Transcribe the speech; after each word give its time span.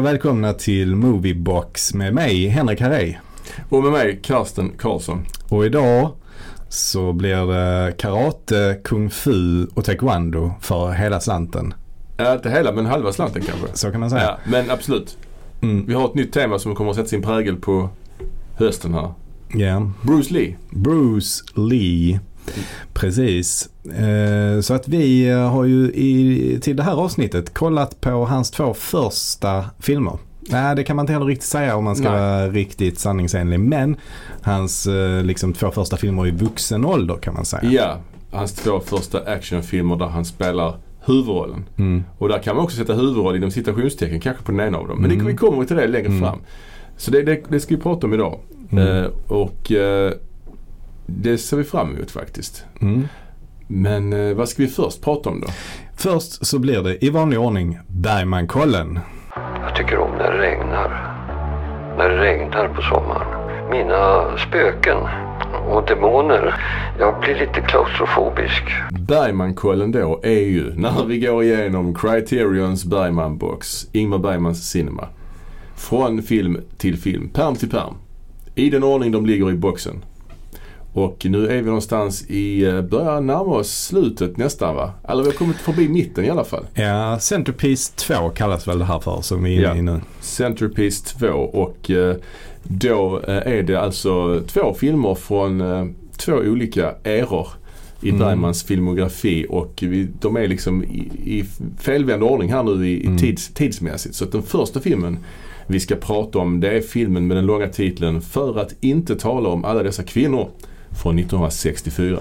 och 0.00 0.06
välkomna 0.06 0.52
till 0.52 0.96
Moviebox 0.96 1.94
med 1.94 2.14
mig 2.14 2.46
Henrik 2.46 2.80
Harrey. 2.80 3.16
Och 3.68 3.82
med 3.82 3.92
mig 3.92 4.20
Karsten 4.22 4.72
Karlsson. 4.78 5.24
Och 5.48 5.66
idag 5.66 6.10
så 6.68 7.12
blir 7.12 7.46
det 7.46 7.92
karate, 7.98 8.80
kung 8.84 9.10
fu 9.10 9.66
och 9.66 9.84
taekwondo 9.84 10.52
för 10.60 10.90
hela 10.90 11.20
slanten. 11.20 11.74
Ja, 12.16 12.34
inte 12.34 12.50
hela 12.50 12.72
men 12.72 12.86
halva 12.86 13.12
slanten 13.12 13.42
kanske. 13.42 13.66
Så 13.72 13.90
kan 13.90 14.00
man 14.00 14.10
säga. 14.10 14.22
Ja, 14.22 14.38
men 14.44 14.70
absolut. 14.70 15.18
Mm. 15.62 15.86
Vi 15.86 15.94
har 15.94 16.04
ett 16.04 16.14
nytt 16.14 16.32
tema 16.32 16.58
som 16.58 16.74
kommer 16.74 16.90
att 16.90 16.96
sätta 16.96 17.08
sin 17.08 17.22
prägel 17.22 17.56
på 17.56 17.88
hösten 18.54 18.94
här. 18.94 19.12
Ja. 19.54 19.90
Bruce 20.02 20.34
Lee. 20.34 20.56
Bruce 20.70 21.44
Lee. 21.54 22.20
Precis. 22.92 23.68
Eh, 23.98 24.60
så 24.60 24.74
att 24.74 24.88
vi 24.88 25.30
har 25.30 25.64
ju 25.64 25.84
i, 25.92 26.58
till 26.62 26.76
det 26.76 26.82
här 26.82 26.92
avsnittet 26.96 27.54
kollat 27.54 28.00
på 28.00 28.10
hans 28.10 28.50
två 28.50 28.74
första 28.74 29.64
filmer. 29.78 30.18
Nej, 30.40 30.76
det 30.76 30.84
kan 30.84 30.96
man 30.96 31.02
inte 31.02 31.12
heller 31.12 31.26
riktigt 31.26 31.48
säga 31.48 31.76
om 31.76 31.84
man 31.84 31.96
ska 31.96 32.10
Nej. 32.10 32.20
vara 32.20 32.48
riktigt 32.48 32.98
sanningsenlig. 32.98 33.60
Men 33.60 33.96
hans 34.42 34.86
eh, 34.86 35.22
liksom, 35.24 35.52
två 35.52 35.70
första 35.70 35.96
filmer 35.96 36.26
i 36.26 36.30
vuxen 36.30 36.84
ålder 36.84 37.16
kan 37.16 37.34
man 37.34 37.44
säga. 37.44 37.70
Ja, 37.72 37.96
hans 38.38 38.52
två 38.52 38.80
första 38.80 39.20
actionfilmer 39.20 39.96
där 39.96 40.06
han 40.06 40.24
spelar 40.24 40.74
huvudrollen. 41.04 41.64
Mm. 41.78 42.04
Och 42.18 42.28
där 42.28 42.38
kan 42.38 42.56
man 42.56 42.64
också 42.64 42.76
sätta 42.76 42.94
huvudroll 42.94 43.36
inom 43.36 43.50
citationstecken 43.50 44.20
kanske 44.20 44.42
på 44.42 44.52
den 44.52 44.60
ena 44.60 44.78
av 44.78 44.88
dem. 44.88 44.98
Men 45.02 45.10
Mm. 45.10 45.24
det, 45.24 45.32
vi 45.32 45.36
kommer 45.36 45.64
till 45.64 45.76
det 45.76 45.86
längre 45.86 46.06
Mm. 46.06 46.20
fram. 46.20 46.38
Så 46.96 47.10
det, 47.10 47.22
det, 47.22 47.40
det 47.48 47.60
ska 47.60 47.76
vi 47.76 47.80
prata 47.82 48.06
om 48.06 48.14
idag. 48.14 48.38
Mm. 48.70 48.86
Eh, 49.04 49.10
och 49.28 49.72
eh, 49.72 50.12
det 51.16 51.38
ser 51.38 51.56
vi 51.56 51.64
fram 51.64 51.96
emot 51.96 52.10
faktiskt. 52.10 52.64
Mm. 52.80 53.08
Men 53.66 54.12
eh, 54.12 54.36
vad 54.36 54.48
ska 54.48 54.62
vi 54.62 54.68
först 54.68 55.02
prata 55.02 55.30
om 55.30 55.40
då? 55.40 55.46
Först 55.96 56.46
så 56.46 56.58
blir 56.58 56.82
det 56.82 57.04
i 57.04 57.10
vanlig 57.10 57.40
ordning 57.40 57.78
Bergmankollen. 57.88 58.98
Jag 59.62 59.76
tycker 59.76 59.98
om 59.98 60.10
när 60.10 60.32
det 60.32 60.38
regnar. 60.38 61.16
När 61.98 62.08
det 62.08 62.16
regnar 62.16 62.68
på 62.68 62.82
sommaren. 62.82 63.70
Mina 63.70 64.36
spöken 64.48 64.96
och 65.70 65.86
demoner. 65.86 66.54
Jag 66.98 67.20
blir 67.20 67.34
lite 67.34 67.60
klaustrofobisk. 67.60 68.62
Bergmankollen 68.90 69.92
då 69.92 70.20
är 70.22 70.40
ju 70.40 70.74
när 70.74 71.04
vi 71.04 71.20
går 71.20 71.42
igenom 71.42 71.94
Criterions 71.94 72.84
Bergman-box, 72.84 73.88
Ingmar 73.92 74.18
Bergmans 74.18 74.70
Cinema. 74.70 75.08
Från 75.76 76.22
film 76.22 76.60
till 76.78 76.96
film, 76.96 77.28
perm 77.28 77.56
till 77.56 77.70
perm. 77.70 77.94
I 78.54 78.70
den 78.70 78.84
ordning 78.84 79.12
de 79.12 79.26
ligger 79.26 79.50
i 79.50 79.54
boxen. 79.54 80.04
Och 80.92 81.26
nu 81.30 81.46
är 81.48 81.56
vi 81.56 81.62
någonstans 81.62 82.24
i, 82.30 82.64
eh, 82.64 82.80
börjar 82.82 83.20
närma 83.20 83.54
oss 83.56 83.84
slutet 83.86 84.36
nästan 84.36 84.74
va? 84.74 84.92
Eller 85.08 85.22
vi 85.22 85.28
har 85.28 85.36
kommit 85.36 85.56
förbi 85.56 85.88
mitten 85.88 86.24
i 86.24 86.30
alla 86.30 86.44
fall. 86.44 86.64
Ja, 86.74 87.18
Centerpiece 87.20 87.88
2 87.90 88.28
kallas 88.30 88.68
väl 88.68 88.78
det 88.78 88.84
här 88.84 88.98
för 89.00 89.20
som 89.20 89.42
vi 89.44 89.56
är 89.56 89.62
Ja. 89.62 89.70
inne 89.76 89.78
i 89.78 89.94
nu. 89.94 90.00
Centerpiece 90.20 91.02
2 91.02 91.26
och 91.28 91.90
eh, 91.90 92.16
då 92.62 93.20
eh, 93.28 93.34
är 93.52 93.62
det 93.62 93.76
alltså 93.80 94.42
två 94.46 94.74
filmer 94.74 95.14
från 95.14 95.62
två 96.16 96.32
olika 96.32 96.94
eror 97.04 97.46
i 98.02 98.08
Mm. 98.08 98.20
Bergmans 98.20 98.62
filmografi 98.64 99.46
och 99.48 99.78
vi, 99.82 100.08
de 100.20 100.36
är 100.36 100.48
liksom 100.48 100.84
i, 100.84 101.10
i 101.24 101.44
felvänd 101.78 102.22
ordning 102.22 102.52
här 102.52 102.62
nu 102.62 102.88
i, 102.88 103.02
i 103.02 103.06
Mm. 103.06 103.18
tids, 103.18 103.54
tidsmässigt. 103.54 104.14
Så 104.14 104.24
att 104.24 104.32
den 104.32 104.42
första 104.42 104.80
filmen 104.80 105.18
vi 105.66 105.80
ska 105.80 105.96
prata 105.96 106.38
om 106.38 106.60
det 106.60 106.70
är 106.76 106.80
filmen 106.80 107.26
med 107.26 107.36
den 107.36 107.46
långa 107.46 107.68
titeln 107.68 108.20
För 108.20 108.58
att 108.60 108.74
inte 108.80 109.16
tala 109.16 109.48
om 109.48 109.64
alla 109.64 109.82
dessa 109.82 110.02
kvinnor 110.02 110.48
från 111.02 111.18
1964. 111.18 112.18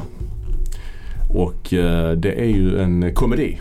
Och 1.34 1.74
eh, 1.74 2.12
det 2.12 2.32
är 2.42 2.46
ju 2.50 2.80
en 2.82 3.14
komedi. 3.16 3.60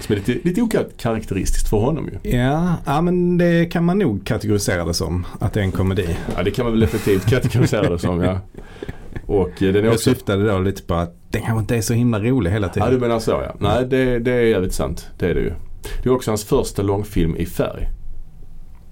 Som 0.00 0.12
är 0.12 0.16
lite, 0.16 0.48
lite 0.48 0.62
okaraktäristiskt 0.62 1.68
för 1.68 1.76
honom 1.76 2.08
ju. 2.22 2.30
Ja, 2.36 2.74
ja, 2.86 3.00
men 3.00 3.38
det 3.38 3.66
kan 3.72 3.84
man 3.84 3.98
nog 3.98 4.26
kategorisera 4.26 4.84
det 4.84 4.94
som. 4.94 5.26
Att 5.40 5.52
det 5.52 5.60
är 5.60 5.64
en 5.64 5.72
komedi. 5.72 6.16
Ja 6.36 6.42
det 6.42 6.50
kan 6.50 6.64
man 6.64 6.72
väl 6.72 6.82
effektivt 6.82 7.26
kategorisera 7.26 7.88
det 7.90 7.98
som 7.98 8.20
ja. 8.22 8.38
Och 9.26 9.48
eh, 9.62 9.72
den 9.72 9.76
är 9.76 9.82
Jag 9.82 9.92
också... 9.92 10.10
syftade 10.10 10.48
då 10.48 10.58
lite 10.58 10.82
på 10.82 10.94
att 10.94 11.14
den 11.30 11.42
kanske 11.42 11.60
inte 11.60 11.76
är 11.76 11.80
så 11.80 11.94
himla 11.94 12.20
rolig 12.20 12.50
hela 12.50 12.66
Ja 12.66 12.72
tiden. 12.72 12.90
du 12.90 12.98
menar 12.98 13.18
så 13.18 13.30
ja. 13.30 13.54
Nej 13.58 13.86
det, 13.86 14.18
det 14.18 14.32
är 14.32 14.40
jävligt 14.42 14.74
sant. 14.74 15.08
Det 15.18 15.26
är 15.30 15.34
det 15.34 15.40
ju. 15.40 15.52
Det 16.02 16.08
är 16.08 16.12
också 16.12 16.30
hans 16.30 16.44
första 16.44 16.82
långfilm 16.82 17.36
i 17.36 17.46
färg. 17.46 17.88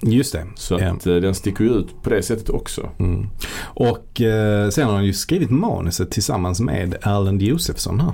Just 0.03 0.33
det. 0.33 0.45
Så 0.55 0.79
Ja. 0.81 0.91
att 0.93 1.07
eh, 1.07 1.15
den 1.15 1.35
sticker 1.35 1.65
ju 1.65 1.71
ut 1.71 2.03
på 2.03 2.11
det 2.11 2.23
sättet 2.23 2.49
också. 2.51 2.89
Mm. 2.99 3.27
Och 3.63 4.21
eh, 4.21 4.69
sen 4.69 4.87
har 4.87 4.95
han 4.95 5.05
ju 5.05 5.13
skrivit 5.13 5.51
manuset 5.51 6.11
tillsammans 6.11 6.61
med 6.61 6.95
Erland 7.03 7.43
Josefsson 7.43 8.01
här. 8.01 8.12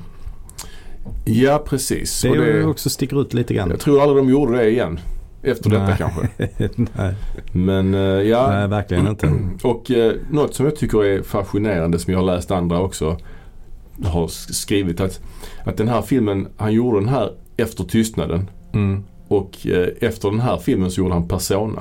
Ja 1.24 1.62
precis. 1.66 2.22
Det, 2.22 2.30
Och 2.30 2.36
det, 2.36 2.64
också 2.64 2.90
sticker 2.90 3.20
ut 3.20 3.34
lite 3.34 3.54
grann. 3.54 3.70
jag 3.70 3.80
tror 3.80 4.02
aldrig 4.02 4.24
de 4.24 4.30
gjorde 4.30 4.56
det 4.56 4.70
igen. 4.70 5.00
Efter 5.42 5.70
detta 5.70 5.84
Nej. 5.86 5.96
kanske. 5.98 6.28
Nej, 6.96 7.14
Men 7.52 7.94
eh, 7.94 8.00
ja. 8.00 8.50
nej, 8.50 8.68
verkligen 8.68 9.06
inte. 9.08 9.32
Och 9.62 9.90
eh, 9.90 10.12
något 10.30 10.54
som 10.54 10.66
jag 10.66 10.76
tycker 10.76 11.04
är 11.04 11.22
fascinerande 11.22 11.98
som 11.98 12.12
jag 12.12 12.20
har 12.20 12.26
läst 12.26 12.50
andra 12.50 12.80
också 12.80 13.18
har 14.04 14.26
sk- 14.26 14.52
skrivit 14.52 15.00
att, 15.00 15.20
att 15.64 15.76
den 15.76 15.88
här 15.88 16.02
filmen, 16.02 16.48
han 16.56 16.72
gjorde 16.72 17.00
den 17.00 17.08
här 17.08 17.30
efter 17.56 17.84
tystnaden. 17.84 18.50
Mm. 18.72 19.04
Och 19.28 19.66
eh, 19.66 19.88
efter 20.00 20.30
den 20.30 20.40
här 20.40 20.56
filmen 20.58 20.90
så 20.90 21.00
gjorde 21.00 21.14
han 21.14 21.28
Persona. 21.28 21.80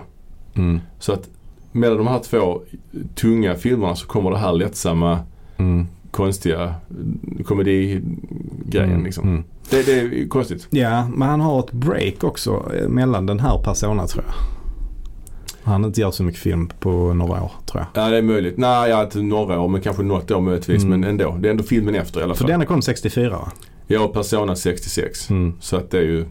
Mm. 0.54 0.80
Så 1.00 1.14
att 1.14 1.30
mellan 1.72 1.98
de 1.98 2.08
här 2.08 2.20
två 2.20 2.62
tunga 3.16 3.56
filmerna 3.56 3.96
så 3.96 4.08
kommer 4.08 4.32
det 4.32 4.38
här 4.38 4.54
lättsamma, 4.54 5.20
Mm. 5.58 5.88
konstiga 6.12 6.64
eh, 6.64 7.44
komedigrejen 7.46 8.90
Mm. 8.92 9.04
liksom. 9.04 9.28
Mm. 9.28 9.44
Det, 9.70 9.86
det 9.86 10.00
är 10.00 10.04
ju 10.04 10.28
konstigt. 10.28 10.68
Ja, 10.70 11.08
men 11.16 11.28
han 11.30 11.42
har 11.42 11.60
ett 11.60 11.72
break 11.72 12.24
också 12.24 12.72
eh, 12.76 12.88
mellan 12.90 13.26
den 13.26 13.40
här 13.40 13.58
personen 13.64 14.08
tror 14.08 14.26
jag. 14.28 14.34
Han 15.72 15.86
inte 15.86 16.02
gör 16.02 16.12
så 16.12 16.24
mycket 16.24 16.42
film 16.42 16.70
på 16.80 17.14
några 17.14 17.44
år 17.44 17.52
tror 17.66 17.86
jag. 17.94 18.04
Ja 18.04 18.10
det 18.10 18.18
är 18.18 18.22
möjligt. 18.22 18.58
Nej, 18.58 18.90
ja, 18.90 19.04
inte 19.04 19.22
några 19.22 19.60
år 19.60 19.68
men 19.68 19.82
kanske 19.82 20.04
något 20.04 20.32
år 20.32 20.42
möjligtvis. 20.42 20.84
Mm. 20.84 21.00
Men 21.00 21.10
ändå. 21.10 21.38
Det 21.40 21.48
är 21.48 21.52
ändå 21.52 21.64
filmen 21.64 21.96
efter 21.96 22.20
i 22.20 22.24
alla 22.24 22.34
För 22.34 22.44
fall. 22.44 22.52
denna 22.52 22.66
kom 22.66 22.82
64 22.82 23.30
va? 23.30 23.52
Har 24.00 24.08
Persona 24.08 24.56
66. 24.56 25.30
Mm. 25.30 25.54
Så 25.60 25.78
att 25.78 25.92
det 25.92 25.98
är 25.98 26.02
ju... 26.04 26.26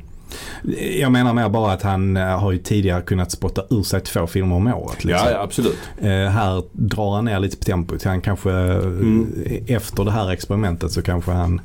Jag 1.01 1.13
menar 1.13 1.33
mer 1.35 1.49
bara 1.49 1.73
att 1.73 1.83
han 1.83 2.17
eh, 2.17 2.39
har 2.41 2.53
ju 2.53 2.59
tidigare 2.59 3.03
kunnat 3.03 3.31
spotta 3.31 3.63
ur 3.71 3.83
sig 3.83 4.01
två 4.01 4.27
filmer 4.27 4.57
om 4.57 4.67
året. 4.67 5.05
Liksom. 5.05 5.29
Ja, 5.33 5.41
absolut. 5.43 5.79
Eh, 5.99 6.09
här 6.09 6.63
drar 6.73 7.15
han 7.15 7.25
ner 7.25 7.41
lite 7.41 7.57
på 7.57 7.65
tempot. 7.65 8.05
Han 8.05 8.21
kanske 8.21 8.51
eh, 8.53 8.77
Mm. 8.77 9.33
efter 9.67 10.05
det 10.05 10.11
här 10.11 10.31
experimentet 10.31 10.93
så 10.93 11.03
kanske 11.03 11.31
han 11.31 11.61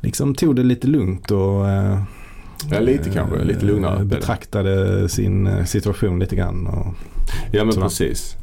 liksom 0.00 0.34
tog 0.34 0.56
det 0.56 0.62
lite 0.62 0.86
lugnt 0.86 1.30
och 1.30 1.68
eh, 1.68 1.98
Ja, 2.70 2.80
lite 2.80 3.10
kanske. 3.10 3.44
Lite 3.44 3.64
lugnare. 3.64 3.96
eh, 3.98 4.04
betraktade 4.04 5.08
sin 5.08 5.46
eh, 5.46 5.64
situation 5.64 6.18
lite 6.18 6.36
grann. 6.36 6.66
Och... 6.66 6.86
Ja 7.52 7.64
men 7.64 7.72
Sådär. 7.72 7.86
precis. 7.86 8.36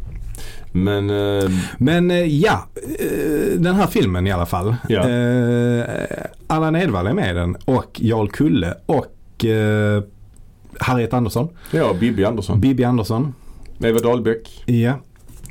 Men 0.71 1.09
eh, 1.09 1.49
Men 1.77 2.11
eh, 2.11 2.25
ja, 2.41 2.67
eh, 2.99 3.59
den 3.59 3.75
här 3.75 3.87
filmen 3.87 4.27
i 4.27 4.31
alla 4.31 4.45
fall. 4.45 4.75
Ja. 4.89 5.09
Eh, 5.09 5.83
Allan 6.47 6.75
Edwall 6.75 7.07
är 7.07 7.13
med 7.13 7.31
i 7.31 7.33
den 7.33 7.55
och 7.65 7.91
Jarl 8.01 8.27
Kulle 8.27 8.73
och 8.85 9.05
eh, 9.45 10.03
Harriet 10.79 11.13
Andersson. 11.13 11.49
ja, 11.71 11.93
Bibi 11.99 12.25
Andersson. 12.25 12.59
Bibi 12.61 12.83
Andersson. 12.83 13.33
Eva 13.83 13.99
Dahlbeck. 13.99 14.63
Ja. 14.65 14.93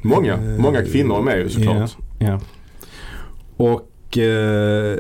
Många, 0.03 0.35
Eh, 0.35 0.41
många 0.59 0.83
kvinnor 0.85 1.19
är 1.19 1.23
med 1.23 1.39
ju 1.39 1.49
såklart. 1.49 1.97
Ja, 2.19 2.27
ja. 2.27 2.41
Och 3.57 4.19
eh, 4.19 4.99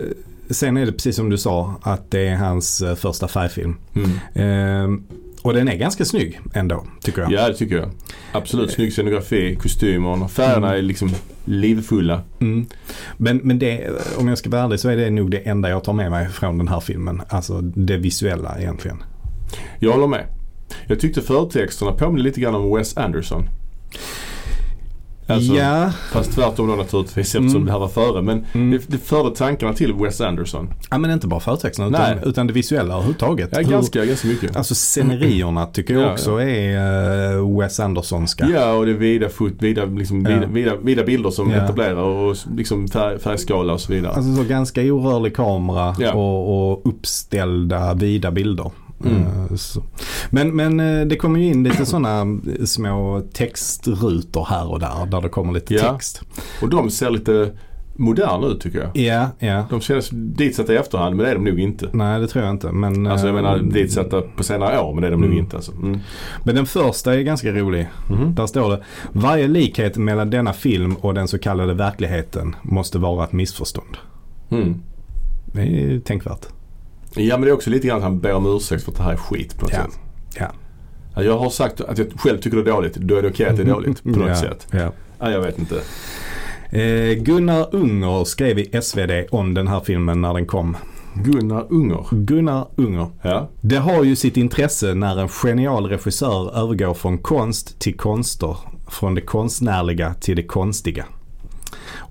sen 0.50 0.76
är 0.76 0.86
det 0.86 0.92
precis 0.92 1.16
som 1.16 1.30
du 1.30 1.38
sa 1.38 1.74
att 1.82 2.10
det 2.10 2.28
är 2.28 2.36
hans 2.36 2.80
eh, 2.82 2.94
första 2.94 3.28
färgfilm. 3.28 3.76
Mm. 3.94 5.02
Och 5.48 5.54
den 5.54 5.68
är 5.68 5.76
ganska 5.76 6.04
snygg 6.04 6.40
ändå 6.54 6.86
tycker 7.02 7.22
jag. 7.22 7.32
Ja 7.32 7.48
det 7.48 7.54
tycker 7.54 7.76
jag. 7.76 7.90
Absolut. 8.32 8.70
Snygg 8.72 8.92
scenografi, 8.92 9.56
kostymerna, 9.62 10.28
färgerna 10.28 10.76
är 10.76 10.82
liksom 10.82 11.10
livfulla. 11.44 12.22
Mm. 12.40 12.66
Men, 13.16 13.36
men 13.36 13.58
det, 13.58 13.90
om 14.18 14.28
jag 14.28 14.38
ska 14.38 14.50
vara 14.50 14.62
ärlig 14.62 14.80
så 14.80 14.88
är 14.88 14.96
det 14.96 15.10
nog 15.10 15.30
det 15.30 15.38
enda 15.38 15.68
jag 15.68 15.84
tar 15.84 15.92
med 15.92 16.10
mig 16.10 16.28
från 16.28 16.58
den 16.58 16.68
här 16.68 16.80
filmen. 16.80 17.22
Alltså 17.28 17.60
det 17.60 17.96
visuella 17.96 18.58
egentligen. 18.58 19.02
Jag 19.78 19.92
håller 19.92 20.06
med. 20.06 20.26
Jag 20.86 21.00
tyckte 21.00 21.22
förtexterna 21.22 21.92
påminner 21.92 22.22
lite 22.22 22.40
grann 22.40 22.54
om 22.54 22.76
Wes 22.76 22.96
Anderson. 22.96 23.48
Alltså, 25.30 25.52
ja, 25.54 25.90
Fast 26.12 26.32
tvärtom 26.32 26.68
då 26.68 26.74
naturligtvis 26.74 27.26
eftersom 27.34 27.46
Mm. 27.56 27.64
det 27.66 27.72
här 27.72 27.78
var 27.78 27.88
före. 27.88 28.22
Men 28.22 28.44
Mm. 28.52 28.70
det, 28.70 28.80
det 28.86 28.98
förde 28.98 29.36
tankarna 29.36 29.72
till 29.74 29.92
Wes 29.94 30.20
Anderson. 30.20 30.68
ja, 30.90 30.98
men 30.98 31.10
inte 31.10 31.26
bara 31.26 31.40
förtexterna 31.40 31.88
utan, 31.88 32.28
utan 32.28 32.46
det 32.46 32.52
visuella 32.52 32.94
överhuvudtaget. 32.94 33.48
Ja, 33.52 33.58
Hur- 33.58 33.70
ganska, 33.70 34.04
ganska 34.04 34.28
mycket. 34.28 34.56
Alltså 34.56 34.74
scenerierna 34.74 35.66
tycker 35.66 35.94
jag 35.94 36.02
Ja, 36.02 36.12
också 36.12 36.40
är 36.40 37.36
uh, 37.36 37.58
Wes 37.60 37.80
Andersonska. 37.80 38.48
Ja, 38.54 38.72
och 38.72 38.86
det 38.86 38.92
är 38.92 38.96
vida, 38.96 39.28
fot, 39.28 39.52
vida, 39.58 39.84
liksom, 39.84 40.22
Ja. 40.26 40.30
vida, 40.34 40.46
vida, 40.46 40.76
vida 40.76 41.04
bilder 41.04 41.30
som 41.30 41.50
Ja. 41.50 41.56
etablerar 41.64 41.94
och 42.02 42.36
liksom 42.56 42.88
färg, 42.88 43.18
färgskala 43.18 43.72
och 43.72 43.80
så 43.80 43.92
vidare. 43.92 44.12
Alltså 44.12 44.34
så 44.36 44.44
ganska 44.44 44.80
orörlig 44.82 45.36
kamera 45.36 45.94
Ja. 45.98 46.12
och, 46.14 46.70
och 46.72 46.86
uppställda 46.86 47.94
vida 47.94 48.30
bilder. 48.30 48.70
Mm. 49.04 49.22
Eh. 49.22 49.82
Men, 50.30 50.56
men 50.56 50.80
eh, 50.80 51.06
det 51.06 51.16
kommer 51.16 51.40
ju 51.40 51.46
in 51.46 51.64
lite 51.64 51.86
sådana 51.86 52.38
små 52.64 53.22
textrutor 53.32 54.44
här 54.50 54.70
och 54.70 54.80
där 54.80 55.06
där 55.06 55.20
det 55.20 55.28
kommer 55.28 55.52
lite 55.52 55.74
Ja. 55.74 55.92
text. 55.92 56.22
Och 56.62 56.68
de 56.68 56.90
ser 56.90 57.10
lite 57.10 57.50
moderna 57.96 58.46
ut 58.46 58.60
tycker 58.60 58.78
jag. 58.78 58.96
Ja, 58.96 59.28
ja. 59.38 59.64
De 59.70 59.80
känns 59.80 60.08
ditsatta 60.12 60.72
i 60.72 60.76
efterhand 60.76 61.16
men 61.16 61.24
det 61.24 61.30
är 61.30 61.34
de 61.34 61.44
nog 61.44 61.60
inte. 61.60 61.88
Nej, 61.92 62.20
det 62.20 62.26
tror 62.26 62.44
jag 62.44 62.54
inte. 62.54 62.72
Men, 62.72 63.06
Alltså 63.06 63.26
jag 63.26 63.36
eh, 63.36 63.42
menar 63.42 63.58
ditsatta 63.58 64.20
på 64.36 64.42
senare 64.44 64.80
år 64.80 64.94
men 64.94 65.00
det 65.02 65.06
är 65.06 65.10
de 65.10 65.20
nog 65.20 65.30
Mm. 65.30 65.38
inte 65.38 65.56
alltså. 65.56 65.72
Mm. 65.72 65.98
Men 66.44 66.54
den 66.54 66.66
första 66.66 67.14
är 67.14 67.20
ganska 67.22 67.52
rolig. 67.52 67.88
Mhm. 68.10 68.34
Där 68.34 68.46
står 68.46 68.70
det 68.70 68.82
Varje 69.12 69.48
likhet 69.48 69.96
mellan 69.96 70.30
denna 70.30 70.52
film 70.52 70.94
och 70.94 71.14
den 71.14 71.28
så 71.28 71.38
kallade 71.38 71.74
verkligheten 71.74 72.56
måste 72.62 72.98
vara 72.98 73.24
ett 73.24 73.32
missförstånd. 73.32 73.96
Mm. 74.50 74.74
Det 75.52 75.60
är 75.62 76.00
tänkvärt. 76.00 76.46
Ja 77.14 77.36
men 77.36 77.40
det 77.40 77.48
är 77.48 77.52
också 77.54 77.70
lite 77.70 77.86
grann 77.86 77.96
att 77.96 78.02
han 78.02 78.20
ber 78.20 78.32
om 78.34 78.56
ursäkt 78.56 78.84
för 78.84 78.90
att 78.92 78.96
det 78.96 79.02
här 79.02 79.12
är 79.12 79.16
skit 79.16 79.56
på 79.58 79.64
något 79.64 79.72
Ja. 79.72 79.82
sätt. 79.84 79.98
Ja. 80.34 80.46
Ja, 81.14 81.22
Jag 81.22 81.38
har 81.38 81.50
sagt 81.50 81.80
att 81.80 81.98
jag 81.98 82.06
själv 82.20 82.38
tycker 82.38 82.56
det 82.56 82.70
är 82.70 82.74
dåligt. 82.74 82.94
Då 82.94 83.16
är 83.16 83.22
det 83.22 83.28
okej 83.28 83.46
att 83.46 83.56
det 83.56 83.62
är 83.62 83.66
dåligt 83.66 84.02
på 84.02 84.08
något 84.08 84.28
ja, 84.28 84.36
sätt. 84.36 84.66
Ja. 84.70 84.92
Ja, 85.18 85.30
jag 85.30 85.40
vet 85.40 85.58
inte. 85.58 85.80
Eh, 86.70 87.14
Gunnar 87.22 87.68
Unger 87.74 88.24
skrev 88.24 88.58
i 88.58 88.80
SvD 88.82 89.10
om 89.30 89.54
den 89.54 89.68
här 89.68 89.80
filmen 89.80 90.20
när 90.20 90.34
den 90.34 90.46
kom. 90.46 90.76
Gunnar 91.14 91.66
Unger. 91.70 92.06
Gunnar 92.10 92.66
Unger. 92.76 93.06
Ja. 93.22 93.48
Det 93.60 93.76
har 93.76 94.04
ju 94.04 94.16
sitt 94.16 94.36
intresse 94.36 94.94
när 94.94 95.20
en 95.20 95.28
genial 95.28 95.86
regissör 95.86 96.56
övergår 96.62 96.94
från 96.94 97.18
konst 97.18 97.78
till 97.78 97.96
konster. 97.96 98.56
Från 98.90 99.14
det 99.14 99.20
konstnärliga 99.20 100.14
till 100.14 100.36
det 100.36 100.42
konstiga. 100.42 101.04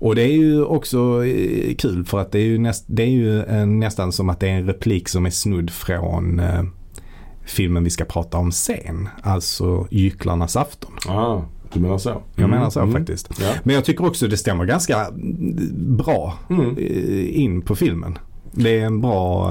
Och 0.00 0.14
det 0.14 0.22
är 0.22 0.32
ju 0.32 0.64
också 0.64 1.24
eh, 1.24 1.74
kul 1.74 2.04
för 2.04 2.18
att 2.18 2.32
det 2.32 2.38
är 2.38 2.44
ju, 2.44 2.58
näst, 2.58 2.84
det 2.86 3.02
är 3.02 3.06
ju 3.10 3.42
eh, 3.42 3.66
nästan 3.66 4.12
som 4.12 4.28
att 4.30 4.40
det 4.40 4.48
är 4.48 4.52
en 4.54 4.66
replik 4.66 5.08
som 5.08 5.26
är 5.26 5.30
snudd 5.30 5.70
från 5.70 6.40
eh, 6.40 6.62
filmen 7.44 7.84
vi 7.84 7.90
ska 7.90 8.04
prata 8.04 8.38
om 8.38 8.52
sen. 8.52 9.08
Alltså 9.22 9.86
Gycklarnas 9.90 10.56
afton. 10.56 10.92
Ah, 11.08 11.40
du 11.72 11.80
menar 11.80 11.98
så? 11.98 12.22
Jag 12.36 12.50
menar 12.50 12.70
så 12.70 12.80
Mm. 12.80 12.92
faktiskt. 12.92 13.28
Ja. 13.40 13.50
Men 13.62 13.74
jag 13.74 13.84
tycker 13.84 14.06
också 14.06 14.26
det 14.28 14.36
stämmer 14.36 14.64
ganska 14.64 15.06
mm, 15.06 15.96
bra 15.96 16.34
Mm. 16.50 16.76
in 17.32 17.62
på 17.62 17.76
filmen. 17.76 18.18
Det 18.52 18.78
är 18.80 18.84
en 18.86 19.00
bra 19.00 19.50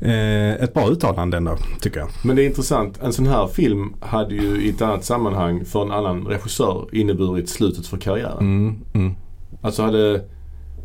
eh, 0.00 0.54
ett 0.54 0.74
bra 0.74 0.88
uttalande 0.90 1.36
ändå 1.36 1.56
tycker 1.80 2.00
jag. 2.00 2.08
Men 2.24 2.36
det 2.36 2.42
är 2.42 2.46
intressant. 2.46 3.02
En 3.02 3.12
sån 3.12 3.26
här 3.26 3.46
film 3.46 3.94
hade 4.00 4.34
ju 4.34 4.62
i 4.62 4.68
ett 4.68 4.82
annat 4.82 5.04
sammanhang 5.04 5.64
för 5.64 5.82
en 5.82 5.90
annan 5.90 6.26
regissör 6.26 6.88
inneburit 6.92 7.48
slutet 7.48 7.86
för 7.86 7.96
karriären. 7.96 8.38
Mm, 8.38 8.74
mm. 8.94 9.14
Alltså 9.60 9.82
hade, 9.82 10.24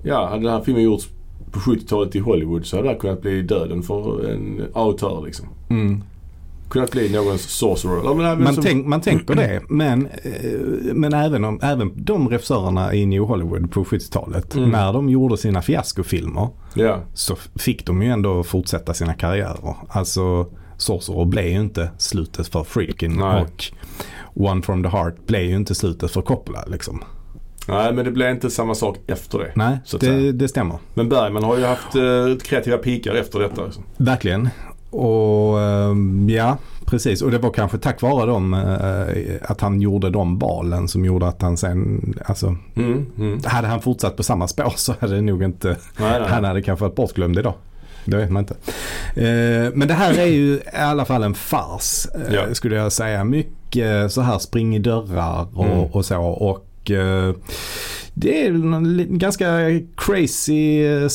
ja, 0.03 0.27
hade 0.27 0.43
den 0.43 0.53
här 0.53 0.61
filmen 0.61 0.83
gjorts 0.83 1.09
på 1.51 1.59
70-talet 1.59 2.15
i 2.15 2.19
Hollywood 2.19 2.65
så 2.65 2.75
hade 2.75 2.87
det 2.87 2.93
här 2.93 2.99
kunnat 2.99 3.21
bli 3.21 3.41
döden 3.41 3.83
för 3.83 4.29
en 4.29 4.65
autör 4.73 5.21
liksom. 5.25 5.47
Mm. 5.69 6.03
Kunnat 6.71 6.91
bli 6.91 7.09
någons 7.09 7.41
sorcerer. 7.41 8.13
Men 8.15 8.43
Man, 8.43 8.53
som, 8.53 8.63
tänk, 8.63 8.87
man 8.87 9.01
tänker 9.01 9.35
det 9.35 9.61
men, 9.69 10.05
eh, 10.23 10.93
men 10.93 11.13
även, 11.13 11.43
om, 11.45 11.59
även 11.63 11.91
de 12.05 12.29
regissörerna 12.29 12.93
i 12.93 13.05
New 13.05 13.21
Hollywood 13.23 13.71
på 13.71 13.83
70-talet 13.83 14.55
Mm. 14.55 14.69
när 14.69 14.93
de 14.93 15.09
gjorde 15.09 15.37
sina 15.37 15.61
fiaskofilmer 15.61 16.47
Ja, 16.73 16.99
så 17.13 17.35
fick 17.55 17.85
de 17.85 18.01
ju 18.01 18.09
ändå 18.09 18.43
fortsätta 18.43 18.93
sina 18.93 19.13
karriärer. 19.13 19.75
Alltså 19.89 20.47
Sorcerer 20.77 21.25
blev 21.25 21.45
ju 21.47 21.59
inte 21.59 21.91
slutet 21.97 22.47
för 22.47 22.63
Freakin 22.63 23.15
Nej. 23.19 23.41
och 23.41 23.63
One 24.49 24.61
from 24.61 24.83
the 24.83 24.89
Heart 24.89 25.27
blev 25.27 25.41
ju 25.41 25.55
inte 25.55 25.75
slutet 25.75 26.11
för 26.11 26.21
Coppola 26.21 26.63
liksom. 26.67 27.03
nej 27.67 27.93
men 27.93 28.05
det 28.05 28.11
blev 28.11 28.29
inte 28.31 28.49
samma 28.49 28.75
sak 28.75 28.97
efter 29.07 29.39
det. 29.39 29.51
Nej, 29.55 29.77
det, 29.99 30.31
det 30.31 30.47
stämmer. 30.47 30.77
Men 30.93 31.09
Bergman 31.09 31.43
har 31.43 31.57
ju 31.57 31.65
haft 31.65 31.95
eh, 31.95 32.37
kreativa 32.43 32.77
pikar 32.77 33.15
efter 33.15 33.39
detta. 33.39 33.63
Alltså. 33.63 33.81
Verkligen. 33.97 34.49
Och 34.91 35.59
ehm, 35.61 36.29
ja, 36.29 36.57
precis. 36.85 37.21
Och 37.21 37.31
det 37.31 37.37
var 37.37 37.51
kanske 37.51 37.77
tack 37.77 38.01
vare 38.01 38.25
dem 38.25 38.53
eh, 38.53 39.35
att 39.51 39.61
han 39.61 39.81
gjorde 39.81 40.09
de 40.09 40.39
valen 40.39 40.87
som 40.87 41.05
gjorde 41.05 41.27
att 41.27 41.41
han 41.41 41.57
sen, 41.57 42.13
alltså 42.25 42.55
Mm, 42.75 43.05
mm. 43.17 43.39
hade 43.45 43.67
han 43.67 43.81
fortsatt 43.81 44.17
på 44.17 44.23
samma 44.23 44.47
spår 44.47 44.73
så 44.75 44.93
hade 44.99 45.15
det 45.15 45.21
nog 45.21 45.43
inte, 45.43 45.67
Nej, 45.99 46.19
nej. 46.19 46.29
han 46.29 46.43
hade 46.43 46.61
kanske 46.61 46.85
varit 46.85 46.95
bortglömd 46.95 47.37
idag. 47.39 47.53
Det 48.05 48.17
vet 48.17 48.29
man 48.31 48.43
inte. 48.43 48.53
Eh, 49.21 49.71
men 49.73 49.87
det 49.87 49.93
här 49.93 50.17
är 50.19 50.25
ju 50.25 50.53
i 50.55 50.61
alla 50.73 51.05
fall 51.05 51.23
en 51.23 51.33
fars 51.33 52.07
eh, 52.15 52.33
Ja. 52.35 52.41
skulle 52.53 52.75
jag 52.75 52.91
säga. 52.91 53.23
Mycket 53.23 54.11
så 54.11 54.21
här 54.21 54.39
spring 54.39 54.75
i 54.75 54.79
dörrar 54.79 55.47
och, 55.53 55.65
Mm. 55.65 55.77
och 55.79 56.05
så. 56.05 56.21
Och 56.21 56.67
eh, 56.89 57.35
det 58.13 58.45
är 58.45 58.49
en 58.51 59.17
ganska 59.17 59.45
crazy 59.97 60.83
eh, 60.85 61.07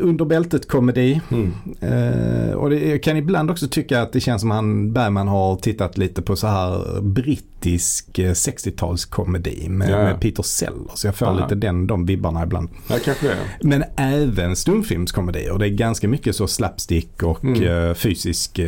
under 0.00 0.24
bältet 0.24 0.68
komedi. 0.68 1.20
Mm. 1.30 1.52
Eh, 1.80 2.52
och 2.54 2.70
det, 2.70 2.88
jag 2.90 3.02
kan 3.02 3.16
ibland 3.16 3.50
också 3.50 3.68
tycka 3.68 4.02
att 4.02 4.12
det 4.12 4.20
känns 4.20 4.40
som 4.40 4.50
han 4.50 4.92
Bergman 4.92 5.28
har 5.28 5.56
tittat 5.56 5.98
lite 5.98 6.22
på 6.22 6.36
så 6.36 6.46
här 6.46 7.00
brittisk 7.00 8.18
eh, 8.18 8.30
60-talskomedi 8.30 9.68
med, 9.68 9.90
Ja. 9.90 9.96
med 9.96 10.20
Peter 10.20 10.42
Sellers. 10.42 11.04
Jag 11.04 11.14
får 11.16 11.26
Aha. 11.26 11.42
lite 11.42 11.54
den, 11.54 11.86
de 11.86 12.06
vibbarna 12.06 12.42
ibland. 12.42 12.68
Ja, 12.90 12.96
kanske 13.04 13.26
det. 13.28 13.36
Men 13.68 13.84
även 13.96 14.56
stumfilmskomedier. 14.56 15.58
Det 15.58 15.66
är 15.66 15.70
ganska 15.70 16.08
mycket 16.08 16.36
så 16.36 16.46
slapstick 16.46 17.22
och 17.22 17.44
Mm. 17.44 17.88
eh, 17.88 17.94
fysisk 17.94 18.60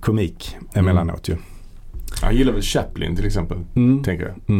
komik 0.00 0.56
emellanåt 0.74 1.28
ju. 1.28 1.36
Han 2.22 2.36
gillar 2.36 2.52
väl 2.52 2.62
Chaplin 2.62 3.16
till 3.16 3.26
exempel. 3.26 3.58
Mm. 3.76 4.02
Tänker 4.02 4.24
jag. 4.46 4.56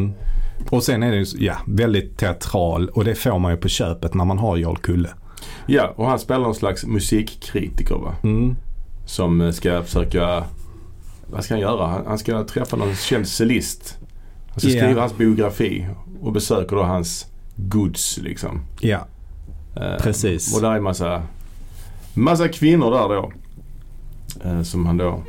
Och 0.70 0.82
sen 0.82 1.03
är 1.03 1.11
det 1.11 1.17
ju 1.17 1.25
ja, 1.47 1.55
väldigt 1.67 2.19
teatral 2.19 2.88
och 2.88 3.05
det 3.05 3.14
får 3.14 3.38
man 3.38 3.50
ju 3.53 3.56
på 3.56 3.69
köpet 3.69 4.14
när 4.14 4.25
man 4.25 4.38
har 4.38 4.56
Jarl 4.56 4.76
Kulle. 4.76 5.09
Ja, 5.67 5.93
och 5.97 6.06
han 6.06 6.19
spelar 6.19 6.41
någon 6.41 6.55
slags 6.55 6.87
musikkritiker 6.87 7.94
va? 7.94 8.14
Mm. 8.23 8.56
Som 9.06 9.41
eh, 9.41 9.50
ska 9.50 9.82
försöka, 9.82 10.44
vad 11.31 11.44
ska 11.44 11.55
han 11.55 11.61
göra? 11.61 12.03
Han, 12.06 12.19
ska 12.19 12.44
träffa 12.44 12.76
någon 12.76 12.94
känd 12.94 13.29
cellist. 13.29 13.99
Han 14.50 14.61
ska 14.61 14.69
Ja. 14.69 14.85
skriva 14.85 15.00
hans 15.00 15.17
biografi 15.17 15.87
och 16.20 16.32
besöker 16.32 16.76
då 16.76 16.82
hans 16.82 17.26
goods 17.56 18.19
liksom. 18.23 18.61
Ja, 18.81 19.06
Eh, 19.76 19.97
Precis. 20.03 20.56
Och 20.56 20.62
där 20.62 20.70
är 20.73 20.81
massa, 20.81 21.23
massa 22.14 22.49
kvinnor 22.49 22.91
där 22.91 23.09
då. 23.09 23.32
Eh, 24.44 24.62
som 24.62 24.87
han 24.87 24.97
då 24.97 25.23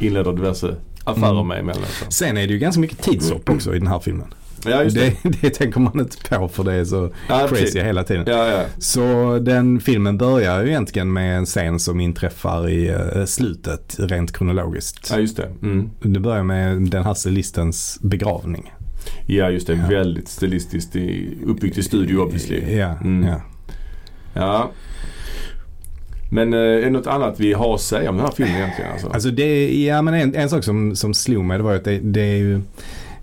inleder 0.00 0.32
diverse 0.32 0.76
affärer 1.04 1.30
Mm. 1.30 1.46
med 1.48 1.58
emellanåt. 1.58 2.06
sen 2.08 2.36
är 2.36 2.46
det 2.46 2.52
ju 2.52 2.58
ganska 2.58 2.80
mycket 2.80 3.02
tidshopp 3.02 3.48
också 3.50 3.74
i 3.74 3.78
den 3.78 3.88
här 3.88 3.98
filmen. 3.98 4.34
Ja, 4.64 4.84
det. 4.84 4.88
Det, 4.90 5.14
det 5.40 5.50
tänker 5.50 5.80
man 5.80 6.00
inte 6.00 6.16
på 6.28 6.48
för 6.48 6.64
det 6.64 6.72
är 6.72 6.84
så 6.84 7.10
Ja, 7.28 7.38
crazy 7.48 7.54
precis. 7.64 7.82
hela 7.82 8.04
tiden. 8.04 8.24
Ja. 8.26 8.62
Så 8.78 9.38
den 9.42 9.80
filmen 9.80 10.18
börjar 10.18 10.62
ju 10.62 10.68
egentligen 10.68 11.12
med 11.12 11.38
en 11.38 11.46
scen 11.46 11.78
som 11.78 12.00
inträffar 12.00 12.68
i 12.68 12.88
eh, 12.88 13.24
slutet 13.24 13.96
rent 13.98 14.32
kronologiskt. 14.36 15.08
ja, 15.12 15.18
just 15.18 15.36
det. 15.36 15.48
Mm. 15.62 15.90
Det 16.02 16.20
börjar 16.20 16.42
med 16.42 16.76
den 16.82 17.04
här 17.04 17.14
cellistens 17.14 17.98
begravning. 18.02 18.72
Ja, 19.26 19.50
just 19.50 19.66
det. 19.66 19.74
Väldigt 19.74 20.28
stilistiskt 20.28 20.96
i, 20.96 21.38
uppbyggt 21.46 21.78
i 21.78 21.82
studio 21.82 22.18
obviously. 22.18 22.76
Ja, 22.76 22.94
Mm. 23.04 23.28
ja. 24.34 24.70
Men 26.32 26.52
eh, 26.54 26.58
är 26.60 26.80
det 26.82 26.90
något 26.90 27.06
annat 27.06 27.40
vi 27.40 27.52
har 27.52 27.74
att 27.74 27.80
säga 27.80 28.10
om 28.10 28.16
den 28.16 28.24
här 28.26 28.32
filmen 28.32 28.56
egentligen? 28.56 28.92
Alltså? 28.92 29.08
Alltså 29.08 29.30
det, 29.30 29.82
ja 29.84 30.02
men 30.02 30.14
en, 30.14 30.34
en 30.34 30.48
sak 30.50 30.64
som, 30.64 30.96
som 30.96 31.14
slog 31.14 31.44
mig 31.44 31.58
det 31.58 31.64
var 31.64 31.74
att 31.74 31.84
det, 31.84 31.98
det 32.02 32.20
är 32.20 32.36
ju 32.36 32.60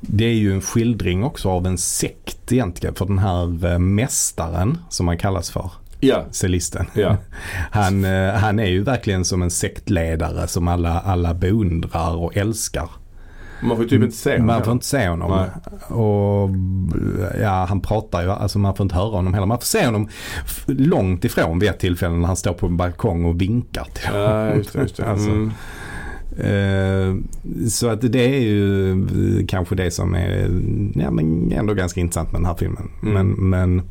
det 0.02 0.26
är 0.26 0.34
ju 0.34 0.54
en 0.54 0.62
skildring 0.62 1.24
också 1.24 1.50
av 1.50 1.68
en 1.68 1.78
sekt 1.78 2.52
egentligen 2.52 2.96
för 2.96 3.06
den 3.06 3.20
här 3.20 3.66
eh, 3.66 3.80
mästaren 3.80 4.78
som 4.90 5.08
han 5.08 5.18
kallas 5.18 5.50
för, 5.50 5.72
ja, 6.00 6.26
cellisten. 6.32 6.86
ja. 6.94 7.18
Han, 7.72 8.06
eh, 8.06 8.34
han 8.34 8.60
är 8.60 8.68
ju 8.68 8.84
verkligen 8.84 9.26
som 9.26 9.42
en 9.42 9.52
sektledare 9.52 10.48
som 10.48 10.68
alla, 10.68 11.00
alla 11.00 11.34
beundrar 11.34 12.16
och 12.16 12.38
älskar. 12.38 12.90
Man 13.62 13.78
får 13.78 13.84
typ 13.84 14.04
inte 14.04 14.16
se 14.16 14.32
honom. 14.32 14.48
Man 14.48 14.64
får 14.64 14.74
inte 14.74 14.86
se 14.86 15.08
honom. 15.08 15.46
Och 15.88 16.50
ja, 17.42 17.66
han 17.70 17.82
pratar 17.82 18.22
ju, 18.22 18.32
alltså 18.32 18.60
man 18.60 18.76
får 18.76 18.84
inte 18.84 18.96
höra 18.96 19.16
honom 19.16 19.34
heller. 19.34 19.48
Man 19.48 19.58
får 19.58 19.66
se 19.66 19.86
honom 19.86 20.10
långt 20.66 21.26
ifrån 21.26 21.60
vid 21.60 21.70
ett 21.70 21.80
tillfälle 21.80 22.14
när 22.14 22.28
han 22.28 22.36
står 22.36 22.54
på 22.54 22.66
en 22.66 22.78
balkong 22.78 23.26
och 23.26 23.42
vinkar 23.42 23.88
till 23.94 24.10
Ja, 24.14 24.56
just 24.56 24.74
det. 24.74 24.82
Just 24.82 24.98
det. 24.98 25.06
Alltså. 25.10 25.30
Mm. 25.30 25.52
Så 27.70 27.88
att 27.88 28.02
det 28.02 28.36
är 28.36 28.40
ju 28.40 28.92
eh, 28.92 29.46
kanske 29.48 29.76
det 29.76 29.92
som 29.92 30.16
är 30.16 30.62
ja, 30.96 31.12
men 31.12 31.52
ändå 31.52 31.74
ganska 31.74 32.00
intressant 32.00 32.32
med 32.32 32.42
den 32.42 32.46
här 32.46 32.56
filmen. 32.56 32.90
Mm. 33.04 33.14
Men, 33.14 33.50
men, 33.50 33.82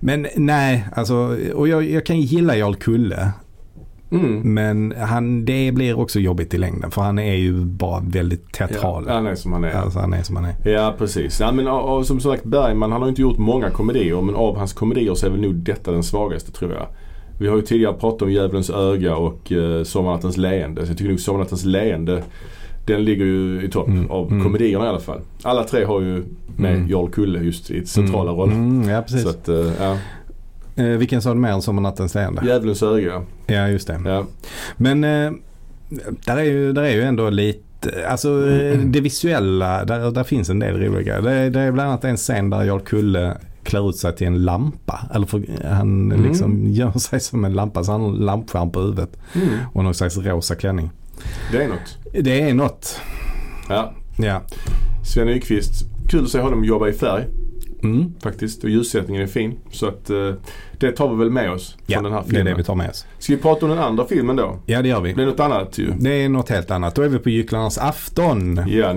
men 0.00 0.26
nej, 0.36 0.88
alltså, 0.94 1.36
och 1.54 1.68
jag, 1.68 1.90
jag 1.90 2.06
kan 2.06 2.20
gilla 2.20 2.56
Jarl 2.56 2.74
Kulle. 2.74 3.32
Mm. 4.10 4.54
Men 4.54 4.94
han, 4.98 5.44
det 5.44 5.72
blir 5.72 5.98
också 5.98 6.20
jobbigt 6.20 6.54
i 6.54 6.58
längden 6.58 6.90
för 6.90 7.02
han 7.02 7.18
är 7.18 7.34
ju 7.34 7.64
bara 7.64 8.00
väldigt 8.00 8.52
teatral. 8.52 9.04
Ja, 9.06 9.14
han 9.14 9.26
är 9.26 9.34
som 9.34 9.52
han 9.52 9.64
är. 9.64 9.72
Alltså 9.72 9.98
han 9.98 10.12
är 10.12 10.22
som 10.22 10.36
han 10.36 10.44
är. 10.44 10.70
Ja, 10.70 10.94
precis. 10.98 11.40
Ja, 11.40 11.52
men, 11.52 11.68
och, 11.68 11.96
och, 11.96 12.06
som 12.06 12.20
sagt, 12.20 12.44
Bergman 12.44 12.92
han 12.92 13.02
har 13.02 13.08
inte 13.08 13.22
gjort 13.22 13.38
många 13.38 13.70
komedier 13.70 14.22
men 14.22 14.34
av 14.34 14.56
hans 14.56 14.72
komedier 14.72 15.14
så 15.14 15.26
är 15.26 15.30
väl 15.30 15.40
nog 15.40 15.54
detta 15.54 15.92
den 15.92 16.02
svagaste 16.02 16.52
tror 16.52 16.72
jag. 16.72 16.86
Vi 17.38 17.48
har 17.48 17.56
ju 17.56 17.62
tidigare 17.62 17.92
pratat 17.92 18.22
om 18.22 18.32
Djävulens 18.32 18.70
öga 18.70 19.16
och 19.16 19.52
uh, 19.52 19.82
Sommarnattens 19.82 20.36
leende. 20.36 20.86
Så 20.86 20.90
jag 20.90 20.98
tycker 20.98 21.10
nog 21.10 21.20
Sommarnattens 21.20 21.64
leende 21.64 22.22
den 22.86 23.04
ligger 23.04 23.24
ju 23.24 23.62
i 23.64 23.68
topp 23.70 23.88
Mm, 23.88 24.10
av 24.10 24.30
mm. 24.32 24.44
komedierna 24.44 24.84
i 24.84 24.88
alla 24.88 25.00
fall. 25.00 25.20
Alla 25.42 25.64
tre 25.64 25.84
har 25.84 26.00
ju 26.00 26.24
med 26.56 26.74
Mm. 26.74 26.88
Jarl 26.88 27.10
Kulle 27.10 27.38
just 27.40 27.70
i 27.70 27.86
centrala 27.86 28.32
roller. 28.32 28.52
Mm, 28.54 28.88
ja, 28.88 29.02
precis. 29.02 29.22
Så 29.22 29.28
att, 29.28 29.48
eh, 29.48 29.70
ja. 29.80 29.96
Eh, 30.76 30.84
vilken 30.86 31.22
sa 31.22 31.34
du 31.34 31.40
mer 31.40 31.48
än 31.48 31.62
Sommarnattens 31.62 32.14
leende? 32.14 32.42
Djävulens 32.46 32.82
öga. 32.82 33.22
Ja, 33.46 33.68
just 33.68 33.86
det. 33.88 34.00
Ja. 34.04 34.24
Men 34.76 35.04
eh, 35.04 35.30
där, 36.26 36.36
är 36.36 36.42
ju, 36.44 36.72
där 36.72 36.82
är 36.82 36.90
ju 36.94 37.02
ändå 37.02 37.30
lite, 37.30 38.08
alltså 38.08 38.48
eh, 38.50 38.78
det 38.84 39.00
visuella, 39.00 39.84
där, 39.84 40.10
där 40.10 40.24
finns 40.24 40.50
en 40.50 40.58
del 40.58 40.76
roliga 40.76 41.02
grejer. 41.02 41.22
Det, 41.22 41.32
är- 41.32 41.50
det 41.50 41.60
är 41.60 41.72
bland 41.72 41.88
annat 41.88 42.04
en 42.04 42.16
scen 42.16 42.50
där 42.50 42.64
Jarl 42.64 42.80
Kulle 42.80 43.36
klär 43.62 43.88
ut 43.88 43.96
sig 43.96 44.16
till 44.16 44.26
en 44.26 44.44
lampa. 44.44 45.00
Eller 45.14 45.26
för, 45.26 45.42
han 45.64 46.12
Mm. 46.12 46.24
liksom 46.28 46.66
gör 46.66 46.90
sig 46.98 47.20
som 47.20 47.44
en 47.44 47.52
lampa 47.52 47.84
så 47.84 47.92
han 47.92 48.00
har 48.00 48.08
en 48.08 48.14
lampskärm 48.14 48.70
på 48.72 48.80
huvudet 48.80 49.16
Mm. 49.34 49.48
och 49.72 49.84
någon 49.84 49.94
slags 49.94 50.16
rosa 50.18 50.54
klänning. 50.54 50.90
Det 51.52 51.62
är 51.64 51.68
något. 51.68 51.98
Det 52.24 52.40
är 52.40 52.54
något. 52.54 53.00
Ja. 53.68 53.92
Ja. 54.18 54.42
Sven 55.04 55.26
Nykvist, 55.26 55.72
kul 56.08 56.24
att 56.24 56.30
se 56.30 56.40
honom 56.40 56.64
jobba 56.64 56.88
i 56.88 56.92
färg 56.92 57.24
Mm. 57.82 58.14
faktiskt. 58.22 58.64
Och 58.64 58.70
ljussättningen 58.70 59.22
är 59.22 59.26
fin. 59.26 59.58
Så 59.70 59.86
att 59.88 60.10
eh, 60.10 60.32
det 60.78 60.92
tar 60.92 61.10
vi 61.10 61.16
väl 61.16 61.30
med 61.30 61.50
oss 61.52 61.70
från 61.72 61.82
Ja, 61.86 62.02
den 62.02 62.12
här 62.12 62.20
det 62.20 62.26
är 62.26 62.30
filmen. 62.30 62.46
det 62.46 62.54
vi 62.54 62.64
tar 62.64 62.74
med 62.74 62.90
oss. 62.90 63.06
Ska 63.18 63.36
vi 63.36 63.42
prata 63.42 63.66
om 63.66 63.70
den 63.70 63.78
andra 63.80 64.04
filmen 64.06 64.36
då? 64.36 64.58
Ja, 64.66 64.82
det 64.82 64.88
gör 64.88 65.00
vi. 65.00 65.12
Det 65.12 65.22
är 65.22 65.26
något 65.26 65.40
annat 65.40 65.78
ju. 65.78 65.92
Det 65.98 66.10
är 66.24 66.28
något 66.28 66.48
helt 66.48 66.70
annat. 66.70 66.94
Då 66.94 67.02
är 67.02 67.08
vi 67.08 67.18
på 67.18 67.30
Gycklarnas 67.30 67.78
afton. 67.78 68.60
Ja, 68.68 68.92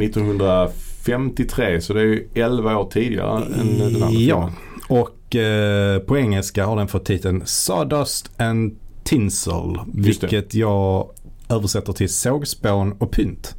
1953 1.02 1.82
så 1.82 1.94
det 1.94 2.00
är 2.02 2.06
ju 2.06 2.28
11 2.34 2.78
år 2.78 2.90
tidigare 2.92 3.44
än 3.46 3.78
den 3.80 4.04
andra 4.04 4.10
Ja, 4.12 4.52
filmen. 4.52 4.54
och 4.90 5.36
eh, 5.36 6.00
på 6.00 6.18
engelska 6.18 6.66
har 6.66 6.76
den 6.76 6.88
fått 6.88 7.06
titeln 7.06 7.42
Sawdust 7.46 8.32
and 8.42 8.78
Tinsel. 9.04 9.80
Vilket 9.94 10.56
jag 10.56 11.10
översätter 11.50 11.94
till 11.94 12.10
sågspån 12.10 12.92
och 12.92 13.12
pynt. 13.12 13.56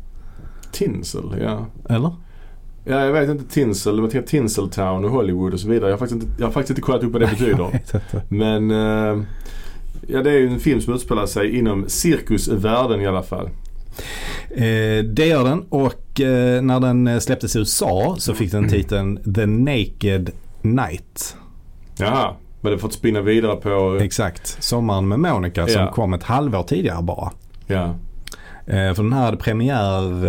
Tinsel, 0.72 1.24
ja. 1.42 1.66
Eller? 1.94 2.10
Ja, 2.84 3.04
jag 3.04 3.12
vet 3.12 3.28
inte 3.30 3.44
Tinsel. 3.54 3.98
Jag 3.98 4.10
tänker 4.10 4.28
Tinseltown 4.28 5.04
och 5.04 5.10
Hollywood 5.10 5.54
och 5.54 5.60
så 5.60 5.68
vidare. 5.68 5.90
Jag 5.90 5.96
har 5.96 5.98
faktiskt 5.98 6.22
inte, 6.22 6.34
jag 6.38 6.46
har 6.46 6.52
faktiskt 6.52 6.70
inte 6.70 6.80
kollat 6.82 7.02
upp 7.02 7.12
vad 7.12 7.22
det 7.22 7.26
betyder. 7.26 7.80
Men 8.28 8.70
eh, 8.70 9.22
ja, 10.06 10.22
det 10.22 10.30
är 10.30 10.38
ju 10.38 10.48
en 10.48 10.60
film 10.60 10.80
som 10.80 10.94
utspelar 10.94 11.26
sig 11.26 11.58
inom 11.58 11.84
cirkusvärlden 11.88 13.00
i 13.00 13.06
alla 13.06 13.22
fall. 13.22 13.48
Eh, 14.50 15.04
det 15.04 15.26
gör 15.26 15.44
den 15.44 15.60
och 15.68 16.20
eh, 16.20 16.62
när 16.62 16.80
den 16.80 17.06
eh, 17.06 17.18
släpptes 17.18 17.56
i 17.56 17.58
USA 17.58 18.16
så 18.18 18.34
fick 18.34 18.52
den 18.52 18.68
titeln 18.68 19.34
The 19.34 19.46
Naked 19.46 20.30
Night. 20.62 21.36
Jaha, 21.96 22.34
men 22.60 22.72
det 22.72 22.78
fått 22.78 22.92
spinna 22.92 23.20
vidare 23.20 23.56
på... 23.56 23.98
Exakt. 24.02 24.56
Sommaren 24.62 25.08
med 25.08 25.18
Monica 25.20 25.66
som 25.66 25.82
Ja. 25.82 25.92
kom 25.92 26.12
ett 26.14 26.22
halvår 26.22 26.62
tidigare 26.62 27.02
bara. 27.02 27.30
Ja. 27.66 27.94
Eh, 28.66 28.94
för 28.94 29.02
den 29.02 29.12
här 29.12 29.24
hade 29.24 29.36
premiär 29.36 30.26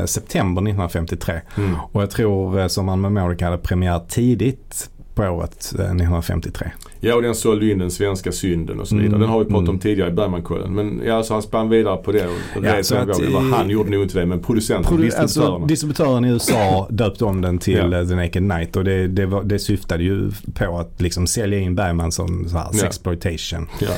eh, 0.00 0.04
september 0.04 0.62
1953. 0.62 1.40
Mm. 1.56 1.74
Och 1.92 2.02
jag 2.02 2.10
tror 2.10 2.60
eh, 2.60 2.66
Sommaren 2.66 3.00
med 3.00 3.12
Monica 3.12 3.44
hade 3.44 3.58
premiär 3.58 4.00
tidigt 4.08 4.90
på 5.14 5.22
året 5.22 5.72
eh, 5.74 5.80
1953. 5.80 6.70
Ja, 7.04 7.14
och 7.14 7.22
den 7.22 7.34
sålde 7.34 7.70
in 7.70 7.78
den 7.78 7.90
svenska 7.90 8.32
synden 8.32 8.80
och 8.80 8.88
så 8.88 8.94
vidare. 8.94 9.08
Mm, 9.08 9.20
Den 9.20 9.28
har 9.30 9.38
vi 9.38 9.44
pratat 9.44 9.58
mm. 9.60 9.70
om 9.70 9.78
tidigare 9.78 10.10
i 10.10 10.12
Bergmankollen. 10.12 10.74
Men 10.74 11.02
ja, 11.04 11.14
alltså 11.14 11.32
han 11.32 11.42
spann 11.42 11.68
vidare 11.68 11.96
på 11.96 12.12
det 12.12 12.26
och 12.26 12.64
Ja, 12.64 12.82
så 12.82 12.94
att, 12.96 13.08
eh, 13.22 13.40
Han 13.52 13.70
gjorde 13.70 13.90
nog 13.90 14.02
inte 14.02 14.20
det, 14.20 14.26
men 14.26 14.40
producenten, 14.42 14.92
Produ- 14.92 15.02
distributörerna. 15.02 15.52
alltså, 15.54 15.66
distributören 15.66 16.24
i 16.24 16.28
USA 16.28 16.86
döpte 16.90 17.24
om 17.24 17.40
den 17.40 17.58
till 17.58 17.74
Ja. 17.92 18.00
eh, 18.00 18.08
The 18.08 18.14
Naked 18.14 18.42
Night 18.42 18.76
och 18.76 18.84
det, 18.84 19.08
det, 19.08 19.26
var, 19.26 19.42
det 19.42 19.58
syftade 19.58 20.04
ju 20.04 20.30
på 20.54 20.78
att 20.78 21.00
liksom 21.00 21.26
sälja 21.26 21.58
in 21.58 21.74
Bergman 21.74 22.12
som 22.12 22.48
så 22.48 22.58
här 22.58 22.72
sexploitation. 22.72 23.66
ja. 23.80 23.88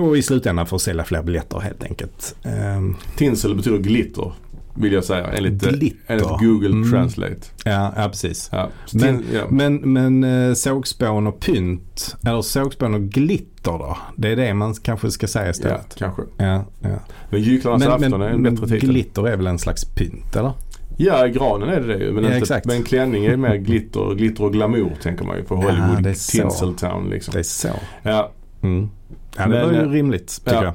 Och 0.00 0.16
i 0.16 0.22
slutändan 0.22 0.66
för 0.66 0.76
att 0.76 0.82
sälja 0.82 1.04
fler 1.04 1.22
biljetter 1.22 1.58
helt 1.60 1.84
enkelt. 1.84 2.36
Ehm, 2.44 2.94
Tinsel 3.16 3.54
betyder 3.54 3.78
glitter, 3.78 4.32
vill 4.80 4.92
jag 4.92 5.04
säga. 5.04 5.26
Enligt, 5.26 5.66
eh, 5.66 5.70
Glitter. 5.72 5.98
enligt 6.06 6.28
Google 6.28 6.68
Mm. 6.68 6.90
Translate. 6.90 7.36
ja, 7.64 7.92
ja, 7.96 8.08
precis. 8.08 8.48
Ja. 8.52 8.68
Men- 8.92 9.24
ja. 9.32 9.40
Men, 9.50 9.76
men 9.76 10.24
eh, 10.48 10.54
sågspån 10.54 11.26
och 11.26 11.40
pynt, 11.40 12.16
eller 12.26 12.42
sågspån 12.42 12.94
och 12.94 13.00
glitter 13.02 13.72
då? 13.72 13.98
Det 14.16 14.28
är 14.28 14.36
det 14.36 14.54
man 14.54 14.74
kanske 14.74 15.10
ska 15.10 15.26
säga 15.26 15.44
ja, 15.44 15.50
istället. 15.50 15.94
kanske. 15.98 16.22
Ja, 16.36 16.64
ja. 16.80 16.88
Men 17.30 17.40
Gycklarnas 17.42 17.86
afton 17.86 18.22
är 18.22 18.28
en 18.28 18.42
bättre 18.42 18.66
titel. 18.68 18.88
glitter 18.90 19.28
är 19.28 19.36
väl 19.36 19.46
en 19.46 19.58
slags 19.58 19.84
pynt 19.84 20.36
eller? 20.36 20.52
Ja, 21.00 21.26
granen 21.26 21.68
är 21.68 21.80
det 21.80 21.86
det 21.86 22.04
ju. 22.04 22.12
Men, 22.12 22.24
Ja, 22.24 22.28
inte, 22.30 22.38
exakt. 22.38 22.66
men 22.66 22.82
klänning 22.82 23.24
är 23.26 23.36
mer 23.36 23.56
glitter, 23.56 24.14
glitter 24.14 24.44
och 24.44 24.52
glamour 24.52 24.92
tänker 25.02 25.24
man 25.24 25.36
ju 25.36 25.42
på 25.44 25.54
Ja, 25.54 25.60
Hollywood. 25.60 26.16
så. 26.16 26.32
Tinseltown 26.42 27.10
liksom. 27.10 27.32
Det 27.32 27.38
är 27.38 27.42
så. 27.42 27.68
Ja. 28.02 28.32
Mm. 28.62 28.88
Ja, 29.36 29.42
det 29.42 29.48
Men, 29.48 29.66
var 29.66 29.72
ju 29.72 29.78
eh, 29.80 29.88
rimligt 29.90 30.40
tycker 30.44 30.56
ja. 30.56 30.64
jag. 30.64 30.74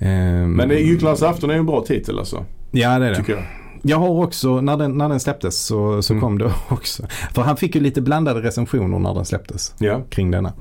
Ehm, 0.00 0.52
Men 0.52 0.68
det 0.68 0.74
är 0.74 0.84
är 1.50 1.54
en 1.54 1.66
bra 1.66 1.84
titel 1.84 2.18
alltså. 2.18 2.44
Ja 2.70 2.98
det 2.98 3.06
är 3.06 3.10
det. 3.10 3.16
Tycker 3.16 3.32
jag. 3.32 3.42
Jag 3.82 3.96
har 3.98 4.08
också, 4.24 4.60
när 4.60 4.76
den, 4.76 4.98
när 4.98 5.08
den 5.08 5.20
släpptes 5.20 5.60
så, 5.60 6.02
så 6.02 6.12
Mm. 6.12 6.20
kom 6.22 6.38
det 6.38 6.52
också. 6.68 7.06
För 7.34 7.42
han 7.42 7.56
fick 7.56 7.74
ju 7.74 7.80
lite 7.80 8.00
blandade 8.00 8.40
recensioner 8.42 8.98
när 8.98 9.14
den 9.14 9.24
släpptes 9.24 9.74
Ja. 9.78 10.00
kring 10.10 10.30
denna. 10.30 10.52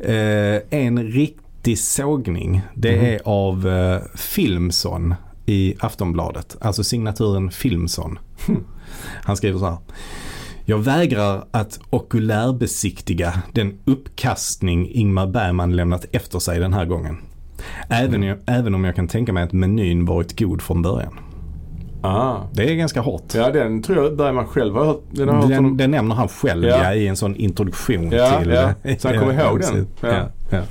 Eh, 0.00 0.62
en 0.70 1.02
riktig 1.02 1.78
sågning 1.78 2.62
det 2.74 2.96
Mhm. 2.96 3.04
är 3.06 3.20
av 3.24 3.68
eh, 3.68 4.00
Filmson 4.16 5.14
i 5.46 5.74
Aftonbladet. 5.80 6.56
Alltså 6.60 6.84
signaturen 6.84 7.50
Filmson. 7.50 8.18
Hmm. 8.46 8.64
Han 9.22 9.36
skriver 9.36 9.58
så 9.58 9.64
här. 9.64 9.78
Jag 10.64 10.78
vägrar 10.78 11.44
att 11.50 11.80
okulärbesiktiga 11.90 13.42
den 13.52 13.78
uppkastning 13.84 14.88
Ingmar 14.90 15.26
Bergman 15.26 15.76
lämnat 15.76 16.04
efter 16.12 16.38
sig 16.38 16.58
den 16.60 16.72
här 16.74 16.84
gången. 16.84 17.16
Även, 17.88 18.22
Mm. 18.22 18.38
även 18.46 18.74
om 18.74 18.84
jag 18.84 18.96
kan 18.96 19.08
tänka 19.08 19.32
mig 19.32 19.42
att 19.42 19.52
menyn 19.52 20.04
varit 20.04 20.38
god 20.38 20.62
från 20.62 20.82
början. 20.82 21.12
Ah. 22.02 22.36
Det 22.52 22.70
är 22.70 22.74
ganska 22.74 23.00
hårt. 23.00 23.34
Ja, 23.34 23.50
den 23.50 23.82
tror 23.82 24.04
jag 24.04 24.16
Bergman 24.16 24.46
själv 24.46 24.74
har 24.74 24.84
hört. 24.84 25.02
Den 25.10 25.28
har 25.28 25.34
hört 25.36 25.78
Den, 25.78 25.90
nämner 25.90 26.14
han 26.14 26.28
själv 26.28 26.64
Ja. 26.64 26.84
ja. 26.84 26.94
i 26.94 27.06
en 27.08 27.16
sån 27.16 27.36
introduktion 27.36 28.10
Ja, 28.12 28.38
till... 28.40 28.50
ja. 28.50 28.72
Så 28.98 29.08
han 29.08 29.18
kommer 29.20 29.44
ihåg 29.48 29.60
den. 29.60 29.86
Ja. 30.00 30.28
Ja. 30.50 30.62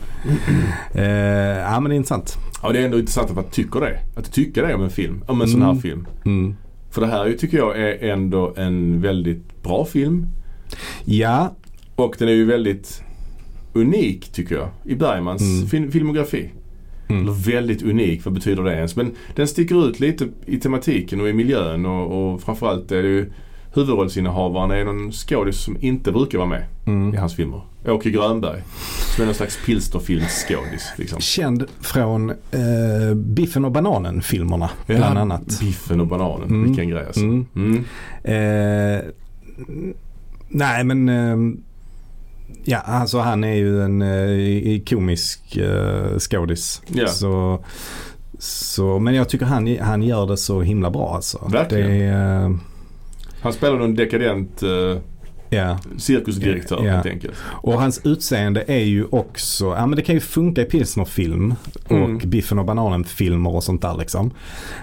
Eh, 0.93 1.59
ja 1.59 1.79
men 1.79 1.89
det 1.89 1.93
är 1.93 1.97
intressant. 1.97 2.37
Ja, 2.63 2.71
det 2.71 2.79
är 2.79 2.85
ändå 2.85 2.99
intressant 2.99 3.29
att 3.29 3.35
man 3.35 3.45
tycker 3.51 3.79
det. 3.79 3.99
Att 4.15 4.31
tycka 4.33 4.61
det 4.67 4.73
om 4.75 4.83
en 4.83 4.89
film. 4.89 5.23
Om 5.27 5.41
en 5.41 5.47
sån 5.47 5.61
här 5.61 5.69
Mm. 5.69 5.81
film. 5.81 6.07
Mm. 6.25 6.55
För 6.91 7.01
det 7.01 7.07
här 7.07 7.33
tycker 7.39 7.57
jag 7.57 7.79
är 7.81 8.09
ändå 8.11 8.53
en 8.57 9.01
väldigt 9.01 9.63
bra 9.63 9.85
film. 9.85 10.27
Ja, 11.05 11.55
Och 11.95 12.15
den 12.19 12.27
är 12.29 12.33
ju 12.33 12.45
väldigt 12.45 13.03
unik 13.73 14.31
tycker 14.31 14.55
jag. 14.55 14.67
I 14.85 14.95
Bergmans 14.95 15.41
Mm. 15.41 15.67
film, 15.67 15.91
filmografi. 15.91 16.49
Mm. 17.09 17.21
Eller 17.21 17.31
väldigt 17.31 17.81
unik, 17.81 18.25
vad 18.25 18.33
betyder 18.33 18.63
det 18.63 18.75
ens? 18.75 18.95
Men 18.95 19.15
den 19.35 19.47
sticker 19.47 19.89
ut 19.89 19.99
lite 19.99 20.27
i 20.45 20.57
tematiken 20.57 21.21
och 21.21 21.29
i 21.29 21.33
miljön 21.33 21.85
och, 21.85 22.33
och 22.33 22.41
framförallt 22.41 22.91
är 22.91 23.03
det 23.03 23.09
ju 23.09 23.31
huvudrollsinnehavaren 23.73 24.71
är 24.71 24.85
någon 24.85 25.11
skådis 25.11 25.57
som 25.57 25.77
inte 25.81 26.11
brukar 26.11 26.37
vara 26.37 26.49
med 26.49 26.63
i 26.85 26.89
mm. 26.89 27.17
hans 27.17 27.35
filmer. 27.35 27.61
Åke 27.87 28.09
Grönberg. 28.09 28.63
Som 29.15 29.21
är 29.21 29.25
någon 29.25 29.35
slags 29.35 29.65
pilsterfilmsskådis 29.65 30.93
liksom. 30.95 31.19
känd 31.21 31.65
från 31.81 32.29
eh, 32.29 33.15
Biffen 33.15 33.65
och 33.65 33.71
bananen-filmerna 33.71 34.69
bland 34.85 35.17
Ja, 35.17 35.21
annat. 35.21 35.59
Biffen 35.59 36.01
och 36.01 36.07
bananen. 36.07 36.49
Mm. 36.49 36.63
Vilken 36.63 36.89
grej 36.89 37.05
alltså. 37.05 37.21
Mm. 37.21 37.45
Mm. 37.55 37.85
Eh, 38.23 39.01
nej 40.49 40.83
men 40.83 41.09
eh, 41.09 41.59
ja 42.63 42.77
alltså 42.77 43.19
han 43.19 43.43
är 43.43 43.53
ju 43.53 43.83
en 43.83 44.01
eh, 44.01 44.81
komisk 44.89 45.57
eh, 45.57 46.17
skådis. 46.17 46.81
Ja. 46.87 47.07
Så, 47.07 47.63
så, 48.39 48.99
men 48.99 49.13
jag 49.13 49.29
tycker 49.29 49.45
han, 49.45 49.77
han 49.77 50.03
gör 50.03 50.27
det 50.27 50.37
så 50.37 50.61
himla 50.61 50.89
bra 50.89 51.15
alltså. 51.15 51.49
Verkligen. 51.51 51.89
Det 51.89 52.05
eh, 52.05 52.51
Han 53.41 53.53
spelar 53.53 53.77
någon 53.77 53.95
dekadent 53.95 54.63
uh, 54.63 54.97
ja. 55.49 55.77
cirkusdirektör 55.97 56.85
Ja. 56.85 56.91
helt 56.91 57.05
enkelt. 57.05 57.33
Och 57.43 57.81
hans 57.81 58.01
utseende 58.03 58.63
är 58.67 58.83
ju 58.83 59.05
också, 59.09 59.65
ja 59.65 59.85
men 59.87 59.95
det 59.95 60.01
kan 60.01 60.15
ju 60.15 60.21
funka 60.21 60.61
i 60.61 60.65
pilsnerfilm 60.65 61.55
och 61.83 61.91
Mm. 61.91 62.17
Biffen 62.29 62.59
och 62.59 62.65
bananen-filmer 62.65 63.55
och 63.55 63.63
sånt 63.63 63.81
där 63.81 63.97
liksom. 63.97 64.31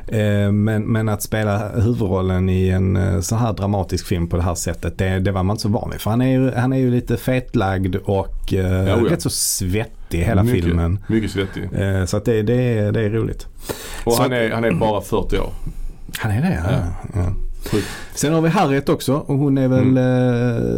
Eh, 0.09 0.53
men, 0.53 0.83
men 0.83 1.09
att 1.09 1.23
spela 1.23 1.69
huvudrollen 1.69 2.49
i 2.49 2.69
en 2.69 2.97
eh, 2.97 3.21
så 3.21 3.37
här 3.37 3.53
dramatisk 3.53 4.07
film 4.07 4.29
på 4.29 4.37
det 4.37 4.43
här 4.43 4.55
sättet, 4.55 4.99
det, 4.99 5.19
det 5.19 5.33
var 5.33 5.43
man 5.43 5.55
inte 5.55 5.63
så 5.63 5.69
van 5.69 5.91
vid. 5.91 6.01
För 6.01 6.11
han 6.11 6.21
är 6.21 6.31
ju, 6.31 6.53
han 6.53 6.73
är 6.73 6.77
ju 6.79 6.91
lite 6.91 7.17
fetlagd 7.17 7.97
och 7.97 8.53
eh, 8.55 8.89
Ja, 8.89 8.97
rätt 9.11 9.23
så 9.23 9.31
svettig 9.31 10.19
hela 10.19 10.43
mycket, 10.43 10.65
filmen. 10.65 10.99
Mycket 11.09 11.31
svettig. 11.31 11.69
Eh, 11.73 12.05
så 12.05 12.17
att 12.17 12.25
det, 12.25 12.43
det, 12.43 12.55
är, 12.79 12.93
det 12.93 13.01
är 13.01 13.11
roligt. 13.11 13.47
Och 14.05 14.13
Så 14.13 14.23
han 14.23 14.33
är, 14.33 14.51
han 14.51 14.65
är 14.65 14.73
bara 14.73 15.01
40 15.01 15.39
år. 15.39 15.51
Han 16.19 16.33
är 16.33 16.43
det 16.43 16.63
ja. 16.71 16.79
ja. 17.15 17.33
Sjukt. 17.71 17.87
Sen 18.15 18.33
har 18.35 18.41
vi 18.41 18.49
Harriet 18.49 18.89
också 18.89 19.15
och 19.15 19.39
hon 19.39 19.59
är 19.59 19.69
väl 19.69 19.97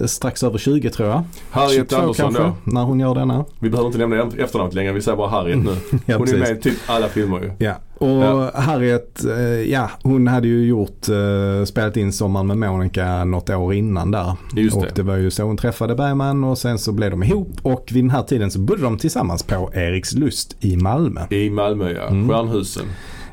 eh, 0.00 0.06
strax 0.06 0.42
över 0.42 0.58
20 0.58 0.90
tror 0.90 1.08
jag. 1.08 1.22
Harriet 1.50 1.90
22 1.90 1.96
Andersson 1.96 2.34
kanske, 2.34 2.42
då. 2.42 2.72
när 2.72 2.82
hon 2.82 3.00
gör 3.00 3.14
denna. 3.14 3.44
Vi 3.60 3.70
behöver 3.70 3.86
inte 3.86 3.98
nämna 3.98 4.30
efternamnet 4.38 4.74
längre. 4.74 4.92
Vi 4.92 5.00
säger 5.02 5.16
bara 5.16 5.28
Harriet 5.28 5.58
nu. 5.58 5.70
Ja, 6.06 6.16
Hon 6.18 6.28
är 6.28 6.32
precis. 6.32 6.38
med 6.38 6.50
i 6.58 6.60
typ 6.60 6.74
alla 6.86 7.08
filmer 7.08 7.40
ju. 7.40 7.50
Ja, 7.66 7.74
och 7.98 8.08
Ja. 8.08 8.50
Harriet, 8.54 9.24
eh, 9.24 9.40
ja 9.70 9.90
hon 10.02 10.26
hade 10.26 10.48
ju 10.48 10.66
gjort, 10.66 11.08
eh, 11.08 11.64
spelat 11.64 11.96
in 11.96 12.12
Sommaren 12.12 12.46
med 12.46 12.58
Monica 12.58 13.24
något 13.24 13.50
år 13.50 13.74
innan 13.74 14.10
där. 14.10 14.32
Just 14.56 14.76
och 14.76 14.82
det. 14.82 14.90
det 14.94 15.02
var 15.02 15.16
ju 15.16 15.30
så 15.30 15.42
hon 15.42 15.56
träffade 15.56 15.94
Bergman 15.94 16.44
och 16.44 16.58
sen 16.58 16.78
så 16.78 16.92
blev 16.92 17.10
de 17.10 17.22
ihop 17.22 17.50
och 17.62 17.88
vid 17.92 18.04
den 18.04 18.10
här 18.10 18.22
tiden 18.22 18.50
så 18.50 18.60
bodde 18.60 18.82
de 18.82 18.98
tillsammans 18.98 19.42
på 19.42 19.70
Eriks 19.74 20.12
Lust 20.14 20.56
i 20.60 20.76
Malmö. 20.76 21.20
I 21.30 21.50
Malmö 21.50 21.90
ja. 21.92 22.06
Mm. 22.08 22.28
Stjärnhusen. 22.28 22.84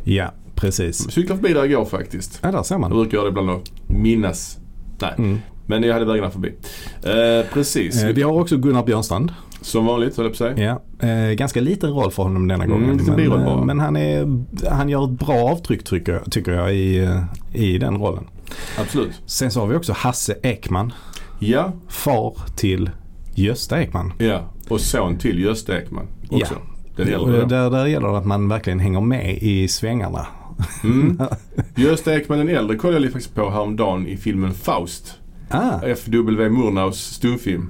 Ja, 0.04 0.32
precis. 0.56 1.12
Cyklade 1.12 1.42
förbi 1.42 1.54
där 1.54 1.66
igår 1.66 1.86
faktiskt. 1.86 2.40
Ja, 2.44 2.52
där 2.52 2.64
ser 2.64 2.76
Jag 2.76 2.80
man. 2.82 2.92
brukar 2.92 3.18
göra 3.18 3.24
det 3.26 3.30
ibland 3.30 3.50
och 3.50 3.62
minnas. 3.88 4.58
Nej, 5.02 5.14
Mm. 5.18 5.40
men 5.66 5.84
jag 5.84 5.94
hade 5.94 6.06
vägarna 6.06 6.30
förbi. 6.32 6.54
Eh, 7.04 7.46
precis. 7.54 8.04
Eh, 8.04 8.10
vi 8.14 8.22
har 8.22 8.32
också 8.42 8.58
Gunnar 8.58 8.84
Björnstrand. 8.84 9.34
Som 9.62 9.86
vanligt 9.86 10.18
höll 10.18 10.26
jag 10.26 10.38
på 10.38 10.44
att 10.46 10.56
säga. 10.56 10.80
Ja, 11.02 11.08
eh, 11.08 11.32
ganska 11.34 11.62
liten 11.62 11.90
roll 11.92 12.12
för 12.12 12.24
honom 12.24 12.48
denna 12.48 12.64
Mm, 12.64 12.80
gången. 12.82 12.98
lite 12.98 13.12
men, 13.12 13.18
biroll 13.20 13.42
eh, 13.42 13.66
men 13.66 13.80
han, 13.80 13.96
är, 13.98 14.44
han 14.70 14.90
gör 14.90 15.04
ett 15.04 15.20
bra 15.20 15.36
avtryck 15.52 15.84
tycker 15.84 16.14
jag, 16.14 16.32
tycker 16.32 16.52
jag 16.52 16.76
i, 16.76 16.98
eh, 16.98 17.22
i 17.54 17.78
den 17.78 17.98
rollen. 17.98 18.24
Absolut. 18.80 19.12
Sen 19.26 19.52
så 19.52 19.60
har 19.60 19.68
vi 19.68 19.76
också 19.76 19.94
Hasse 19.94 20.36
Ekman. 20.44 20.94
Ja, 21.40 21.72
Far 21.90 22.34
till 22.56 22.90
Gösta 23.36 23.82
Ekman. 23.82 24.14
ja. 24.18 24.42
Och 24.70 24.82
son 24.82 25.18
till 25.18 25.40
Gösta 25.40 25.78
Ekman 25.82 26.08
också. 26.30 26.56
Den 26.96 27.08
Och 27.16 27.28
äldre 27.28 27.42
då. 27.42 27.46
där, 27.48 27.70
där 27.70 27.86
gäller 27.86 28.08
det 28.08 28.18
att 28.18 28.26
man 28.26 28.48
verkligen 28.50 28.80
hänger 28.80 29.02
med 29.02 29.38
i 29.38 29.68
svängarna. 29.68 30.28
Mm. 30.84 31.20
Gösta 31.76 32.16
Ekman 32.16 32.38
den 32.38 32.50
äldre 32.50 32.78
kollade 32.78 33.04
jag 33.06 33.14
faktiskt 33.14 33.36
på 33.36 33.50
häromdagen 33.50 34.08
i 34.08 34.18
filmen 34.18 34.54
Faust. 34.54 35.20
Ah, 35.50 35.80
F.W. 35.84 36.50
Murnaus 36.50 36.98
stumfilm. 36.98 37.70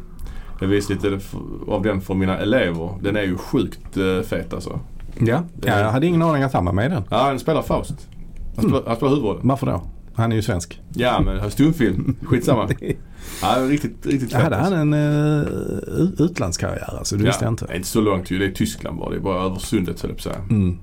Jag 0.62 0.68
visade 0.68 1.10
lite 1.10 1.26
av 1.68 1.84
den 1.84 2.02
för 2.02 2.14
mina 2.14 2.38
elever. 2.38 2.90
Den 3.02 3.16
är 3.16 3.22
ju 3.22 3.38
sjukt 3.38 3.98
uh, 3.98 4.22
fet 4.22 4.54
alltså. 4.54 4.80
ja. 5.20 5.44
ja, 5.66 5.80
jag 5.80 5.92
hade 5.92 6.08
ingen 6.08 6.22
aning 6.22 6.44
att 6.44 6.54
han 6.54 6.66
var 6.66 6.74
med 6.74 6.86
i 6.86 6.90
den. 6.90 7.04
Ja, 7.10 7.18
han 7.18 7.40
spelar 7.40 7.62
Faust. 7.62 8.08
Han 8.56 8.66
spelar, 8.66 8.84
han 8.88 8.96
spelar 8.96 9.10
huvudrollen. 9.10 9.48
Varför 9.48 9.66
då? 9.66 9.82
Han 10.16 10.32
är 10.32 10.36
ju 10.36 10.42
svensk. 10.42 10.82
Ja, 10.94 11.22
men 11.26 11.52
stumfilm. 11.52 12.16
Skitsamma. 12.24 12.70
Ja, 13.42 13.56
riktigt, 13.70 14.06
riktigt 14.06 14.32
Jag 14.32 14.42
fet. 14.42 14.54
hade 14.54 14.56
han 14.56 14.64
alltså. 14.64 14.78
en 14.78 14.94
uh, 14.94 16.26
utlandskarriär 16.26 16.98
alltså, 16.98 17.16
det 17.18 17.24
visste 17.24 17.46
jag 17.46 17.52
inte. 17.52 17.68
Inte 17.76 17.88
så 17.88 18.02
långt 18.02 18.32
ju. 18.32 18.40
Det 18.40 18.46
är 18.46 18.52
Tyskland 18.52 18.98
bara. 19.00 19.10
Det 19.10 19.16
är 19.16 19.20
bara 19.20 19.44
över 19.46 19.60
sundet 19.60 20.02
höll 20.02 20.12
jag 20.12 20.24
på 20.24 20.30
att 20.30 20.36
säga. 20.36 20.46
Mm. 20.50 20.78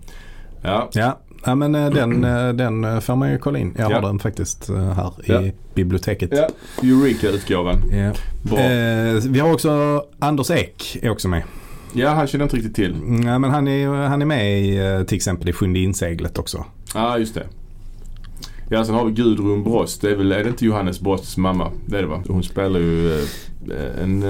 Ja, 0.63 0.91
Ja. 0.93 1.19
Ja, 1.45 1.55
men 1.55 1.75
eh, 1.75 1.91
den, 1.91 2.25
eh, 2.25 2.49
den 2.49 2.85
eh, 2.85 3.01
får 3.01 3.17
man 3.17 3.31
ju 3.31 3.39
kolla 3.39 3.59
in. 3.59 3.75
Jag 3.79 3.85
har 3.85 3.93
Ja. 3.93 4.01
den 4.01 4.19
faktiskt 4.19 4.69
här 4.71 5.13
Ja. 5.27 5.43
i 5.43 5.53
biblioteket. 5.75 6.31
ja. 6.33 6.49
Eureka-utgåvan. 6.83 7.77
Ja. 7.93 8.13
Bra. 8.43 8.59
Eh, 8.59 9.15
vi 9.29 9.39
har 9.41 9.53
också 9.53 10.05
Anders 10.19 10.51
Ek 10.51 10.99
är 11.03 11.11
också 11.11 11.29
med. 11.29 11.43
Ja, 11.95 12.11
han 12.11 12.27
känner 12.27 12.43
inte 12.45 12.57
riktigt 12.57 12.75
till. 12.75 12.95
Ja, 13.25 13.39
men 13.39 13.51
han 13.51 13.69
är, 13.69 13.89
han 13.89 14.23
är 14.23 14.27
med 14.27 14.61
i, 14.63 15.05
till 15.07 15.17
exempel 15.17 15.49
i 15.49 15.53
Sjunde 15.53 15.79
inseglet 15.79 16.39
också. 16.39 16.65
Ja, 16.95 17.19
just 17.19 17.35
det. 17.35 17.47
Ja, 18.69 18.85
sen 18.85 18.95
har 18.95 19.05
vi 19.05 19.13
Gudrun 19.13 19.63
Brost. 19.65 20.01
Det 20.03 20.11
är 20.11 20.17
väl, 20.17 20.33
är 20.33 20.45
det 20.45 20.49
inte 20.51 20.65
Johannes 20.65 21.01
Brosts 21.01 21.37
mamma? 21.37 21.71
Det 21.87 21.97
är 21.99 22.03
det 22.03 22.09
va? 22.09 22.23
Hon 22.29 22.43
spelar 22.43 22.81
ju 22.81 23.21
en 24.03 24.23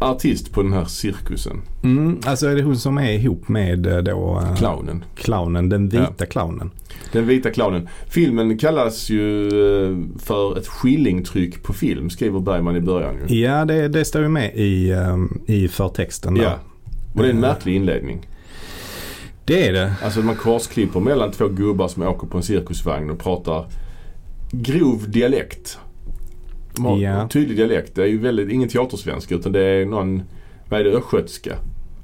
artist 0.00 0.52
på 0.52 0.62
den 0.62 0.72
här 0.72 0.84
cirkusen. 0.84 1.62
Mm, 1.82 2.20
alltså 2.26 2.46
är 2.46 2.56
det 2.56 2.62
hon 2.62 2.76
som 2.76 2.98
är 2.98 3.12
ihop 3.12 3.48
med 3.48 3.86
eh, 3.86 3.98
då 3.98 4.40
eh, 4.42 4.56
Clownen. 4.56 5.04
clownen, 5.14 5.68
den 5.68 5.88
vita 5.88 6.26
clownen. 6.26 6.70
Den 7.12 7.26
vita 7.26 7.50
clownen. 7.50 7.88
Filmen 8.08 8.58
kallas 8.58 9.10
ju 9.10 9.48
eh, 9.48 9.96
för 10.18 10.58
ett 10.58 10.66
skillingtryck 10.66 11.62
på 11.62 11.72
film, 11.72 12.10
skriver 12.10 12.40
Bergman 12.40 12.76
i 12.76 12.80
början 12.80 13.14
ju. 13.28 13.36
Ja, 13.40 13.64
det, 13.64 13.88
det 13.88 14.04
står 14.04 14.22
ju 14.22 14.28
med 14.28 14.54
i, 14.54 14.90
eh, 14.90 15.16
i 15.46 15.68
förtexten 15.68 16.34
där. 16.34 16.42
Ja. 16.42 16.58
Och 17.14 17.22
det 17.22 17.28
är 17.28 17.32
en 17.32 17.40
märklig 17.40 17.76
inledning. 17.76 18.26
Det 19.44 19.68
är 19.68 19.72
det. 19.72 19.94
Alltså 20.04 20.20
man 20.20 20.36
korsklipper 20.36 21.00
mellan 21.00 21.32
två 21.32 21.48
gubbar 21.48 21.88
som 21.88 22.02
åker 22.02 22.26
på 22.26 22.36
en 22.36 22.42
cirkusvagn 22.42 23.10
och 23.10 23.18
pratar 23.18 23.66
grov 24.52 25.10
dialekt. 25.10 25.78
De 26.82 26.88
har 26.88 26.98
Ja. 26.98 27.10
en 27.22 27.28
tydlig 27.28 27.56
dialekt. 27.56 27.94
Det 27.94 28.02
är 28.02 28.06
ju 28.06 28.18
väldigt, 28.18 28.48
ingen 28.50 28.68
teatersvenska 28.68 29.34
utan 29.34 29.52
det 29.52 29.60
är 29.64 29.86
någon, 29.86 30.22
vad 30.68 30.80
är 30.80 30.84
det, 30.84 30.90
östgötska? 30.90 31.52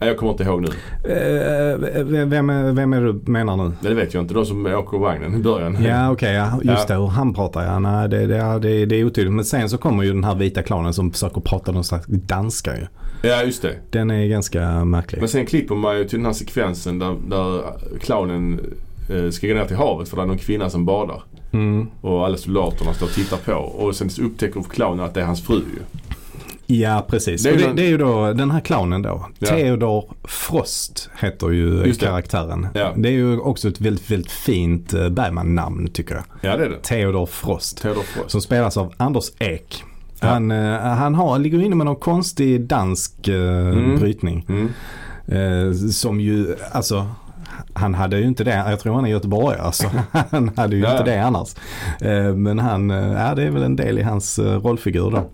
Nej, 0.01 0.09
Jag 0.09 0.19
kommer 0.19 0.33
inte 0.33 0.45
ihåg 0.45 0.61
nu. 0.61 0.69
Eh, 1.13 1.79
vem, 2.27 2.51
är, 2.51 2.73
vem 2.73 2.93
är 2.93 3.01
du 3.01 3.31
menar 3.31 3.57
nu? 3.57 3.73
Det 3.81 3.95
vet 3.95 4.15
jag 4.15 4.23
inte. 4.25 4.35
De 4.35 4.47
som 4.47 4.67
åker 4.67 4.99
vagnen 4.99 5.35
i 5.35 5.39
början. 5.39 5.77
Ja 5.85 6.11
okej, 6.13 6.35
ja, 6.35 6.61
just 6.63 6.89
Ja. 6.89 6.95
det. 6.95 7.01
Hur 7.01 7.07
han 7.09 7.35
pratar 7.35 7.65
ja. 7.65 7.79
Nej, 7.79 8.09
det, 8.09 8.27
det, 8.27 8.59
det, 8.63 8.87
det 8.87 8.97
är 8.97 9.05
otydligt. 9.05 9.33
Men 9.35 9.45
sen 9.45 9.69
så 9.69 9.79
kommer 9.79 10.03
ju 10.05 10.13
den 10.13 10.25
här 10.25 10.35
vita 10.35 10.63
clownen 10.63 10.93
som 10.95 11.11
försöker 11.13 11.41
prata 11.41 11.73
någon 11.73 11.85
slags 11.85 12.07
danska 12.07 12.77
ju. 12.77 12.87
Ja, 13.29 13.43
just 13.43 13.63
det. 13.63 13.73
Den 13.91 14.11
är 14.11 14.27
ganska 14.27 14.85
märklig. 14.85 15.19
Men 15.21 15.29
sen 15.29 15.47
klipper 15.47 15.75
man 15.75 15.99
ju 15.99 16.05
till 16.05 16.19
den 16.19 16.27
här 16.27 16.33
sekvensen 16.33 16.99
där, 16.99 17.17
där 17.29 17.63
clownen 18.01 18.61
eh, 19.11 19.31
ska 19.31 19.47
gå 19.49 19.55
ner 19.55 19.65
till 19.65 19.77
havet 19.77 20.09
för 20.09 20.17
det 20.17 20.23
är 20.23 20.27
någon 20.27 20.39
kvinna 20.39 20.71
som 20.71 20.85
badar. 20.85 21.23
Mm. 21.53 21.87
Och 22.01 22.27
alla 22.27 22.37
soldaterna 22.37 22.95
står 22.95 23.07
och 23.07 23.13
tittar 23.13 23.37
på. 23.37 23.53
Och 23.53 23.97
sen 23.97 24.11
upptäcker 24.21 24.63
clownen 24.63 25.05
att 25.05 25.15
det 25.15 25.21
är 25.21 25.25
hans 25.25 25.43
fru 25.43 25.55
ju. 25.57 25.83
Ja 26.69 27.07
precis. 27.09 27.43
Det 27.43 27.49
är 27.51 27.57
Det 27.57 27.73
det, 27.73 27.83
är 27.83 27.89
ju 27.89 27.99
då 27.99 28.33
den 28.33 28.51
här 28.51 28.61
clownen 28.61 29.03
då. 29.03 29.27
Ja. 29.39 29.49
Theodor 29.49 30.05
Frost 30.25 31.11
heter 31.21 31.51
ju 31.51 31.95
karaktären. 31.95 32.69
Ja. 32.75 32.93
Det 32.97 33.09
är 33.09 33.13
ju 33.13 33.39
också 33.39 33.69
ett 33.69 33.81
väldigt, 33.81 34.11
väldigt 34.11 34.33
fint 34.33 34.95
eh, 34.95 35.09
Bergman-namn 35.09 35.89
tycker 35.93 36.15
jag. 36.15 36.25
Ja, 36.41 36.57
det 36.57 36.65
är 36.65 36.69
det. 36.69 36.83
Theodor 36.83 37.27
Frost. 37.27 37.83
Theodor 37.83 38.03
Frost. 38.03 38.31
Som 38.31 38.41
spelas 38.41 38.77
av 38.77 38.93
Anders 38.97 39.25
Ek. 39.39 39.83
Ja. 40.21 40.29
Han, 40.29 40.51
eh, 40.51 40.79
han 40.81 41.15
har, 41.15 41.39
ligger 41.39 41.63
inne 41.63 41.75
med 41.77 41.87
någon 41.87 41.97
konstig 41.97 42.61
dansk 42.67 43.29
eh, 43.29 43.67
Mm. 43.69 43.97
brytning. 43.99 44.47
Mm. 44.49 44.69
Eh, 45.29 45.73
som 45.91 46.21
ju, 46.21 46.57
alltså 46.73 47.07
han 47.75 47.95
hade 47.95 48.19
ju 48.19 48.25
inte 48.27 48.45
det, 48.45 48.65
jag 48.69 48.81
tror 48.81 48.95
han 48.95 49.05
är 49.07 49.11
göteborgare 49.11 49.73
så 49.73 49.89
han 50.31 50.51
hade 50.57 50.77
ju 50.77 50.83
Ja. 50.83 50.91
inte 50.93 51.05
det 51.11 51.19
annars. 51.25 51.55
Eh, 52.01 52.35
men 52.35 52.59
han, 52.59 52.91
eh, 52.91 53.13
ja 53.13 53.35
det 53.35 53.43
är 53.43 53.51
väl 53.51 53.63
en 53.63 53.77
del 53.77 53.99
i 53.99 54.03
hans 54.03 54.39
eh, 54.39 54.61
rollfigur 54.61 55.11
då. 55.11 55.31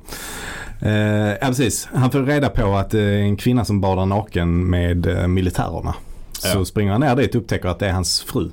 Ja 1.41 1.47
precis, 1.47 1.89
han 1.95 2.11
får 2.11 2.23
reda 2.23 2.49
på 2.49 2.75
att 2.75 2.91
det 2.91 3.01
är 3.03 3.19
en 3.19 3.37
kvinna 3.37 3.65
som 3.65 3.81
badar 3.81 4.07
naken 4.07 4.71
med 4.71 5.29
militärerna. 5.31 5.95
Så 6.33 6.59
Ja. 6.59 6.65
springer 6.65 6.93
han 6.93 7.01
ner 7.01 7.17
dit 7.17 7.35
och 7.35 7.41
upptäcker 7.41 7.69
att 7.69 7.79
det 7.79 7.89
är 7.89 7.93
hans 7.93 8.23
fru. 8.23 8.51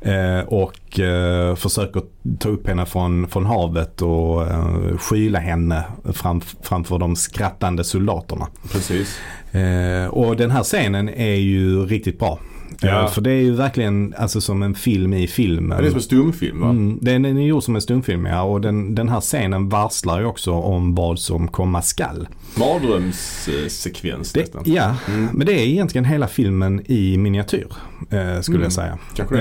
Eh, 0.00 0.40
och 0.46 1.00
eh, 1.00 1.54
försöker 1.54 2.02
ta 2.38 2.48
upp 2.48 2.66
henne 2.68 2.86
från, 2.86 3.28
från 3.28 3.46
havet 3.46 4.02
och 4.02 4.46
eh, 4.46 4.96
skyla 4.98 5.38
henne 5.38 5.84
fram, 6.12 6.40
framför 6.62 6.98
de 6.98 7.16
skrattande 7.16 7.84
soldaterna. 7.84 8.46
Precis. 8.72 9.18
Eh, 9.52 10.06
och 10.06 10.36
den 10.36 10.50
här 10.50 10.62
scenen 10.62 11.08
är 11.08 11.34
ju 11.34 11.86
riktigt 11.86 12.18
bra. 12.18 12.38
Ja. 12.82 13.08
För 13.08 13.20
det 13.20 13.30
är 13.30 13.40
ju 13.42 13.54
verkligen 13.54 14.14
alltså, 14.18 14.40
som 14.40 14.62
en 14.62 14.74
film 14.74 15.14
i 15.14 15.26
filmen. 15.26 15.78
Det 15.82 15.86
är 15.86 15.90
som 15.90 15.96
en 15.96 16.02
stumfilm 16.02 16.60
va? 16.60 16.68
Mm, 16.70 16.98
den 17.02 17.24
är 17.24 17.30
gjord 17.46 17.62
som 17.62 17.74
en 17.76 17.82
stumfilm 17.82 18.26
ja. 18.26 18.42
Och 18.42 18.60
den, 18.60 18.94
den 18.94 19.08
här 19.08 19.20
scenen 19.20 19.68
varslar 19.68 20.20
ju 20.20 20.26
också 20.26 20.52
om 20.52 20.94
vad 20.94 21.18
som 21.18 21.48
komma 21.48 21.82
skall. 21.82 22.28
Mardrömssekvens 22.56 24.34
nästan. 24.34 24.62
ja, 24.66 24.96
Mm. 25.08 25.28
men 25.32 25.46
det 25.46 25.52
är 25.52 25.66
egentligen 25.66 26.04
hela 26.04 26.28
filmen 26.28 26.82
i 26.86 27.16
miniatyr. 27.18 27.66
Eh, 28.10 28.40
skulle 28.40 28.56
Mm, 28.58 28.62
jag 28.62 28.72
säga. 28.72 28.98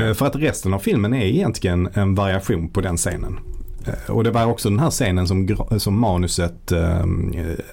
Eh, 0.08 0.14
för 0.14 0.26
att 0.26 0.36
resten 0.36 0.74
av 0.74 0.80
filmen 0.80 1.14
är 1.14 1.26
egentligen 1.26 1.90
en 1.94 2.16
variation 2.16 2.70
på 2.70 2.82
den 2.82 2.98
scenen. 2.98 3.40
Eh, 3.86 4.12
och 4.12 4.24
det 4.24 4.32
var 4.32 4.46
också 4.46 4.70
den 4.70 4.80
här 4.80 4.90
scenen 4.90 5.28
som, 5.28 5.48
som 5.78 6.00
manuset 6.00 6.72
eh, 6.72 7.06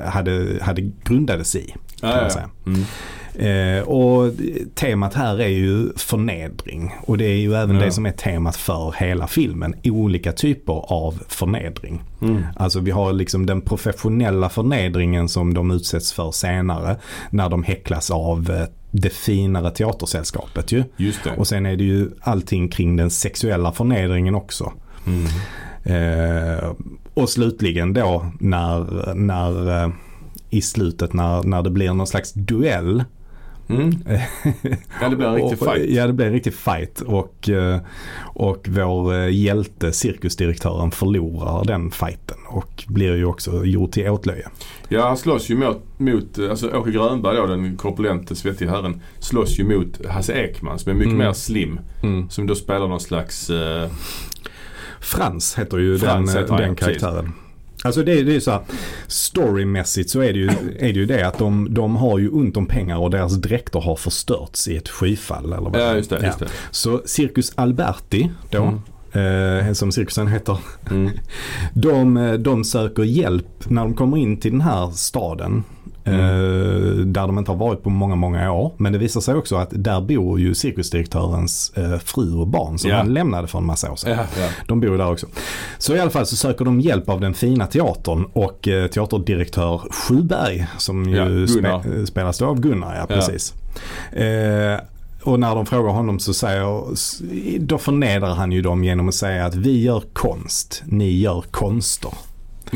hade, 0.06 0.58
hade 0.62 0.82
grundades 1.04 1.56
i. 1.56 1.74
ja, 2.02 2.08
man 2.08 2.18
ja, 2.24 2.30
säga. 2.30 2.48
Mm. 2.66 2.80
Eh, 3.38 3.82
och 3.88 4.32
temat 4.74 5.14
här 5.14 5.40
är 5.40 5.48
ju 5.48 5.92
förnedring. 5.96 6.94
Och 7.02 7.18
det 7.18 7.24
är 7.24 7.36
ju 7.36 7.54
även 7.54 7.76
Ja. 7.76 7.84
det 7.84 7.90
som 7.92 8.06
är 8.06 8.10
temat 8.12 8.56
för 8.56 8.94
hela 8.98 9.26
filmen. 9.26 9.74
Olika 9.84 10.32
typer 10.32 10.92
av 10.92 11.22
förnedring. 11.28 12.02
Mm. 12.22 12.42
Alltså 12.56 12.80
vi 12.80 12.90
har 12.90 13.12
liksom 13.12 13.46
den 13.46 13.60
professionella 13.60 14.48
förnedringen 14.48 15.28
som 15.28 15.54
de 15.54 15.70
utsätts 15.70 16.12
för 16.12 16.30
senare. 16.30 16.96
När 17.30 17.48
de 17.48 17.62
häcklas 17.62 18.10
av 18.10 18.50
eh, 18.50 18.66
det 18.90 19.12
finare 19.12 19.70
teatersällskapet 19.70 20.72
ju. 20.72 20.84
Just 20.96 21.24
det. 21.24 21.30
Och 21.36 21.46
sen 21.46 21.66
är 21.66 21.76
det 21.76 21.84
ju 21.84 22.10
allting 22.20 22.68
kring 22.68 22.96
den 22.96 23.10
sexuella 23.10 23.72
förnedringen 23.72 24.34
också. 24.34 24.72
Mm. 25.06 25.26
Eh, 25.84 26.72
och 27.14 27.28
slutligen 27.28 27.92
då 27.92 28.26
när, 28.40 29.14
när 29.14 29.84
eh, 29.84 29.90
i 30.50 30.60
slutet 30.62 31.12
när, 31.12 31.42
när 31.42 31.62
det 31.62 31.70
blir 31.70 31.92
någon 31.92 32.06
slags 32.06 32.32
duell. 32.32 33.04
Mm. 33.68 33.90
Ja, 35.00 35.08
det 35.08 35.16
blir 35.16 35.26
en 35.26 35.34
riktig 35.34 35.58
fight. 35.58 35.90
Ja, 35.90 36.06
det 36.06 36.12
blir 36.12 36.26
en 36.26 36.32
riktig 36.32 36.54
fight. 36.54 37.00
Och, 37.00 37.48
eh, 37.48 37.80
och 38.22 38.66
vår 38.68 39.14
eh, 39.14 39.28
hjälte, 39.28 39.92
cirkusdirektören, 39.92 40.90
förlorar 40.90 41.64
den 41.64 41.90
fighten. 41.90 42.36
Och 42.48 42.84
blir 42.88 43.16
ju 43.16 43.24
också 43.24 43.64
gjord 43.64 43.92
till 43.92 44.08
åtlöje. 44.08 44.48
Ja, 44.88 45.06
han 45.08 45.16
slåss 45.16 45.50
ju 45.50 45.56
mot, 45.56 45.82
mot 45.96 46.38
alltså 46.38 46.70
Åke 46.76 46.90
Grönberg 46.90 47.36
då, 47.36 47.46
den 47.46 47.76
korpulente 47.76 48.34
svettige 48.36 48.68
herren, 48.70 49.00
slåss 49.18 49.58
ju 49.58 49.64
mot 49.64 50.06
Hasse 50.06 50.32
Ekman 50.32 50.78
som 50.78 50.90
är 50.90 50.94
mycket 50.96 51.12
Mm. 51.12 51.26
mer 51.26 51.32
slim. 51.32 51.80
Som 52.30 52.46
då 52.46 52.54
spelar 52.54 52.88
någon 52.88 53.00
slags, 53.00 53.50
eh, 53.50 53.88
Frans 55.00 55.58
heter 55.58 55.78
ju 55.78 55.98
Frans 55.98 56.32
den, 56.34 56.42
heter 56.42 56.56
den 56.58 56.74
karaktären. 56.76 57.32
Alltså 57.84 58.02
det, 58.02 58.18
är- 58.18 58.24
det 58.24 58.36
är 58.36 58.40
så 58.40 58.50
här, 58.50 58.60
storymässigt 59.06 60.10
så 60.10 60.20
är 60.20 60.32
det 60.32 60.38
ju, 60.38 60.48
är 60.78 60.92
det, 60.92 60.98
ju 61.00 61.06
det 61.06 61.26
att 61.28 61.38
de, 61.38 61.74
de 61.74 61.96
har 61.96 62.18
ju 62.18 62.28
ont 62.28 62.56
om 62.56 62.66
pengar 62.66 62.98
och 62.98 63.10
deras 63.10 63.34
dräkter 63.36 63.80
har 63.80 63.96
förstörts 63.96 64.68
i 64.68 64.76
ett 64.76 64.88
skyfall. 64.88 65.44
Eller 65.52 65.70
vad 65.70 65.80
ja 65.80 65.94
just 65.96 66.10
det, 66.10 66.26
just 66.26 66.38
det. 66.38 66.48
Så 66.70 67.02
Circus 67.04 67.52
Alberti 67.54 68.30
då, 68.50 68.80
eh, 69.20 69.72
som 69.72 69.92
cirkusen 69.92 70.26
heter, 70.28 70.58
Mm. 70.90 71.10
de, 71.74 72.16
eh, 72.16 72.32
de 72.32 72.64
söker 72.64 73.02
hjälp 73.02 73.46
när 73.70 73.82
de 73.82 73.94
kommer 73.94 74.16
in 74.16 74.36
till 74.40 74.50
den 74.52 74.60
här 74.60 74.90
staden. 74.90 75.64
Mm. 76.06 76.20
Eh, 76.20 77.06
där 77.06 77.26
de 77.26 77.38
inte 77.38 77.50
har 77.50 77.58
varit 77.58 77.82
på 77.82 77.90
många, 77.90 78.14
många 78.14 78.52
år. 78.52 78.72
Men 78.76 78.92
det 78.92 78.98
visar 78.98 79.20
sig 79.20 79.34
också 79.34 79.56
att 79.56 79.68
där 79.72 80.00
bor 80.00 80.40
ju 80.40 80.54
cirkusdirektörens 80.54 81.72
eh, 81.76 81.98
fru 81.98 82.34
och 82.34 82.46
barn 82.48 82.78
som 82.78 82.90
Ja. 82.90 82.96
han 82.96 83.14
lämnade 83.14 83.46
för 83.48 83.58
en 83.58 83.66
massa 83.66 83.92
år 83.92 83.96
sedan. 83.96 84.18
Ja. 84.38 84.48
De 84.68 84.80
bor 84.80 84.98
där 84.98 85.10
också. 85.12 85.26
Så 85.78 85.94
i 85.96 86.00
alla 86.00 86.10
fall 86.10 86.26
så 86.26 86.36
söker 86.36 86.64
de 86.64 86.80
hjälp 86.80 87.08
av 87.08 87.20
den 87.20 87.34
fina 87.34 87.66
teatern 87.66 88.24
och 88.32 88.68
eh, 88.68 88.86
teaterdirektör 88.86 89.80
Sjuberg 89.90 90.66
som 90.78 91.04
ju 91.08 91.46
Gunnar. 91.46 91.80
spe, 91.82 92.06
spelas 92.06 92.42
av 92.42 92.60
Gunnar, 92.60 92.94
ja 92.94 93.06
Ja. 93.08 93.14
precis. 93.16 93.54
Eh, 94.12 94.80
och 95.22 95.40
när 95.40 95.54
de 95.54 95.66
frågar 95.66 95.90
honom 95.92 96.18
så 96.18 96.34
säger, 96.34 96.84
då 97.58 97.78
förnedrar 97.78 98.34
han 98.34 98.52
ju 98.52 98.62
dem 98.62 98.84
genom 98.84 99.08
att 99.08 99.14
säga 99.14 99.46
att 99.46 99.54
vi 99.54 99.82
gör 99.82 100.02
konst, 100.12 100.82
ni 100.86 101.18
gör 101.20 101.44
konster. 101.50 102.10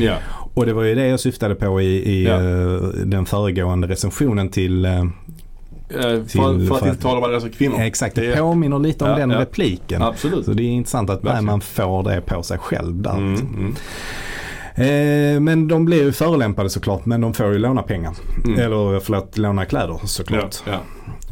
Ja. 0.01 0.15
Och 0.53 0.65
det 0.65 0.73
var 0.73 0.83
ju 0.83 0.95
det 0.95 1.07
jag 1.07 1.19
syftade 1.19 1.55
på 1.55 1.81
i, 1.81 1.85
i 1.85 2.23
Ja. 2.25 2.33
eh, 2.35 2.81
den 3.05 3.25
föregående 3.25 3.87
recensionen 3.87 4.49
till 4.49 4.85
eh, 4.85 5.03
Eh, 5.93 6.01
för, 6.01 6.27
för 6.27 6.65
för 6.65 6.75
att 6.75 6.85
inte 6.85 7.01
tala 7.01 7.25
om 7.27 7.31
dessa 7.33 7.49
kvinnor. 7.49 7.79
Exakt, 7.79 8.15
det 8.15 8.37
påminner 8.37 8.79
lite 8.79 9.03
om 9.03 9.09
Ja, 9.11 9.17
den 9.17 9.29
ja. 9.29 9.39
repliken. 9.41 10.01
Absolut. 10.01 10.45
Så 10.45 10.51
det 10.53 10.63
är 10.63 10.67
intressant 10.67 11.09
att 11.09 11.15
Verkligen. 11.17 11.35
Bergman 11.45 11.61
får 11.61 12.03
det 12.03 12.21
på 12.21 12.43
sig 12.43 12.57
själv 12.57 13.01
där. 13.01 13.17
Mm, 13.17 13.33
mm. 13.39 13.75
Eh, 14.75 15.39
men 15.39 15.67
de 15.67 15.85
blir 15.85 16.03
ju 16.03 16.11
förolämpade 16.11 16.69
såklart 16.69 17.05
men 17.05 17.21
de 17.21 17.33
får 17.33 17.51
ju 17.53 17.57
låna 17.59 17.81
pengar. 17.81 18.13
Mm. 18.45 18.59
Eller 18.59 18.99
förlåt, 18.99 19.37
låna 19.37 19.65
kläder 19.65 19.99
såklart. 20.03 20.55
ja. 20.65 20.79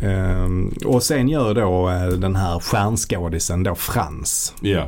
Eh, 0.08 0.48
och 0.86 1.04
sen 1.04 1.30
gör 1.30 1.54
då 1.54 1.90
den 2.18 2.36
här 2.36 2.60
stjärnskådisen 2.60 3.64
då 3.64 3.76
Frans. 3.76 4.54
ja. 4.62 4.88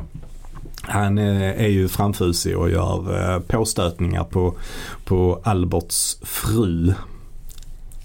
Han 0.89 1.17
eh, 1.17 1.62
är 1.62 1.67
ju 1.67 1.88
framfusig 1.88 2.58
och 2.58 2.69
gör 2.69 3.34
eh, 3.34 3.39
påstötningar 3.39 4.23
på, 4.23 4.54
på 5.06 5.39
Alberts 5.43 6.17
fru. 6.21 6.93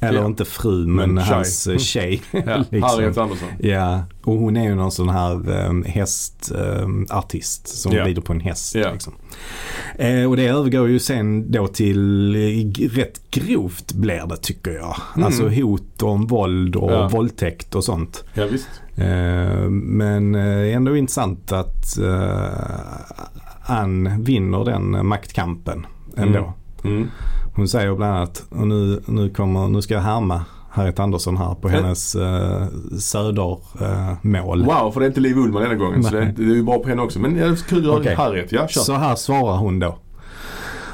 Eller 0.04 0.20
Ja. 0.20 0.26
inte 0.26 0.44
fru 0.44 0.86
men, 0.86 1.14
Men 1.14 1.24
tjej. 1.24 1.34
hans 1.34 1.66
eh, 1.66 1.78
tjej. 1.78 2.22
ja. 2.30 2.40
liksom. 2.70 2.82
Harriet 2.82 3.18
Andersson. 3.18 3.48
Ja, 3.58 4.02
och 4.24 4.36
hon 4.36 4.56
är 4.56 4.64
ju 4.64 4.74
någon 4.74 4.92
sån 4.92 5.08
här 5.08 5.66
um, 5.68 5.84
hästartist 5.84 7.68
som 7.68 7.92
Ja. 7.92 8.04
rider 8.06 8.22
på 8.22 8.32
en 8.32 8.40
häst. 8.40 8.74
Ja. 8.74 8.92
Liksom. 8.92 9.12
Eh, 9.98 10.24
och 10.30 10.36
det 10.36 10.46
övergår 10.46 10.88
ju 10.88 10.98
sen 10.98 11.50
då 11.52 11.66
till 11.68 12.34
eh, 12.34 12.88
rätt 12.88 13.30
grovt 13.30 13.92
blir 13.92 14.26
det 14.26 14.36
tycker 14.36 14.70
jag. 14.70 14.96
Mm. 15.16 15.26
Alltså 15.26 15.48
hot 15.48 16.02
om 16.02 16.26
våld 16.26 16.76
och 16.76 16.92
Ja. 16.92 17.08
våldtäkt 17.08 17.74
och 17.74 17.84
sånt. 17.84 18.24
Ja, 18.34 18.46
visst. 18.46 18.68
Eh, 18.96 19.68
men 19.70 20.34
eh, 20.34 20.74
ändå 20.76 20.96
intressant 20.96 21.52
att 21.52 21.98
Ann 23.66 24.22
vinner 24.24 24.64
den 24.64 25.06
maktkampen 25.06 25.86
ändå. 26.16 26.52
Mm. 26.84 27.08
Hon 27.54 27.68
säger 27.68 27.94
bland 27.94 28.16
annat, 28.16 28.44
och 28.50 28.66
nu, 28.66 29.02
nu, 29.06 29.30
kommer, 29.30 29.68
nu 29.68 29.82
ska 29.82 29.94
jag 29.94 30.00
härma 30.00 30.44
Harriet 30.70 30.98
Andersson 30.98 31.36
här 31.36 31.54
på 31.54 31.68
hennes 31.68 32.16
uh, 32.16 32.66
södermål. 32.98 34.64
Wow, 34.64 34.90
för 34.92 35.00
det 35.00 35.06
är 35.06 35.08
inte 35.08 35.20
Liv 35.20 35.38
Ullmann 35.38 35.62
denna 35.62 35.74
gången. 35.74 36.04
Så 36.04 36.10
det, 36.10 36.34
det 36.36 36.42
är 36.42 36.46
ju 36.46 36.62
bra 36.62 36.78
på 36.78 36.88
henne 36.88 37.02
också. 37.02 37.18
Men 37.18 37.36
ja, 37.36 37.46
det 37.46 37.66
kul 37.68 37.78
att 37.78 37.84
höra 37.84 38.00
Okej. 38.00 38.14
Harriet. 38.14 38.52
Ja, 38.52 38.68
kör. 38.68 38.80
Så 38.80 38.92
här 38.92 39.16
svarar 39.16 39.56
hon 39.56 39.78
då. 39.78 39.98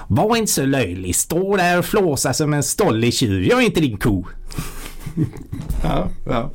Var 0.09 0.37
inte 0.37 0.53
så 0.53 0.66
löjlig. 0.66 1.16
Stå 1.16 1.57
där 1.57 1.79
och 1.79 1.85
flåsa 1.85 2.33
som 2.33 2.55
en 2.55 2.62
stollig 2.62 3.14
tjur. 3.14 3.49
Jag 3.51 3.62
är 3.62 3.66
inte 3.66 3.81
din 3.81 3.99
ko. 3.99 4.27
Ja, 5.83 6.09
ja. 6.27 6.51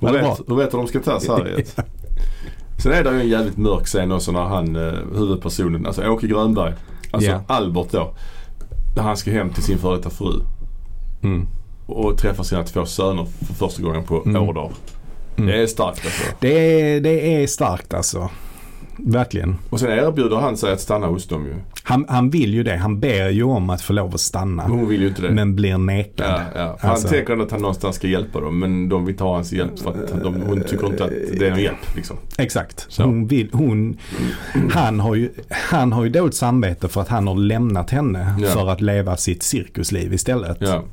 Det 0.00 0.12
vet, 0.12 0.40
hur 0.46 0.56
vet 0.56 0.74
hur 0.74 0.78
de 0.78 0.86
ska 0.86 1.00
tas 1.00 1.28
Harriet? 1.28 1.76
Sen 2.82 2.92
är 2.92 3.04
det 3.04 3.10
ju 3.10 3.20
en 3.20 3.28
jävligt 3.28 3.56
mörk 3.56 3.86
scen 3.86 4.12
också 4.12 4.32
när 4.32 4.42
han, 4.44 4.76
eh, 4.76 4.92
huvudpersonen, 5.14 5.86
alltså 5.86 6.08
Åke 6.08 6.26
Grönberg, 6.26 6.74
alltså 7.10 7.30
Ja. 7.30 7.42
Albert 7.46 7.88
då. 7.90 8.14
När 8.96 9.02
han 9.02 9.16
ska 9.16 9.30
hem 9.30 9.50
till 9.52 9.62
sin 9.62 9.78
före 9.78 9.96
detta 9.96 10.10
fru 10.10 10.32
Mm. 11.22 11.46
och 11.86 12.18
träffa 12.18 12.44
sina 12.44 12.64
två 12.64 12.86
söner 12.86 13.26
för 13.46 13.54
första 13.54 13.82
gången 13.82 14.04
på 14.04 14.22
Mm. 14.26 14.42
år. 14.48 14.72
Mm. 15.36 15.50
Det 15.50 15.62
är 15.62 15.66
starkt 15.66 16.04
alltså. 16.04 16.22
Det, 16.40 16.48
är, 16.80 17.00
det 17.00 17.42
är 17.42 17.46
starkt 17.46 17.94
alltså. 17.94 18.30
Verkligen. 19.06 19.56
Och 19.70 19.80
sen 19.80 19.90
erbjuder 19.90 20.36
han 20.36 20.56
sig 20.56 20.72
att 20.72 20.80
stanna 20.80 21.06
hos 21.06 21.26
dem 21.28 21.46
ju. 21.46 21.54
Han, 21.82 22.04
han 22.08 22.30
vill 22.30 22.54
ju 22.54 22.62
det. 22.62 22.76
Han 22.76 23.00
ber 23.00 23.28
ju 23.30 23.42
om 23.42 23.70
att 23.70 23.82
få 23.82 23.92
lov 23.92 24.14
att 24.14 24.20
stanna. 24.20 24.62
Hon 24.62 24.88
vill 24.88 25.00
ju 25.02 25.08
inte 25.08 25.22
det. 25.22 25.30
Men 25.30 25.56
blir 25.56 25.78
nekad. 25.78 26.26
Ja, 26.30 26.40
ja. 26.60 26.76
För 26.80 26.88
Alltså. 26.88 27.06
Han 27.08 27.14
tänker 27.16 27.42
att 27.42 27.50
han 27.50 27.60
någonstans 27.60 27.96
ska 27.96 28.06
hjälpa 28.08 28.40
dem 28.40 28.58
men 28.58 28.88
de 28.88 29.04
vill 29.04 29.18
ha 29.18 29.34
hans 29.34 29.52
hjälp 29.52 29.78
för 29.78 29.90
att 29.90 30.22
de, 30.22 30.34
hon 30.42 30.62
tycker 30.62 30.86
inte 30.86 31.04
att 31.04 31.10
det 31.38 31.46
är 31.46 31.50
någon 31.50 31.60
hjälp 31.60 31.96
liksom. 31.96 32.16
Exakt. 32.38 32.86
Så. 32.88 33.02
Hon 33.02 33.26
vill, 33.26 33.48
hon, 33.52 33.96
han, 34.72 35.00
har 35.00 35.14
ju, 35.14 35.30
han 35.50 35.92
har 35.92 36.04
ju 36.04 36.10
dåligt 36.10 36.34
samvete 36.34 36.88
för 36.88 37.00
att 37.00 37.08
han 37.08 37.26
har 37.26 37.34
lämnat 37.34 37.90
henne 37.90 38.34
Ja. 38.40 38.48
för 38.48 38.68
att 38.70 38.80
leva 38.80 39.16
sitt 39.16 39.42
cirkusliv 39.42 40.12
istället. 40.14 40.56
Ja, 40.60 40.84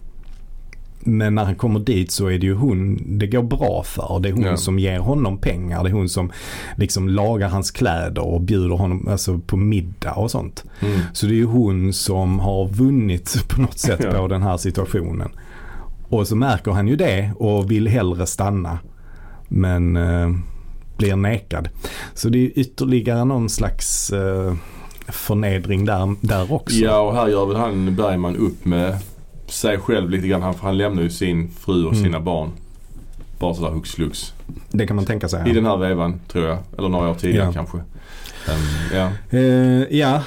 Men 1.08 1.36
när 1.36 1.44
han 1.44 1.56
kommer 1.56 1.80
dit 1.80 2.12
så 2.12 2.28
är 2.28 2.40
det 2.40 2.46
ju 2.46 2.54
hon 2.56 3.00
det 3.20 3.28
går 3.28 3.44
bra 3.44 3.84
för. 3.86 4.20
Det 4.20 4.30
är 4.30 4.34
hon 4.34 4.44
Ja. 4.44 4.58
som 4.58 4.80
ger 4.80 5.00
honom 5.00 5.38
pengar. 5.38 5.84
Det 5.84 5.90
är 5.90 5.94
hon 5.94 6.10
som 6.10 6.32
liksom 6.78 7.10
lagar 7.10 7.50
hans 7.50 7.72
kläder 7.72 8.22
och 8.28 8.42
bjuder 8.42 8.76
honom 8.76 9.08
alltså, 9.08 9.40
på 9.40 9.58
middag 9.58 10.14
och 10.14 10.32
sånt. 10.32 10.64
mm. 10.82 11.00
Så 11.14 11.26
det 11.26 11.32
är 11.32 11.36
ju 11.36 11.46
hon 11.46 11.94
som 11.94 12.40
har 12.40 12.68
vunnit 12.68 13.46
på 13.50 13.62
något 13.62 13.80
sätt 13.80 14.00
Ja. 14.04 14.12
på 14.12 14.28
den 14.28 14.42
här 14.44 14.58
situationen. 14.58 15.30
Och 16.10 16.28
så 16.28 16.36
märker 16.36 16.72
han 16.72 16.88
ju 16.88 16.96
det 16.96 17.32
och 17.36 17.72
vill 17.72 17.88
hellre 17.88 18.26
stanna. 18.26 18.80
Men 19.48 19.96
eh, 19.98 20.30
blir 20.98 21.16
nekad. 21.16 21.70
Så 22.14 22.30
det 22.30 22.38
är 22.46 22.60
ytterligare 22.60 23.26
någon 23.26 23.50
slags 23.50 24.10
eh, 24.10 24.54
förnedring 25.08 25.86
där, 25.86 26.16
där 26.22 26.54
också. 26.54 26.76
ja 26.76 27.00
och 27.00 27.16
här 27.16 27.28
gör 27.28 27.46
väl 27.46 27.56
han 27.58 27.96
Bergman 27.96 28.36
upp 28.36 28.66
med 28.66 28.98
sig 29.48 29.78
själv 29.80 30.10
lite 30.10 30.28
grann. 30.28 30.42
Han, 30.42 30.54
för 30.54 30.62
han 30.64 30.78
lämnar 30.78 31.04
ju 31.04 31.10
sin 31.10 31.52
fru 31.60 31.86
och 31.86 31.92
Mm. 31.94 32.04
sina 32.04 32.20
barn. 32.20 32.52
Bara 33.40 33.54
sådär 33.54 33.70
hux 33.72 33.92
flux. 33.92 34.34
Det 34.72 34.88
kan 34.88 34.96
man 34.96 35.06
tänka 35.06 35.30
sig. 35.30 35.50
I 35.50 35.54
den 35.54 35.66
här 35.66 35.78
vevan 35.78 36.20
tror 36.28 36.46
jag. 36.46 36.58
Eller 36.78 36.90
några 36.90 37.10
år 37.10 37.14
tidigare 37.16 37.46
Ja. 37.46 37.54
kanske. 37.54 37.78
Um, 37.78 38.98
ja. 38.98 39.10
Eh, 39.38 39.98
ja, 39.98 40.22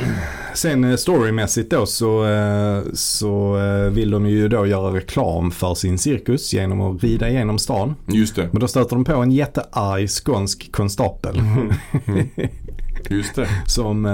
sen 0.55 0.85
eh, 0.85 0.97
storymässigt 0.97 1.71
då 1.71 1.87
så, 1.87 2.27
eh, 2.27 2.83
så 2.95 3.59
eh, 3.59 3.91
vill 3.93 4.11
de 4.11 4.27
ju 4.27 4.49
då 4.49 4.67
göra 4.67 4.95
reklam 4.97 5.51
för 5.51 5.75
sin 5.75 5.99
cirkus 5.99 6.53
genom 6.53 6.81
att 6.81 7.03
rida 7.03 7.29
igenom 7.29 7.59
stan. 7.59 7.95
Just 8.07 8.37
det. 8.37 8.49
Men 8.53 8.61
då 8.61 8.69
stöter 8.69 8.97
de 8.97 9.05
på 9.05 9.15
en 9.15 9.31
jättearg 9.33 10.11
skånsk 10.11 10.73
konstapel. 10.73 11.43
Just 13.11 13.35
det. 13.35 13.49
Som, 13.67 14.05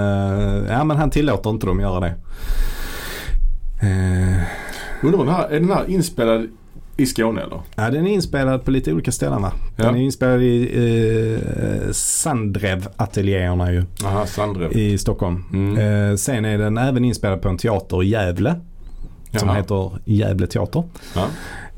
ja 0.68 0.84
men 0.84 0.96
han 0.96 1.10
tillåter 1.10 1.50
inte 1.50 1.66
dem 1.66 1.80
göra 1.80 2.00
det. 2.00 2.14
Undrar 5.02 5.20
om 5.20 5.26
den 5.26 5.34
här, 5.34 5.48
är 5.48 5.60
den 5.60 5.70
här 5.70 5.90
inspelad 5.90 6.48
i 6.96 7.06
Skåne 7.06 7.40
eller? 7.40 7.60
ja, 7.74 7.90
den 7.90 8.06
är 8.06 8.10
inspelad 8.10 8.64
på 8.64 8.70
lite 8.70 8.92
olika 8.92 9.12
ställen 9.12 9.42
va? 9.42 9.52
Den 9.76 9.86
Ja. 9.86 9.92
är 9.96 10.02
inspelad 10.02 10.42
i 10.42 10.62
eh, 11.84 11.92
Sandrev-ateljéerna 11.92 13.72
ju 13.72 13.84
Aha, 14.04 14.26
Sandrev. 14.26 14.72
i 14.72 14.98
Stockholm. 14.98 15.44
Mm. 15.52 16.10
Eh, 16.10 16.16
sen 16.16 16.44
är 16.44 16.58
den 16.58 16.78
även 16.78 17.04
inspelad 17.04 17.42
på 17.42 17.48
en 17.48 17.56
teater 17.58 18.02
i 18.02 18.08
Gävle. 18.08 18.54
Som 19.36 19.48
Jaha. 19.48 19.56
heter 19.56 19.90
Gävle 20.04 20.46
Teater. 20.46 20.82
Ja. 21.14 21.26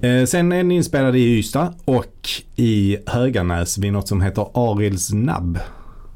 Eh, 0.09 0.25
sen 0.25 0.53
är 0.53 0.57
den 0.57 0.71
inspelad 0.71 1.17
i 1.17 1.39
Ystad 1.39 1.75
och 1.85 2.29
i 2.57 2.97
Höganäs 3.07 3.79
vid 3.79 3.93
något 3.93 4.09
som 4.09 4.23
heter 4.23 4.47
Arilds 4.55 5.13
nabb. 5.13 5.59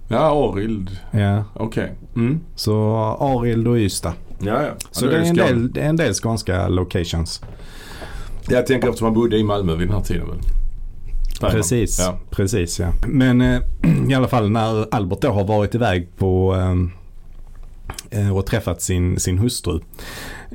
Ja, 0.09 0.51
Arild. 0.53 0.91
Ja, 1.11 1.45
Okej. 1.55 1.93
Mm. 2.17 2.41
så 2.55 2.97
Arild 3.21 3.69
och 3.69 3.77
Ystad. 3.77 4.13
Ja, 4.43 4.63
ja. 4.63 4.73
Så 4.91 5.07
det, 5.07 5.17
är 5.17 5.21
en 5.21 5.35
del, 5.37 5.73
det 5.73 5.81
är 5.81 5.89
en 5.89 5.97
del 5.97 6.15
skånska 6.15 6.69
locations. 6.69 7.41
Jag 8.49 8.67
tänker 8.67 8.89
eftersom 8.89 9.05
han 9.05 9.15
bodde 9.15 9.39
i 9.39 9.45
Malmö 9.45 9.75
vid 9.75 9.89
den 9.89 9.97
här 9.97 10.03
tiden 10.05 10.29
väl? 10.29 10.39
Precis, 11.51 11.99
Ja. 11.99 12.19
precis 12.31 12.81
ja. 12.81 12.93
Men 13.07 13.41
eh, 13.41 13.61
i 14.11 14.15
alla 14.15 14.29
fall 14.29 14.51
när 14.51 14.95
Albert 14.95 15.21
då 15.21 15.31
har 15.31 15.45
varit 15.45 15.75
iväg 15.75 16.09
på 16.17 16.57
eh, 16.57 18.21
eh, 18.21 18.37
och 18.37 18.47
träffat 18.47 18.83
sin, 18.83 19.21
sin 19.21 19.39
hustru. 19.39 19.81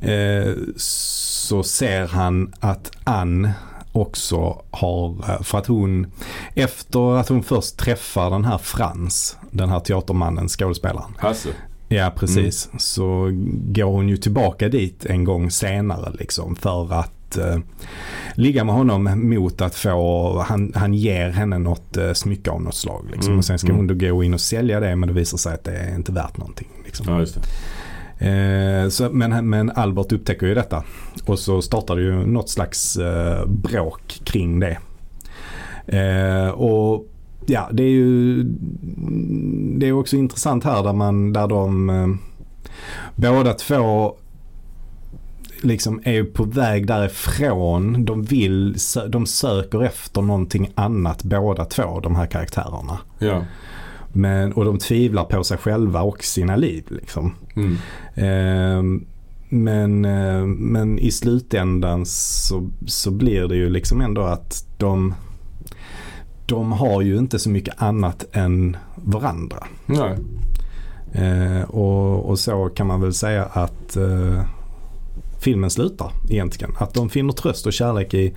Eh, 0.01 0.53
så 0.75 1.63
ser 1.63 2.07
han 2.07 2.53
att 2.59 2.91
Ann 3.03 3.49
också 3.91 4.61
har, 4.71 5.09
eh, 5.29 5.41
för 5.41 5.57
att 5.57 5.67
hon, 5.67 6.11
efter 6.53 7.17
att 7.17 7.29
hon 7.29 7.43
först 7.43 7.77
träffar 7.77 8.29
den 8.29 8.45
här 8.45 8.57
Frans, 8.57 9.37
den 9.51 9.69
här 9.69 9.79
teatermannen, 9.79 10.47
skådespelaren. 10.47 11.15
Hasse. 11.17 11.49
Ja 11.87 12.13
precis. 12.15 12.69
Så 12.77 13.29
går 13.51 13.91
hon 13.91 14.09
ju 14.09 14.17
tillbaka 14.17 14.69
dit 14.69 15.05
en 15.05 15.23
gång 15.23 15.51
senare 15.51 16.11
liksom 16.19 16.55
för 16.55 16.93
att 16.93 17.37
eh, 17.37 17.57
ligga 18.35 18.63
med 18.63 18.75
honom 18.75 19.29
mot 19.29 19.61
att 19.61 19.75
få, 19.75 20.39
han, 20.47 20.71
han 20.75 20.93
ger 20.93 21.29
henne 21.29 21.57
något 21.57 21.97
eh, 21.97 22.13
smycke 22.13 22.51
av 22.51 22.61
något 22.61 22.75
slag. 22.75 23.05
Liksom. 23.11 23.27
Mm, 23.27 23.37
Och 23.37 23.45
sen 23.45 23.59
ska 23.59 23.67
mm. 23.67 23.77
hon 23.77 23.87
då 23.87 23.93
gå 23.93 24.23
in 24.23 24.33
och 24.33 24.41
sälja 24.41 24.79
det 24.79 24.95
men 24.95 25.07
det 25.07 25.15
visar 25.15 25.37
sig 25.37 25.53
att 25.53 25.63
det 25.63 25.77
är 25.77 25.95
inte 25.95 26.11
värt 26.11 26.37
någonting. 26.37 26.67
Liksom. 26.85 27.05
Ja, 27.09 27.19
just 27.19 27.35
det. 27.35 27.41
Eh, 28.19 28.89
så, 28.89 29.09
men, 29.09 29.49
men 29.49 29.71
Albert 29.71 30.11
upptäcker 30.11 30.47
ju 30.47 30.53
detta. 30.53 30.83
Och 31.25 31.39
så 31.39 31.61
startar 31.61 31.95
det 31.95 32.01
ju 32.01 32.25
något 32.25 32.49
slags 32.49 32.97
eh, 32.97 33.45
bråk 33.45 34.21
kring 34.23 34.59
det. 34.59 34.77
Eh, 35.87 36.49
och 36.49 37.07
ja, 37.49 37.69
det 37.71 37.83
är 37.83 37.89
ju 37.89 38.43
det 39.77 39.87
är 39.87 39.91
också 39.91 40.15
intressant 40.15 40.63
här 40.63 40.83
där 40.83 40.93
man, 40.93 41.33
där 41.33 41.47
de 41.47 41.89
eh, 41.89 42.07
båda 43.15 43.53
två 43.53 44.15
liksom 45.61 46.01
är 46.03 46.23
på 46.23 46.43
väg 46.43 46.87
därifrån. 46.87 48.05
De 48.05 48.23
vill, 48.23 48.75
de 49.09 49.25
söker 49.25 49.83
efter 49.83 50.21
någonting 50.21 50.71
annat 50.75 51.23
båda 51.23 51.65
två, 51.65 51.99
de 51.99 52.15
här 52.15 52.25
karaktärerna. 52.25 52.99
Ja. 53.19 53.45
Men, 54.13 54.53
och 54.53 54.65
de 54.65 54.77
tvivlar 54.77 55.23
på 55.23 55.43
sig 55.43 55.57
själva 55.57 56.01
och 56.01 56.23
sina 56.23 56.55
liv 56.55 56.83
liksom. 56.89 57.35
Mm. 57.55 57.77
Ehm, 58.15 59.05
men, 59.49 60.05
eh, 60.05 60.45
men 60.45 60.99
i 60.99 61.11
slutändan 61.11 62.05
så, 62.05 62.69
så 62.85 63.11
blir 63.11 63.47
det 63.47 63.55
ju 63.55 63.69
liksom 63.69 64.01
ändå 64.01 64.21
att 64.21 64.65
de, 64.77 65.13
de 66.47 66.71
har 66.71 67.01
ju 67.01 67.17
inte 67.17 67.39
så 67.39 67.49
mycket 67.49 67.81
annat 67.81 68.25
än 68.31 68.77
varandra. 68.95 69.63
Nej. 69.85 70.17
Eh, 71.13 71.61
och, 71.69 72.29
och 72.29 72.39
så 72.39 72.65
kan 72.69 72.87
man 72.87 73.01
väl 73.01 73.13
säga 73.13 73.45
att 73.45 73.95
eh, 73.95 74.41
filmen 75.41 75.69
slutar 75.69 76.11
egentligen. 76.29 76.73
Att 76.79 76.93
de 76.93 77.09
finner 77.09 77.33
tröst 77.33 77.65
och 77.65 77.73
kärlek 77.73 78.13
i, 78.13 78.33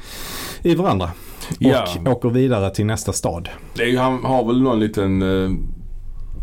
i 0.62 0.74
varandra. 0.74 1.10
Ja. 1.58 1.86
Och 2.00 2.12
åker 2.12 2.28
vidare 2.30 2.70
till 2.74 2.86
nästa 2.86 3.12
stad. 3.12 3.48
Är 3.78 3.98
han 3.98 4.24
har 4.24 4.44
väl 4.46 4.62
någon 4.62 4.80
liten 4.80 5.22
eh, 5.22 5.50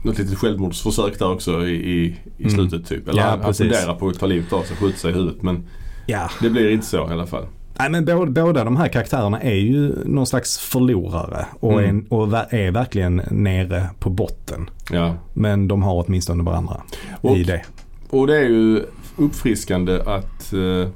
något 0.05 0.17
litet 0.19 0.37
självmordsförsök 0.37 1.19
där 1.19 1.31
också 1.31 1.67
i, 1.67 1.71
i, 1.73 2.05
i 2.37 2.43
Mm. 2.43 2.49
slutet 2.49 2.87
typ. 2.89 3.07
Eller 3.07 3.21
Ja, 3.21 3.29
han, 3.29 3.41
han 3.41 3.53
funderar 3.53 3.95
på 3.95 4.07
att 4.07 4.19
ta 4.19 4.25
livet 4.25 4.53
av 4.53 4.63
sig, 4.63 4.77
skjuta 4.77 4.97
sig 4.97 5.11
i 5.11 5.13
huvudet. 5.13 5.41
Men 5.41 5.63
Ja. 6.05 6.29
det 6.41 6.49
blir 6.49 6.69
inte 6.71 6.85
så 6.85 6.97
i 7.09 7.13
alla 7.13 7.25
fall. 7.27 7.45
Nej, 7.79 7.89
men 7.89 8.05
båda, 8.05 8.31
båda 8.31 8.63
de 8.63 8.77
här 8.77 8.87
karaktärerna 8.87 9.41
är 9.41 9.55
ju 9.55 9.93
någon 10.05 10.27
slags 10.27 10.57
förlorare 10.57 11.45
och, 11.59 11.81
Mm. 11.83 11.97
är, 12.09 12.13
och 12.13 12.53
är 12.53 12.71
verkligen 12.71 13.21
nere 13.31 13.89
på 13.99 14.09
botten. 14.09 14.69
Ja. 14.91 15.15
Men 15.33 15.67
de 15.67 15.83
har 15.83 16.05
åtminstone 16.07 16.43
varandra 16.43 16.81
Och, 17.21 17.37
i 17.37 17.43
det. 17.43 17.61
och 18.09 18.27
det 18.27 18.37
är 18.37 18.49
ju 18.49 18.83
uppfriskande 19.17 19.99
att, 20.01 20.53
eh, 20.53 20.89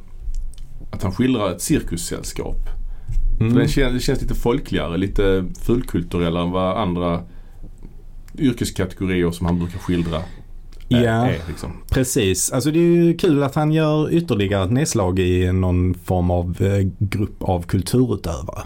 att 0.91 1.03
han 1.03 1.11
skildrar 1.11 1.51
ett 1.51 1.61
cirkussällskap. 1.61 2.57
Mm. 3.39 3.55
Det, 3.55 3.67
känns, 3.67 3.93
det 3.93 3.99
känns 3.99 4.21
lite 4.21 4.35
folkligare, 4.35 4.97
lite 4.97 5.45
fulkulturellare 5.61 6.43
än 6.43 6.51
vad 6.51 6.77
andra 6.77 7.21
yrkeskategorier 8.37 9.31
som 9.31 9.45
han 9.45 9.59
brukar 9.59 9.79
skildra. 9.79 10.21
Ja. 10.91 10.99
är 11.27 11.39
liksom. 11.47 11.69
Precis, 11.89 12.51
alltså 12.51 12.71
det 12.71 12.79
är 12.79 12.81
ju 13.03 13.17
kul 13.17 13.43
att 13.43 13.55
han 13.55 13.71
gör 13.71 14.13
ytterligare 14.13 14.63
ett 14.63 14.71
nedslag 14.71 15.19
i 15.19 15.51
någon 15.51 15.93
form 15.93 16.31
av 16.31 16.57
eh, 16.61 16.87
grupp 16.99 17.43
av 17.43 17.61
kulturutövare. 17.63 18.61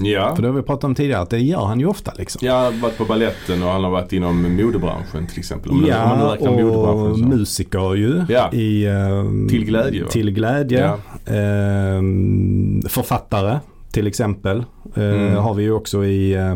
Ja. 0.00 0.34
För 0.34 0.42
det 0.42 0.48
har 0.48 0.54
vi 0.54 0.62
pratat 0.62 0.84
om 0.84 0.94
tidigare 0.94 1.20
att 1.22 1.30
det 1.30 1.38
gör 1.38 1.64
han 1.64 1.80
ju 1.80 1.86
ofta 1.86 2.12
liksom. 2.18 2.46
Jag 2.46 2.54
har 2.54 2.72
varit 2.72 2.98
på 2.98 3.04
balletten 3.04 3.62
och 3.62 3.68
han 3.68 3.84
har 3.84 3.90
varit 3.90 4.12
inom 4.12 4.56
modebranschen 4.56 5.26
till 5.26 5.38
exempel. 5.38 5.70
Om, 5.70 5.80
man 5.80 5.88
Ja, 5.88 6.30
räknar 6.34 6.64
och 6.64 7.16
så. 7.18 7.24
musiker 7.24 7.94
ju. 7.94 8.24
Ja. 8.28 8.52
I, 8.52 8.86
ehm, 8.86 9.48
Till 9.48 9.64
glädje, 9.64 10.02
va? 10.02 10.08
Till 10.10 10.30
glädje. 10.30 10.80
Ja. 11.26 11.32
Ehm, 11.34 12.82
författare 12.88 13.58
till 13.92 14.06
exempel. 14.06 14.58
Eh, 14.96 15.02
Mm. 15.02 15.34
Har 15.36 15.54
vi 15.54 15.62
ju 15.62 15.72
också 15.72 16.04
i, 16.04 16.32
eh, 16.34 16.54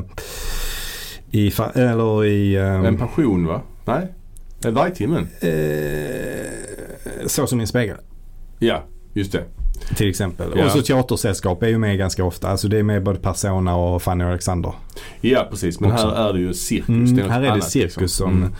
i, 1.30 1.52
eller 1.74 2.24
i 2.24 2.56
ehm, 2.56 2.84
En 2.84 2.98
passion 2.98 3.46
va? 3.46 3.60
Nej? 3.84 4.08
Eh, 4.64 4.70
Vargtimmen? 4.72 5.28
eh, 5.40 7.26
Så 7.26 7.46
som 7.46 7.60
en 7.60 7.66
spegel. 7.66 7.96
Ja, 8.58 8.82
just 9.14 9.32
det. 9.32 9.44
Till 9.96 10.08
exempel. 10.08 10.52
Ja. 10.56 10.64
Och 10.64 10.70
så 10.70 10.82
teatersällskap 10.82 11.62
är 11.62 11.68
ju 11.68 11.78
med 11.78 11.98
ganska 11.98 12.24
ofta. 12.24 12.48
Alltså 12.48 12.68
det 12.68 12.78
är 12.78 12.82
med 12.82 13.02
både 13.02 13.18
Persona 13.18 13.76
och 13.76 14.02
Fanny 14.02 14.24
och 14.24 14.28
Alexander. 14.28 14.72
Ja 15.20 15.46
precis, 15.50 15.80
men 15.80 15.92
Också. 15.92 16.06
här 16.08 16.28
är 16.28 16.32
det 16.32 16.38
ju 16.38 16.54
cirkus. 16.54 16.88
Mm, 16.88 17.16
det 17.16 17.22
är 17.22 17.28
här 17.28 17.38
är 17.40 17.44
det 17.44 17.52
annat, 17.52 17.70
cirkus 17.70 17.96
liksom. 17.96 18.28
som, 18.30 18.36
Mm. 18.42 18.52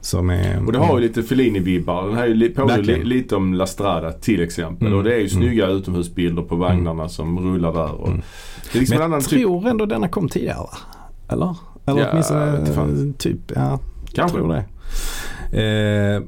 som 0.00 0.30
är... 0.30 0.66
Och 0.66 0.72
det 0.72 0.78
har 0.78 0.98
ju 0.98 1.02
lite 1.08 1.22
Fellini-vibbar. 1.22 2.06
Den 2.06 2.14
här 2.16 2.24
är 2.44 2.48
påminner 2.54 2.82
li, 2.82 3.04
lite 3.04 3.36
om 3.36 3.54
La 3.54 3.66
Strada 3.66 4.12
till 4.12 4.42
exempel. 4.42 4.86
Mm. 4.86 4.98
Och 4.98 5.04
det 5.04 5.10
är 5.10 5.18
ju 5.18 5.20
Mm. 5.20 5.30
snygga 5.30 5.66
utomhusbilder 5.66 6.42
på 6.42 6.56
vagnarna 6.56 7.08
som 7.08 7.38
rullar 7.38 7.72
där. 7.72 7.92
Och 7.92 8.08
Mm. 8.08 8.22
Det 8.72 8.78
är 8.78 8.80
liksom 8.80 8.94
Men 8.94 9.02
en 9.02 9.12
annan 9.12 9.20
jag 9.20 9.30
typ. 9.30 9.40
tror 9.40 9.68
ändå 9.68 9.86
denna 9.86 10.08
kom 10.08 10.28
tidigare 10.28 10.58
va? 10.58 10.70
Eller? 11.28 11.56
Eller 11.86 12.00
Ja, 12.00 12.08
åtminstone 12.12 12.64
jag 12.76 13.18
typ, 13.18 13.52
ja. 13.54 13.80
Kanske. 14.14 14.38
tror 14.38 14.52
det. 14.52 14.64
Eh, 15.52 16.22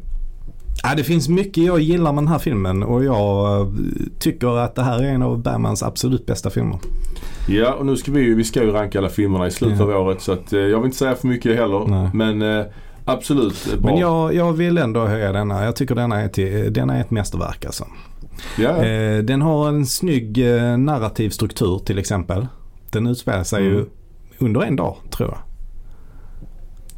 ja, 0.82 0.94
det 0.96 1.04
finns 1.04 1.28
mycket 1.28 1.64
jag 1.64 1.80
gillar 1.80 2.12
med 2.12 2.24
den 2.24 2.28
här 2.28 2.38
filmen 2.38 2.82
och 2.82 3.04
jag 3.04 3.60
eh, 3.60 3.68
tycker 4.18 4.58
att 4.58 4.74
det 4.74 4.82
här 4.82 4.98
är 4.98 5.08
en 5.08 5.22
av 5.22 5.42
Bergmans 5.42 5.82
absolut 5.82 6.26
bästa 6.26 6.50
filmer. 6.50 6.78
Ja, 7.48 7.72
och 7.74 7.86
nu 7.86 7.96
ska 7.96 8.12
vi 8.12 8.20
ju, 8.20 8.34
vi 8.34 8.44
ska 8.44 8.62
ju 8.62 8.70
ranka 8.70 8.98
alla 8.98 9.08
filmerna 9.08 9.46
i 9.46 9.50
slutet 9.50 9.80
av 9.80 9.88
året. 9.88 10.20
Så 10.20 10.32
att, 10.32 10.52
eh, 10.52 10.60
jag 10.60 10.78
vill 10.78 10.84
inte 10.86 10.96
säga 10.98 11.14
för 11.14 11.28
mycket 11.28 11.56
heller. 11.56 11.84
Nej. 11.86 12.10
Men 12.14 12.42
eh, 12.58 12.64
absolut 13.04 13.68
eh, 13.72 13.80
bra. 13.80 13.90
Men 13.90 14.00
jag, 14.00 14.34
jag 14.34 14.52
vill 14.52 14.78
ändå 14.78 15.06
höja 15.06 15.32
denna. 15.32 15.64
Jag 15.64 15.76
tycker 15.76 15.94
denna 15.94 16.20
är, 16.20 16.28
till, 16.28 16.72
denna 16.72 16.96
är 16.96 17.00
ett 17.00 17.10
mästerverk 17.10 17.64
alltså. 17.64 17.84
ja. 18.58 18.84
Eh, 18.84 19.18
den 19.18 19.42
har 19.42 19.68
en 19.68 19.86
snygg 19.86 20.38
narrativ 20.78 21.30
struktur 21.30 21.78
till 21.78 21.98
exempel. 21.98 22.46
Den 22.90 23.06
utspelar 23.06 23.44
sig 23.44 23.66
Mm. 23.66 23.72
ju 23.78 23.84
under 24.38 24.60
en 24.60 24.76
dag 24.76 24.96
tror 25.10 25.28
jag. 25.28 25.38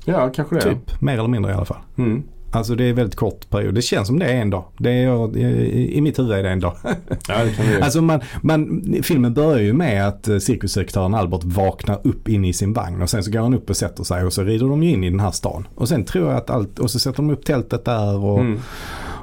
Ja, 0.05 0.31
kanske 0.35 0.55
det. 0.55 0.61
Typ, 0.61 1.01
mer 1.01 1.15
eller 1.15 1.29
mindre 1.29 1.53
i 1.53 1.55
alla 1.55 1.65
fall. 1.65 1.79
Mm. 1.99 2.23
Alltså 2.53 2.75
det 2.75 2.85
är 2.85 2.93
väldigt 2.93 3.17
kort 3.17 3.51
period. 3.51 3.75
Det 3.75 3.83
känns 3.83 4.07
som 4.07 4.19
det 4.19 4.27
är 4.27 4.41
en 4.41 4.51
dag. 4.51 4.65
Det 4.79 4.91
är, 4.91 5.37
i, 5.37 6.01
mitt 6.01 6.19
huvud 6.19 6.33
är 6.33 6.43
det 6.43 6.51
en 6.51 6.61
dag. 6.61 6.77
Ja, 7.29 7.45
det 7.45 7.53
kan 7.53 7.67
vi 7.67 7.81
Alltså 7.81 8.03
man, 8.03 8.21
man, 8.41 8.83
filmen 9.03 9.35
börjar 9.35 9.59
ju 9.59 9.73
med 9.73 10.09
att 10.09 10.29
eh, 10.29 10.39
cirkusdirektören 10.39 11.15
Albert 11.15 11.45
vaknar 11.45 12.01
upp 12.05 12.29
inne 12.29 12.49
i 12.49 12.53
sin 12.53 12.73
vagn 12.73 13.03
och 13.03 13.11
sen 13.11 13.25
så 13.25 13.31
går 13.31 13.41
han 13.41 13.55
upp 13.55 13.71
och 13.71 13.77
sätter 13.77 14.05
sig 14.05 14.25
och 14.25 14.33
så 14.33 14.43
rider 14.43 14.67
de 14.67 14.83
ju 14.83 14.91
in 14.91 15.05
i 15.05 15.11
den 15.11 15.21
här 15.21 15.31
stan. 15.31 15.69
Och 15.75 15.89
sen 15.89 16.05
tror 16.05 16.29
jag 16.29 16.37
att 16.37 16.51
allt, 16.51 16.79
och 16.79 16.91
så 16.91 16.99
sätter 16.99 17.17
de 17.17 17.31
upp 17.31 17.45
tältet 17.45 17.85
där 17.85 18.25
och, 18.25 18.41
Mm. 18.41 18.59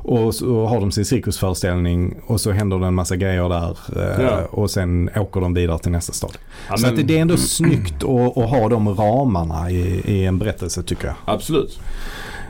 Och 0.03 0.35
så 0.35 0.65
har 0.65 0.79
de 0.79 0.91
sin 0.91 1.05
cirkusföreställning 1.05 2.15
och 2.25 2.41
så 2.41 2.51
händer 2.51 2.79
det 2.79 2.85
en 2.87 2.93
massa 2.95 3.15
grejer 3.15 3.49
där 3.49 3.77
eh, 3.95 4.23
Ja. 4.25 4.45
och 4.51 4.71
sen 4.71 5.09
åker 5.15 5.41
de 5.41 5.53
vidare 5.53 5.79
till 5.79 5.91
nästa 5.91 6.13
stad. 6.13 6.37
Ja, 6.69 6.77
så 6.77 6.87
men- 6.87 7.07
det, 7.07 7.17
är 7.17 7.21
ändå 7.21 7.37
snyggt 7.37 8.03
att, 8.03 8.37
att 8.37 8.49
ha 8.49 8.69
de 8.69 8.95
ramarna 8.95 9.71
i, 9.71 10.01
i 10.05 10.25
en 10.25 10.37
berättelse 10.39 10.83
tycker 10.83 11.07
jag. 11.07 11.15
Absolut. 11.25 11.79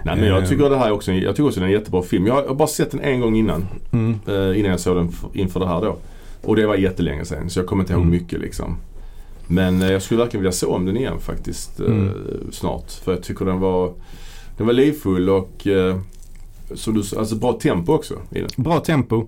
Nej, 0.04 0.16
men 0.16 0.26
jag 0.28 0.44
Eh. 0.44 0.50
tycker 0.50 0.70
det 0.70 0.78
här 0.78 0.88
är 0.88 0.92
också, 0.92 1.12
jag 1.12 1.36
tycker 1.36 1.48
också 1.48 1.60
det 1.60 1.64
är 1.66 1.68
en 1.68 1.74
jättebra 1.74 2.02
film. 2.02 2.28
Jag 2.28 2.34
har, 2.48 2.56
bara 2.56 2.68
sett 2.68 2.92
den 2.92 3.00
en 3.02 3.22
gång 3.22 3.36
innan. 3.36 3.66
Mm. 3.92 4.20
eh, 4.28 4.60
innan 4.60 4.72
jag 4.72 4.80
såg 4.80 4.96
den 4.96 5.12
inför 5.34 5.60
det 5.60 5.68
här 5.68 5.82
då. 5.82 5.98
Och 6.44 6.56
det 6.56 6.66
var 6.66 6.76
jättelänge 6.76 7.26
sedan 7.26 7.50
så 7.50 7.60
jag 7.60 7.68
kommer 7.68 7.84
inte 7.84 7.94
ihåg 7.94 8.02
Mm. 8.02 8.12
mycket 8.12 8.40
liksom. 8.40 8.78
Men 9.48 9.82
jag 9.82 10.02
skulle 10.02 10.20
verkligen 10.20 10.42
vilja 10.42 10.52
se 10.52 10.66
om 10.66 10.86
den 10.86 10.98
igen 10.98 11.20
faktiskt 11.20 11.80
Mm. 11.80 12.12
snart. 12.52 12.92
För 12.92 13.12
jag 13.14 13.24
tycker 13.24 13.46
den 13.46 13.60
var, 13.60 13.94
den 14.58 14.66
var 14.68 14.74
livfull 14.74 15.30
och 15.30 15.68
som 16.76 16.94
du, 16.94 17.18
alltså 17.18 17.36
bra 17.36 17.54
tempo 17.54 17.94
också. 17.94 18.14
Bra 18.56 18.80
tempo. 18.80 19.26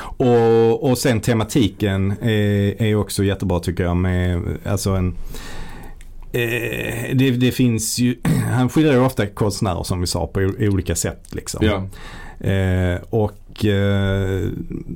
Och, 0.00 0.90
och 0.90 0.98
sen 0.98 1.20
tematiken 1.20 2.14
är, 2.20 2.82
är 2.82 2.94
också 2.94 3.24
jättebra 3.24 3.60
tycker 3.60 3.84
jag 3.84 3.96
med 3.96 4.42
alltså 4.64 4.90
en 4.90 5.14
eh, 6.32 7.16
det, 7.16 7.30
det 7.30 7.52
finns 7.52 7.98
ju, 7.98 8.16
han 8.50 8.68
skildrar 8.68 8.92
ju 8.92 9.00
ofta 9.00 9.26
konstnärer 9.26 9.82
som 9.82 10.00
vi 10.00 10.06
sa 10.06 10.26
på 10.26 10.40
olika 10.58 10.94
sätt 10.94 11.34
liksom. 11.34 11.66
Ja, 11.66 11.86
Eh, 12.42 13.00
och 13.10 13.64
eh, 13.64 14.48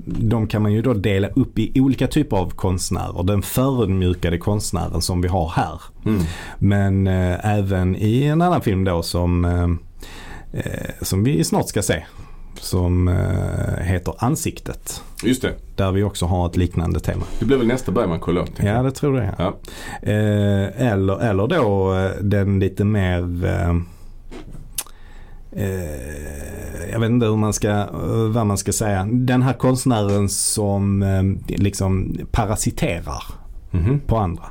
de 0.06 0.46
kan 0.46 0.62
man 0.62 0.72
ju 0.72 0.82
då 0.82 0.94
dela 0.94 1.28
upp 1.28 1.58
i 1.58 1.80
olika 1.80 2.06
typer 2.06 2.36
av 2.36 2.50
konstnärer. 2.50 3.22
Den 3.22 3.42
förödmjukade 3.42 4.38
konstnären 4.38 5.02
som 5.02 5.20
vi 5.20 5.28
har 5.28 5.48
här. 5.48 5.80
mm. 6.06 6.22
Men 6.58 7.06
eh, 7.06 7.56
även 7.56 7.96
i 7.96 8.22
en 8.22 8.42
annan 8.42 8.60
film 8.60 8.84
då 8.84 9.02
som, 9.02 9.44
eh, 9.44 9.52
eh, 9.52 9.68
som 11.02 11.24
vi 11.24 11.44
snart 11.44 11.68
ska 11.68 11.82
se. 11.82 12.04
Som 12.60 13.08
eh, 13.08 13.84
heter 13.84 14.14
Ansiktet. 14.18 15.02
just 15.24 15.42
det. 15.42 15.52
Där 15.76 15.92
vi 15.92 16.02
också 16.02 16.26
har 16.26 16.46
ett 16.46 16.56
liknande 16.56 17.00
tema. 17.00 17.24
Det 17.38 17.44
blir 17.44 17.56
väl 17.56 17.66
nästa 17.66 17.92
Bergman-kolon. 17.92 18.46
tänker 18.46 18.74
Ja 18.74 18.82
det 18.82 18.90
tror 18.90 19.22
jag. 19.22 19.34
Ja. 19.38 19.56
Eh, 20.02 20.86
eller, 20.92 21.18
eller 21.22 21.46
då 21.46 21.94
eh, 21.94 22.10
den 22.22 22.58
lite 22.60 22.84
mer 22.84 23.44
eh, 23.46 23.76
eh, 25.52 26.90
jag 26.92 27.00
vet 27.00 27.10
inte 27.10 27.26
hur 27.26 27.36
man 27.36 27.52
ska, 27.52 27.68
eh, 27.70 28.28
vad 28.32 28.46
man 28.46 28.58
ska 28.58 28.72
säga. 28.72 29.08
Den 29.12 29.42
här 29.42 29.52
konstnären 29.52 30.28
som 30.28 31.02
eh, 31.02 31.22
liksom 31.58 32.16
parasiterar 32.32 33.22
Mhm. 33.70 34.00
på 34.06 34.16
andra. 34.18 34.44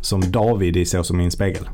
Som 0.00 0.30
David 0.30 0.76
i 0.76 0.84
Så 0.84 1.04
som 1.04 1.20
i 1.20 1.24
en 1.24 1.30
spegel. 1.30 1.68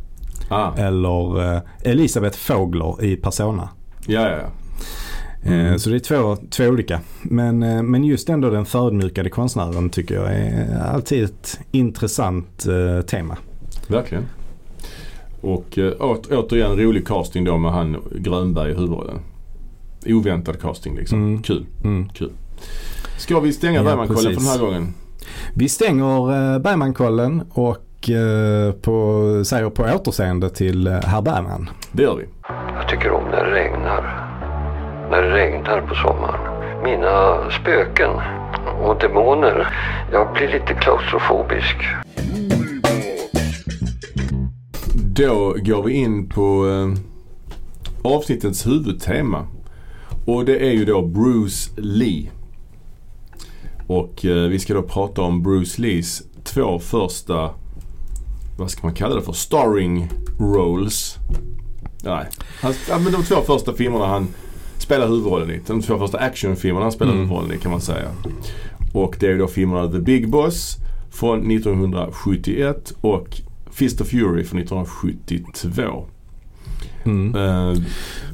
Ah. 0.49 0.73
Eller 0.77 1.55
eh, 1.55 1.61
Elisabeth 1.83 2.39
Fågler 2.39 3.05
i 3.05 3.17
Persona. 3.17 3.69
Ja, 4.07 4.21
ja, 4.21 4.37
ja. 4.37 4.37
Eh, 4.37 4.47
Mm. 5.53 5.79
Så 5.79 5.91
det 5.91 5.97
är 5.97 6.01
två, 6.01 6.37
två 6.51 6.65
olika. 6.65 7.01
Men, 7.23 7.63
eh, 7.63 7.83
men 7.83 8.05
just 8.05 8.29
ändå 8.29 8.51
den 8.51 8.67
förödmjukade 8.67 9.31
konstnären 9.31 9.91
tycker 9.91 10.15
jag 10.15 10.35
är 10.35 10.79
alltid 10.79 11.25
ett 11.25 11.61
intressant 11.71 12.67
eh, 12.67 13.03
tema. 13.03 13.37
Verkligen. 13.89 14.25
Och 15.41 15.79
åter, 16.01 16.39
återigen 16.39 16.77
rolig 16.77 17.07
casting 17.07 17.45
då 17.45 17.59
med 17.59 17.73
han 17.73 17.97
Grönberg 18.19 18.71
i 18.71 18.75
huvudrollen. 18.75 19.19
Oväntad 20.07 20.61
casting 20.61 20.97
liksom. 20.97 21.19
Mm. 21.23 21.43
Kul. 21.43 21.67
Mm. 21.85 22.09
Ska 23.19 23.41
vi 23.41 23.53
stänga 23.53 23.79
Ja, 23.79 23.85
Bergman-kollen 23.85 24.35
för 24.35 24.41
den 24.41 24.51
här 24.51 24.59
gången? 24.59 24.95
Vi 25.55 25.69
stänger 25.69 26.55
eh, 26.55 26.59
Bergman-kollen 26.59 27.43
och 27.51 27.79
eh, 28.09 28.73
på, 28.73 29.23
säger 29.45 29.71
på 29.71 29.83
återseende 29.83 30.51
till 30.51 30.87
eh, 30.87 30.93
herr 30.93 31.23
Bergman. 31.23 31.71
Det 31.93 32.03
gör 32.03 32.17
vi. 32.17 32.25
Jag 32.75 32.89
tycker 32.89 33.11
om 33.11 33.25
när 33.25 33.45
det 33.45 33.51
regnar. 33.51 34.03
När 35.11 35.23
det 35.23 35.31
regnar 35.31 35.81
på 35.81 35.95
sommaren. 35.95 36.41
Mina 36.85 37.37
spöken 37.51 38.11
och 38.83 39.01
demoner. 39.01 39.69
Jag 40.13 40.33
blir 40.33 40.49
lite 40.49 40.75
klaustrofobisk. 40.75 41.77
Då 45.17 45.57
går 45.59 45.83
vi 45.83 45.93
in 45.93 46.29
på 46.29 46.69
eh, 46.69 48.13
avsnittets 48.13 48.67
huvudtema. 48.67 49.47
Och 50.27 50.45
det 50.45 50.67
är 50.69 50.73
ju 50.73 50.85
då 50.85 51.03
Bruce 51.03 51.71
Lee. 51.77 52.31
Och 53.87 54.25
eh, 54.25 54.49
vi 54.49 54.59
ska 54.59 54.75
då 54.75 54.83
prata 54.83 55.23
om 55.23 55.43
Bruce 55.43 55.83
Lees 55.83 56.23
två 56.45 56.79
första, 56.79 57.51
vad 58.57 58.71
ska 58.71 58.87
man 58.87 58.95
kalla 58.95 59.15
det 59.15 59.23
för, 59.23 59.33
starring 59.33 60.09
roles. 60.39 61.17
Nej. 62.05 62.27
Han, 62.61 62.75
ja, 62.89 62.99
men 62.99 63.13
de 63.13 63.23
två 63.25 63.37
första 63.41 63.73
filmerna 63.73 64.07
han 64.07 64.29
spelar 64.79 65.09
huvudrollen 65.09 65.51
i. 65.51 65.61
De 65.67 65.83
två 65.83 65.99
första 65.99 66.19
actionfilmerna 66.19 66.85
han 66.85 66.93
spelar 66.93 67.13
Mm. 67.13 67.25
huvudrollen 67.25 67.57
i 67.57 67.59
kan 67.59 67.71
man 67.71 67.81
säga. 67.81 68.09
Och 68.95 69.17
det 69.21 69.27
är 69.27 69.31
ju 69.31 69.39
då 69.39 69.47
filmerna 69.47 69.93
The 69.93 69.99
Big 69.99 70.29
Boss 70.31 70.77
från 71.11 71.51
1971 71.51 72.93
och 73.01 73.41
Fist 73.71 74.01
of 74.01 74.09
Fury 74.09 74.45
från 74.45 74.61
1972. 74.61 76.07
Mm. 77.07 77.31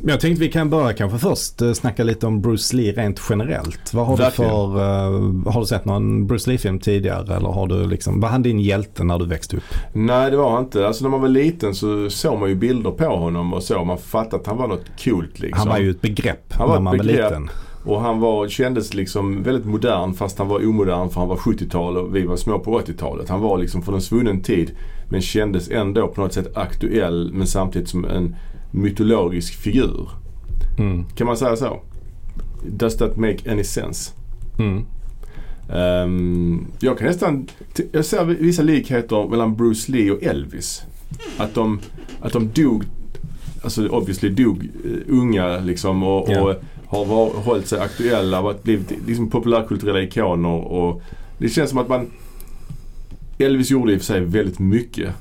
Men 0.00 0.08
jag 0.08 0.20
tänkte 0.20 0.40
vi 0.40 0.48
kan 0.52 0.70
börja 0.70 0.92
kanske 0.92 1.18
först 1.18 1.62
eh, 1.62 1.72
snacka 1.72 2.04
lite 2.04 2.26
om 2.26 2.40
Bruce 2.40 2.76
Lee 2.76 2.92
rent 2.92 3.20
generellt. 3.30 3.94
Vad 3.94 4.06
har 4.06 4.16
Verkligen. 4.16 4.50
du 4.50 4.56
för, 4.56 5.46
eh, 5.46 5.52
har 5.52 5.60
du 5.60 5.66
sett 5.66 5.84
någon 5.84 6.26
Bruce 6.26 6.50
Lee-film 6.50 6.78
tidigare 6.78 7.36
eller 7.36 7.48
har 7.48 7.66
du 7.66 7.86
liksom, 7.86 8.20
var 8.20 8.28
han 8.28 8.42
din 8.42 8.60
hjälte 8.60 9.04
när 9.04 9.18
du 9.18 9.26
växte 9.26 9.56
upp? 9.56 9.62
nej 9.92 10.30
det 10.30 10.36
var 10.36 10.50
han 10.50 10.64
inte. 10.64 10.86
Alltså 10.86 11.04
när 11.04 11.10
man 11.10 11.20
var 11.20 11.28
liten 11.28 11.74
så 11.74 12.10
såg 12.10 12.38
man 12.40 12.48
ju 12.48 12.54
bilder 12.54 12.90
på 12.90 13.04
honom 13.16 13.52
och 13.54 13.62
så. 13.62 13.84
Man 13.84 13.98
fattade 13.98 14.36
att 14.36 14.46
han 14.46 14.56
var 14.56 14.68
något 14.68 15.04
coolt 15.04 15.38
liksom. 15.40 15.58
Han 15.58 15.68
var 15.68 15.78
ju 15.78 15.90
ett 15.90 16.00
begrepp 16.00 16.52
Han 16.52 16.68
var 16.68 16.74
när 16.74 16.80
ett 16.80 16.84
man 16.84 16.98
var 16.98 17.04
begrepp. 17.04 17.30
liten. 17.30 17.50
Och 17.84 18.00
han 18.00 18.20
var, 18.20 18.48
kändes 18.48 18.94
liksom 18.94 19.42
väldigt 19.42 19.64
modern 19.66 20.14
fast 20.14 20.38
han 20.38 20.48
var 20.48 20.66
omodern 20.66 21.08
för 21.10 21.20
han 21.20 21.28
var 21.28 21.36
70-tal 21.36 21.96
och 21.96 22.16
vi 22.16 22.26
var 22.26 22.36
små 22.36 22.58
på 22.58 22.80
80-talet. 22.80 23.28
Han 23.28 23.40
var 23.40 23.58
liksom 23.58 23.82
från 23.82 23.94
en 23.94 24.00
svunnen 24.00 24.40
tid 24.42 24.70
men 25.08 25.20
kändes 25.22 25.70
ändå 25.70 26.08
på 26.08 26.20
något 26.20 26.32
sätt 26.32 26.56
aktuell 26.56 27.30
men 27.32 27.46
samtidigt 27.46 27.88
som 27.88 28.04
en 28.04 28.36
mytologisk 28.72 29.54
figur. 29.54 30.08
Mm. 30.78 31.04
Kan 31.14 31.26
man 31.26 31.36
säga 31.36 31.56
så? 31.56 31.80
Does 32.66 32.96
that 32.96 33.16
make 33.16 33.50
any 33.52 33.64
sense? 33.64 34.12
Mm. 34.58 34.84
Ehm, 35.74 36.66
jag 36.80 36.98
kan 36.98 37.06
nästan, 37.08 37.48
jag 37.92 38.04
ser 38.04 38.24
vissa 38.24 38.62
likheter 38.62 39.28
mellan 39.28 39.56
Bruce 39.56 39.92
Lee 39.92 40.10
och 40.10 40.22
Elvis. 40.22 40.82
Att 41.36 41.54
de, 41.54 41.80
att 42.20 42.32
de 42.32 42.48
dog, 42.54 42.84
alltså 43.64 43.88
obviously 43.88 44.28
dog 44.28 44.68
eh, 44.84 44.90
unga 45.08 45.58
liksom 45.58 46.02
och, 46.02 46.28
Ja. 46.30 46.40
och 46.42 46.54
har 46.86 47.04
var, 47.04 47.30
hållit 47.30 47.66
sig 47.66 47.80
aktuella 47.80 48.38
och 48.38 48.44
varit- 48.44 48.62
blivit 48.62 48.92
liksom 49.06 49.30
populärkulturella 49.30 50.02
ikoner 50.02 50.48
och 50.48 51.02
det 51.38 51.48
känns 51.48 51.70
som 51.70 51.78
att 51.78 51.88
man 51.88 52.06
Elvis 53.38 53.70
gjorde 53.70 53.92
i 53.92 53.96
och 53.96 54.00
för 54.00 54.06
sig 54.06 54.20
väldigt 54.20 54.58
mycket. 54.58 55.14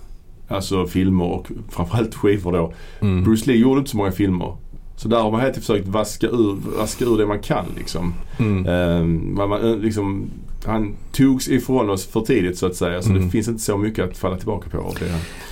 Alltså 0.51 0.87
filmer 0.87 1.25
och 1.25 1.51
framförallt 1.69 2.15
skivor 2.15 2.51
då. 2.51 2.73
Mm. 2.99 3.23
Bruce 3.23 3.51
Lee 3.51 3.57
gjorde 3.57 3.79
inte 3.79 3.91
så 3.91 3.97
många 3.97 4.11
filmer. 4.11 4.57
Så 4.95 5.07
där 5.07 5.21
har 5.21 5.31
man 5.31 5.41
helt 5.41 5.55
försökt 5.55 5.87
vaska 5.87 6.27
ur, 6.27 6.57
vaska 6.77 7.05
ur 7.05 7.17
det 7.17 7.25
man 7.25 7.39
kan 7.39 7.65
liksom. 7.77 8.13
Mm. 8.39 9.33
Man, 9.35 9.49
man, 9.49 9.71
eh, 9.71 9.77
liksom, 9.77 10.29
han 10.65 10.95
togs 11.11 11.47
ifrån 11.47 11.89
oss 11.89 12.05
för 12.07 12.21
tidigt 12.21 12.57
så 12.57 12.65
att 12.65 12.75
säga. 12.75 13.01
Så 13.01 13.09
Mm. 13.09 13.25
det 13.25 13.29
finns 13.31 13.47
inte 13.47 13.61
så 13.63 13.77
mycket 13.77 14.09
att 14.09 14.17
falla 14.17 14.37
tillbaka 14.37 14.69
på 14.69 14.93
det. 14.99 15.05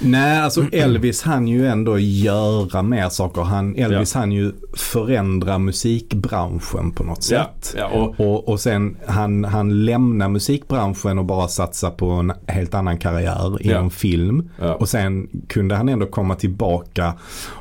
Nej, 0.07 0.39
alltså 0.39 0.65
Elvis 0.71 1.21
han 1.23 1.47
ju 1.47 1.67
ändå 1.67 1.99
göra 1.99 2.81
mer 2.81 3.09
saker. 3.09 3.41
Han, 3.41 3.75
Elvis 3.75 4.13
han 4.13 4.31
ju 4.31 4.51
förändra 4.73 5.57
musikbranschen 5.59 6.91
på 6.91 7.03
något 7.03 7.27
Ja, 7.31 7.43
sätt. 7.61 7.75
ja, 7.77 7.87
och, 7.87 8.19
Och, 8.19 8.49
och 8.49 8.59
sen 8.59 8.97
han, 9.07 9.43
han 9.43 9.85
lämnar 9.85 10.29
musikbranschen 10.29 11.19
och 11.19 11.25
bara 11.25 11.47
satsa 11.47 11.91
på 11.91 12.09
en 12.09 12.33
helt 12.47 12.73
annan 12.73 12.97
karriär 12.97 13.61
inom 13.61 13.83
Ja. 13.83 13.89
film. 13.89 14.49
ja, 14.59 14.73
Och 14.75 14.89
sen 14.89 15.27
kunde 15.47 15.75
han 15.75 15.89
ändå 15.89 16.05
komma 16.05 16.35
tillbaka 16.35 17.13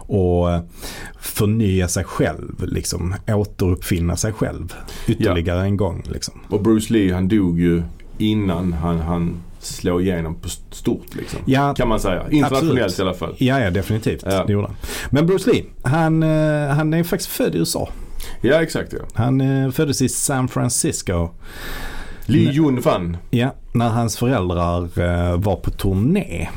och 0.09 0.51
eh, 0.53 0.61
förnya 1.21 1.89
sig 1.89 2.05
själv. 2.05 2.65
Liksom, 2.67 3.15
återuppfinna 3.29 4.17
sig 4.17 4.33
själv 4.33 4.75
ytterligare 5.07 5.63
en 5.63 5.77
gång. 5.77 6.03
Liksom. 6.13 6.35
och 6.49 6.63
Bruce 6.63 6.93
Lee 6.93 7.15
han 7.15 7.29
dog 7.29 7.61
ju 7.61 7.83
innan 8.19 8.73
han, 8.73 9.01
han 9.01 9.41
slog 9.61 10.03
igenom 10.03 10.35
på 10.35 10.47
st- 10.47 10.63
stort 10.77 11.15
liksom. 11.15 11.39
Ja, 11.47 11.75
Kan 11.75 11.89
man 11.89 12.01
säga. 12.01 12.31
Internationellt 12.31 12.85
Absolut. 12.85 12.99
i 12.99 13.03
alla 13.03 13.15
fall. 13.15 13.35
ja, 13.39 13.61
ja, 13.61 13.71
definitivt. 13.71 14.23
Ja. 14.27 14.45
Det 14.47 14.53
gjorde 14.53 14.67
han. 14.67 14.77
Men 15.11 15.27
Bruce 15.27 15.51
Lee, 15.51 15.65
han, 15.83 16.23
eh, 16.23 16.69
han 16.69 16.95
är 16.95 17.03
faktiskt 17.05 17.31
född 17.31 17.55
i 17.55 17.59
USA. 17.59 17.89
Ja 18.41 18.63
exakt 18.63 18.93
ja. 18.93 18.99
Han 19.15 19.41
eh, 19.41 19.71
föddes 19.71 20.03
i 20.03 20.09
San 20.09 20.49
Francisco. 20.49 21.29
Lee. 22.27 22.53
Jun 22.53 22.83
Fan. 22.83 23.17
Ja, 23.31 23.55
när 23.73 23.89
hans 23.89 24.17
föräldrar 24.17 25.37
var 25.37 25.57
på 25.57 25.71
turné. 25.71 26.49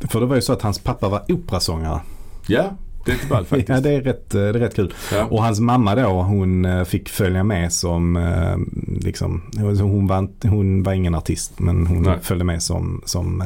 För 0.00 0.20
det 0.20 0.26
var 0.26 0.36
ju 0.36 0.42
så 0.42 0.52
att 0.52 0.62
hans 0.62 0.78
pappa 0.78 1.08
var 1.08 1.32
operasångare. 1.32 2.00
Ja, 2.46 2.76
det 3.08 3.12
är 3.12 3.14
inte 3.14 3.26
ballt 3.26 3.48
faktiskt. 3.48 3.68
Ja, 3.68 3.80
det 3.80 3.90
är 3.90 4.00
rätt, 4.00 4.34
eh, 4.34 4.40
det 4.40 4.48
är 4.48 4.52
rätt 4.52 4.74
kul. 4.76 4.94
Ja. 5.12 5.24
Och 5.24 5.42
hans 5.42 5.60
mamma 5.60 5.94
då, 5.94 6.08
hon 6.08 6.64
eh, 6.64 6.84
fick 6.84 7.08
följa 7.08 7.44
med 7.44 7.72
som, 7.72 8.16
eh, 8.16 8.56
liksom, 9.04 9.42
hon 9.80 10.06
var, 10.06 10.48
hon 10.48 10.82
var 10.82 10.92
ingen 10.92 11.14
artist 11.14 11.52
men 11.60 11.86
hon 11.86 12.02
Nej. 12.02 12.18
följde 12.22 12.44
med 12.44 12.62
som, 12.62 13.02
som 13.04 13.44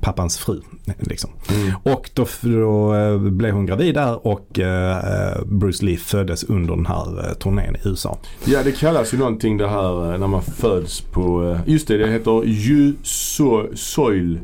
pappans 0.00 0.38
fru. 0.38 0.60
Liksom. 0.98 1.30
Mm. 1.50 1.72
Och 1.82 2.10
då, 2.14 2.26
då 2.42 3.18
blev 3.18 3.54
hon 3.54 3.66
gravid 3.66 3.94
där 3.94 4.26
och 4.26 4.60
Bruce 5.46 5.84
Lee 5.84 5.96
föddes 5.96 6.44
under 6.44 6.76
den 6.76 6.86
här 6.86 7.34
turnén 7.34 7.76
i 7.76 7.88
USA. 7.88 8.18
Ja 8.44 8.62
det 8.64 8.72
kallas 8.72 9.14
ju 9.14 9.18
någonting 9.18 9.56
det 9.56 9.68
här 9.68 10.18
när 10.18 10.26
man 10.26 10.42
föds 10.42 11.00
på, 11.00 11.58
just 11.66 11.88
det 11.88 11.98
det 11.98 12.10
heter 12.12 12.42
ju 12.44 12.94
so- 13.02 13.74
soil. 13.74 14.40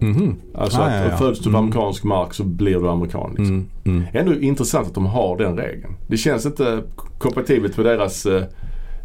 Mhm. 0.00 0.36
Alltså 0.54 0.78
Ah, 0.80 0.84
att 0.84 1.04
ja, 1.04 1.10
ja. 1.10 1.16
föds 1.16 1.38
du 1.38 1.44
på 1.44 1.48
Mm. 1.48 1.60
amerikansk 1.60 2.04
mark 2.04 2.34
så 2.34 2.44
blir 2.44 2.80
du 2.80 2.88
amerikan. 2.88 3.34
Liksom. 3.38 3.46
Mm, 3.56 3.66
mm. 3.84 4.02
Ändå 4.12 4.34
intressant 4.34 4.86
att 4.88 4.94
de 4.94 5.06
har 5.06 5.36
den 5.38 5.56
regeln. 5.56 5.92
Det 6.06 6.16
känns 6.16 6.46
inte 6.46 6.82
kompatibelt 7.18 7.76
med 7.76 7.86
deras 7.86 8.26
eh, 8.26 8.42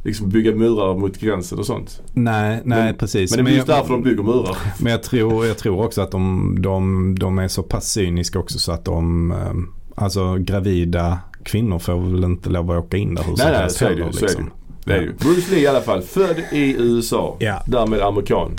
liksom 0.03 0.29
bygga 0.29 0.55
murar 0.55 0.95
mot 0.97 1.17
gränsen 1.19 1.59
och 1.59 1.65
sånt. 1.65 2.01
Nej, 2.13 2.61
nej 2.65 2.83
Men- 2.83 2.95
precis. 2.97 3.35
Men 3.35 3.45
det 3.45 3.51
är 3.51 3.55
just 3.55 3.67
därför 3.67 3.93
de 3.93 4.01
bygger 4.03 4.23
murar. 4.23 4.57
Men 4.81 4.91
jag 4.91 5.03
tror, 5.03 5.45
jag 5.45 5.57
tror 5.57 5.85
också 5.85 6.01
att 6.01 6.11
de, 6.11 6.55
de, 6.61 7.15
de 7.19 7.39
är 7.39 7.47
så 7.47 7.63
pass 7.63 7.85
cyniska 7.91 8.39
också 8.39 8.59
så 8.59 8.71
att 8.71 8.85
de, 8.85 9.31
eh, 9.31 10.03
alltså 10.03 10.35
gravida 10.35 11.19
kvinnor 11.43 11.79
får 11.79 12.11
väl 12.11 12.23
inte 12.23 12.49
lov 12.49 12.71
att 12.71 12.85
åka 12.85 12.97
in 12.97 13.15
där 13.15 13.23
hur 13.23 13.35
Nej, 13.37 13.47
nej, 13.51 13.69
så 13.69 13.85
heller, 13.85 14.11
så 14.11 14.17
är 14.17 14.27
det 14.27 14.27
liksom. 14.27 14.49
Det 14.85 14.93
är 14.93 15.01
ju. 15.01 15.13
Bruce 15.13 15.51
Lee 15.51 15.59
i 15.63 15.67
alla 15.67 15.81
fall. 15.81 16.01
Född 16.01 16.35
i 16.51 16.75
USA. 16.79 17.35
Ja. 17.39 17.63
Därmed 17.67 18.01
amerikan. 18.01 18.51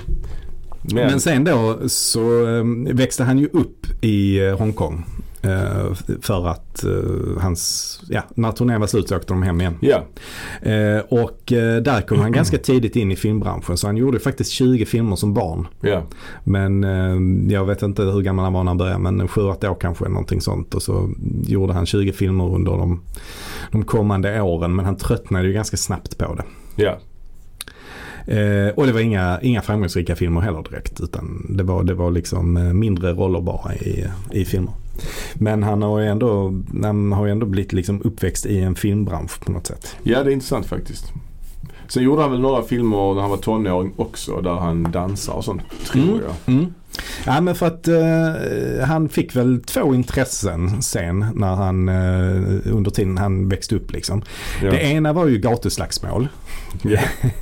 Men, 0.94 1.06
Men 1.06 1.20
sen 1.20 1.44
då 1.44 1.78
så 1.88 2.46
eh, 2.46 2.64
växte 2.94 3.24
han 3.24 3.38
ju 3.38 3.48
upp 3.52 3.86
i 4.00 4.38
eh, 4.46 4.58
Hongkong. 4.58 5.04
eh, 5.42 5.92
För 6.22 6.46
att 6.48 6.84
eh, 6.84 7.40
hans, 7.42 8.00
ja, 8.08 8.22
när 8.34 8.52
turnén 8.52 8.80
var 8.80 8.86
slut 8.86 9.08
så 9.08 9.16
åkte 9.16 9.32
de 9.32 9.42
hem 9.42 9.60
igen. 9.60 9.78
Eh, 10.62 10.98
Och 11.08 11.40
där 11.82 12.00
kom 12.08 12.18
han 12.20 12.32
ganska 12.32 12.58
tidigt 12.58 12.96
in 12.96 13.12
i 13.12 13.16
filmbranschen. 13.16 13.76
Så 13.76 13.86
han 13.86 13.96
gjorde 13.96 14.18
faktiskt 14.18 14.50
20 14.50 14.84
filmer 14.86 15.16
som 15.16 15.34
barn. 15.34 15.66
Ja. 15.80 16.02
Men 16.44 16.84
eh, 16.84 17.52
jag 17.54 17.64
vet 17.64 17.82
inte 17.82 18.02
hur 18.02 18.20
gammal 18.22 18.44
han 18.44 18.52
var 18.52 18.64
när 18.64 18.70
han 18.70 18.78
började 18.78 18.98
men 18.98 19.28
7-8 19.28 19.68
år 19.68 19.76
kanske 19.80 20.08
någonting 20.08 20.40
sånt. 20.40 20.74
Och 20.74 20.82
så 20.82 21.10
gjorde 21.46 21.72
han 21.72 21.86
20 21.86 22.12
filmer 22.12 22.54
under 22.54 22.72
de, 22.72 23.00
de 23.72 23.84
kommande 23.84 24.40
åren 24.40 24.76
men 24.76 24.84
han 24.84 24.96
tröttnade 24.96 25.46
ju 25.46 25.52
ganska 25.52 25.76
snabbt 25.76 26.18
på 26.18 26.34
det. 26.34 26.44
Ja. 26.82 26.98
Eh, 28.26 28.68
och 28.74 28.86
det 28.86 28.92
var 28.92 29.00
inga, 29.00 29.40
inga 29.42 29.62
framgångsrika 29.62 30.16
filmer 30.16 30.40
heller 30.40 30.62
direkt 30.70 31.00
utan 31.00 31.46
det 31.56 31.62
var, 31.62 31.82
det 31.84 31.94
var 31.94 32.10
liksom 32.10 32.56
eh, 32.56 32.62
mindre 32.72 33.12
roller 33.12 33.40
bara 33.40 33.74
i, 33.74 34.06
i 34.32 34.44
filmer. 34.44 34.72
Men 35.34 35.62
han 35.62 35.82
har 35.82 36.00
ju 36.00 36.06
ändå, 36.06 36.60
han 36.82 37.12
har 37.12 37.26
ändå 37.28 37.46
blivit 37.46 37.72
liksom 37.72 38.02
uppväxt 38.04 38.46
i 38.46 38.58
en 38.60 38.74
filmbransch 38.74 39.40
på 39.40 39.52
något 39.52 39.66
sätt. 39.66 39.96
ja, 40.02 40.22
det 40.24 40.30
är 40.30 40.32
intressant 40.32 40.66
faktiskt. 40.66 41.12
Sen 41.88 42.02
gjorde 42.02 42.22
han 42.22 42.30
väl 42.30 42.40
några 42.40 42.62
filmer 42.62 43.14
när 43.14 43.20
han 43.20 43.30
var 43.30 43.36
tonåring 43.36 43.92
också 43.96 44.40
där 44.40 44.54
han 44.54 44.82
dansar 44.92 45.32
och 45.32 45.44
sånt 45.44 45.62
tror 45.86 46.02
Mm. 46.02 46.20
jag. 46.26 46.54
Mm. 46.54 46.66
Ja 47.26 47.40
men 47.40 47.54
för 47.54 47.66
att 47.66 47.88
eh, 47.88 48.86
han 48.86 49.08
fick 49.08 49.36
väl 49.36 49.62
två 49.62 49.94
intressen 49.94 50.82
sen 50.82 51.26
när 51.34 51.54
han 51.54 51.88
eh, 51.88 52.72
under 52.74 52.90
tiden 52.90 53.18
han 53.18 53.48
växte 53.48 53.76
upp 53.76 53.92
liksom. 53.92 54.22
Ja. 54.62 54.70
Det 54.70 54.82
ena 54.82 55.12
var 55.12 55.26
ju 55.26 55.38
gatuslagsmål. 55.38 56.28
Ja. 56.82 57.00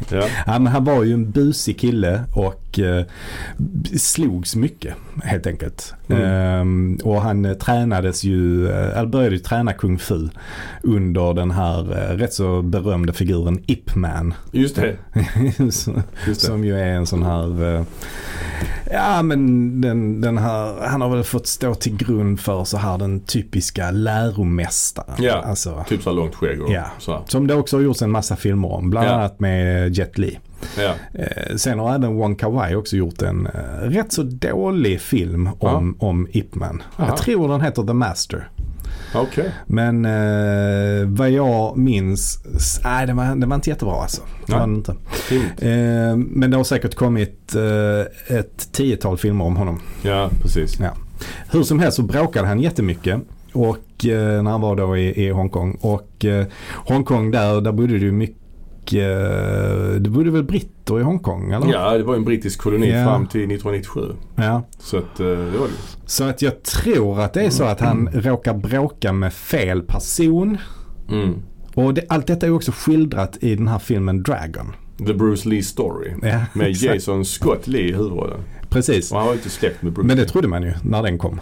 ja. 0.09 0.27
Han, 0.47 0.67
han 0.67 0.85
var 0.85 1.05
ju 1.05 1.13
en 1.13 1.31
busig 1.31 1.79
kille 1.79 2.21
och 2.35 2.79
eh, 2.79 3.05
slogs 3.97 4.57
mycket 4.57 4.95
helt 5.23 5.47
enkelt. 5.47 5.95
Mm. 6.09 6.23
Ehm, 6.25 6.99
och 7.05 7.23
han 7.23 7.45
eh, 7.45 7.55
tränades 7.55 8.25
ju, 8.25 8.69
eh, 8.69 8.99
eller 8.99 9.07
började 9.07 9.35
ju 9.35 9.41
träna 9.41 9.73
kung 9.73 9.99
fu 9.99 10.29
under 10.83 11.35
den 11.35 11.51
här 11.51 11.81
eh, 11.81 12.17
rätt 12.17 12.35
så 12.35 12.63
berömda 12.63 13.13
figuren 13.13 13.63
Ip 13.67 13.95
Man. 13.95 14.35
Just 14.53 14.77
det. 14.77 14.97
Just 15.59 15.89
det. 16.25 16.35
som 16.35 16.65
ju 16.65 16.79
är 16.79 16.95
en 16.95 17.07
sån 17.07 17.23
här, 17.23 17.75
eh, 17.75 17.85
ja 18.91 19.23
men 19.23 19.81
den, 19.81 20.21
den 20.21 20.39
här, 20.39 20.87
han 20.89 21.01
har 21.01 21.09
väl 21.09 21.25
fått 21.25 21.47
stå 21.47 21.75
till 21.75 21.97
grund 21.97 22.41
för 22.41 22.65
så 22.65 22.77
här 22.77 22.99
den 22.99 23.21
typiska 23.21 23.91
läromästaren. 23.91 25.15
Ja. 25.19 25.35
Alltså, 25.35 25.85
Typ 25.89 26.03
så 26.03 26.11
här 26.11 26.17
långt 26.17 26.35
skägg 26.35 26.63
och 26.63 26.71
Ja. 26.73 26.85
så 26.99 27.13
här. 27.13 27.23
som 27.27 27.47
det 27.47 27.55
också 27.55 27.77
har 27.77 27.83
gjorts 27.83 28.03
en 28.03 28.11
massa 28.11 28.37
filmer 28.37 28.73
om, 28.73 28.91
bland 28.91 29.07
Ja. 29.09 29.13
annat 29.13 29.41
med 29.41 29.93
Jet 29.99 30.19
Li. 30.19 30.39
Ja. 30.79 30.95
Eh, 31.21 31.57
sen 31.57 31.79
har 31.79 31.95
även 31.95 32.15
Wong 32.15 32.37
Kar 32.37 32.51
Wai 32.51 32.75
också 32.75 32.97
gjort 32.97 33.23
en 33.23 33.47
eh, 33.47 33.81
rätt 33.83 34.13
så 34.13 34.23
dålig 34.23 35.01
film 35.01 35.49
om, 35.59 35.97
om 35.99 36.29
Ip 36.31 36.55
Man. 36.55 36.83
Jag 36.99 37.17
tror 37.17 37.49
den 37.49 37.61
heter 37.61 37.83
The 37.83 37.93
Master. 37.93 38.49
Okej. 39.15 39.51
Men 39.67 40.05
eh, 40.05 41.07
vad 41.09 41.31
jag 41.31 41.77
minns, 41.77 42.39
nej 42.85 43.07
den 43.07 43.17
var, 43.17 43.25
den 43.25 43.49
var 43.49 43.55
inte 43.55 43.71
jättebra 43.71 43.95
alltså. 44.03 44.23
Det 44.47 44.53
den 44.53 44.75
inte. 44.75 44.95
Fint. 45.11 45.63
Eh, 45.63 46.17
men 46.17 46.51
det 46.51 46.57
har 46.57 46.65
säkert 46.65 46.95
kommit 46.95 47.55
eh, 47.55 48.37
ett 48.39 48.73
tiotal 48.73 49.19
filmer 49.19 49.45
om 49.45 49.57
honom. 49.57 49.81
Ja, 50.03 50.31
precis. 50.43 50.79
Hur 51.51 51.63
som 51.63 51.79
helst 51.79 51.97
så 51.97 52.03
bråkade 52.03 52.49
han 52.49 52.61
jättemycket. 52.61 53.21
och 53.53 54.07
eh, 54.07 54.43
när 54.43 54.51
han 54.51 54.61
var 54.61 54.77
då 54.77 54.97
i, 54.97 55.27
i 55.27 55.31
Hongkong. 55.31 55.79
Och 55.81 56.25
eh, 56.25 56.47
Hongkong 56.75 57.31
där, 57.31 57.61
där 57.61 57.73
bodde 57.73 57.93
det 57.99 58.05
ju 58.05 58.13
mycket, 58.13 58.37
det 58.93 60.11
bodde 60.11 60.31
väl 60.31 60.43
britter 60.45 61.01
i 61.01 61.03
Hongkong 61.03 61.53
eller? 61.53 61.73
Ja, 61.73 61.99
det 61.99 62.03
var 62.05 62.15
en 62.15 62.25
brittisk 62.25 62.61
koloni 62.61 62.91
Ja. 62.91 63.05
fram 63.05 63.27
till 63.27 63.41
1997. 63.41 64.01
ja. 64.37 64.63
Så 64.79 64.97
att 64.99 65.21
eh, 65.21 65.27
det 65.27 65.59
var 65.59 65.67
det. 65.67 65.73
Så 66.07 66.25
att 66.25 66.43
jag 66.43 66.63
tror 66.63 67.21
att 67.21 67.33
det 67.33 67.43
är 67.43 67.51
så 67.51 67.65
att 67.65 67.81
han 67.81 68.09
råkar 68.13 68.55
bråka 68.55 69.13
med 69.13 69.33
fel 69.33 69.83
person. 69.83 70.59
Mm. 71.11 71.35
Och 71.75 71.95
det, 71.95 72.05
allt 72.09 72.27
detta 72.27 72.47
är 72.47 72.51
också 72.55 72.73
skildrat 72.75 73.37
i 73.41 73.55
den 73.57 73.69
här 73.69 73.79
filmen 73.79 74.23
Dragon. 74.23 74.73
The 75.07 75.15
Bruce 75.15 75.49
Lee 75.49 75.63
Story. 75.63 76.13
Ja, 76.23 76.41
Med. 76.53 76.71
Jason 76.73 77.25
Scott 77.25 77.67
Lee 77.67 77.89
i 77.89 77.93
huvudrollen. 77.93 78.41
Precis. 78.69 79.13
Och 79.13 79.19
han 79.19 79.27
var 79.27 79.35
inte 79.35 79.51
släkt 79.51 79.83
med 79.83 79.93
Bruce 79.93 80.07
Men 80.07 80.17
det 80.17 80.25
trodde 80.25 80.49
man 80.49 80.63
ju 80.63 80.73
när 80.83 81.03
den 81.03 81.19
kom. 81.19 81.41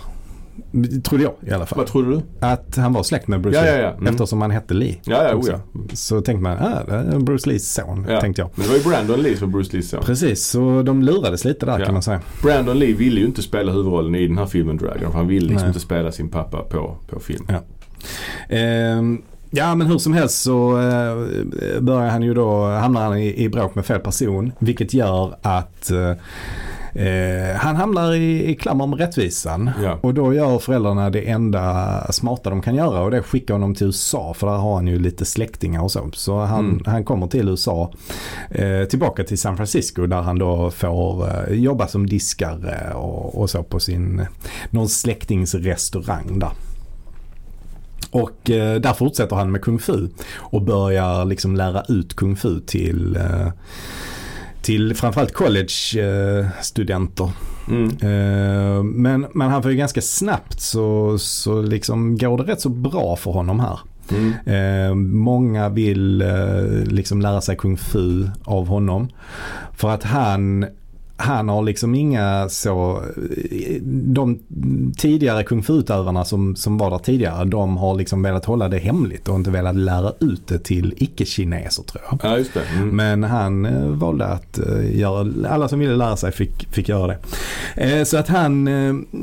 Trodde 1.04 1.24
jag 1.24 1.32
i 1.46 1.50
alla 1.52 1.66
fall. 1.66 1.76
Vad 1.78 1.86
trodde 1.86 2.10
du? 2.10 2.20
Att 2.40 2.76
han 2.76 2.92
var 2.92 3.02
släkt 3.02 3.28
med 3.28 3.40
Bruce 3.40 3.56
Ja, 3.58 3.62
Lee. 3.64 3.76
ja, 3.76 3.82
ja. 3.82 3.90
Mm. 3.90 4.06
Eftersom 4.06 4.40
han 4.42 4.50
hette 4.50 4.74
Lee. 4.74 4.96
Ja, 5.04 5.28
ja, 5.28 5.34
också. 5.34 5.52
oh, 5.52 5.58
ja. 5.74 5.80
Så 5.94 6.20
tänkte 6.20 6.42
man, 6.42 6.58
ah, 6.58 6.84
det 6.88 6.94
är 6.94 7.18
Bruce 7.18 7.48
Lees 7.50 7.74
son. 7.74 8.06
ja. 8.08 8.20
Tänkte 8.20 8.42
jag. 8.42 8.50
Men 8.54 8.62
det 8.66 8.68
var 8.70 8.76
ju 8.78 8.82
Brandon 8.84 9.20
Lee 9.22 9.36
som 9.36 9.50
Bruce 9.52 9.72
Lees 9.76 9.88
son. 9.90 10.02
Precis, 10.04 10.46
så 10.46 10.82
de 10.82 11.02
lurades 11.02 11.44
lite 11.44 11.66
där 11.66 11.78
Ja. 11.78 11.84
kan 11.84 11.94
man 11.94 12.02
säga. 12.02 12.20
Brandon 12.42 12.78
Lee 12.78 12.94
ville 12.94 13.20
ju 13.20 13.26
inte 13.26 13.42
spela 13.42 13.72
huvudrollen 13.72 14.14
i 14.14 14.26
den 14.26 14.38
här 14.38 14.46
filmen 14.46 14.76
Dragon. 14.76 15.10
För 15.12 15.18
han 15.18 15.26
ville 15.28 15.46
liksom 15.46 15.60
Nej. 15.60 15.68
inte 15.68 15.80
spela 15.80 16.12
sin 16.12 16.28
pappa 16.28 16.58
på, 16.62 16.96
på 17.08 17.20
film. 17.20 17.44
Ja. 17.48 17.60
Ehm, 18.48 19.22
ja 19.50 19.74
men 19.74 19.86
hur 19.86 19.98
som 19.98 20.12
helst 20.12 20.42
så 20.42 20.78
eh, 20.78 21.80
börjar 21.80 22.10
han 22.10 22.22
ju 22.22 22.34
då, 22.34 22.64
hamnar 22.66 23.02
han 23.02 23.18
i, 23.18 23.44
i 23.44 23.48
bråk 23.48 23.74
med 23.74 23.86
fel 23.86 24.00
person. 24.00 24.52
Vilket 24.58 24.94
gör 24.94 25.34
att 25.42 25.90
eh, 25.90 26.12
eh, 26.94 27.56
han 27.56 27.76
hamnar 27.76 28.12
i, 28.14 28.50
i 28.50 28.54
klammer 28.54 28.86
med 28.86 28.98
rättvisan. 28.98 29.70
Ja. 29.82 29.98
Och 30.00 30.14
då 30.14 30.34
gör 30.34 30.58
föräldrarna 30.58 31.10
det 31.10 31.28
enda 31.30 32.06
smarta 32.12 32.50
de 32.50 32.62
kan 32.62 32.74
göra 32.74 33.00
och 33.02 33.10
det 33.10 33.16
är 33.16 33.20
att 33.20 33.26
skicka 33.26 33.52
honom 33.52 33.74
till 33.74 33.86
USA 33.86 34.34
för 34.34 34.46
där 34.46 34.54
har 34.54 34.74
han 34.74 34.86
ju 34.86 34.98
lite 34.98 35.24
släktingar 35.24 35.82
och 35.82 35.92
så. 35.92 36.10
Så 36.12 36.38
han, 36.40 36.62
Mm. 36.70 36.82
han 36.86 37.04
kommer 37.04 37.26
till 37.26 37.48
USA, 37.48 37.92
eh, 38.50 38.84
tillbaka 38.84 39.24
till 39.24 39.38
San 39.38 39.56
Francisco 39.56 40.06
där 40.06 40.20
han 40.20 40.38
då 40.38 40.70
får 40.70 41.28
eh, 41.28 41.54
jobba 41.54 41.86
som 41.86 42.06
diskare 42.06 42.94
och, 42.94 43.40
och 43.40 43.50
så 43.50 43.62
på 43.62 43.80
sin, 43.80 44.26
någon 44.70 44.88
släktings 44.88 45.54
restaurang 45.54 46.38
där. 46.38 46.50
Och 48.10 48.50
eh, 48.50 48.80
där 48.80 48.92
fortsätter 48.92 49.36
han 49.36 49.50
med 49.52 49.62
kung 49.62 49.78
fu 49.78 50.08
och 50.36 50.62
börjar 50.62 51.24
liksom 51.24 51.56
lära 51.56 51.82
ut 51.88 52.14
kung 52.16 52.36
fu 52.36 52.60
till, 52.60 53.16
eh, 53.16 53.48
till 54.62 54.94
framförallt 54.94 55.32
college-studenter. 55.32 57.30
Mm. 57.68 57.88
Eh, 57.88 58.82
men, 58.82 59.26
men 59.34 59.50
han 59.50 59.62
får 59.62 59.70
ju 59.70 59.76
ganska 59.76 60.00
snabbt 60.00 60.60
så, 60.60 61.18
så 61.18 61.62
liksom 61.62 62.18
går 62.18 62.38
det 62.38 62.52
rätt 62.52 62.60
så 62.60 62.68
bra 62.68 63.16
för 63.16 63.30
honom 63.30 63.60
här. 63.60 63.78
Mm. 64.10 64.32
Eh, 64.46 64.94
många 65.14 65.68
vill 65.68 66.22
eh, 66.22 66.84
liksom 66.84 67.20
lära 67.20 67.40
sig 67.40 67.56
kung 67.56 67.76
fu 67.76 68.28
av 68.44 68.66
honom. 68.66 69.08
För 69.72 69.90
att 69.90 70.04
han, 70.04 70.66
han 71.22 71.48
har 71.48 71.62
liksom 71.62 71.94
inga 71.94 72.48
så, 72.48 73.02
de 73.82 74.38
tidigare 74.96 75.44
kung 75.44 75.62
fu-utövarna 75.62 76.24
som, 76.24 76.56
som 76.56 76.78
var 76.78 76.90
där 76.90 76.98
tidigare, 76.98 77.44
de 77.44 77.76
har 77.76 77.94
liksom 77.94 78.22
velat 78.22 78.44
hålla 78.44 78.68
det 78.68 78.78
hemligt 78.78 79.28
och 79.28 79.36
inte 79.36 79.50
velat 79.50 79.76
lära 79.76 80.12
ut 80.20 80.46
det 80.46 80.58
till 80.58 80.94
icke-kineser 80.96 81.82
tror 81.82 82.02
jag. 82.10 82.20
Ja, 82.22 82.38
just 82.38 82.54
det. 82.54 82.62
Mm. 82.76 82.96
Men 82.96 83.24
han 83.24 83.66
eh, 83.66 83.86
valde 83.86 84.26
att 84.26 84.58
eh, 84.58 84.98
göra, 84.98 85.48
alla 85.48 85.68
som 85.68 85.78
ville 85.78 85.96
lära 85.96 86.16
sig 86.16 86.32
fick, 86.32 86.68
fick 86.72 86.88
göra 86.88 87.06
det. 87.06 87.18
Eh, 87.76 88.04
så 88.04 88.16
att 88.16 88.28
han, 88.28 88.68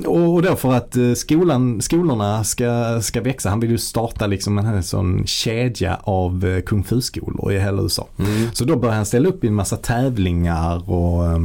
och, 0.05 0.41
då 0.41 0.55
för 0.55 0.73
att 0.73 0.97
skolan, 1.15 1.81
skolorna 1.81 2.43
ska, 2.43 3.01
ska 3.01 3.21
växa, 3.21 3.49
han 3.49 3.59
vill 3.59 3.71
ju 3.71 3.77
starta 3.77 4.27
liksom 4.27 4.57
en 4.57 4.83
sån 4.83 5.25
kedja 5.25 5.97
av 6.03 6.61
kung 6.61 6.83
fu-skolor 6.83 7.51
i 7.51 7.59
hela 7.59 7.81
USA. 7.81 8.07
Mm. 8.19 8.49
Så 8.53 8.65
då 8.65 8.75
börjar 8.75 8.95
han 8.95 9.05
ställa 9.05 9.29
upp 9.29 9.43
i 9.43 9.47
en 9.47 9.55
massa 9.55 9.77
tävlingar 9.77 10.89
och 10.89 11.25
eh, 11.25 11.39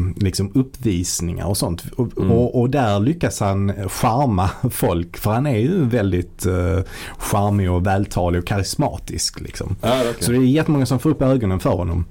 liksom 0.45 0.61
uppvisningar 0.61 1.47
och 1.47 1.57
sånt. 1.57 1.85
Och, 1.97 2.09
Mm. 2.19 2.31
och, 2.31 2.61
och 2.61 2.71
där 2.71 3.01
lyckas 3.01 3.41
han 3.41 3.73
charma 3.89 4.51
folk 4.71 5.17
för 5.17 5.31
han 5.31 5.47
är 5.47 5.59
ju 5.59 5.85
väldigt 5.85 6.47
eh, 6.47 6.79
charmig 7.19 7.71
och 7.71 7.87
vältalig 7.87 8.41
och 8.41 8.47
karismatisk 8.47 9.41
liksom. 9.41 9.77
Ja, 9.83 10.01
okej. 10.01 10.15
Så 10.21 10.31
det 10.33 10.39
är 10.39 10.41
jättemånga 10.41 10.87
som 10.87 10.99
får 10.99 11.11
upp 11.11 11.23
ögonen 11.23 11.61
för 11.61 11.71
honom. 11.71 12.05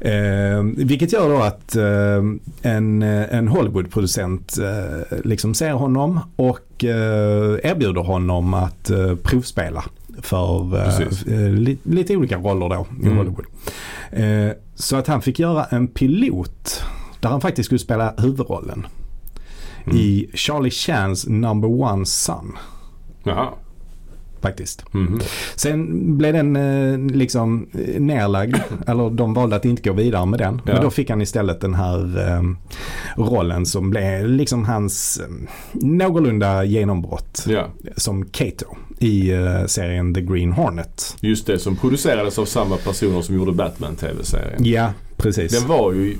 Eh, 0.00 0.62
vilket 0.86 1.12
gör 1.12 1.28
då 1.28 1.42
att 1.42 1.76
eh, 1.76 2.72
en, 2.72 3.02
en 3.02 3.48
Hollywoodproducent 3.48 4.58
eh, 4.58 5.18
liksom 5.24 5.54
ser 5.54 5.72
honom 5.72 6.20
och 6.36 6.84
eh, 6.84 7.58
erbjuder 7.70 8.00
honom 8.00 8.54
att 8.54 8.90
eh, 8.90 9.14
provspela 9.22 9.84
för 10.22 10.76
eh, 10.76 10.98
eh, 11.34 11.50
li, 11.50 11.78
lite 11.82 12.16
olika 12.16 12.36
roller 12.36 12.68
då 12.68 12.86
i 13.02 13.06
Mm. 13.06 13.16
Hollywood. 13.18 13.44
Eh, 14.12 14.56
så 14.74 14.96
att 14.96 15.06
han 15.06 15.22
fick 15.22 15.38
göra 15.38 15.64
en 15.64 15.86
pilot 15.88 16.82
där 17.24 17.30
han 17.30 17.40
faktiskt 17.40 17.66
skulle 17.66 17.78
spela 17.78 18.14
huvudrollen 18.18 18.86
Mm. 19.86 19.96
i 19.98 20.30
Charlie 20.34 20.70
Chans 20.70 21.26
Number 21.26 21.68
One 21.82 22.06
Son 22.06 22.52
Jaha. 23.24 23.48
faktiskt. 24.42 24.94
Mhm. 24.94 25.20
Sen 25.54 26.16
blev 26.18 26.32
den 26.32 26.56
eh, 26.56 26.98
liksom 27.16 27.66
eh, 27.72 28.00
nerlagd. 28.00 28.56
Eller 28.86 29.10
de 29.10 29.34
valde 29.34 29.56
att 29.56 29.64
inte 29.64 29.82
gå 29.88 29.92
vidare 29.94 30.26
med 30.26 30.38
den. 30.38 30.60
Ja. 30.66 30.72
Men 30.72 30.82
då 30.82 30.90
fick 30.90 31.10
han 31.10 31.20
istället 31.22 31.60
den 31.60 31.74
här 31.74 32.28
eh, 32.28 32.42
rollen 33.16 33.66
som 33.66 33.90
blev 33.90 34.28
liksom 34.28 34.64
hans 34.64 35.20
eh, 35.20 35.28
någorlunda 35.72 36.64
genombrott. 36.64 37.44
Ja, 37.48 37.66
Som 37.96 38.24
Kato 38.24 38.76
i 38.98 39.30
eh, 39.32 39.64
serien 39.66 40.14
The 40.14 40.20
Green 40.20 40.52
Hornet. 40.52 41.16
just 41.20 41.46
det. 41.46 41.58
Som 41.58 41.76
producerades 41.76 42.38
av 42.38 42.44
samma 42.44 42.76
personer 42.76 43.22
som 43.22 43.34
gjorde 43.34 43.52
Batman-tv-serien. 43.52 44.64
Ja, 44.64 44.90
precis. 45.16 45.60
Den 45.60 45.68
var 45.68 45.92
ju 45.92 46.16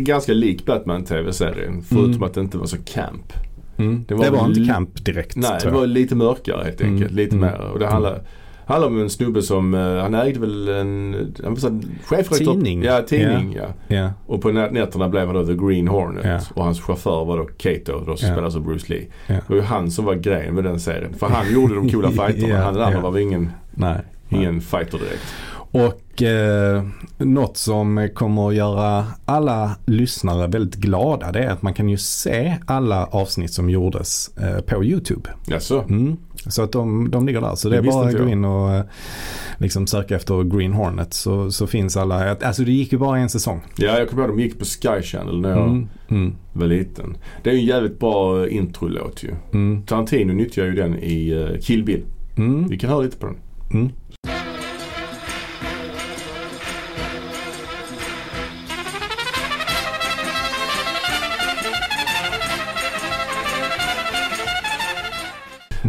ganska 0.00 0.32
lik 0.32 0.66
Batman-tv-serien. 0.66 1.82
Förutom 1.88 2.10
Mm. 2.10 2.22
att 2.22 2.34
det 2.34 2.40
inte 2.40 2.58
var 2.58 2.66
så 2.66 2.76
camp. 2.84 3.32
mm. 3.76 4.04
det 4.08 4.14
Det 4.14 4.14
var 4.14 4.30
var, 4.30 4.48
väl- 4.48 4.58
inte 4.58 4.72
camp 4.72 5.04
direkt. 5.04 5.36
Nej, 5.36 5.58
det 5.62 5.70
var 5.70 5.86
lite 5.86 6.14
mörkare 6.14 6.64
helt 6.64 6.80
enkelt. 6.80 7.10
Mm, 7.10 7.16
Lite 7.16 7.36
mm, 7.36 7.50
mer. 7.50 7.60
Och 7.72 7.78
det 7.78 7.86
handlar, 7.86 8.22
handlar 8.66 8.88
om 8.88 9.00
en 9.00 9.10
snubbe 9.10 9.42
som, 9.42 9.74
eh, 9.74 9.80
han 9.96 10.14
ägde 10.14 10.40
väl 10.40 10.68
en, 10.68 11.14
han 11.44 11.54
var 11.54 11.60
chefredaktör. 12.04 12.52
Tidning. 12.52 12.82
Ja, 12.82 13.02
tidning 13.02 13.56
ja. 13.56 13.96
Ja, 13.96 14.10
Och 14.26 14.42
på 14.42 14.52
nä- 14.52 14.70
nätterna 14.70 15.08
blev 15.08 15.26
han 15.26 15.34
då 15.34 15.46
The 15.46 15.54
Green 15.54 15.88
Hornet. 15.88 16.24
Ja. 16.24 16.40
Och 16.54 16.64
hans 16.64 16.80
chaufför 16.80 17.24
var 17.24 17.38
då 17.38 17.44
Kato, 17.44 18.04
då 18.06 18.16
som 18.16 18.28
Ja. 18.28 18.34
spelas 18.34 18.56
av 18.56 18.62
Bruce 18.64 18.92
Lee. 18.92 19.06
Det 19.26 19.42
var 19.48 19.56
ju 19.56 19.62
han 19.62 19.90
som 19.90 20.04
var 20.04 20.14
grejen 20.14 20.54
med 20.54 20.64
den 20.64 20.80
serien. 20.80 21.14
För 21.14 21.26
han 21.26 21.52
gjorde 21.54 21.74
de 21.74 21.88
coola 21.90 22.08
fighterna. 22.26 22.62
Han 22.64 22.74
den 22.74 22.82
andra 22.82 23.00
var 23.00 23.10
väl 23.10 23.22
ingen, 23.22 23.50
nej. 23.74 23.96
ingen 24.28 24.60
fighter 24.60 24.98
direkt. 24.98 25.34
Och 25.72 26.22
eh, 26.22 26.84
något 27.18 27.56
som 27.56 28.08
kommer 28.14 28.48
att 28.48 28.54
göra 28.54 29.06
alla 29.24 29.76
lyssnare 29.86 30.46
väldigt 30.46 30.76
glada 30.80 31.32
det 31.32 31.38
är 31.44 31.50
att 31.50 31.62
man 31.62 31.74
kan 31.74 31.88
ju 31.88 31.96
se 31.98 32.56
alla 32.66 33.06
avsnitt 33.06 33.52
som 33.52 33.70
gjordes 33.70 34.36
eh, 34.36 34.60
på 34.60 34.84
YouTube. 34.84 35.30
Jaså? 35.46 35.84
Mm. 35.88 36.16
Så 36.46 36.62
att 36.62 36.72
de, 36.72 37.10
de 37.10 37.26
ligger 37.26 37.40
där. 37.40 37.54
Så 37.54 37.68
det 37.68 37.80
Det 37.80 37.88
är 37.88 37.92
bara 37.92 38.08
att 38.08 38.18
gå 38.18 38.28
in 38.28 38.44
och 38.44 38.70
eh, 38.72 38.84
liksom 39.58 39.86
söka 39.86 40.16
efter 40.16 40.42
Green 40.56 40.72
Hornet 40.72 41.14
så, 41.14 41.50
så 41.50 41.66
finns 41.66 41.96
alla. 41.96 42.36
Alltså 42.42 42.64
det 42.64 42.72
gick 42.72 42.92
ju 42.92 42.98
bara 42.98 43.18
en 43.18 43.28
säsong. 43.28 43.60
Ja, 43.76 43.98
jag 43.98 44.08
kommer 44.10 44.22
ihåg 44.22 44.36
de 44.36 44.42
gick 44.42 44.58
på 44.58 44.64
Sky 44.64 45.02
Channel 45.02 45.40
när 45.40 45.50
jag 45.50 45.68
Mm. 45.68 45.88
Mm. 46.08 46.34
var 46.52 46.66
liten. 46.66 47.16
Det 47.42 47.50
är 47.50 47.54
ju 47.54 47.60
en 47.60 47.66
jävligt 47.66 47.98
bra 47.98 48.44
eh, 48.46 48.56
introlåt 48.56 49.22
ju. 49.24 49.30
Mm. 49.52 49.82
Tarantino 49.82 50.32
nyttjar 50.32 50.64
ju 50.64 50.74
den 50.74 50.98
i 50.98 51.30
eh, 51.30 51.60
Kill 51.60 51.84
Bill. 51.84 52.02
Mm. 52.36 52.68
Vi 52.68 52.78
kan 52.78 52.90
höra 52.90 53.00
lite 53.02 53.16
på 53.16 53.26
den. 53.26 53.36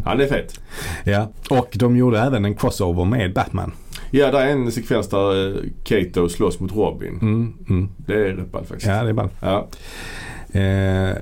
Han 0.05 0.21
är 0.21 0.27
fet. 0.27 0.59
Ja, 1.03 1.31
och 1.49 1.69
de 1.73 1.97
gjorde 1.97 2.19
även 2.19 2.45
en 2.45 2.55
crossover 2.55 3.05
med 3.05 3.33
Batman. 3.33 3.71
Ja, 4.11 4.31
det 4.31 4.39
är 4.41 4.47
en 4.47 4.71
sekvens 4.71 5.09
där 5.09 5.47
eh, 5.47 5.63
Kato 5.83 6.29
slåss 6.29 6.59
mot 6.59 6.71
Robin. 6.75 7.19
Mm. 7.21 7.53
Mm. 7.69 7.89
Det 7.97 8.13
är 8.13 8.33
rätt 8.33 8.51
ballt 8.51 8.67
faktiskt. 8.67 8.87
Ja, 8.91 9.03
det 9.03 9.09
är 9.09 9.13
ball. 9.13 9.29
Ja. 9.41 9.67
Eh, 10.55 10.61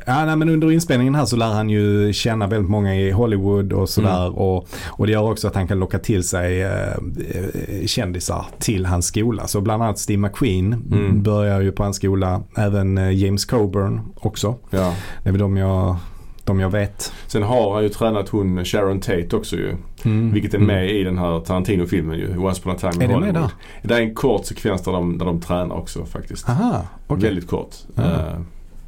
ja, 0.05 0.25
nej, 0.25 0.35
men 0.35 0.49
under 0.49 0.71
inspelningen 0.71 1.15
här 1.15 1.25
så 1.25 1.35
lär 1.35 1.51
han 1.51 1.69
ju 1.69 2.13
känna 2.13 2.47
väldigt 2.47 2.69
många 2.71 2.95
i 2.95 3.11
Hollywood 3.11 3.73
och 3.73 3.89
sådär. 3.89 4.21
Mm. 4.25 4.33
Och, 4.33 4.67
och 4.87 5.05
det 5.07 5.13
gör 5.13 5.31
också 5.31 5.47
att 5.47 5.55
han 5.55 5.67
kan 5.67 5.79
locka 5.79 5.99
till 5.99 6.23
sig 6.23 6.61
eh, 6.61 6.71
eh, 6.91 7.85
kändisar 7.85 8.45
till 8.59 8.85
hans 8.85 9.05
skola. 9.05 9.47
Så 9.47 9.61
bland 9.61 9.83
annat 9.83 9.99
Steve 9.99 10.17
McQueen 10.21 10.73
Mm. 10.73 11.23
börjar 11.23 11.61
ju 11.61 11.71
på 11.71 11.83
hans 11.83 11.95
skola. 11.95 12.41
Även 12.57 12.97
eh, 12.97 13.11
James 13.23 13.45
Coburn 13.45 14.01
också. 14.15 14.55
ja. 14.69 14.95
Det 15.23 15.29
är 15.29 15.31
väl 15.33 15.41
de 15.41 15.57
jag, 15.57 15.95
de 16.45 16.59
jag 16.59 16.69
vet. 16.69 17.13
Sen 17.27 17.43
har 17.43 17.73
han 17.73 17.83
ju 17.83 17.89
tränat 17.89 18.29
hon 18.29 18.65
Sharon 18.65 18.99
Tate 18.99 19.27
också 19.35 19.55
ju. 19.55 19.75
Mm. 20.05 20.31
Vilket 20.33 20.53
är 20.53 20.57
Mm. 20.57 20.67
med 20.67 20.91
i 20.91 21.03
den 21.03 21.17
här 21.17 21.39
Tarantino-filmen 21.39 22.17
ju. 22.19 22.37
Once 22.37 22.61
upon 22.61 22.71
a 22.71 22.75
time 22.79 22.93
in 22.95 23.01
Är 23.01 23.07
det 23.07 23.07
med 23.07 23.15
Hollywood. 23.29 23.49
där? 23.81 23.87
Det 23.87 23.93
är 23.95 24.01
en 24.01 24.15
kort 24.15 24.45
sekvens 24.45 24.81
där 24.83 24.91
de, 24.91 25.17
där 25.17 25.25
de 25.25 25.41
tränar 25.41 25.75
också 25.75 26.05
faktiskt. 26.05 26.49
Aha, 26.49 26.81
okej. 27.07 27.23
Väldigt 27.23 27.47
kort. 27.47 27.75
Ja. 27.95 28.03
Eh, 28.03 28.39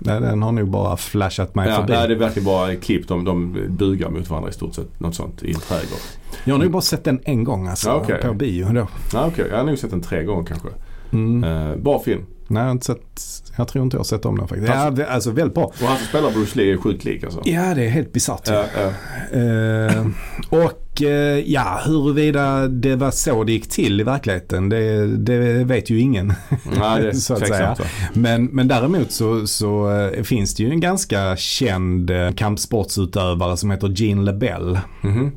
Nej, 0.06 0.22
Den 0.22 0.42
har 0.44 0.52
nog 0.52 0.68
bara 0.70 0.98
flashat 0.98 1.56
mig 1.56 1.70
Ja, 1.70 1.76
förbi. 1.76 1.94
nej, 1.94 2.08
det 2.08 2.14
är 2.14 2.18
verkligen 2.20 2.46
bara 2.46 2.76
klipp. 2.76 3.08
De, 3.08 3.24
de 3.26 3.58
bugar 3.70 4.10
mot 4.10 4.30
varandra 4.30 4.50
i 4.50 4.54
stort 4.54 4.76
sett. 4.76 5.00
Något 5.00 5.16
sånt 5.16 5.44
i 5.44 5.48
en 5.54 5.60
trädgård. 5.60 6.00
Jag 6.44 6.54
har 6.56 6.64
nog 6.64 6.72
bara 6.72 6.82
sett 6.82 7.04
den 7.04 7.20
en 7.24 7.44
gång 7.44 7.68
alltså, 7.68 7.90
Ja, 7.90 7.96
okej. 7.96 8.22
på 8.22 8.34
bio 8.34 8.66
då. 8.74 8.88
Ja, 9.14 9.26
Okej, 9.28 9.46
jag 9.50 9.58
har 9.58 9.64
nog 9.64 9.78
sett 9.78 9.90
den 9.92 10.02
tre 10.02 10.24
gånger 10.24 10.44
kanske. 10.46 10.68
Mm. 11.12 11.44
Eh, 11.44 11.76
bra 11.76 12.00
film. 12.00 12.22
Nej, 12.48 12.62
jag 12.62 12.68
har 12.68 12.72
inte 12.72 12.86
sett, 12.86 13.22
jag 13.58 13.68
tror 13.68 13.84
inte 13.84 13.96
jag 13.96 14.00
har 14.00 14.06
sett 14.06 14.26
om 14.26 14.38
den 14.38 14.48
faktiskt. 14.48 14.70
Ja, 14.70 14.76
Alltså- 14.76 15.02
det- 15.04 15.10
alltså 15.10 15.32
väldigt 15.32 15.54
bra. 15.56 15.64
Och 15.64 15.74
han 15.88 15.98
som 15.98 16.06
spelar 16.08 16.32
Bruce 16.32 16.58
Lee 16.60 16.74
är 16.74 16.78
sjukt 16.78 17.06
lik 17.06 17.24
alltså. 17.24 17.42
Ja, 17.46 17.74
det 17.76 17.86
är 17.86 17.90
helt 17.90 18.14
bisarrt. 18.14 18.48
Ja, 18.48 18.66
ja. 18.82 19.38
Eh, 19.40 20.06
och 20.50 21.02
eh, 21.02 21.40
ja, 21.52 21.82
huruvida 21.86 22.68
det 22.68 22.96
var 22.96 23.12
så 23.12 23.44
det 23.44 23.52
gick 23.52 23.70
till 23.70 24.02
i 24.02 24.04
verkligheten, 24.04 24.70
det, 24.70 25.08
det 25.18 25.64
vet 25.64 25.90
ju 25.90 26.00
ingen. 26.00 26.34
Nej, 26.80 27.02
det 27.02 27.08
är 27.10 27.12
Så 27.24 27.34
att 27.34 27.50
va? 27.50 27.76
Men, 28.14 28.46
men 28.46 28.68
däremot 28.68 29.12
så, 29.12 29.48
så 29.48 29.92
eh, 30.00 30.24
finns 30.24 30.56
det 30.56 30.64
ju 30.64 30.70
en 30.70 30.80
ganska 30.80 31.36
känd 31.36 32.10
eh, 32.10 32.32
kampsportsutövare 32.32 33.58
som 33.58 33.72
heter 33.72 33.88
Gene 33.96 34.22
LeBell. 34.22 34.80
Mhm. 35.02 35.32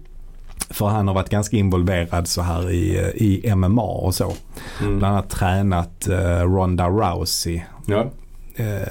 För 0.70 0.86
han 0.86 1.08
har 1.08 1.14
varit 1.14 1.28
ganska 1.28 1.56
involverad 1.56 2.28
så 2.28 2.42
här 2.42 2.70
i, 2.70 2.98
eh, 2.98 3.08
i 3.08 3.54
MMA 3.54 3.82
och 3.82 4.14
så. 4.14 4.32
Mm. 4.80 4.98
Bland 4.98 5.14
annat 5.14 5.30
tränat 5.30 6.08
eh, 6.08 6.40
Ronda 6.40 6.88
Rousey. 6.88 7.62
Ja. 7.86 8.10
Eh, 8.56 8.88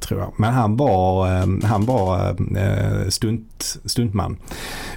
tror 0.00 0.20
jag. 0.20 0.32
Men 0.36 0.52
han 0.54 0.76
var, 0.76 1.26
eh, 1.40 1.46
han 1.64 1.84
var 1.86 2.28
eh, 2.56 3.08
stunt, 3.08 3.78
stuntman 3.84 4.36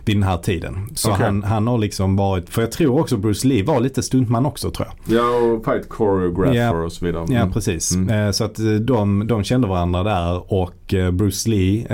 vid 0.06 0.16
den 0.16 0.24
här 0.24 0.38
tiden. 0.38 0.90
Så 0.96 1.12
Okej. 1.12 1.26
han, 1.26 1.44
han 1.44 1.68
har 1.68 1.78
liksom 1.78 2.16
varit, 2.16 2.50
för 2.50 2.62
jag 2.62 2.72
tror 2.72 3.00
också 3.00 3.18
Bruce 3.18 3.48
Lee 3.48 3.64
var 3.64 3.80
lite 3.80 4.04
stuntman 4.04 4.46
också 4.46 4.72
tror 4.72 4.88
jag. 4.88 5.18
Ja, 5.18 5.30
och 5.38 5.66
fight 5.66 5.90
choreographer 5.90 6.56
Ja. 6.56 6.72
och 6.84 6.92
så 6.92 7.06
vidare. 7.06 7.26
Ja 7.30 7.38
Mm. 7.42 7.52
precis. 7.54 7.96
Mm. 7.96 8.34
Så 8.34 8.44
att 8.44 8.60
de, 8.82 9.28
de 9.28 9.44
kände 9.44 9.68
varandra 9.68 10.04
där 10.04 10.54
och 10.54 10.94
Bruce 11.14 11.50
Lee 11.50 11.88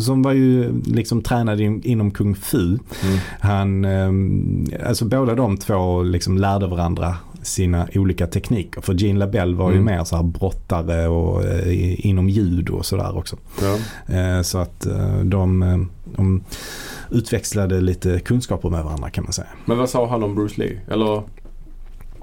som 0.00 0.22
var 0.22 0.32
ju 0.32 0.82
liksom 0.86 1.22
tränad 1.22 1.60
in, 1.60 1.82
inom 1.84 2.10
kung 2.10 2.34
fu. 2.34 2.66
Mm. 2.66 2.78
Han, 3.40 3.84
alltså 4.86 5.04
båda 5.04 5.34
de 5.34 5.56
två 5.56 6.02
liksom 6.02 6.38
lärde 6.38 6.66
varandra 6.66 7.16
sina 7.42 7.88
olika 7.94 8.26
tekniker. 8.26 8.80
För 8.80 8.94
Gene 8.94 9.18
LaBelle 9.18 9.56
var 9.56 9.70
ju 9.70 9.78
Mm. 9.78 9.94
mer 9.96 10.04
så 10.04 10.16
här 10.16 10.22
brottare 10.22 11.08
och 11.08 11.44
eh, 11.44 12.06
inom 12.06 12.28
judo 12.28 12.74
och 12.74 12.86
sådär 12.86 13.16
också. 13.18 13.36
Ja. 13.62 13.78
Eh, 14.16 14.42
Så 14.42 14.58
att 14.58 14.86
eh, 14.86 15.18
de, 15.18 15.88
de 16.16 16.44
utväxlade 17.10 17.80
lite 17.80 18.20
kunskaper 18.20 18.70
med 18.70 18.84
varandra 18.84 19.10
kan 19.10 19.24
man 19.24 19.32
säga. 19.32 19.48
Men 19.64 19.78
vad 19.78 19.90
sa 19.90 20.06
han 20.08 20.22
om 20.22 20.34
Bruce 20.34 20.60
Lee? 20.60 20.80
Eller? 20.90 21.22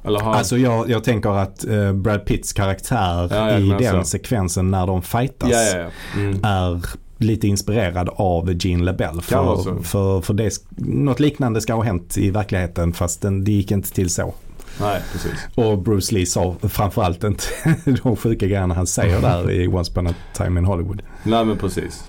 Eller 0.04 0.20
har 0.20 0.34
Alltså 0.34 0.58
jag, 0.58 0.90
jag 0.90 1.04
tänker 1.04 1.30
att 1.30 1.66
eh, 1.68 1.94
Brad 1.94 2.26
Pitts 2.26 2.54
karaktär 2.54 3.28
Ja, 3.32 3.52
jag 3.52 3.62
i 3.62 3.70
den 3.84 4.04
så. 4.04 4.10
sekvensen 4.10 4.72
när 4.72 4.88
de 4.88 5.02
fightas 5.02 5.50
Ja, 5.52 5.62
ja, 5.64 5.78
ja. 6.16 6.20
Mm. 6.22 6.40
är 6.44 6.82
lite 7.18 7.48
inspirerad 7.48 8.10
av 8.16 8.54
Gene 8.66 8.84
LaBelle. 8.84 9.22
För, 9.22 9.84
för, 9.84 10.22
för 10.22 10.34
det, 10.34 10.54
något 10.78 11.20
liknande 11.20 11.62
ska 11.62 11.74
ha 11.74 11.84
hänt 11.84 12.18
i 12.18 12.30
verkligheten 12.30 12.94
fast 12.94 13.22
den, 13.22 13.44
det 13.44 13.52
gick 13.52 13.72
inte 13.72 13.92
till 13.92 14.10
så. 14.10 14.34
Nej, 14.82 15.02
precis. 15.12 15.48
Och 15.56 15.78
Bruce 15.78 16.16
Lee 16.16 16.26
sa 16.26 16.56
framförallt 16.70 17.24
inte 17.24 17.44
de 18.04 18.16
sjuka 18.16 18.48
grejerna 18.48 18.74
han 18.74 18.88
säger 18.88 19.22
där 19.22 19.52
i 19.52 19.68
Once 19.68 19.92
upon 19.92 20.08
a 20.08 20.14
time 20.34 20.60
in 20.60 20.66
Hollywood. 20.66 21.02
Nej, 21.24 21.46
men 21.46 21.58
precis. 21.58 22.04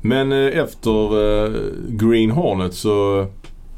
Men 0.00 0.32
eh, 0.32 0.58
efter 0.58 1.18
eh, 1.44 1.52
Green 1.88 2.30
Hornet 2.30 2.74
så 2.74 3.26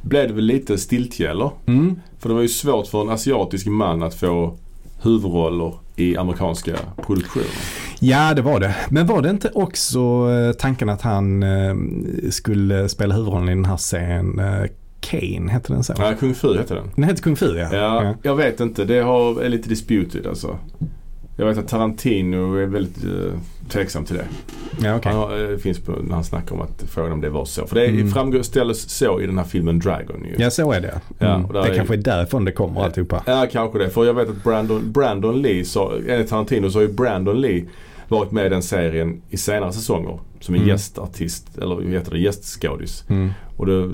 blev 0.03 0.29
det 0.29 0.35
väl 0.35 0.45
lite 0.45 0.79
stiltje, 0.79 1.31
eller? 1.31 1.51
Mm. 1.67 2.01
För 2.19 2.29
det 2.29 2.35
var 2.35 2.43
ju 2.43 2.49
svårt 2.49 2.87
för 2.87 3.01
en 3.01 3.11
asiatisk 3.11 3.67
man 3.67 4.03
att 4.03 4.14
få 4.14 4.59
huvudroller 5.03 5.75
i 5.97 6.17
amerikanska 6.17 6.77
produktioner. 7.07 7.47
Ja, 8.01 8.35
det 8.35 8.43
var 8.43 8.61
det. 8.61 8.77
Men 8.91 9.07
var 9.07 9.23
det 9.23 9.31
inte 9.31 9.51
också 9.55 9.99
eh, 10.31 10.53
tanken 10.53 10.89
att 10.89 11.03
han 11.03 11.45
skulle 12.31 12.89
spela 12.89 13.14
huvudrollen 13.14 13.49
i 13.49 13.55
den 13.55 13.64
här 13.64 13.77
serien 13.77 14.41
Kane, 15.11 15.51
hette 15.53 15.73
den 15.73 15.85
så? 15.85 15.95
Nej, 15.99 16.17
Kung 16.21 16.35
Fu 16.35 16.57
hette 16.59 16.75
den. 16.75 16.91
Den 16.95 17.05
hette 17.05 17.23
Kung 17.23 17.37
Fu 17.37 17.57
ja. 17.59 17.69
Ja, 17.73 18.15
jag 18.23 18.37
vet 18.37 18.61
inte. 18.61 18.85
Det 18.85 19.01
har, 19.01 19.43
är 19.43 19.49
lite 19.49 19.69
disputed 19.69 20.27
alltså. 20.27 20.59
Jag 21.39 21.47
vet 21.47 21.59
att 21.59 21.69
Tarantino 21.69 22.55
är 22.57 22.67
väldigt 22.67 23.05
uh, 23.05 23.33
tveksam 23.69 24.05
till 24.05 24.17
det. 24.17 24.25
ja 24.83 24.97
okej. 24.97 25.13
Han 25.13 25.33
eh, 25.43 25.49
det 25.49 25.59
finns 25.59 25.79
på, 25.81 25.93
när 25.93 26.15
han 26.15 26.25
snackar 26.25 26.55
om 26.55 26.61
att 26.61 26.85
frågan 26.89 27.13
om 27.13 27.21
det 27.21 27.29
var 27.31 27.45
så. 27.45 27.67
För 27.67 27.75
det 27.75 27.87
Mm. 27.87 28.11
framgår 28.11 28.43
ställs 28.43 28.89
så 28.89 29.21
i 29.21 29.27
den 29.27 29.39
här 29.39 29.45
filmen 29.45 29.79
Dragon 29.79 30.25
ju. 30.25 30.35
Ja, 30.45 30.51
så 30.51 30.73
är 30.73 30.81
det. 30.81 31.01
Ja, 31.19 31.35
Mm. 31.35 31.53
där 31.53 31.63
det 31.63 31.69
är- 31.69 31.75
kanske 31.77 31.95
är 31.95 31.99
därifrån 31.99 32.45
det 32.45 32.53
kommer 32.53 32.85
alltihopa. 32.85 33.23
Ja, 33.27 33.47
kanske 33.53 33.79
det. 33.79 33.91
För 33.91 34.05
jag 34.05 34.15
vet 34.15 34.29
att 34.29 34.43
Brandon, 34.45 34.93
Brandon 34.93 35.43
Lee, 35.43 35.65
sa, 35.65 35.93
enligt 36.09 36.29
Tarantino 36.29 36.71
så 36.71 36.79
har 36.79 36.83
ju 36.83 36.93
Brandon 36.93 37.41
Lee 37.41 37.65
varit 38.09 38.31
med 38.33 38.47
i 38.47 38.49
den 38.49 38.63
serien 38.63 39.23
i 39.31 39.37
senare 39.37 39.73
säsonger. 39.73 40.19
Som 40.47 40.55
en 40.55 40.61
Mm. 40.61 40.68
gästartist, 40.68 41.59
eller 41.59 41.74
vad 41.74 41.84
heter 41.84 42.11
det, 42.11 42.18
gästskådis. 42.18 43.05
Mm. 43.09 43.30
Och 43.57 43.66
då 43.66 43.90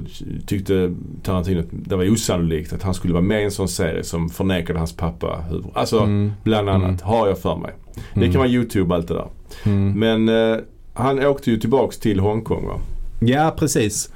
tyckte 0.47 0.95
Tarantino 1.23 1.61
att 1.61 1.67
det 1.71 1.97
var 1.97 2.11
osannolikt 2.13 2.73
att 2.73 2.83
han 2.83 2.95
skulle 2.95 3.13
vara 3.15 3.23
med 3.25 3.41
i 3.41 3.45
en 3.45 3.51
sån 3.51 3.69
serie 3.69 4.05
som 4.05 4.29
förnekade 4.29 4.79
hans 4.79 4.97
pappa 4.97 5.45
huvud. 5.51 5.65
Alltså 5.75 5.99
Mm. 6.01 6.33
bland 6.43 6.69
annat, 6.69 6.89
Mm. 6.89 6.99
har 7.03 7.29
jag 7.29 7.39
för 7.39 7.57
mig. 7.57 7.73
Det 8.15 8.21
Mm. 8.21 8.33
kan 8.33 8.39
vara 8.39 8.49
YouTube 8.51 8.89
och 8.91 8.95
allt 8.95 9.09
det 9.09 9.15
där. 9.15 9.29
Mm. 9.65 9.93
Men 9.93 10.29
eh, 10.53 10.59
han 10.95 11.27
åkte 11.27 11.51
ju 11.51 11.57
tillbaks 11.59 11.99
till 11.99 12.21
Hongkong 12.21 12.67
va? 12.67 12.75
Ja, 13.25 13.55
precis. 13.59 14.11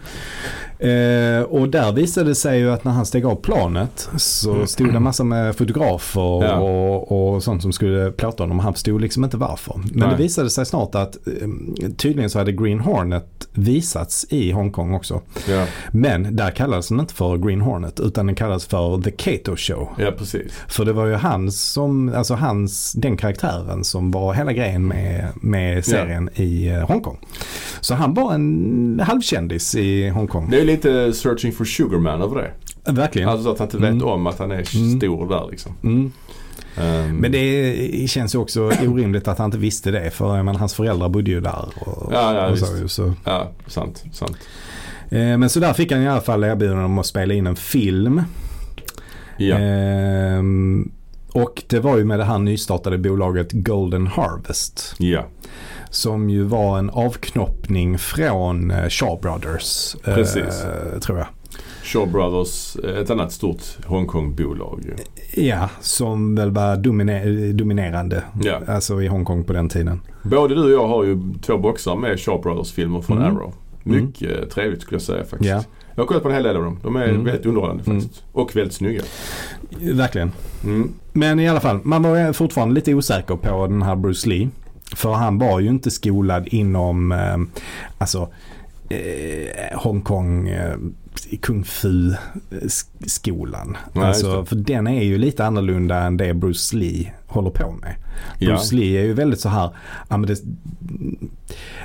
Eh, 0.78 1.42
och 1.42 1.68
där 1.68 1.92
visade 1.92 2.28
det 2.30 2.34
sig 2.34 2.58
ju 2.58 2.70
att 2.72 2.84
när 2.84 2.92
han 2.92 3.06
steg 3.06 3.26
av 3.26 3.34
planet 3.34 4.08
så 4.16 4.66
stod 4.66 4.92
det 4.92 5.00
massa 5.00 5.24
med 5.24 5.56
fotografer 5.56 6.44
Ja. 6.44 6.54
och, 6.56 7.34
och 7.34 7.42
sånt 7.42 7.62
som 7.62 7.72
skulle 7.72 8.10
plåta 8.10 8.42
honom. 8.42 8.58
Han 8.58 8.72
förstod 8.72 9.00
liksom 9.00 9.24
inte 9.24 9.36
varför. 9.36 9.74
Men 9.76 10.08
Nej. 10.08 10.08
det 10.16 10.22
visade 10.22 10.50
sig 10.50 10.66
snart 10.66 10.94
att 10.94 11.16
eh, 11.26 11.48
tydligen 11.96 12.30
så 12.30 12.38
hade 12.38 12.52
Green 12.52 12.80
Hornet 12.80 13.48
visats 13.52 14.26
i 14.30 14.50
Hongkong 14.52 14.94
också. 14.94 15.20
Ja, 15.48 15.66
Men 15.90 16.36
där 16.36 16.50
kallades 16.50 16.88
den 16.88 17.00
inte 17.00 17.14
för 17.14 17.36
Green 17.36 17.60
Hornet 17.60 18.00
utan 18.00 18.26
den 18.26 18.34
kallades 18.34 18.66
för 18.66 19.02
The 19.02 19.10
Kato 19.10 19.56
Show. 19.56 19.88
ja 19.98 20.10
precis. 20.18 20.52
För 20.68 20.84
det 20.84 20.92
var 20.92 21.06
ju 21.06 21.14
hans 21.14 21.62
som, 21.72 22.12
alltså 22.14 22.34
hans, 22.34 22.92
den 22.92 23.16
karaktären 23.16 23.84
som 23.84 24.10
var 24.10 24.34
hela 24.34 24.52
grejen 24.52 24.86
med, 24.88 25.28
med 25.34 25.84
serien 25.84 26.30
i 26.34 26.68
eh, 26.68 26.88
Hongkong. 26.88 27.18
Så 27.80 27.94
han 27.94 28.14
var 28.14 28.34
en 28.34 28.95
halvkändis 29.04 29.74
i 29.74 30.08
Hongkong. 30.08 30.50
Det 30.50 30.60
är 30.60 30.64
lite 30.64 31.12
searching 31.12 31.52
for 31.52 31.64
Sugarman 31.64 32.22
över 32.22 32.36
det. 32.36 32.92
Verkligen. 32.92 33.28
Alltså 33.28 33.50
att 33.50 33.58
han 33.58 33.66
inte 33.66 33.76
vet 33.78 33.90
Mm. 33.92 34.06
om 34.06 34.26
att 34.26 34.38
han 34.38 34.50
är 34.50 34.76
Mm. 34.76 34.98
stor 35.00 35.28
där 35.28 35.46
liksom. 35.50 35.72
Mm. 35.84 36.12
Ehm, 36.76 37.16
Men 37.16 37.32
det 37.32 38.10
känns 38.10 38.34
ju 38.34 38.38
också 38.38 38.62
orimligt 38.86 39.28
att 39.28 39.38
han 39.38 39.44
inte 39.44 39.58
visste 39.58 39.90
det. 39.90 40.10
För 40.10 40.42
menar, 40.42 40.58
hans 40.58 40.74
föräldrar 40.74 41.08
bodde 41.08 41.30
ju 41.30 41.40
där. 41.40 41.64
Och, 41.80 42.12
Ja, 42.12 42.34
ja, 42.34 42.48
och 42.50 42.58
så, 42.58 42.88
så. 42.88 43.12
Ja, 43.24 43.50
sant, 43.66 44.04
sant. 44.12 44.36
Eh, 45.10 45.18
Men 45.38 45.50
så 45.50 45.60
där 45.60 45.72
fick 45.72 45.92
han 45.92 46.02
i 46.02 46.08
alla 46.08 46.20
fall 46.20 46.44
erbjudande 46.44 46.84
om 46.84 46.98
att 46.98 47.06
spela 47.06 47.34
in 47.34 47.46
en 47.46 47.56
film. 47.56 48.22
Ja. 49.38 49.56
Ehm, 49.58 50.90
och 51.32 51.62
det 51.68 51.80
var 51.80 51.96
ju 51.98 52.04
med 52.04 52.18
det 52.18 52.24
här 52.24 52.38
nystartade 52.38 52.98
bolaget 52.98 53.48
Golden 53.52 54.06
Harvest. 54.06 54.94
ja. 54.98 55.26
Som 55.96 56.30
ju 56.30 56.42
var 56.42 56.78
en 56.78 56.90
avknoppning 56.90 57.98
från 57.98 58.70
eh, 58.70 58.88
Shaw 58.88 59.18
Brothers. 59.22 59.96
eh, 60.04 60.14
Precis. 60.14 60.64
tror 61.00 61.18
jag. 61.18 61.26
Shaw 61.82 62.06
Brothers, 62.12 62.76
ett 62.76 63.10
annat 63.10 63.32
stort 63.32 63.62
Hongkong-bolag. 63.86 64.94
Ja, 65.34 65.70
som 65.80 66.34
väl 66.34 66.50
var 66.50 66.76
domine- 66.76 67.52
dominerande. 67.52 68.22
Ja. 68.42 68.60
Alltså 68.68 69.02
i 69.02 69.06
Hongkong 69.06 69.44
på 69.44 69.52
den 69.52 69.68
tiden. 69.68 70.00
Både 70.22 70.54
du 70.54 70.64
och 70.64 70.70
jag 70.70 70.88
har 70.88 71.04
ju 71.04 71.18
två 71.42 71.58
boxar 71.58 71.96
med 71.96 72.20
Shaw 72.20 72.42
Brothers-filmer 72.42 73.00
från 73.00 73.18
Mm. 73.18 73.36
Arrow. 73.36 73.52
Mycket 73.82 74.50
trevligt 74.50 74.82
skulle 74.82 74.94
jag 74.94 75.02
säga 75.02 75.24
faktiskt. 75.24 75.50
Ja. 75.50 75.64
Jag 75.94 76.02
har 76.02 76.06
kollat 76.06 76.22
på 76.22 76.28
en 76.28 76.34
hel 76.34 76.44
del 76.44 76.56
av 76.56 76.62
dem. 76.62 76.78
De 76.82 76.96
är 76.96 77.08
Mm. 77.08 77.24
väldigt 77.24 77.46
underhållande 77.46 77.82
Mm. 77.86 78.00
faktiskt. 78.00 78.24
Och 78.32 78.56
väldigt 78.56 78.74
snygga. 78.74 79.02
Verkligen. 79.80 80.32
Mm. 80.64 80.92
Men 81.12 81.40
i 81.40 81.48
alla 81.48 81.60
fall, 81.60 81.80
man 81.82 82.02
var 82.02 82.32
fortfarande 82.32 82.74
lite 82.74 82.94
osäker 82.94 83.36
på 83.36 83.66
den 83.66 83.82
här 83.82 83.96
Bruce 83.96 84.28
Lee. 84.28 84.48
För 84.94 85.12
han 85.12 85.38
var 85.38 85.60
ju 85.60 85.68
inte 85.68 85.90
skolad 85.90 86.48
inom, 86.48 87.12
eh, 87.12 87.36
alltså, 87.98 88.28
eh, 88.88 89.78
Hongkong 89.78 90.48
eh, 90.48 90.76
kung 91.42 91.64
fu-skolan. 91.64 92.16
Alltså, 93.94 94.44
för 94.44 94.56
den 94.56 94.86
är 94.86 95.02
ju 95.02 95.18
lite 95.18 95.44
annorlunda 95.46 95.98
än 95.98 96.16
det 96.16 96.34
Bruce 96.34 96.76
Lee 96.76 97.12
håller 97.26 97.50
på 97.50 97.70
med. 97.72 97.94
Ja. 98.38 98.48
Bruce 98.48 98.74
Lee 98.74 99.00
är 99.00 99.04
ju 99.04 99.12
väldigt 99.12 99.40
så 99.40 99.48
här, 99.48 99.70
ja, 100.08 100.16
det, 100.16 100.38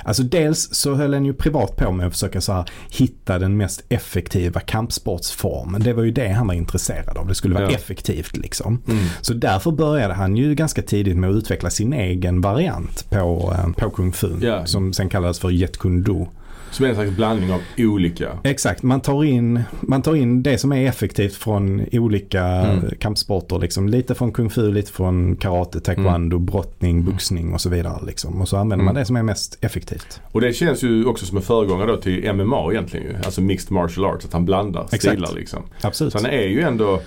alltså 0.04 0.22
dels 0.22 0.74
så 0.74 0.94
höll 0.94 1.14
han 1.14 1.24
ju 1.24 1.32
privat 1.34 1.76
på 1.76 1.92
med 1.92 2.06
att 2.06 2.12
försöka 2.12 2.40
så 2.40 2.52
här, 2.52 2.64
hitta 2.90 3.38
den 3.38 3.56
mest 3.56 3.82
effektiva 3.88 4.60
kampsportsformen. 4.60 5.82
Det 5.82 5.92
var 5.92 6.02
ju 6.02 6.10
det 6.10 6.28
han 6.28 6.46
var 6.46 6.54
intresserad 6.54 7.16
av. 7.18 7.26
Det 7.28 7.34
skulle 7.34 7.54
vara 7.54 7.64
Ja. 7.64 7.70
effektivt 7.70 8.36
liksom. 8.36 8.82
Mm. 8.88 9.04
Så 9.20 9.34
därför 9.34 9.70
började 9.70 10.14
han 10.14 10.36
ju 10.36 10.54
ganska 10.54 10.82
tidigt 10.82 11.16
med 11.16 11.30
att 11.30 11.36
utveckla 11.36 11.70
sin 11.70 11.92
egen 11.92 12.40
variant 12.40 13.10
på, 13.10 13.54
eh, 13.58 13.72
på 13.72 13.90
kung 13.90 14.12
fu. 14.12 14.30
Ja. 14.40 14.66
Som 14.66 14.92
sen 14.92 15.08
kallades 15.08 15.38
för 15.38 15.50
Jet 15.50 15.78
Kune 15.78 16.02
Do. 16.02 16.28
Som 16.72 16.84
är 16.84 16.88
en 16.88 16.94
slags 16.94 17.10
blandning 17.10 17.52
av 17.52 17.60
olika. 17.78 18.38
Exakt, 18.44 18.82
man 18.82 19.00
tar, 19.00 19.24
in, 19.24 19.60
man 19.80 20.02
tar 20.02 20.14
in 20.16 20.42
det 20.42 20.58
som 20.58 20.72
är 20.72 20.88
effektivt 20.88 21.34
från 21.34 21.86
olika 21.92 22.42
Mm. 22.44 22.84
kampsporter. 23.00 23.58
Liksom. 23.58 23.88
Lite 23.88 24.14
från 24.14 24.32
kung 24.32 24.50
fu, 24.50 24.72
lite 24.72 24.92
från 24.92 25.36
karate, 25.36 25.80
taekwondo, 25.80 26.38
brottning, 26.38 27.04
boxning 27.04 27.54
och 27.54 27.60
så 27.60 27.68
vidare. 27.68 28.06
Liksom. 28.06 28.40
Och 28.40 28.48
så 28.48 28.56
använder 28.56 28.84
man 28.84 28.92
Mm. 28.92 29.00
det 29.00 29.04
som 29.06 29.16
är 29.16 29.22
mest 29.22 29.58
effektivt. 29.60 30.20
Och 30.32 30.40
det 30.40 30.52
känns 30.52 30.82
ju 30.84 31.04
också 31.06 31.26
som 31.26 31.36
en 31.36 31.42
föregångare 31.42 32.00
till 32.02 32.32
MMA 32.34 32.72
egentligen 32.72 33.06
ju. 33.06 33.14
Alltså 33.24 33.40
mixed 33.40 33.72
martial 33.72 34.04
arts. 34.06 34.24
Att 34.24 34.32
han 34.32 34.44
blandar 34.44 34.82
Exakt. 34.84 35.02
stilar 35.02 35.32
liksom. 35.34 35.62
Absolut. 35.80 36.12
Så 36.12 36.18
han 36.18 36.26
är 36.30 36.42
ju 36.48 36.60
ändå 36.60 37.00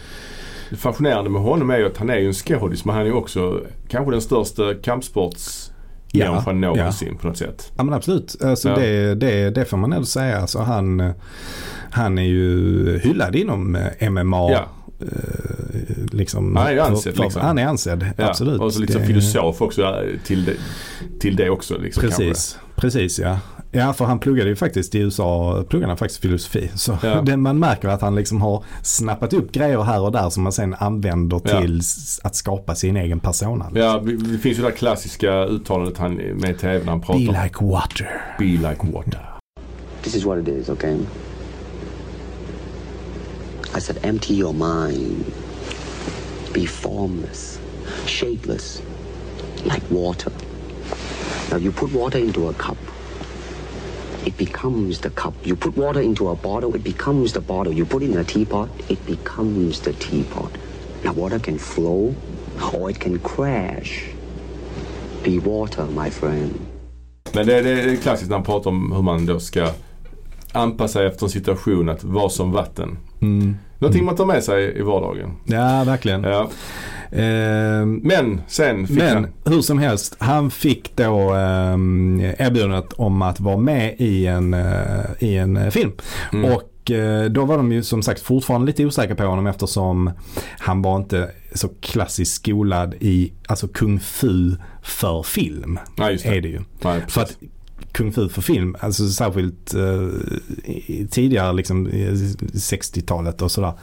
det 0.69 0.75
fascinerande 0.75 1.29
med 1.29 1.41
honom 1.41 1.69
är 1.69 1.77
ju 1.77 1.85
att 1.85 1.97
han 1.97 2.09
är 2.09 2.17
ju 2.19 2.27
en 2.27 2.33
skådis 2.33 2.85
men 2.85 2.95
han 2.95 3.01
är 3.03 3.07
ju 3.07 3.13
också 3.13 3.61
kanske 3.89 4.11
den 4.11 4.21
största 4.21 4.73
kampsportsmänniskan 4.73 5.74
Ja, 6.19 6.51
någonsin 6.51 7.17
på 7.17 7.27
något 7.27 7.37
sätt. 7.37 7.71
Ja 7.77 7.83
men 7.83 7.93
absolut. 7.93 8.35
Alltså 8.43 8.69
Ja. 8.69 8.75
det, 8.75 9.15
det, 9.15 9.49
det 9.49 9.65
får 9.65 9.77
man 9.77 9.93
ändå 9.93 10.05
säga. 10.05 10.41
Alltså 10.41 10.59
han, 10.59 11.13
han 11.91 12.17
är 12.17 12.23
ju 12.23 12.99
hyllad 13.03 13.35
inom 13.35 13.75
eh, 13.99 14.09
MMA. 14.09 14.51
Ja. 14.51 14.65
eh, 15.01 15.07
Liksom, 16.11 16.55
Han 16.55 16.67
är 16.67 16.71
ju 16.71 16.79
ansedd, 16.79 17.19
liksom. 17.19 17.41
Han 17.41 17.57
är 17.57 17.65
ansedd, 17.65 18.05
Ja. 18.17 18.29
absolut. 18.29 18.61
Och 18.61 18.73
så 18.73 18.79
lite 18.79 18.93
som 18.93 19.01
Det- 19.01 19.07
filosof 19.07 19.61
också 19.61 19.81
eh, 19.81 20.19
till 20.25 20.45
det, 20.45 20.53
till 21.19 21.35
det 21.35 21.49
också. 21.49 21.77
Liksom, 21.77 22.01
Precis, 22.01 22.57
precis 22.75 23.19
ja. 23.19 23.39
Ja 23.75 23.93
för 23.93 24.05
han 24.05 24.19
pluggade 24.19 24.49
ju 24.49 24.55
faktiskt 24.55 24.95
i 24.95 24.99
USA, 24.99 25.63
pluggade 25.69 25.89
han 25.91 25.97
faktiskt 25.97 26.21
filosofi. 26.21 26.71
Så 26.75 26.97
Ja. 27.03 27.21
det, 27.25 27.37
man 27.37 27.59
märker 27.59 27.87
att 27.87 28.01
han 28.01 28.15
liksom 28.15 28.41
har 28.41 28.63
snappat 28.83 29.33
upp 29.33 29.51
grejer 29.51 29.81
här 29.83 30.01
och 30.01 30.11
där 30.11 30.29
som 30.29 30.43
man 30.43 30.51
sen 30.51 30.73
använder 30.79 31.41
Ja. 31.45 31.61
till 31.61 31.79
s- 31.79 32.19
att 32.23 32.35
skapa 32.35 32.75
sin 32.75 32.97
egen 32.97 33.19
persona. 33.19 33.63
kanske. 33.63 33.79
Ja, 33.79 33.97
det 34.31 34.37
finns 34.37 34.57
ju 34.57 34.61
det 34.61 34.67
här 34.69 34.75
klassiska 34.75 35.45
uttalandet 35.45 35.97
han 35.97 36.13
med 36.15 36.49
i 36.49 36.53
TV 36.53 36.79
när 36.85 36.91
han 36.91 37.01
pratar 37.01 37.19
Be 37.33 37.43
like 37.43 37.65
water. 37.65 38.21
Be 38.39 38.45
like 38.45 38.77
water. 38.93 39.29
This 40.01 40.15
is 40.15 40.25
what 40.25 40.37
it 40.39 40.47
is, 40.47 40.69
okay? 40.69 40.97
I 43.77 43.81
said, 43.81 43.97
empty 44.03 44.33
your 44.33 44.53
mind. 44.53 45.25
Be 46.53 46.65
formless, 46.65 47.59
shapeless, 48.05 48.81
like 49.63 49.81
water. 49.89 50.31
Now, 51.51 51.57
you 51.59 51.71
put 51.71 51.91
water 51.93 52.19
into 52.19 52.49
a 52.49 52.53
cup, 52.57 52.77
it 54.25 54.37
becomes 54.37 54.99
the 54.99 55.09
cup. 55.09 55.33
You 55.43 55.55
put 55.55 55.77
water 55.77 56.01
into 56.01 56.29
a 56.29 56.35
bottle, 56.35 56.75
it 56.75 56.83
becomes 56.83 57.33
the 57.33 57.39
bottle. 57.39 57.73
You 57.73 57.85
put 57.85 58.03
it 58.03 58.11
in 58.11 58.17
a 58.17 58.23
teapot, 58.23 58.69
it 58.89 59.05
becomes 59.05 59.79
the 59.81 59.93
teapot. 59.93 60.51
Now, 61.03 61.13
water 61.13 61.39
can 61.39 61.59
flow 61.59 62.15
or 62.73 62.89
it 62.89 62.99
can 62.99 63.19
crash. 63.19 64.09
Be 65.23 65.39
water, 65.39 65.85
my 65.85 66.09
friend. 66.09 66.59
Men 67.33 67.47
det, 67.47 67.61
det 67.61 67.69
är 67.69 67.95
klassiskt 67.95 68.29
när 68.29 68.37
han 68.37 68.45
pratar 68.45 68.69
om 68.69 68.91
hur 68.91 69.01
man 69.01 69.25
då 69.25 69.39
ska 69.39 69.69
anpassa 70.51 70.93
sig 70.93 71.07
efter 71.07 71.25
en 71.25 71.29
situation 71.29 71.89
att 71.89 72.03
vara 72.03 72.29
som 72.29 72.51
vatten. 72.51 72.97
Mm. 73.21 73.55
Någonting 73.85 74.05
man 74.05 74.15
tar 74.15 74.25
med 74.25 74.43
sig 74.43 74.77
i 74.79 74.81
vardagen. 74.81 75.31
Ja, 75.43 75.83
verkligen. 75.83 76.23
Ja. 76.23 76.49
Ehm, 77.11 77.99
Men 78.03 78.41
sen 78.47 78.87
fick 78.87 78.97
Men 78.97 79.13
han... 79.13 79.27
hur 79.45 79.61
som 79.61 79.79
helst, 79.79 80.15
han 80.19 80.51
fick 80.51 80.95
då 80.95 81.33
um, 81.33 82.19
erbjudandet 82.37 82.93
om 82.93 83.21
att 83.21 83.39
vara 83.39 83.57
med 83.57 83.95
i 83.97 84.27
en, 84.27 84.53
eh, 84.53 85.05
i 85.19 85.37
en 85.37 85.57
eh, 85.57 85.69
film. 85.69 85.91
Mm. 86.33 86.51
Och 86.53 86.91
eh, 86.91 87.25
då 87.25 87.45
var 87.45 87.57
de 87.57 87.71
ju 87.71 87.83
som 87.83 88.01
sagt 88.01 88.21
fortfarande 88.21 88.67
lite 88.67 88.85
osäkra 88.85 89.15
på 89.15 89.23
honom 89.23 89.47
eftersom 89.47 90.11
han 90.59 90.81
var 90.81 90.95
inte 90.95 91.29
så 91.53 91.69
klassiskt 91.81 92.35
skolad 92.35 92.95
i 92.99 93.33
alltså 93.47 93.67
kung 93.67 93.99
fu 93.99 94.55
för 94.81 95.23
film. 95.23 95.79
Ja, 95.97 96.07
det. 96.07 96.25
Är 96.25 96.41
det 96.41 96.47
ju. 96.49 96.61
Nej, 96.83 97.01
För 97.07 97.21
att 97.21 97.37
kung 97.95 98.11
fu 98.11 98.29
för 98.29 98.41
film, 98.41 98.75
alltså 98.79 99.09
särskilt 99.09 99.73
eh, 99.73 100.07
tidigare 101.09 101.53
liksom 101.53 101.87
i 101.87 102.07
60-talet 102.53 103.41
och 103.41 103.51
sådär. 103.51 103.73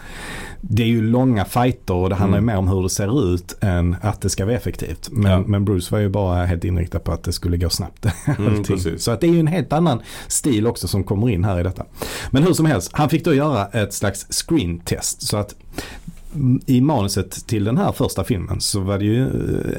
Det 0.60 0.82
är 0.82 0.86
ju 0.86 1.02
långa 1.02 1.44
fighter 1.44 1.94
och 1.94 2.08
det 2.08 2.14
handlar 2.14 2.38
ju 2.38 2.42
Mm. 2.42 2.54
mer 2.54 2.58
om 2.58 2.68
hur 2.68 2.82
det 2.82 2.90
ser 2.90 3.34
ut 3.34 3.56
än 3.60 3.96
att 4.00 4.20
det 4.20 4.30
ska 4.30 4.44
vara 4.44 4.56
effektivt. 4.56 5.08
Men, 5.12 5.32
Ja. 5.32 5.44
men 5.46 5.64
Bruce 5.64 5.88
var 5.94 5.98
ju 5.98 6.08
bara 6.08 6.44
helt 6.46 6.64
inriktad 6.64 6.98
på 6.98 7.12
att 7.12 7.22
det 7.22 7.32
skulle 7.32 7.56
gå 7.56 7.70
snabbt. 7.70 8.06
Mm. 8.38 8.98
Så 8.98 9.10
att 9.10 9.20
det 9.20 9.26
är 9.26 9.32
ju 9.32 9.40
en 9.40 9.46
helt 9.46 9.72
annan 9.72 10.00
stil 10.28 10.66
också 10.66 10.88
som 10.88 11.04
kommer 11.04 11.30
in 11.30 11.44
här 11.44 11.60
i 11.60 11.62
detta. 11.62 11.84
Men 12.30 12.42
hur 12.42 12.52
som 12.52 12.66
helst, 12.66 12.90
han 12.92 13.08
fick 13.08 13.24
då 13.24 13.34
göra 13.34 13.66
ett 13.66 13.94
slags 13.94 14.26
screen 14.30 14.78
test. 14.80 15.22
Så 15.26 15.36
att 15.36 15.54
mm, 16.34 16.60
i 16.66 16.80
manuset 16.80 17.46
till 17.46 17.64
den 17.64 17.76
här 17.78 17.92
första 17.92 18.24
filmen 18.24 18.60
så 18.60 18.80
var 18.80 18.98
det 18.98 19.04
ju 19.04 19.22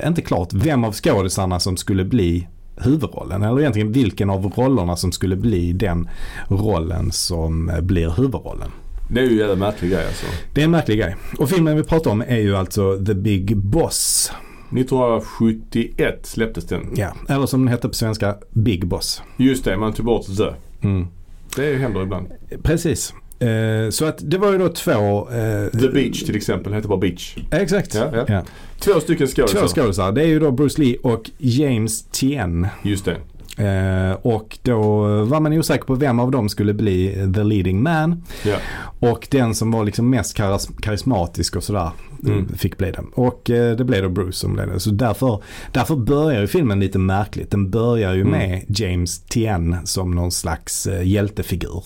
eh, 0.02 0.08
inte 0.08 0.22
klart 0.22 0.54
vem 0.54 0.84
av 0.84 0.94
skådisarna 0.94 1.60
som 1.60 1.78
skulle 1.78 2.06
bli 2.06 2.48
huvudrollen. 2.76 3.44
Eller 3.44 3.60
egentligen 3.60 3.92
vilken 3.92 4.30
av 4.30 4.52
rollerna 4.56 4.96
som 4.96 5.12
skulle 5.12 5.36
bli 5.36 5.74
den 5.74 6.10
rollen 6.48 7.12
som 7.12 7.70
eh, 7.70 7.82
blir 7.82 8.10
huvudrollen. 8.10 8.72
Det 9.10 9.20
är 9.20 9.24
ju 9.24 9.32
en 9.32 9.38
jävla 9.38 9.56
märklig 9.56 9.92
grej 9.92 10.06
alltså. 10.08 10.26
Det 10.54 10.62
är 10.62 10.66
en 10.66 10.72
märklig 10.72 11.00
grej. 11.00 11.16
Och 11.40 11.50
filmen 11.50 11.78
vi 11.78 11.84
pratar 11.84 12.12
om 12.12 12.22
är 12.22 12.40
ju 12.40 12.56
alltså 12.56 13.06
The 13.06 13.14
Big 13.14 13.58
Boss. 13.58 14.32
1971 14.78 16.26
släpptes 16.26 16.66
den. 16.66 16.94
Ja, 16.96 17.14
eller 17.30 17.46
som 17.46 17.60
den 17.60 17.68
hette 17.68 17.88
på 17.88 17.94
svenska, 17.94 18.36
Big 18.52 18.88
Boss. 18.88 19.22
Just 19.38 19.66
det, 19.66 19.78
man 19.78 19.94
tog 19.94 20.06
bort 20.06 20.26
the. 20.26 20.54
Mm. 20.88 21.08
Det 21.56 21.76
händer 21.76 22.04
ibland. 22.04 22.28
Precis. 22.64 23.14
Eh, 23.48 23.90
så 23.90 24.06
att 24.06 24.18
det 24.22 24.38
var 24.38 24.52
ju 24.52 24.58
då 24.58 24.70
två... 24.70 25.30
Eh, 25.30 25.80
The 25.80 25.90
Beach 25.90 26.24
till 26.24 26.36
exempel 26.36 26.74
heter 26.74 26.90
bara 26.90 27.00
Beach. 27.00 27.36
Exakt. 27.52 27.96
Ja, 27.96 28.10
ja. 28.14 28.26
Ja. 28.28 28.44
Två 28.80 29.00
stycken 29.00 29.28
skådisar. 29.28 29.60
Två 29.60 29.68
skådisar. 29.68 30.12
Det 30.12 30.22
är 30.22 30.28
ju 30.28 30.40
då 30.40 30.52
Bruce 30.52 30.82
Lee 30.82 30.98
och 31.04 31.30
James 31.38 32.04
Tien. 32.04 32.68
Just 32.84 33.06
det. 33.06 33.18
Eh, 33.58 34.12
och 34.22 34.58
då 34.64 34.82
var 35.24 35.40
man 35.40 35.54
osäker 35.54 35.84
på 35.86 35.96
vem 35.96 36.20
av 36.20 36.32
dem 36.32 36.50
skulle 36.50 36.74
bli 36.74 37.14
the 37.36 37.44
leading 37.44 37.84
man. 37.84 38.24
Ja. 38.46 38.56
Och 39.00 39.28
den 39.32 39.56
som 39.56 39.72
var 39.72 39.84
liksom 39.86 40.10
mest 40.10 40.38
karis- 40.38 40.82
karismatisk 40.82 41.56
och 41.56 41.64
sådär 41.64 41.90
Mm. 42.28 42.48
fick 42.58 42.78
bli 42.78 42.92
det. 42.92 43.04
Och 43.16 43.50
eh, 43.50 43.76
det 43.76 43.84
blev 43.84 44.04
då 44.04 44.10
Bruce 44.10 44.32
som 44.38 44.54
blev 44.54 44.74
det. 44.74 44.80
Så 44.80 44.90
därför, 44.90 45.44
därför 45.72 45.96
börjar 45.96 46.42
ju 46.42 46.48
filmen 46.48 46.80
lite 46.80 47.00
märkligt. 47.00 47.52
Den 47.52 47.70
börjar 47.70 48.14
ju 48.14 48.22
Mm. 48.22 48.32
med 48.32 48.66
James 48.68 49.20
Tien 49.24 49.78
som 49.84 50.12
någon 50.12 50.32
slags 50.32 50.88
eh, 50.88 51.08
hjältefigur. 51.08 51.84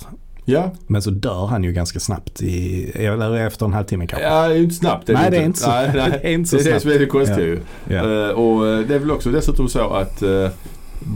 Ja, 0.50 0.72
Men 0.88 1.02
så 1.02 1.10
dör 1.10 1.46
han 1.46 1.64
ju 1.64 1.72
ganska 1.72 2.00
snabbt 2.00 2.42
i, 2.42 2.84
eller 2.96 3.34
efter 3.48 3.66
en 3.66 3.74
halvtimme 3.74 4.08
kanske. 4.08 4.28
ja 4.28 4.48
det 4.48 4.58
inte 4.58 4.76
snabbt. 4.76 5.08
Nej, 5.08 5.32
det 5.32 5.38
är 5.38 5.44
inte 5.44 5.60
så- 5.60 5.70
nej, 5.70 5.92
nej. 5.96 6.10
det 6.22 6.28
är 6.30 6.34
inte 6.34 6.50
så 6.50 6.56
Det 6.56 6.62
är 6.62 6.64
det 6.64 6.70
snabbt. 6.70 6.82
som 6.82 6.92
är 6.92 7.00
det 7.00 7.06
konstiga 7.06 7.40
ju. 7.40 7.60
Ja. 7.90 8.28
Eh, 8.28 8.30
och 8.30 8.68
eh, 8.68 8.80
det 8.88 8.96
är 8.96 9.00
väl 9.00 9.12
också 9.12 9.32
dessutom 9.32 9.70
så 9.70 9.90
att 9.90 10.22
eh, 10.22 10.48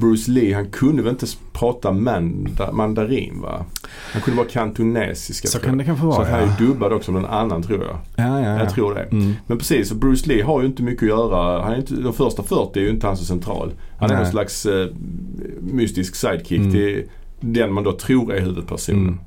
Bruce 0.01 0.31
Lee 0.31 0.55
han 0.55 0.69
kunde 0.69 1.03
väl 1.03 1.11
inte 1.11 1.25
prata 1.53 1.91
manda, 1.91 2.71
mandarin 2.71 3.41
va? 3.41 3.65
Han 4.13 4.21
kunde 4.21 4.37
vara 4.37 4.47
kantonesiska 4.49 5.47
Så 5.47 5.59
kan 5.59 5.77
det 5.77 5.83
kanske 5.83 6.01
Så 6.01 6.07
vara 6.07 6.21
att 6.21 6.29
han 6.31 6.39
är 6.39 6.45
ja. 6.45 6.55
ju 6.59 6.65
dubbad 6.67 6.93
också 6.93 7.11
med 7.11 7.19
en 7.23 7.29
annan 7.29 7.63
tror 7.63 7.83
jag. 7.83 7.97
Ja, 8.25 8.39
ja, 8.39 8.45
ja. 8.49 8.59
Jag 8.59 8.69
tror 8.73 8.95
det. 8.95 9.01
Mm. 9.03 9.33
Men 9.47 9.57
precis, 9.57 9.89
så 9.89 9.95
Bruce 9.95 10.27
Lee 10.29 10.43
har 10.43 10.61
ju 10.61 10.67
inte 10.67 10.83
mycket 10.83 11.03
att 11.03 11.09
göra. 11.09 11.63
Han 11.63 11.73
är 11.73 11.77
inte, 11.77 11.93
de 11.95 12.13
första 12.13 12.43
40 12.43 12.79
är 12.79 12.83
ju 12.83 12.89
inte 12.89 13.07
han 13.07 13.17
så 13.17 13.25
central. 13.25 13.71
Han 13.99 14.09
är 14.09 14.13
Nej. 14.13 14.23
någon 14.23 14.31
slags 14.31 14.65
eh, 14.65 14.87
mystisk 15.59 16.15
sidekick 16.15 16.59
Mm. 16.59 16.71
till 16.71 17.03
den 17.41 17.73
man 17.73 17.83
då 17.83 17.91
tror 17.91 18.33
är 18.33 18.41
huvudpersonen. 18.41 19.01
Mm. 19.07 19.19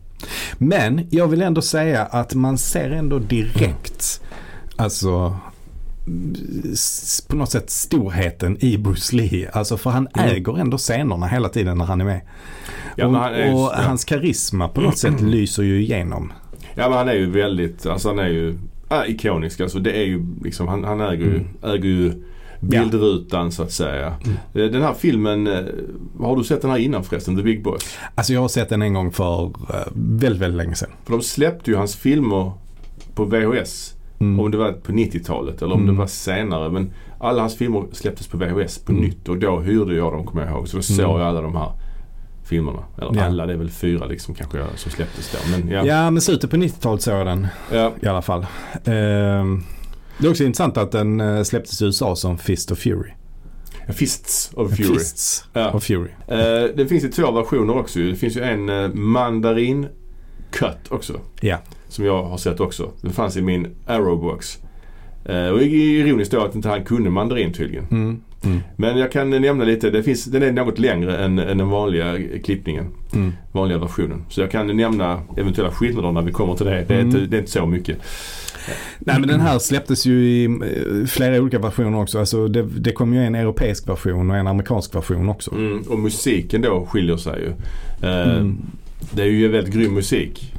Men 0.59 1.07
jag 1.11 1.29
vill 1.29 1.43
ändå 1.43 1.63
säga 1.63 2.03
att 2.05 2.35
man 2.35 2.59
ser 2.59 2.91
ändå 2.91 3.19
direkt, 3.19 4.21
alltså 4.77 5.37
på 7.29 7.37
något 7.37 7.51
sätt 7.51 7.71
storheten 7.71 8.57
i 8.65 8.79
Bruce 8.79 9.17
Lee. 9.17 9.51
Alltså 9.53 9.77
för 9.77 9.91
han 9.91 10.09
Mm. 10.15 10.31
äger 10.31 10.59
ändå 10.59 10.79
scenerna 10.79 11.27
hela 11.27 11.49
tiden 11.49 11.79
när 11.79 11.85
han 11.85 12.01
är 12.01 12.05
med. 12.05 12.21
Ja, 12.97 13.07
och 13.07 13.13
han 13.15 13.35
är, 13.35 13.55
och 13.55 13.61
ja. 13.61 13.75
hans 13.77 14.05
karisma 14.05 14.69
på 14.69 14.81
något 14.81 14.99
sätt 14.99 15.21
lyser 15.21 15.63
ju 15.63 15.81
igenom. 15.83 16.33
ja 16.75 16.89
men 16.89 16.99
han 16.99 17.09
är 17.09 17.13
ju 17.15 17.31
väldigt, 17.31 17.87
alltså 17.87 18.09
han 18.09 18.19
är 18.19 18.29
ju 18.29 18.59
ja, 18.89 19.07
ikonisk. 19.07 19.61
Alltså 19.61 19.79
det 19.79 19.93
är 19.93 20.05
ju 20.05 20.27
liksom, 20.45 20.69
han, 20.69 20.85
han 20.85 21.01
äger 21.01 21.25
ju, 21.25 21.35
Mm. 21.37 21.47
äger 21.63 21.89
ju 21.89 22.13
bildrutan 22.69 23.53
så 23.53 23.63
att 23.63 23.73
säga. 23.73 24.07
Eh, 24.55 24.65
Den 24.65 24.83
här 24.83 24.95
filmen, 24.95 25.47
eh, 25.47 25.65
har 26.21 26.37
du 26.37 26.45
sett 26.45 26.63
den 26.63 26.71
här 26.71 26.79
innan 26.79 27.05
förresten? 27.05 27.37
The 27.37 27.43
Big 27.43 27.63
Boss? 27.63 27.97
Alltså 28.15 28.33
jag 28.33 28.41
har 28.41 28.49
sett 28.49 28.69
den 28.69 28.83
en 28.83 28.95
gång 28.95 29.13
för 29.13 29.45
eh, 29.45 29.51
väldigt, 29.95 30.43
väldigt 30.43 30.57
länge 30.57 30.75
sedan. 30.75 30.91
För 31.05 31.13
de 31.13 31.23
släppte 31.23 31.71
ju 31.71 31.77
hans 31.77 31.97
filmer 31.97 32.53
på 33.15 33.25
VHS. 33.25 33.95
Mm. 34.19 34.41
Om 34.41 34.51
det 34.51 34.57
var 34.57 34.73
på 34.73 34.93
90-talet 34.93 35.63
eller 35.63 35.75
om 35.75 35.83
Mm. 35.83 35.95
det 35.95 35.99
var 36.01 36.07
senare. 36.07 36.71
Men 36.71 36.93
alla 37.21 37.41
hans 37.41 37.57
filmer 37.57 37.85
släpptes 37.93 38.27
på 38.27 38.37
VHS 38.37 38.79
på 38.79 38.93
Mm. 38.93 39.05
nytt 39.05 39.29
och 39.29 39.39
då 39.39 39.61
hyrde 39.61 39.95
jag 39.95 40.13
dem 40.13 40.27
kommer 40.27 40.43
jag 40.43 40.51
ihåg. 40.53 40.69
Så 40.69 40.77
då 40.77 40.83
såg 40.83 40.99
Mm. 41.05 41.11
jag 41.21 41.29
alla 41.29 41.41
de 41.43 41.57
här 41.57 41.73
filmerna. 42.45 42.79
Eller 42.99 43.15
Ja. 43.17 43.25
alla, 43.25 43.47
det 43.47 43.53
är 43.53 43.57
väl 43.57 43.71
fyra 43.71 44.07
liksom 44.07 44.35
kanske 44.35 44.59
som 44.77 44.91
släpptes 44.91 45.33
då. 45.33 45.39
Men 45.51 45.69
ja. 45.69 45.85
Ja, 45.87 46.11
men 46.11 46.21
slutet 46.23 46.51
på 46.51 46.57
90-talet 46.57 47.03
såg 47.03 47.15
jag 47.15 47.27
den 47.27 47.47
ja. 47.73 47.93
i 48.03 48.07
alla 48.07 48.23
fall. 48.23 48.47
Ehm, 48.85 49.63
det 50.19 50.27
är 50.27 50.31
också 50.31 50.45
intressant 50.45 50.77
att 50.77 50.93
den 50.93 51.21
eh, 51.21 51.43
släpptes 51.43 51.83
i 51.83 51.85
USA 51.85 52.17
som 52.17 52.39
Fist 52.39 52.71
of 52.71 52.79
Fury. 52.79 53.11
Fists 53.95 54.51
of 54.55 54.77
Fury. 54.77 54.99
Fists 54.99 55.45
Ja. 55.53 55.71
of 55.73 55.85
Fury. 55.85 56.09
Eh, 56.29 56.37
det 56.77 56.87
finns 56.89 57.05
ju 57.05 57.09
två 57.09 57.31
versioner 57.31 57.77
också. 57.79 57.99
Det 57.99 58.15
finns 58.17 58.37
ju 58.37 58.41
en 58.43 58.69
uh, 58.69 58.95
mandarin 58.95 59.87
cut 60.51 60.77
också. 60.89 61.21
Ja. 61.41 61.59
Som 61.89 62.05
jag 62.05 62.23
har 62.25 62.37
sett 62.39 62.61
också. 62.61 62.91
Den 63.01 63.13
fanns 63.13 63.37
i 63.37 63.43
min 63.43 63.75
Arrowbox. 63.87 64.59
Uh, 65.31 65.49
och 65.49 65.63
ironiskt 65.63 66.33
då 66.33 66.41
att 66.45 66.55
inte 66.55 66.69
han 66.69 66.85
kunde 66.85 67.11
mandarin 67.11 67.53
tydligen. 67.53 67.87
Mm. 67.91 68.21
Mm. 68.45 68.61
Men 68.77 68.99
jag 68.99 69.13
kan 69.13 69.31
nämna 69.31 69.65
lite, 69.65 69.91
det 69.91 70.03
finns, 70.03 70.25
den 70.25 70.43
är 70.43 70.53
något 70.53 70.79
längre 70.79 71.17
än, 71.25 71.39
än 71.39 71.59
den 71.59 71.69
vanliga 71.69 72.19
klippningen. 72.45 72.87
Mm. 73.15 73.33
Vanliga 73.53 73.79
versionen. 73.79 74.25
Så 74.29 74.41
jag 74.41 74.51
kan 74.51 74.77
nämna 74.77 75.23
eventuella 75.37 75.71
skillnader 75.71 76.13
när 76.13 76.23
vi 76.23 76.33
kommer 76.33 76.55
till 76.55 76.67
det. 76.67 76.85
Det 76.89 76.95
är, 76.95 77.01
Mm. 77.01 77.07
inte, 77.07 77.21
det 77.21 77.37
är 77.37 77.39
inte 77.41 77.53
så 77.53 77.67
mycket. 77.67 77.99
Nej 78.99 79.21
men 79.21 79.29
den 79.29 79.41
här 79.41 79.59
släpptes 79.59 80.07
ju 80.07 80.25
i 80.25 80.45
eh, 80.45 81.07
flera 81.07 81.41
olika 81.41 81.59
versioner 81.59 82.01
också. 82.01 82.19
Alltså 82.19 82.49
det, 82.49 82.63
det 82.63 82.93
kom 82.93 83.15
ju 83.15 83.25
en 83.25 83.35
europeisk 83.35 83.89
version 83.89 84.31
och 84.31 84.37
en 84.37 84.47
amerikansk 84.47 84.95
version 84.95 85.29
också. 85.29 85.51
Mm. 85.55 85.83
Och 85.83 85.99
musiken 85.99 86.63
då 86.63 86.87
skiljer 86.87 87.17
sig 87.17 87.41
ju. 87.41 87.49
Eh, 88.09 88.25
Mm. 88.25 88.57
Det 89.11 89.23
är 89.23 89.27
ju 89.27 89.49
väldigt 89.49 89.75
grym 89.75 89.95
musik. 89.95 90.54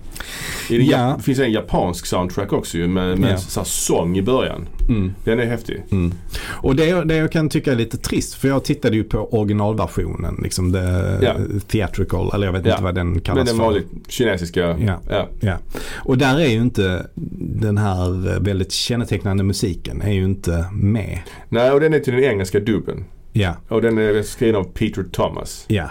I 0.69 0.77
den, 0.77 0.85
Ja. 0.85 1.13
Det 1.17 1.23
finns 1.23 1.39
en 1.39 1.51
japansk 1.51 2.05
soundtrack 2.05 2.53
också 2.53 2.77
ju 2.77 2.87
med, 2.87 3.19
med 3.19 3.39
Ja. 3.55 3.63
sång 3.65 4.17
i 4.17 4.21
början. 4.21 4.67
Mm. 4.89 5.13
Den 5.23 5.39
är 5.39 5.45
häftig. 5.45 5.83
Mm. 5.91 6.13
Och 6.47 6.75
det, 6.75 7.03
det 7.03 7.15
jag 7.15 7.31
kan 7.31 7.49
tycka 7.49 7.71
är 7.71 7.75
lite 7.75 7.97
trist 7.97 8.33
för 8.33 8.47
jag 8.47 8.63
tittade 8.63 8.95
ju 8.95 9.03
på 9.03 9.17
originalversionen. 9.39 10.39
Liksom 10.43 10.73
the 10.73 10.79
Ja. 11.25 11.35
theatrical 11.67 12.31
eller 12.33 12.45
jag 12.47 12.53
vet 12.53 12.65
inte 12.65 12.83
vad 12.83 12.95
den 12.95 13.09
Men 13.11 13.19
kallas 13.21 13.47
den 13.47 13.57
för. 13.57 13.63
vanligt 13.63 13.87
kinesiska. 14.07 14.59
Ja. 14.79 14.99
Ja. 15.09 15.29
Ja. 15.39 15.57
Och 15.93 16.17
där 16.17 16.39
är 16.39 16.47
ju 16.47 16.61
inte 16.61 17.07
den 17.59 17.77
här 17.77 18.39
väldigt 18.39 18.71
kännetecknande 18.71 19.43
musiken 19.43 20.01
är 20.01 20.11
ju 20.13 20.23
inte 20.23 20.65
med. 20.73 21.19
Nej 21.49 21.71
och 21.71 21.79
den 21.79 21.93
är 21.93 21.99
till 21.99 22.13
den 22.13 22.23
engelska 22.23 22.59
dubben. 22.59 23.05
Ja, 23.33 23.53
Och 23.67 23.81
den 23.81 23.97
är 23.97 24.23
skriven 24.23 24.55
av 24.55 24.63
Peter 24.63 25.03
Thomas. 25.11 25.65
ja. 25.67 25.89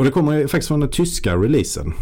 Och 0.00 0.06
det 0.06 0.10
kommer 0.12 0.40
faktiskt 0.46 0.68
från 0.68 0.80
den 0.80 0.90
tyska 0.90 1.36
releasen. 1.36 1.92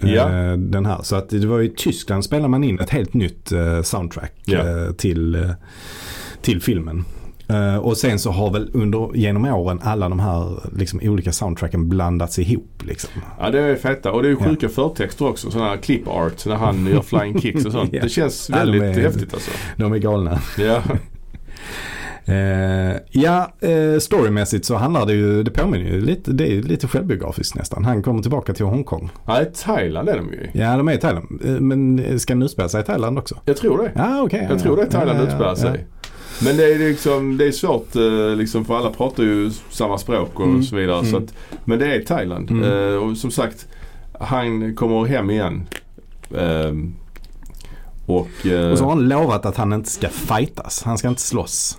Ja. 0.00 0.28
eh, 0.50 0.56
Den 0.56 0.86
här. 0.86 1.02
Så 1.02 1.16
att 1.16 1.28
det 1.28 1.46
var 1.46 1.60
i 1.60 1.68
Tyskland 1.76 2.24
spelade 2.24 2.48
man 2.48 2.64
in 2.64 2.78
ett 2.80 2.90
helt 2.90 3.14
nytt 3.14 3.52
eh, 3.52 3.82
soundtrack 3.82 4.32
Ja. 4.44 4.58
eh, 4.58 4.92
till, 4.92 5.48
till 6.42 6.60
filmen. 6.62 7.04
Och 7.82 7.96
sen 7.96 8.18
så 8.18 8.30
har 8.30 8.50
väl 8.52 8.70
under, 8.72 9.10
genom 9.16 9.44
åren 9.44 9.80
alla 9.82 10.08
de 10.08 10.20
här 10.20 10.60
liksom, 10.76 11.00
olika 11.02 11.32
soundtracken 11.32 11.88
blandats 11.88 12.38
ihop. 12.38 12.82
Liksom. 12.86 13.10
Ja 13.40 13.50
det 13.50 13.60
är 13.60 13.76
feta 13.76 14.12
och 14.12 14.22
det 14.22 14.28
är 14.28 14.30
ju 14.30 14.36
Ja. 14.40 14.46
sjuka 14.48 14.68
förtexter 14.68 15.26
också. 15.28 15.50
Sådana 15.50 15.70
här 15.70 15.76
clip 15.76 16.08
art 16.08 16.46
när 16.46 16.56
han 16.56 16.86
gör 16.86 17.02
flying 17.02 17.40
kicks 17.40 17.64
och 17.66 17.72
sånt. 17.72 17.90
Ja. 17.92 18.02
Det 18.02 18.08
känns 18.08 18.48
Ja, 18.52 18.64
de 18.64 18.78
väldigt 18.78 18.96
är- 18.96 19.02
häftigt 19.02 19.34
alltså. 19.34 19.50
De 19.76 19.92
är 19.92 19.98
galna. 19.98 20.38
Ja. 20.58 20.82
Eh, 22.28 22.96
ja, 23.10 23.52
eh, 23.60 23.98
storymässigt 24.00 24.64
så 24.64 24.76
handlar 24.76 25.06
det 25.06 25.12
ju, 25.12 25.42
det 25.42 25.50
påminner 25.50 25.90
ju 25.90 26.00
lite, 26.00 26.32
det 26.32 26.52
är 26.52 26.62
lite 26.62 26.88
självbiografiskt 26.88 27.54
nästan. 27.54 27.84
Han 27.84 28.02
kommer 28.02 28.22
tillbaka 28.22 28.54
till 28.54 28.64
Hongkong. 28.66 29.10
Nej, 29.26 29.52
Thailand 29.64 30.08
är 30.08 30.16
de 30.16 30.32
ju. 30.32 30.46
Ja, 30.52 30.76
de 30.76 30.88
är 30.88 30.92
i 30.92 30.98
Thailand. 30.98 31.40
Eh, 31.44 31.50
Men 31.50 32.02
ska 32.20 32.34
den 32.34 32.42
utspela 32.42 32.68
sig 32.68 32.80
i 32.80 32.84
Thailand 32.84 33.18
också? 33.18 33.40
Jag 33.44 33.56
tror 33.56 33.78
det. 33.82 33.92
Ja, 33.96 34.22
okej. 34.22 34.46
Jag 34.50 34.58
tror 34.62 34.76
det 34.76 34.82
är 34.82 34.86
Thailand 34.86 35.18
ja, 35.18 35.22
utspelar 35.22 35.48
ja, 35.48 35.56
sig. 35.56 35.86
Men 36.44 36.56
det 36.56 36.64
är 36.74 36.78
liksom, 36.78 37.36
det 37.36 37.46
är 37.46 37.52
svårt 37.52 37.96
eh, 37.96 38.36
liksom 38.36 38.64
för 38.64 38.76
alla 38.76 38.90
pratar 38.90 39.22
ju 39.22 39.50
samma 39.70 39.98
språk 39.98 40.40
och 40.40 40.46
Mm. 40.46 40.62
så 40.62 40.76
vidare. 40.76 41.04
Så 41.04 41.16
Mm. 41.16 41.24
att, 41.24 41.34
men 41.64 41.78
det 41.78 41.94
är 41.94 42.00
Thailand. 42.02 42.50
Mm. 42.50 42.64
Eh, 42.88 42.94
och 42.96 43.16
som 43.16 43.30
sagt, 43.30 43.66
han 44.20 44.74
kommer 44.76 45.04
hem 45.04 45.30
igen. 45.30 45.66
Ehm, 46.38 46.94
och, 48.06 48.46
eh, 48.46 48.70
Och 48.70 48.78
så 48.78 48.84
har 48.84 48.90
han 48.90 49.08
lovat 49.08 49.46
att 49.46 49.56
han 49.56 49.72
inte 49.72 49.90
ska 49.90 50.08
fightas. 50.08 50.82
Han 50.82 50.98
ska 50.98 51.08
inte 51.08 51.20
slåss. 51.22 51.78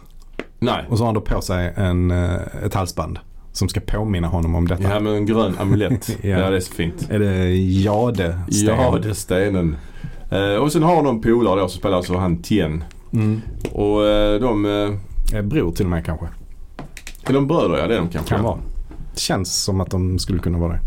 Nej. 0.60 0.86
Och 0.90 0.98
så 0.98 1.04
har 1.04 1.08
han 1.08 1.16
då 1.16 1.22
på 1.22 1.42
sig 1.42 1.74
en, 1.76 2.12
eh, 2.12 2.36
ett 2.66 2.74
halsband. 2.74 3.20
Som 3.52 3.70
ska 3.70 3.80
påminna 3.80 4.28
honom 4.28 4.56
om 4.56 4.68
detta. 4.68 4.84
Ja 4.84 5.00
med 5.00 5.14
en 5.14 5.26
grön 5.26 5.56
amulett. 5.60 6.10
Ja. 6.22 6.30
ja. 6.30 6.50
det 6.50 6.56
är 6.56 6.60
så 6.60 6.74
fint. 6.74 7.08
Är 7.10 7.20
det 7.20 7.56
Jade 7.56 8.40
Ja, 8.48 9.00
det 9.04 9.10
är 9.10 9.14
stenen. 9.14 9.78
Eh, 10.32 10.56
och 10.56 10.72
sen 10.72 10.84
har 10.84 11.02
någon 11.02 11.22
polare 11.22 11.60
då 11.60 11.68
som 11.68 11.80
spelar 11.80 11.98
alltså 11.98 12.18
han 12.18 12.42
Tien. 12.42 12.84
Mm. 13.14 13.42
Och 13.72 14.06
eh, 14.06 14.40
de, 14.40 14.66
eh, 14.66 15.00
Eh, 15.34 15.42
Bror 15.42 15.72
till 15.72 15.86
och 15.86 15.92
med 15.92 16.06
kanske. 16.06 16.26
är 17.28 17.34
de 17.34 17.48
bröder 17.48 17.78
ja 17.78 17.88
det 17.88 17.96
är 17.96 18.00
de 18.00 18.10
kanske. 18.10 18.36
Kan 18.36 18.44
vara. 18.44 18.58
Känns 19.16 19.64
som 19.64 19.82
att 19.82 19.92
de 19.92 20.20
skulle 20.20 20.40
kunna 20.40 20.58
vara 20.58 20.74
det. 20.74 20.80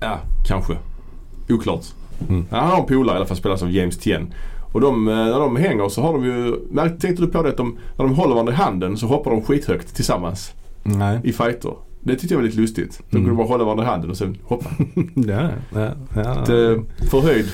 Ja, 0.00 0.18
kanske. 0.46 0.76
Oklart. 1.48 1.84
Mm. 2.28 2.46
Ja, 2.50 2.56
han 2.56 2.70
har 2.70 2.78
en 2.80 2.86
polare 2.86 3.14
i 3.14 3.16
alla 3.16 3.26
fall 3.26 3.36
spelas 3.36 3.62
av 3.62 3.70
James 3.70 3.98
Tien. 3.98 4.34
Och 4.72 4.80
de, 4.80 5.08
eh, 5.08 5.14
när 5.14 5.40
de 5.40 5.56
hänger 5.56 5.88
så 5.88 6.00
har 6.02 6.12
de 6.12 6.24
ju, 6.24 6.56
tänkte 6.88 7.22
du 7.22 7.26
på 7.26 7.42
det 7.42 7.48
att 7.48 7.56
de, 7.56 7.78
när 7.98 8.04
de 8.04 8.14
håller 8.14 8.34
varandra 8.34 8.52
i 8.52 8.56
handen 8.56 8.96
så 8.96 9.06
hoppar 9.06 9.30
de 9.30 9.42
skithögt 9.42 9.94
tillsammans 9.94 10.52
Nej. 10.82 11.20
i 11.24 11.32
fighter. 11.32 11.74
Det 12.00 12.16
tyckte 12.16 12.34
jag 12.34 12.38
var 12.40 12.46
lite 12.46 12.60
lustigt. 12.60 13.02
De 13.10 13.16
Mm. 13.16 13.28
kunde 13.28 13.38
bara 13.42 13.48
hålla 13.52 13.64
varandra 13.64 13.84
i 13.84 13.88
handen 13.88 14.10
och 14.10 14.16
sen 14.16 14.36
hoppa. 14.42 14.70
ja, 15.14 15.48
ja, 15.74 15.90
ja. 16.14 16.42
Ett, 16.42 16.48
eh, 16.48 16.82
förhöjd 17.10 17.46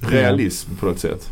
realism 0.00 0.70
på 0.80 0.86
något 0.86 0.98
sätt. 0.98 1.30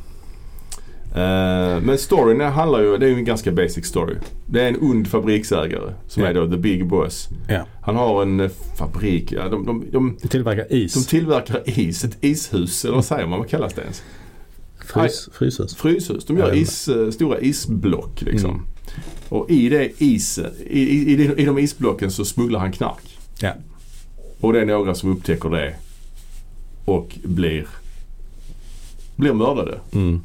Eh, 1.15 1.81
men 1.83 1.99
storyn 1.99 2.41
handlar 2.41 2.81
ju, 2.81 2.97
det 2.99 3.07
är 3.07 3.11
ju 3.11 3.17
en 3.17 3.25
ganska 3.25 3.53
basic 3.53 3.87
story. 3.87 4.15
Det 4.47 4.61
är 4.63 4.69
en 4.69 4.77
ond 4.81 5.07
fabriksägare 5.09 5.93
som 6.09 6.23
Ja. 6.23 6.29
är 6.29 6.35
då 6.35 6.47
the 6.51 6.57
big 6.57 6.87
boss. 6.89 7.29
ja. 7.49 7.67
Han 7.83 7.97
har 7.97 8.23
en 8.23 8.51
fabrik, 8.79 9.33
ja, 9.33 9.49
de, 9.49 9.67
de, 9.67 9.85
de, 9.93 10.17
Tillverkar 10.29 10.73
is. 10.73 10.95
de 10.95 11.05
tillverkar 11.11 11.63
is, 11.79 12.05
ett 12.05 12.17
ishus 12.21 12.85
eller 12.85 12.95
vad 12.95 13.05
säger 13.05 13.27
man, 13.27 13.39
vad 13.39 13.49
kallas 13.49 13.75
det 13.75 13.83
ens? 13.83 14.03
Frys, 14.87 15.29
fryshus. 15.33 15.75
Fryshus. 15.77 16.25
De 16.25 16.39
gör 16.39 16.55
is, 16.55 16.89
eh, 16.89 17.11
stora 17.11 17.41
isblock 17.41 18.23
liksom. 18.23 18.51
Mm. 18.51 18.63
Och 19.29 19.51
i 19.51 19.69
det 19.69 20.03
isen, 20.03 20.53
i, 20.67 20.81
i, 20.81 21.13
i, 21.37 21.45
de- 21.45 21.59
isblocken 21.59 22.11
så 22.11 22.25
smugglar 22.25 22.61
han 22.61 22.73
knark. 22.73 23.19
Ja. 23.41 23.53
Och 24.41 24.53
det 24.53 24.61
är 24.61 24.67
några 24.67 24.95
som 24.95 25.11
upptäcker 25.11 25.51
det 25.51 25.75
och 26.85 27.19
blir, 27.25 27.67
blir 29.17 29.33
mördade. 29.33 29.79
Mm. 29.93 30.21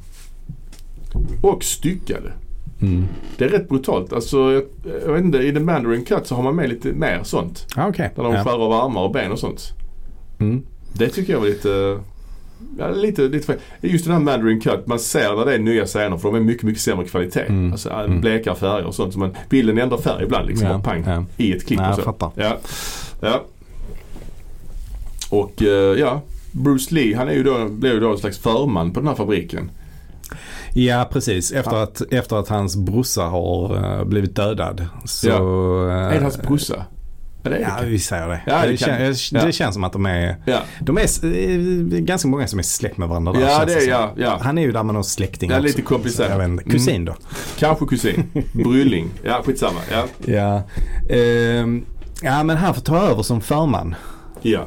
Och 1.42 1.64
styckade. 1.64 2.32
Mm. 2.82 3.06
Det 3.38 3.46
är 3.46 3.50
rätt 3.50 3.70
brutalt. 3.70 4.14
Alltså, 4.14 4.52
jag, 4.52 4.64
jag 5.06 5.14
vet 5.14 5.24
inte, 5.24 5.38
i 5.38 5.54
The 5.54 5.60
Mandarin 5.60 6.06
Cut 6.06 6.28
så 6.28 6.36
har 6.36 6.44
man 6.44 6.56
med 6.56 6.70
lite 6.70 6.88
mer 6.94 7.22
sånt. 7.24 7.68
Ah, 7.76 7.88
Okej. 7.88 8.12
Där 8.16 8.24
de 8.24 8.34
Ja. 8.34 8.44
skär 8.44 8.52
av 8.66 8.72
armar 8.74 9.02
och 9.02 9.12
ben 9.12 9.32
och 9.32 9.40
sånt. 9.40 9.74
Mm. 10.40 10.64
Det 10.94 11.10
tycker 11.10 11.34
jag 11.34 11.40
var 11.40 11.48
lite, 11.48 12.00
ja, 12.78 12.90
lite, 12.90 13.22
lite 13.22 13.46
fel. 13.46 13.56
Just 13.82 14.06
den 14.06 14.14
här 14.14 14.20
Mandarin 14.22 14.62
Cut, 14.62 14.88
man 14.88 15.00
ser 15.00 15.36
när 15.36 15.46
det 15.46 15.54
är 15.54 15.60
nya 15.60 15.86
scener 15.86 16.18
för 16.18 16.30
de 16.30 16.36
är 16.36 16.40
mycket, 16.40 16.64
mycket 16.64 16.82
sämre 16.82 17.06
kvalitet. 17.06 17.40
Mm. 17.48 17.72
Alltså 17.72 17.90
äh, 17.90 18.00
Mm. 18.00 18.22
blekare 18.22 18.56
färger 18.56 18.86
och 18.86 18.96
sånt. 18.96 19.14
Så 19.14 19.20
man, 19.20 19.36
bilden 19.50 19.78
ändrar 19.78 19.98
färg 19.98 20.24
ibland 20.24 20.48
liksom. 20.48 20.68
Ja, 20.68 20.80
pang. 20.84 21.04
ja. 21.08 21.26
I 21.38 21.54
ett 21.56 21.66
klipp 21.68 21.80
Nej, 21.80 21.86
och 21.88 21.92
jag 21.92 21.98
så. 21.98 22.04
fattar. 22.04 22.32
Ja. 22.36 22.58
ja. 23.22 23.44
Och 25.30 25.62
eh, 25.64 26.00
ja, 26.00 26.22
Bruce 26.52 26.96
Lee 26.96 27.18
han 27.18 27.28
är 27.28 27.34
ju 27.34 27.44
då, 27.44 27.66
blev 27.70 27.94
ju 27.94 28.00
då 28.00 28.12
en 28.12 28.18
slags 28.18 28.38
förman 28.40 28.92
på 28.94 29.00
den 29.00 29.08
här 29.08 29.16
fabriken. 29.16 29.72
Ja, 30.74 31.10
precis. 31.12 31.52
Efter, 31.52 31.76
att, 31.76 32.02
efter 32.12 32.36
att 32.36 32.48
hans 32.50 32.76
brorsa 32.76 33.22
har 33.22 33.76
eh, 34.00 34.04
blivit 34.06 34.36
dödad. 34.36 34.86
Så, 35.06 35.28
Ja. 35.28 35.36
eh, 35.90 35.96
Är 35.96 36.14
det 36.16 36.22
hans 36.22 36.42
brorsa? 36.42 36.86
Ja, 37.44 37.50
det 37.50 37.60
Ja, 37.60 37.78
det. 37.82 37.86
vi 37.88 38.00
säger 38.00 38.28
det. 38.28 38.42
Ja, 38.46 38.62
det 38.62 38.68
det, 38.72 38.78
kan- 38.78 38.90
kän- 39.00 39.30
ja. 39.40 39.46
det 39.46 39.52
känns 39.52 39.74
som 39.74 39.84
att 39.84 39.94
de 39.94 40.06
är, 40.06 40.36
Ja, 40.46 40.60
de 40.82 40.98
är 40.98 41.02
eh, 41.26 42.00
ganska 42.00 42.28
många 42.28 42.48
som 42.48 42.60
är 42.60 42.64
släkt 42.64 42.98
med 42.98 43.08
varandra 43.10 43.34
där, 43.34 43.40
ja 43.42 43.48
känns 43.58 43.66
det 43.66 43.74
är 43.76 43.80
som. 43.80 43.90
ja, 43.90 44.14
ja. 44.18 44.40
Han 44.42 44.58
är 44.58 44.62
ju 44.62 44.72
där 44.72 44.84
med 44.84 44.94
någon 44.94 45.04
släkting 45.04 45.52
också. 45.52 45.62
lite 45.64 45.82
komplicerat. 45.82 46.64
Kusin 46.70 47.06
då? 47.06 47.16
Kanske 47.60 47.86
kusin. 47.86 48.24
Brylling. 48.54 49.10
Ja, 49.24 49.42
skitsamma. 49.46 49.80
Ja. 49.92 50.06
Ja. 50.34 50.64
Ehm, 51.16 51.86
ja, 52.22 52.44
men 52.44 52.58
han 52.58 52.74
får 52.74 52.82
ta 52.82 52.98
över 52.98 53.24
som 53.24 53.42
förman 53.42 53.96
ja. 54.42 54.66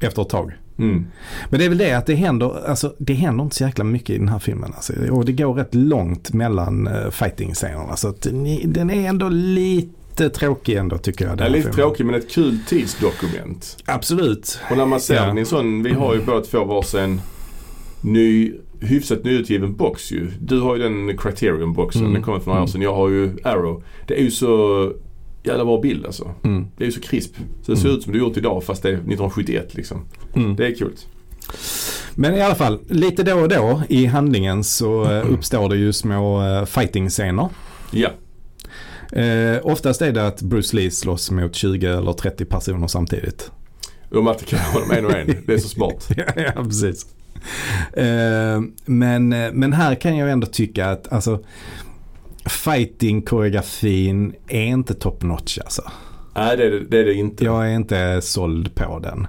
efter 0.00 0.22
ett 0.22 0.28
tag. 0.28 0.52
Mm. 0.78 1.06
Men 1.50 1.58
det 1.60 1.64
är 1.64 1.68
väl 1.68 1.78
det 1.78 1.92
att 1.92 2.06
det 2.06 2.14
händer, 2.14 2.68
alltså, 2.68 2.94
det 2.98 3.14
händer 3.14 3.44
inte 3.44 3.56
så 3.56 3.64
jäkla 3.64 3.84
mycket 3.84 4.10
i 4.10 4.18
den 4.18 4.28
här 4.28 4.38
filmen. 4.38 4.72
Alltså. 4.74 4.92
Och 5.10 5.24
det 5.24 5.32
går 5.32 5.54
rätt 5.54 5.74
långt 5.74 6.32
mellan 6.32 6.88
uh, 6.88 7.10
fighting-scenerna. 7.10 7.96
Så 7.96 8.08
att 8.08 8.26
ni- 8.32 8.64
den 8.66 8.90
är 8.90 9.08
ändå 9.08 9.28
lite 9.28 9.97
tråkig 10.28 10.76
ändå 10.76 10.98
tycker 10.98 11.24
jag. 11.24 11.32
Det 11.38 11.44
den 11.44 11.46
är 11.54 11.58
här 11.58 11.64
lite 11.66 11.72
tråkigt 11.76 12.06
men 12.06 12.14
ett 12.14 12.30
kul 12.30 12.58
tidsdokument. 12.68 13.76
Absolut. 13.84 14.58
Och 14.70 14.76
när 14.76 14.86
man 14.86 15.00
ser 15.00 15.14
Ja. 15.14 15.38
en 15.38 15.46
sån, 15.46 15.82
vi 15.82 15.92
har 15.92 16.14
ju 16.14 16.20
båda 16.20 16.40
två 16.40 16.64
varsin 16.64 17.20
ny, 18.00 18.52
hyfsat 18.80 19.24
nyutgiven 19.24 19.74
box 19.76 20.12
ju. 20.12 20.30
Du 20.40 20.60
har 20.60 20.76
ju 20.76 20.82
den 20.82 21.18
Criterion-boxen, 21.18 22.00
Mm. 22.02 22.12
den 22.14 22.22
kommer 22.22 22.38
för 22.38 22.46
några 22.46 22.58
år 22.60 22.62
Mm. 22.62 22.68
sedan. 22.72 22.82
Jag 22.82 22.94
har 22.94 23.08
ju 23.08 23.36
Arrow. 23.44 23.82
Det 24.06 24.14
är 24.20 24.22
ju 24.22 24.30
så 24.30 24.92
jävla 25.44 25.64
bra 25.64 25.80
bild 25.80 26.06
alltså. 26.06 26.30
Mm. 26.44 26.66
Det 26.76 26.84
är 26.84 26.86
ju 26.86 26.92
så 26.92 27.00
krisp. 27.00 27.36
Så 27.62 27.72
det 27.72 27.76
ser 27.78 27.84
Mm. 27.86 27.98
ut 27.98 28.04
som 28.04 28.14
är 28.14 28.18
gjort 28.18 28.36
idag 28.36 28.64
fast 28.64 28.82
det 28.82 28.88
är 28.88 28.92
1971 28.92 29.74
liksom. 29.74 30.00
Mm. 30.36 30.56
Det 30.56 30.66
är 30.66 30.74
kul. 30.74 30.92
Men 32.14 32.34
i 32.34 32.40
alla 32.42 32.54
fall, 32.54 32.78
lite 32.88 33.22
då 33.22 33.34
och 33.34 33.48
då 33.48 33.82
i 33.88 34.06
handlingen 34.06 34.64
så 34.64 35.04
eh, 35.12 35.32
uppstår 35.32 35.68
det 35.68 35.76
ju 35.76 35.92
små 35.92 36.42
eh, 36.42 36.64
fighting-scener. 36.64 37.48
Ja. 37.90 38.08
Eh, 39.12 39.58
oftast 39.62 40.02
är 40.02 40.12
det 40.12 40.26
att 40.26 40.42
Bruce 40.42 40.76
Lee 40.76 40.90
slåss 40.90 41.30
mot 41.30 41.54
20 41.54 41.86
eller 41.86 42.12
30 42.12 42.44
personer 42.44 42.86
samtidigt. 42.86 43.50
De 44.10 44.26
attackerar 44.26 44.72
honom 44.72 44.90
en 44.90 45.06
och 45.06 45.12
en. 45.12 45.44
Det 45.46 45.54
är 45.54 45.58
så 45.58 45.68
smart. 45.68 46.08
ja, 46.16 46.24
ja, 46.36 46.64
precis. 46.64 47.06
Eh, 47.92 48.60
men, 48.84 49.28
men 49.28 49.72
här 49.72 49.94
kan 49.94 50.16
jag 50.16 50.30
ändå 50.30 50.46
tycka 50.46 50.90
att 50.90 51.12
alltså 51.12 51.44
fighting-koreografin 52.44 54.34
är 54.48 54.64
inte 54.64 54.94
top 54.94 55.22
notch 55.22 55.58
alltså. 55.58 55.82
Nej 56.36 56.56
det 56.56 56.64
är 56.64 56.70
det, 56.70 56.84
det 56.84 56.98
är 56.98 57.04
det 57.04 57.14
inte. 57.14 57.44
Jag 57.44 57.70
är 57.70 57.74
inte 57.74 58.20
såld 58.22 58.74
på 58.74 58.98
den 58.98 59.26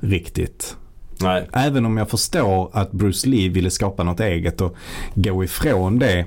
riktigt. 0.00 0.76
Nej. 1.20 1.48
Även 1.52 1.86
om 1.86 1.96
jag 1.96 2.10
förstår 2.10 2.70
att 2.72 2.92
Bruce 2.92 3.28
Lee 3.28 3.48
ville 3.48 3.70
skapa 3.70 4.02
något 4.02 4.20
eget 4.20 4.60
och 4.60 4.76
gå 5.14 5.44
ifrån 5.44 5.98
det 5.98 6.26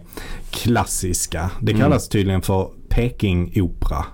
klassiska. 0.49 1.51
Det 1.61 1.71
Mm. 1.71 1.81
kallas 1.81 2.09
tydligen 2.09 2.41
för 2.41 2.69
Peking-opera. 2.89 4.05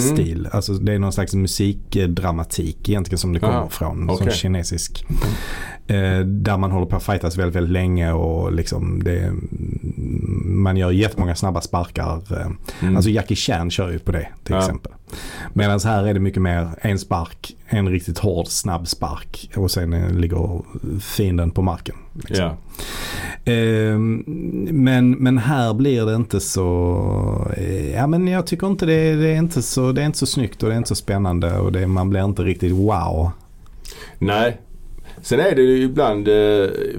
Stil. 0.00 0.48
Alltså 0.52 0.72
det 0.72 0.92
är 0.92 0.98
någon 0.98 1.12
slags 1.12 1.34
musikdramatik 1.34 2.88
egentligen 2.88 3.18
som 3.18 3.32
det 3.32 3.40
kommer 3.40 3.58
Ah, 3.62 3.68
från. 3.68 4.10
okej. 4.10 4.26
Som 4.26 4.30
kinesisk. 4.36 5.06
Eh, 5.86 6.18
där 6.20 6.58
man 6.58 6.70
håller 6.70 6.86
på 6.86 6.96
att 6.96 7.02
fightas 7.02 7.36
väldigt, 7.36 7.56
väldigt 7.56 7.72
länge 7.72 8.12
och 8.12 8.52
liksom 8.52 9.02
det, 9.04 9.32
man 10.44 10.76
gör 10.76 10.90
jättemånga 10.90 11.34
snabba 11.34 11.60
sparkar. 11.60 12.22
Eh, 12.40 12.46
Mm. 12.82 12.96
Alltså 12.96 13.10
Jackie 13.10 13.36
Chan 13.36 13.70
kör 13.70 13.90
ju 13.90 13.98
på 13.98 14.12
det 14.12 14.28
till 14.44 14.54
Ja. 14.54 14.58
exempel. 14.58 14.92
Medan 15.52 15.80
här 15.84 16.06
är 16.06 16.14
det 16.14 16.20
mycket 16.20 16.42
mer 16.42 16.68
en 16.80 16.98
spark, 16.98 17.56
en 17.66 17.88
riktigt 17.88 18.18
hård 18.18 18.46
snabb 18.46 18.88
spark 18.88 19.50
och 19.56 19.70
sen 19.70 19.92
eh, 19.92 20.10
ligger 20.10 20.62
fienden 21.00 21.50
på 21.50 21.62
marken. 21.62 21.96
Liksom. 22.14 22.44
Ja. 22.44 22.56
Ehm, 23.44 24.24
men, 24.70 25.10
men 25.10 25.38
här 25.38 25.74
blir 25.74 26.06
det 26.06 26.14
inte 26.14 26.40
så, 26.40 27.52
eh, 27.56 27.90
ja 27.94 28.06
men 28.06 28.28
jag 28.28 28.46
tycker 28.46 28.66
inte 28.66 28.86
det, 28.86 29.14
det 29.14 29.28
är 29.28 29.36
inte 29.36 29.62
så, 29.62 29.92
det 29.92 30.02
är 30.02 30.06
inte 30.06 30.18
så 30.18 30.26
snyggt 30.26 30.62
och 30.62 30.68
det 30.68 30.74
är 30.74 30.76
inte 30.78 30.88
så 30.88 30.94
spännande 30.94 31.58
och 31.58 31.72
det, 31.72 31.86
man 31.86 32.10
blir 32.10 32.24
inte 32.24 32.42
riktigt 32.42 32.72
wow. 32.72 33.30
Nej. 34.18 34.60
Sen 35.22 35.40
är 35.40 35.54
det 35.54 35.62
ju 35.62 35.82
ibland 35.82 36.28
eh, 36.28 36.34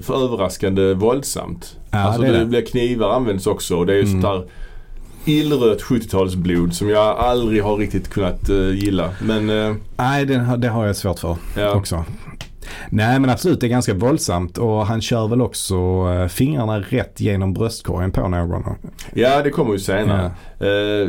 för 0.00 0.24
överraskande 0.24 0.94
våldsamt. 0.94 1.76
Ja, 1.90 1.98
alltså 1.98 2.22
det 2.22 2.38
det, 2.38 2.46
blir 2.46 2.66
knivar 2.66 3.10
används 3.10 3.46
också 3.46 3.76
och 3.76 3.86
det 3.86 3.92
är 3.92 3.96
ju 3.96 4.02
Mm. 4.02 4.22
sånt 4.22 4.24
där 4.24 4.44
illrött 5.32 5.82
70-talsblod 5.82 6.70
som 6.70 6.88
jag 6.88 7.18
aldrig 7.18 7.62
har 7.62 7.76
riktigt 7.76 8.08
kunnat 8.08 8.48
eh, 8.48 8.70
gilla. 8.70 9.10
Men 9.22 9.46
Nej, 9.96 10.26
det, 10.26 10.34
har- 10.38 10.56
det 10.56 10.68
har 10.68 10.86
jag 10.86 10.96
svårt 10.96 11.18
för 11.18 11.36
ja. 11.56 11.74
också. 11.74 12.04
Nej 12.90 13.20
men 13.20 13.30
absolut 13.30 13.60
det 13.60 13.66
är 13.66 13.68
ganska 13.68 13.94
våldsamt 13.94 14.58
och 14.58 14.86
han 14.86 15.00
kör 15.00 15.28
väl 15.28 15.42
också 15.42 15.76
eh, 16.12 16.26
fingrarna 16.28 16.80
rätt 16.80 17.20
genom 17.20 17.52
bröstkorgen 17.52 18.12
på 18.12 18.28
någon. 18.28 18.64
ja, 19.14 19.42
det 19.42 19.50
kommer 19.50 19.72
ju 19.72 19.78
senare. 19.78 20.24
Eh, 20.60 21.08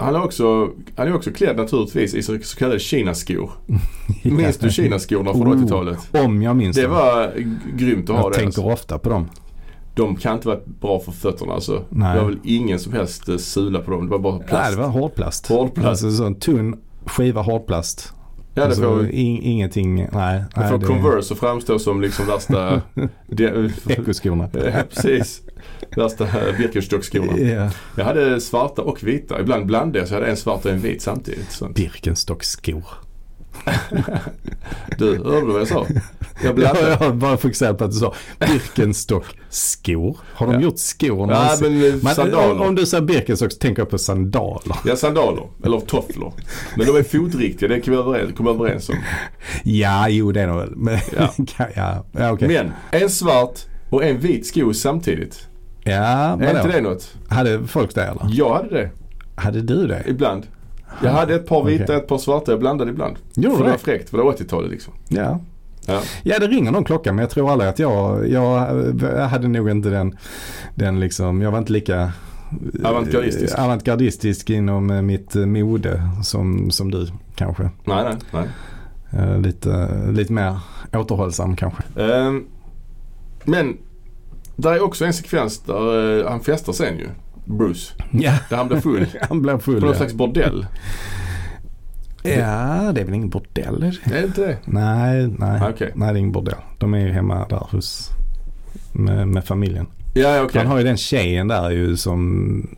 han 0.00 0.14
är 0.14 0.24
också, 0.24 0.68
han 0.96 1.08
är 1.08 1.14
också 1.14 1.30
klädd 1.30 1.56
naturligtvis 1.56 2.14
i 2.14 2.22
så, 2.22 2.38
kallade 2.58 2.78
kinaskor. 2.80 3.50
Minns 4.22 4.56
du 4.58 4.70
kinaskorna 4.70 5.32
från 5.34 5.48
Oh, 5.48 5.56
80-talet? 5.64 5.98
Om 6.24 6.42
jag 6.42 6.56
minns 6.56 6.76
Det 6.76 6.82
det. 6.82 6.88
var 6.88 7.32
grymt 7.76 8.10
att 8.10 8.16
ha 8.16 8.22
jag 8.22 8.32
det. 8.32 8.36
tänker 8.36 8.46
Alltså. 8.62 8.62
ofta 8.72 8.98
på 8.98 9.08
dem. 9.10 9.28
De 9.94 10.16
kan 10.16 10.34
inte 10.34 10.48
vara 10.48 10.58
bra 10.80 11.00
för 11.00 11.12
fötterna 11.12 11.52
alltså. 11.52 11.84
Nej. 11.88 12.14
Det 12.14 12.20
var 12.22 12.28
väl 12.28 12.38
ingen 12.44 12.78
som 12.78 12.92
helst 12.92 13.28
eh, 13.28 13.36
sula 13.36 13.78
på 13.80 13.90
dem. 13.90 14.04
Det 14.04 14.10
var 14.10 14.18
bara 14.18 14.38
plast. 14.38 14.52
Nej, 14.52 14.70
det 14.70 14.76
var 14.82 14.88
hårdplast. 14.88 15.46
Hårdplast. 15.46 15.88
Alltså 15.88 16.10
sån 16.10 16.34
tunn 16.34 16.76
skiva 17.06 17.42
hårdplast. 17.42 18.12
Ja, 18.58 18.64
det 18.64 18.70
alltså, 18.70 18.82
får, 18.82 19.10
in, 19.10 19.42
ingenting, 19.42 19.94
nej. 20.12 20.44
det 20.54 20.60
nej 20.60 20.70
får 20.70 20.78
det- 20.78 20.86
Converse 20.86 21.34
att 21.34 21.40
framstå 21.40 21.78
som 21.78 22.00
liksom 22.00 22.26
värsta... 22.26 22.82
Ekoskorna. 23.88 24.48
ja, 24.52 24.82
precis. 24.94 25.42
Värsta 25.96 26.26
Birkenstock-skorna. 26.58 27.38
Ja. 27.38 27.70
Jag 27.96 28.04
hade 28.04 28.40
svarta 28.40 28.82
och 28.82 29.02
vita. 29.02 29.40
Ibland 29.40 29.66
blandade 29.66 29.98
jag 29.98 30.08
så 30.08 30.14
jag 30.14 30.20
hade 30.20 30.30
en 30.30 30.36
svart 30.36 30.64
och 30.64 30.70
en 30.70 30.78
vit 30.80 31.02
samtidigt. 31.02 31.60
Birkenstock-skor. 31.74 32.84
Du, 34.98 35.06
hörde 35.24 35.40
du 35.40 35.52
vad 35.52 35.60
jag 35.60 35.68
sa? 35.68 35.86
Jag 36.44 36.54
blandade. 36.54 36.98
jag 37.00 37.16
bara 37.16 37.36
fokuserat 37.36 37.78
på 37.78 37.84
att 37.84 37.90
du 37.90 37.96
sa 37.96 38.14
Birkenstock-skor. 38.38 40.18
Har 40.34 40.46
de 40.46 40.54
Ja. 40.54 40.60
gjort 40.60 40.78
skor 40.78 41.08
Ja, 41.30 41.40
någonsin? 41.42 41.78
men 41.80 41.88
eh, 41.94 42.02
Man- 42.02 42.14
sandaler. 42.14 42.60
Om, 42.68 42.74
du 42.74 42.86
säger 42.86 43.04
Birkenstock 43.04 43.52
så 43.52 43.58
tänker 43.58 43.82
jag 43.82 43.90
på 43.90 43.98
sandaler. 43.98 44.76
Ja, 44.84 44.96
sandaler. 44.96 45.44
Eller 45.64 45.80
tofflor. 45.80 46.32
Men 46.76 46.86
de 46.86 46.96
är 46.96 47.02
fotriktiga, 47.02 47.68
det 47.68 47.80
kan 47.80 47.94
vi 47.94 48.00
överens, 48.00 48.36
komma 48.36 48.50
överens 48.50 48.88
om. 48.88 48.94
Ja, 49.64 50.08
jo 50.08 50.32
det 50.32 50.40
är 50.40 50.46
de 50.46 50.56
väl. 50.56 50.72
Men, 50.76 50.98
Ja. 51.18 51.32
ja, 51.76 52.04
ja, 52.12 52.32
okej. 52.32 52.48
Men 52.48 52.72
en 53.02 53.10
svart 53.10 53.58
och 53.90 54.04
en 54.04 54.18
vit 54.20 54.46
sko 54.46 54.74
samtidigt. 54.74 55.48
Ja, 55.84 55.92
Är 55.92 56.36
vadå? 56.36 56.48
inte 56.50 56.68
det 56.72 56.80
något? 56.80 57.14
Hade 57.28 57.66
folk 57.66 57.94
det 57.94 58.02
eller? 58.04 58.26
Jag 58.32 58.54
hade 58.54 58.68
det 58.70 58.90
Hade 59.36 59.60
du 59.62 59.86
det? 59.86 60.02
ibland. 60.06 60.46
Jag 61.02 61.10
hade 61.10 61.34
ett 61.34 61.46
par 61.46 61.64
vita 61.64 61.92
och 61.96 62.02
ett 62.02 62.06
par 62.08 62.18
svarta. 62.18 62.52
Jag 62.52 62.60
blandade 62.60 62.90
ibland. 62.90 63.16
Gjorde 63.34 63.56
för 63.56 63.64
det 63.64 63.70
var 63.70 63.76
fräckt. 63.78 64.10
För 64.10 64.18
det 64.18 64.24
var 64.24 64.32
80-talet 64.32 64.70
liksom. 64.70 64.92
Ja. 65.08 65.40
Ja. 65.86 66.00
Ja, 66.22 66.38
det 66.38 66.46
ringer 66.46 66.70
någon 66.70 66.84
klocka 66.84 67.12
men 67.12 67.22
jag 67.22 67.30
tror 67.30 67.50
aldrig 67.52 67.70
att 67.70 67.78
jag, 67.78 68.28
jag, 68.28 68.68
jag 69.02 69.28
hade 69.28 69.48
nog 69.48 69.70
inte 69.70 69.88
den, 69.88 70.16
den 70.74 71.00
liksom, 71.00 71.42
jag 71.42 71.50
var 71.50 71.58
inte 71.58 71.72
lika 71.72 72.12
Avantgardistisk. 72.84 73.58
eh, 73.58 73.64
avantgardistisk 73.64 74.50
inom 74.50 74.90
eh, 74.90 75.02
mitt 75.02 75.36
eh, 75.36 75.46
mode 75.46 76.02
som, 76.24 76.70
som 76.70 76.90
du 76.90 77.06
kanske. 77.34 77.62
Nej, 77.84 78.04
nej, 78.04 78.14
nej. 78.32 78.48
Eh, 79.22 79.38
Lite, 79.40 79.88
lite 80.12 80.32
mer 80.32 80.58
återhållsam 80.92 81.56
kanske. 81.56 81.82
Ehm, 82.02 82.44
men 83.44 83.76
där 84.56 84.72
är 84.72 84.82
också 84.82 85.04
en 85.04 85.12
sekvens 85.12 85.58
där 85.60 86.20
eh, 86.20 86.28
han 86.30 86.40
festar 86.40 86.72
sen 86.72 86.98
ju. 86.98 87.06
Bruce. 87.48 87.94
Ja, 88.10 88.34
Där 88.50 88.56
han 88.56 88.68
blir 88.68 88.80
full. 88.80 89.06
han 89.28 89.42
blev 89.42 89.58
full. 89.60 89.74
På 89.74 89.80
någon 89.80 89.90
Ja. 89.92 89.96
slags 89.96 90.12
bordell. 90.14 90.66
ja, 92.22 92.92
det 92.94 93.00
är 93.00 93.04
väl 93.04 93.14
ingen 93.14 93.28
bordell? 93.30 93.82
Är 93.82 93.98
det? 94.04 94.18
Är 94.18 94.24
inte 94.24 94.40
det? 94.46 94.58
Nej, 94.64 95.28
nej. 95.38 95.60
Ah, 95.62 95.68
Okej. 95.70 95.92
nej, 95.94 96.12
det 96.12 96.18
är 96.18 96.20
ingen 96.20 96.32
bordell. 96.32 96.54
De 96.78 96.94
är 96.94 96.98
ju 96.98 97.12
hemma 97.12 97.46
där 97.48 97.66
hos, 97.70 98.10
med, 98.92 99.28
med 99.28 99.44
familjen. 99.44 99.86
Ja, 100.14 100.42
okej. 100.42 100.58
Han 100.60 100.66
har 100.70 100.78
ju 100.78 100.84
den 100.84 100.96
tjejen 100.96 101.48
där 101.48 101.70
ju 101.70 101.96
som 101.96 102.76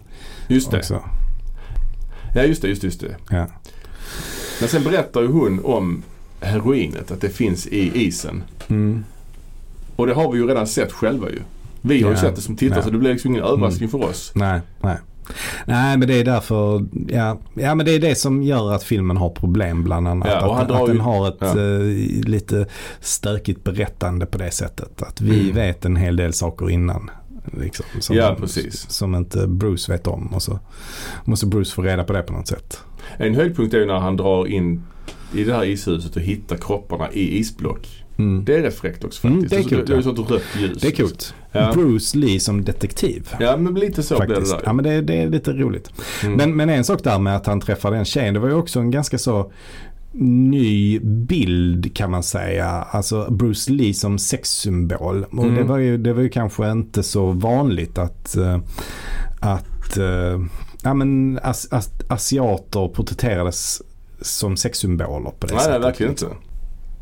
Just 0.49 0.71
det. 0.71 0.79
också. 0.79 1.03
Ja, 2.35 2.43
just 2.43 2.63
det, 2.63 2.69
just 2.69 2.81
det, 2.81 2.87
just 2.87 3.01
det. 3.01 3.17
Ja. 3.31 3.47
Men 4.61 4.69
sen 4.69 4.85
berättar 4.85 5.21
ju 5.21 5.27
hon 5.27 5.61
om 5.65 6.03
heroinet. 6.41 7.11
Att 7.11 7.21
det 7.21 7.29
finns 7.31 7.67
i 7.67 8.05
isen. 8.07 8.43
Mm. 8.69 9.05
Och 9.97 10.07
det 10.07 10.15
har 10.15 10.33
vi 10.33 10.39
ju 10.39 10.47
redan 10.47 10.67
sett 10.67 10.93
själva 10.93 11.31
ju. 11.31 11.39
Vi 11.83 12.03
har 12.03 12.11
ju 12.11 12.17
sett 12.17 12.37
det 12.37 12.43
som 12.43 12.57
tittare 12.57 12.83
så 12.83 12.91
det 12.91 12.99
blir 12.99 13.13
liksom 13.13 13.31
ingen 13.31 13.45
överraskning 13.45 13.89
för 13.89 14.05
oss. 14.05 14.33
Nej, 14.35 14.61
nej. 14.81 14.97
Nej 15.67 15.97
men 15.99 16.09
det 16.09 16.15
är 16.21 16.25
därför, 16.25 16.85
ja, 17.09 17.41
ja 17.55 17.75
men 17.75 17.87
det 17.87 17.95
är 17.95 17.99
det 17.99 18.15
som 18.15 18.43
gör 18.43 18.73
att 18.73 18.83
filmen 18.83 19.17
har 19.17 19.31
problem 19.31 19.85
bland 19.85 20.09
annat. 20.09 20.29
Ja, 20.31 20.57
att, 20.61 20.71
att 20.71 20.87
den 20.87 20.97
ju- 20.97 21.03
har 21.03 21.29
ett 21.29 21.37
ja. 21.41 21.47
eh, 21.49 22.25
lite 22.29 22.67
stökigt 23.01 23.65
berättande 23.65 24.27
på 24.27 24.39
det 24.39 24.51
sättet. 24.51 25.03
Att 25.03 25.21
vi 25.21 25.41
Mm. 25.41 25.55
vet 25.55 25.85
en 25.85 25.97
hel 25.97 26.17
del 26.17 26.33
saker 26.33 26.71
innan. 26.71 27.11
Liksom, 27.61 27.87
som, 28.01 28.17
Ja, 28.17 28.37
precis. 28.41 28.91
Som 28.91 29.15
inte 29.15 29.47
Bruce 29.47 29.93
vet 29.93 30.07
om. 30.07 30.27
Och 30.27 30.43
så 30.43 30.59
måste 31.25 31.47
Bruce 31.47 31.75
få 31.75 31.83
reda 31.83 32.05
på 32.05 32.13
det 32.13 32.23
på 32.23 32.33
något 32.33 32.49
sätt. 32.49 32.79
En 33.17 33.35
höjdpunkt 33.35 33.75
är 33.75 33.79
ju 33.79 33.87
när 33.87 33.99
han 33.99 34.17
drar 34.17 34.47
in 34.47 34.83
i 35.35 35.45
det 35.45 35.55
här 35.55 35.65
ishuset 35.65 36.17
och 36.17 36.23
hittar 36.23 36.57
kropparna 36.57 37.13
i 37.13 37.39
isblock. 37.39 38.05
Mm. 38.19 38.45
Det 38.45 38.57
är 38.57 38.63
rätt 38.63 38.79
fräckt 38.79 39.05
också 39.05 39.27
Mm, 39.27 39.41
faktiskt. 39.41 39.51
det 39.71 39.75
är 39.75 39.79
Alltså, 39.79 39.95
coolt, 39.95 40.05
det 40.05 40.11
är 40.11 40.17
sånt 40.17 40.31
rött 40.31 40.43
ljus. 40.59 40.79
Det 40.83 40.89
är 40.89 40.93
coolt. 40.97 41.35
Ja. 41.53 41.73
Bruce 41.75 42.19
Lee 42.19 42.41
som 42.41 42.65
detektiv. 42.65 43.29
Ja 43.41 43.57
men 43.57 43.75
lite 43.75 44.03
så 44.03 44.17
blir 44.19 44.27
det 44.37 44.51
där. 44.51 44.61
Ja 44.65 44.73
men 44.73 44.85
det, 44.85 45.01
det 45.01 45.23
är 45.23 45.29
lite 45.29 45.53
roligt. 45.53 45.91
Mm. 46.23 46.37
Men, 46.37 46.57
men 46.57 46.71
en 46.71 46.85
sak 46.85 47.05
där 47.05 47.19
med 47.19 47.37
att 47.37 47.47
han 47.47 47.61
träffar 47.61 47.91
den 47.91 48.05
tjejen, 48.05 48.35
det 48.35 48.41
var 48.41 48.49
ju 48.49 48.55
också 48.55 48.81
en 48.81 48.91
ganska 48.91 49.19
så 49.19 49.53
ny 50.13 50.99
bild 51.01 51.97
kan 51.97 52.11
man 52.11 52.23
säga. 52.23 52.69
Alltså 52.69 53.31
Bruce 53.31 53.73
Lee 53.73 53.95
som 53.95 54.19
sexsymbol. 54.19 55.25
Och 55.25 55.45
Mm. 55.45 55.55
det, 55.55 55.63
var 55.63 55.79
ju, 55.79 55.99
det 55.99 56.13
var 56.13 56.23
ju 56.23 56.29
kanske 56.29 56.71
inte 56.71 57.03
så 57.03 57.27
vanligt 57.33 57.99
att, 57.99 58.37
eh, 58.37 58.59
att 59.41 59.97
eh, 59.97 60.41
ja, 60.83 60.95
men 60.95 61.39
as, 61.43 61.69
as, 61.71 61.91
asiater 62.09 62.89
porträtterades 62.89 63.83
som 64.21 64.57
sexsymboler 64.57 65.31
på 65.39 65.47
det 65.47 65.55
Nej, 65.55 65.63
sättet. 65.63 65.81
nej 65.81 65.81
verkligen 65.81 66.13
inte. 66.13 66.27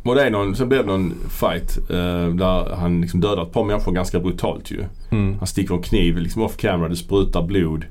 Och 0.09 0.15
det 0.15 0.23
är 0.23 0.31
någon, 0.31 0.57
sen 0.57 0.69
blir 0.69 0.79
det 0.79 0.85
någon 0.85 1.15
fight 1.29 1.79
eh, 1.91 2.29
där 2.35 2.75
han 2.77 3.01
liksom 3.01 3.21
dödar 3.21 3.43
ett 3.43 3.53
par 3.53 3.65
människor 3.65 3.93
ganska 3.93 4.21
brutalt 4.21 4.71
ju. 4.71 4.85
Mm. 5.11 5.39
Han 5.39 5.47
sticker 5.47 5.75
en 5.75 5.83
kniv 5.83 6.19
liksom 6.19 6.43
off 6.43 6.57
camera, 6.57 6.89
det 6.89 6.97
sprutar 6.97 7.43
blod. 7.43 7.85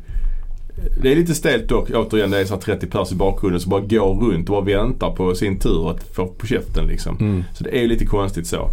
Det 1.01 1.11
är 1.11 1.15
lite 1.15 1.35
stelt 1.35 1.69
dock 1.69 1.89
återigen. 1.93 2.31
Det 2.31 2.39
är 2.39 2.45
så 2.45 2.53
här 2.53 2.61
30 2.61 2.87
pers 2.87 3.11
i 3.11 3.15
bakgrunden 3.15 3.61
som 3.61 3.69
bara 3.69 3.81
går 3.81 4.31
runt 4.31 4.49
och 4.49 4.63
bara 4.63 4.77
väntar 4.77 5.11
på 5.11 5.35
sin 5.35 5.59
tur 5.59 5.91
att 5.91 6.15
få 6.15 6.27
på 6.27 6.47
käften 6.47 6.87
liksom. 6.87 7.17
Mm. 7.19 7.43
Så 7.53 7.63
det 7.63 7.77
är 7.77 7.81
ju 7.81 7.87
lite 7.87 8.05
konstigt 8.05 8.47
så. 8.47 8.69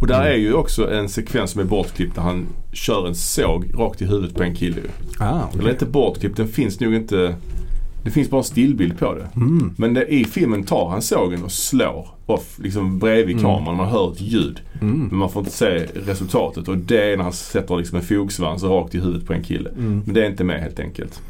Och 0.00 0.06
där 0.06 0.20
Mm. 0.20 0.32
är 0.32 0.36
ju 0.36 0.52
också 0.54 0.92
en 0.92 1.08
sekvens 1.08 1.50
som 1.50 1.60
är 1.60 1.64
bortklippt 1.64 2.14
där 2.14 2.22
han 2.22 2.46
kör 2.72 3.06
en 3.06 3.14
såg 3.14 3.70
rakt 3.78 4.02
i 4.02 4.06
huvudet 4.06 4.34
på 4.36 4.42
en 4.42 4.54
kille 4.54 4.76
ju. 4.76 4.88
Ah, 5.24 5.40
okej. 5.48 5.60
Eller 5.60 5.70
inte 5.70 5.86
bortklippt, 5.86 6.36
den 6.36 6.48
finns 6.48 6.80
nog 6.80 6.94
inte 6.94 7.34
Det 8.06 8.12
finns 8.12 8.30
bara 8.30 8.38
en 8.38 8.44
stillbild 8.44 8.98
på 8.98 9.14
det. 9.14 9.28
Mm. 9.36 9.74
Men 9.78 9.94
det, 9.94 10.06
i 10.06 10.24
filmen 10.24 10.62
tar 10.64 10.88
han 10.88 11.02
sågen 11.02 11.42
och 11.44 11.52
slår 11.52 12.08
off 12.26 12.58
liksom 12.62 12.98
bredvid 12.98 13.36
Mm. 13.38 13.44
kameran. 13.44 13.76
Man 13.76 13.88
hör 13.88 14.12
ett 14.12 14.20
ljud. 14.20 14.60
Mm. 14.80 15.06
Men 15.10 15.18
man 15.18 15.30
får 15.30 15.40
inte 15.40 15.52
se 15.52 15.86
resultatet. 15.94 16.68
Och 16.68 16.76
det 16.78 17.12
är 17.12 17.16
när 17.16 17.24
han 17.24 17.32
sätter 17.32 17.76
liksom 17.76 17.98
en 17.98 18.04
fogsvans 18.04 18.62
rakt 18.62 18.94
i 18.94 19.00
huvudet 19.00 19.26
på 19.26 19.32
en 19.32 19.42
kille. 19.42 19.70
Mm. 19.70 20.02
Men 20.04 20.14
det 20.14 20.24
är 20.24 20.30
inte 20.30 20.44
med 20.44 20.60
helt 20.62 20.80
enkelt. 20.80 21.22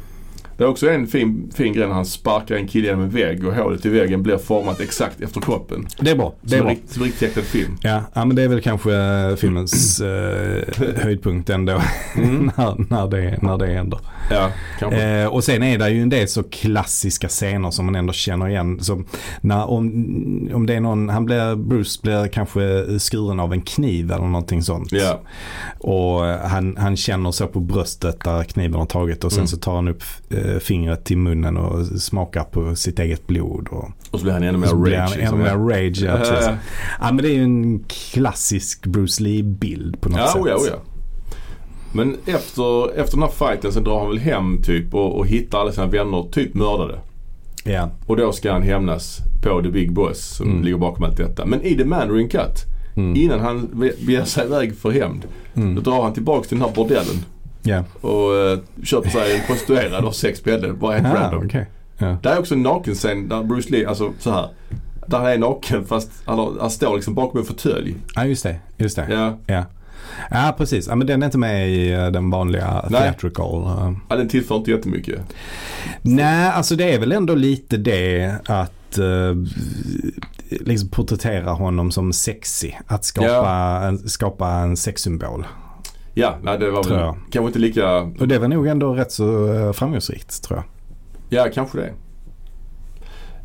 Det 0.57 0.63
är 0.63 0.67
också 0.67 0.89
en 0.89 1.07
fin, 1.07 1.51
fin 1.55 1.73
grej 1.73 1.87
när 1.87 1.93
han 1.93 2.05
sparkar 2.05 2.55
en 2.55 2.67
kille 2.67 2.87
genom 2.87 3.03
en 3.03 3.09
vägg 3.09 3.47
och 3.47 3.53
hålet 3.55 3.85
i 3.85 3.89
väggen 3.89 4.23
blir 4.23 4.37
format 4.37 4.79
exakt 4.79 5.21
efter 5.21 5.41
kroppen. 5.41 5.87
Det 5.99 6.11
är 6.11 6.15
bra. 6.15 6.33
Det 6.41 6.55
är 6.55 6.57
som, 6.59 6.65
bra. 6.65 6.73
rikt- 6.75 6.93
som 6.93 7.03
riktigt 7.03 7.33
film. 7.45 7.77
Ja, 7.81 8.01
ja, 8.13 8.25
men 8.25 8.35
det 8.35 8.43
är 8.43 8.47
väl 8.47 8.61
kanske 8.61 8.95
eh, 8.95 9.35
filmens 9.35 10.01
eh, 10.01 10.63
höjdpunkt 11.03 11.49
ändå. 11.49 11.81
Mm. 12.15 12.51
när, 12.57 12.85
när, 12.89 13.07
det, 13.07 13.37
när 13.41 13.57
det 13.57 13.67
händer. 13.67 13.99
Ja, 14.31 14.51
kanske. 14.79 15.03
Eh, 15.03 15.27
och 15.27 15.43
sen 15.43 15.63
är 15.63 15.77
det 15.77 15.89
ju 15.89 16.01
en 16.01 16.09
del 16.09 16.27
så 16.27 16.43
klassiska 16.43 17.27
scener 17.27 17.71
som 17.71 17.85
man 17.85 17.95
ändå 17.95 18.13
känner 18.13 18.47
igen. 18.49 18.79
Som 18.79 19.05
när, 19.41 19.69
om, 19.69 20.49
om 20.53 20.65
det 20.65 20.73
är 20.75 20.79
någon, 20.79 21.09
han 21.09 21.25
blir, 21.25 21.55
Bruce 21.55 21.99
blir 22.03 22.27
kanske 22.27 22.85
skuren 22.99 23.39
av 23.39 23.53
en 23.53 23.61
kniv 23.61 24.11
eller 24.11 24.25
någonting 24.25 24.63
sånt. 24.63 24.91
Ja. 24.91 25.19
Och 25.79 26.21
han, 26.23 26.77
han 26.77 26.97
känner 26.97 27.31
så 27.31 27.47
på 27.47 27.59
bröstet 27.59 28.19
där 28.23 28.43
kniven 28.43 28.79
har 28.79 28.85
tagit 28.85 29.23
och 29.23 29.31
sen 29.31 29.37
Mm. 29.37 29.47
så 29.47 29.57
tar 29.57 29.75
han 29.75 29.87
upp 29.87 30.03
eh, 30.29 30.46
fingret 30.59 31.05
till 31.05 31.17
munnen 31.17 31.57
och 31.57 31.85
smakar 31.85 32.43
på 32.43 32.75
sitt 32.75 32.99
eget 32.99 33.27
blod. 33.27 33.67
Och, 33.71 33.89
Och 34.11 34.19
så 34.19 34.23
blir 34.23 34.33
han 34.33 34.43
ännu 34.43 34.57
mer 34.57 34.67
rage. 34.67 34.97
han 34.99 35.11
liksom, 35.19 35.41
ännu 35.41 35.43
mer 35.57 35.57
rage. 35.75 36.01
Ja, 36.01 36.17
precis. 36.17 36.49
Ja, 36.99 37.11
men 37.11 37.17
det 37.17 37.29
är 37.31 37.33
ju 37.33 37.43
en 37.43 37.79
klassisk 37.87 38.85
Bruce 38.85 39.23
Lee-bild 39.23 40.01
på 40.01 40.09
något 40.09 40.19
ja, 40.19 40.27
sätt. 40.27 40.41
oh 40.41 40.49
ja, 40.49 40.55
oh 40.55 40.67
ja. 40.67 40.75
Men 41.93 42.17
efter, 42.25 42.99
efter 42.99 43.17
den 43.17 43.23
här 43.29 43.47
fighten 43.47 43.71
så 43.71 43.79
drar 43.79 43.99
han 43.99 44.07
väl 44.09 44.17
hem 44.19 44.61
typ 44.63 44.93
och, 44.93 45.17
och 45.17 45.27
hittar 45.27 45.59
alla 45.59 45.71
sina 45.71 45.87
vänner 45.87 46.25
typ 46.31 46.53
mördade. 46.53 46.99
Ja. 47.63 47.89
Och 48.05 48.17
då 48.17 48.31
ska 48.31 48.51
han 48.51 48.61
hämnas 48.61 49.17
på 49.43 49.61
The 49.61 49.69
Big 49.69 49.91
Boss 49.93 50.19
som 50.35 50.47
Mm. 50.49 50.63
ligger 50.63 50.77
bakom 50.77 51.03
allt 51.03 51.17
detta. 51.17 51.45
Men 51.45 51.61
i 51.61 51.75
The 51.77 51.85
Mandarin 51.85 52.29
Cut, 52.29 52.63
Mm. 52.95 53.15
innan 53.15 53.39
han 53.39 53.69
be- 53.73 53.93
beger 54.05 54.23
sig 54.23 54.45
iväg 54.45 54.75
för 54.77 54.91
hämnd, 54.91 55.25
då 55.53 55.61
Mm. 55.61 55.83
drar 55.83 56.03
han 56.03 56.13
tillbaks 56.13 56.47
till 56.47 56.57
den 56.59 56.67
här 56.67 56.75
bordellen 56.75 57.15
Ja. 57.67 57.83
och 58.01 58.31
uh, 58.31 58.59
köper 58.83 59.09
sig 59.09 59.35
en 59.35 59.41
prostituerad 59.47 60.05
och 60.05 60.15
sex 60.15 60.43
bäddar. 60.43 60.71
Bara 60.71 60.97
helt 60.97 61.07
Ah, 61.17 61.23
random. 61.23 61.45
okej. 61.45 61.67
Ja. 61.97 62.17
Det 62.23 62.29
är 62.29 62.39
också 62.39 62.53
en 62.53 62.63
nakenscen 62.63 63.29
där 63.29 63.43
Bruce 63.43 63.69
Lee, 63.71 63.89
alltså 63.89 64.13
så 64.19 64.31
här. 64.31 64.49
Där 65.07 65.17
han 65.17 65.27
är 65.27 65.37
naken 65.37 65.85
fast 65.85 66.11
han, 66.25 66.39
har, 66.39 66.53
han 66.61 66.69
står 66.69 66.95
liksom 66.95 67.13
bakom 67.15 67.39
en 67.39 67.45
fåtölj. 67.45 67.95
ja, 68.15 68.25
just 68.25 68.43
det. 68.43 68.55
Just 68.77 68.95
det. 68.95 69.07
Ja. 69.09 69.37
Ja. 69.45 69.63
Ja, 70.31 70.55
precis. 70.57 70.87
Ja, 70.87 70.95
men 70.95 71.07
den 71.07 71.21
är 71.21 71.25
inte 71.25 71.37
med 71.37 71.69
i 71.69 71.91
eh, 71.93 72.07
den 72.07 72.29
vanliga 72.29 72.85
Nej. 72.89 73.01
theatrical. 73.01 73.63
eh. 73.63 73.93
ja, 74.09 74.15
den 74.15 74.29
tillför 74.29 74.55
inte 74.55 74.71
jättemycket. 74.71 75.19
Nej, 76.01 76.49
alltså 76.51 76.75
det 76.75 76.93
är 76.93 76.99
väl 76.99 77.11
ändå 77.11 77.35
lite 77.35 77.77
det 77.77 78.35
att 78.45 78.97
uh, 78.99 79.35
liksom 80.49 80.89
porträttera 80.89 81.51
honom 81.51 81.91
som 81.91 82.13
sexig. 82.13 82.79
Att 82.87 83.05
skapa, 83.05 83.27
Ja. 83.27 83.81
en, 83.83 83.97
skapa 84.09 84.49
en 84.49 84.77
sexsymbol. 84.77 85.45
Ja, 86.19 86.35
nej 86.43 86.57
det 86.59 86.71
var 86.71 86.83
Tror 86.83 86.95
väl 86.95 87.05
jag. 87.05 87.15
kanske 87.31 87.47
inte 87.47 87.59
lika, 87.59 87.97
Och 88.01 88.27
det 88.27 88.39
var 88.39 88.47
nog 88.47 88.67
ändå 88.67 88.93
rätt 88.93 89.11
så 89.11 89.53
eh, 89.53 89.71
framgångsrikt 89.73 90.43
tror 90.43 90.57
jag. 90.59 90.65
ja 91.45 91.51
kanske 91.53 91.77
det. 91.77 91.93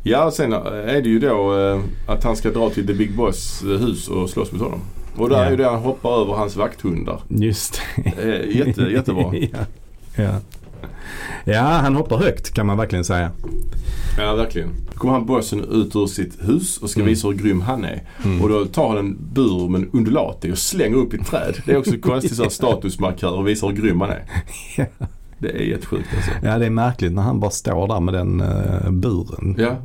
Ja, 0.03 0.31
sen 0.31 0.53
är 0.53 1.01
det 1.01 1.09
ju 1.09 1.19
då 1.19 1.57
eh, 1.59 1.81
att 2.07 2.23
han 2.23 2.35
ska 2.35 2.49
dra 2.51 2.69
till 2.69 2.87
The 2.87 2.93
Big 2.93 3.15
Boss 3.17 3.63
eh, 3.63 3.69
hus 3.69 4.07
och 4.07 4.29
slåss 4.29 4.51
mot 4.51 4.61
honom. 4.61 4.79
Och 5.17 5.29
där 5.29 5.35
Ja. 5.37 5.43
är 5.43 5.51
ju 5.51 5.57
det 5.57 5.65
han 5.69 5.79
hoppar 5.79 6.21
över 6.21 6.33
hans 6.33 6.55
vakthundar. 6.55 7.19
Just 7.27 7.81
det. 7.95 8.09
Eh, 8.23 8.57
Jätte, 8.57 8.81
jättebra. 8.81 9.23
ja. 9.35 9.59
Ja. 10.15 10.35
Ja, 11.45 11.61
han 11.61 11.95
hoppar 11.95 12.17
högt 12.17 12.53
kan 12.53 12.65
man 12.65 12.77
verkligen 12.77 13.03
säga. 13.05 13.31
Ja, 14.17 14.35
verkligen. 14.35 14.69
Då 14.93 14.99
kommer 14.99 15.13
han 15.13 15.25
bossen 15.25 15.59
ut 15.63 15.95
ur 15.95 16.07
sitt 16.07 16.37
hus 16.49 16.77
och 16.77 16.89
ska 16.89 16.99
Mm. 16.99 17.09
visa 17.09 17.27
hur 17.27 17.33
grym 17.35 17.61
han 17.61 17.83
är. 17.85 18.03
Mm. 18.25 18.41
Och 18.41 18.49
då 18.49 18.65
tar 18.65 18.87
han 18.89 18.97
en 18.97 19.17
bur 19.33 19.69
med 19.69 19.81
en 19.81 19.89
undulat 19.93 20.45
och 20.45 20.57
slänger 20.57 20.97
upp 20.97 21.13
i 21.13 21.17
ett 21.17 21.27
träd. 21.27 21.55
Det 21.65 21.71
är 21.71 21.77
också 21.77 21.93
en 21.93 22.01
konstig 22.01 22.43
här 22.43 22.49
statusmarkör 22.49 23.31
och 23.31 23.47
visar 23.47 23.67
hur 23.67 23.75
grym 23.75 24.01
han 24.01 24.09
är. 24.09 24.23
Ja. 24.77 24.85
Det 25.39 25.49
är 25.49 25.61
jättesjukt 25.63 26.07
alltså. 26.15 26.31
Ja, 26.43 26.57
det 26.57 26.65
är 26.65 26.69
märkligt 26.69 27.13
när 27.13 27.21
han 27.21 27.39
bara 27.39 27.51
står 27.51 27.87
där 27.87 27.99
med 27.99 28.13
den 28.13 28.41
uh, 28.41 28.91
buren. 28.91 29.55
Ja. 29.59 29.75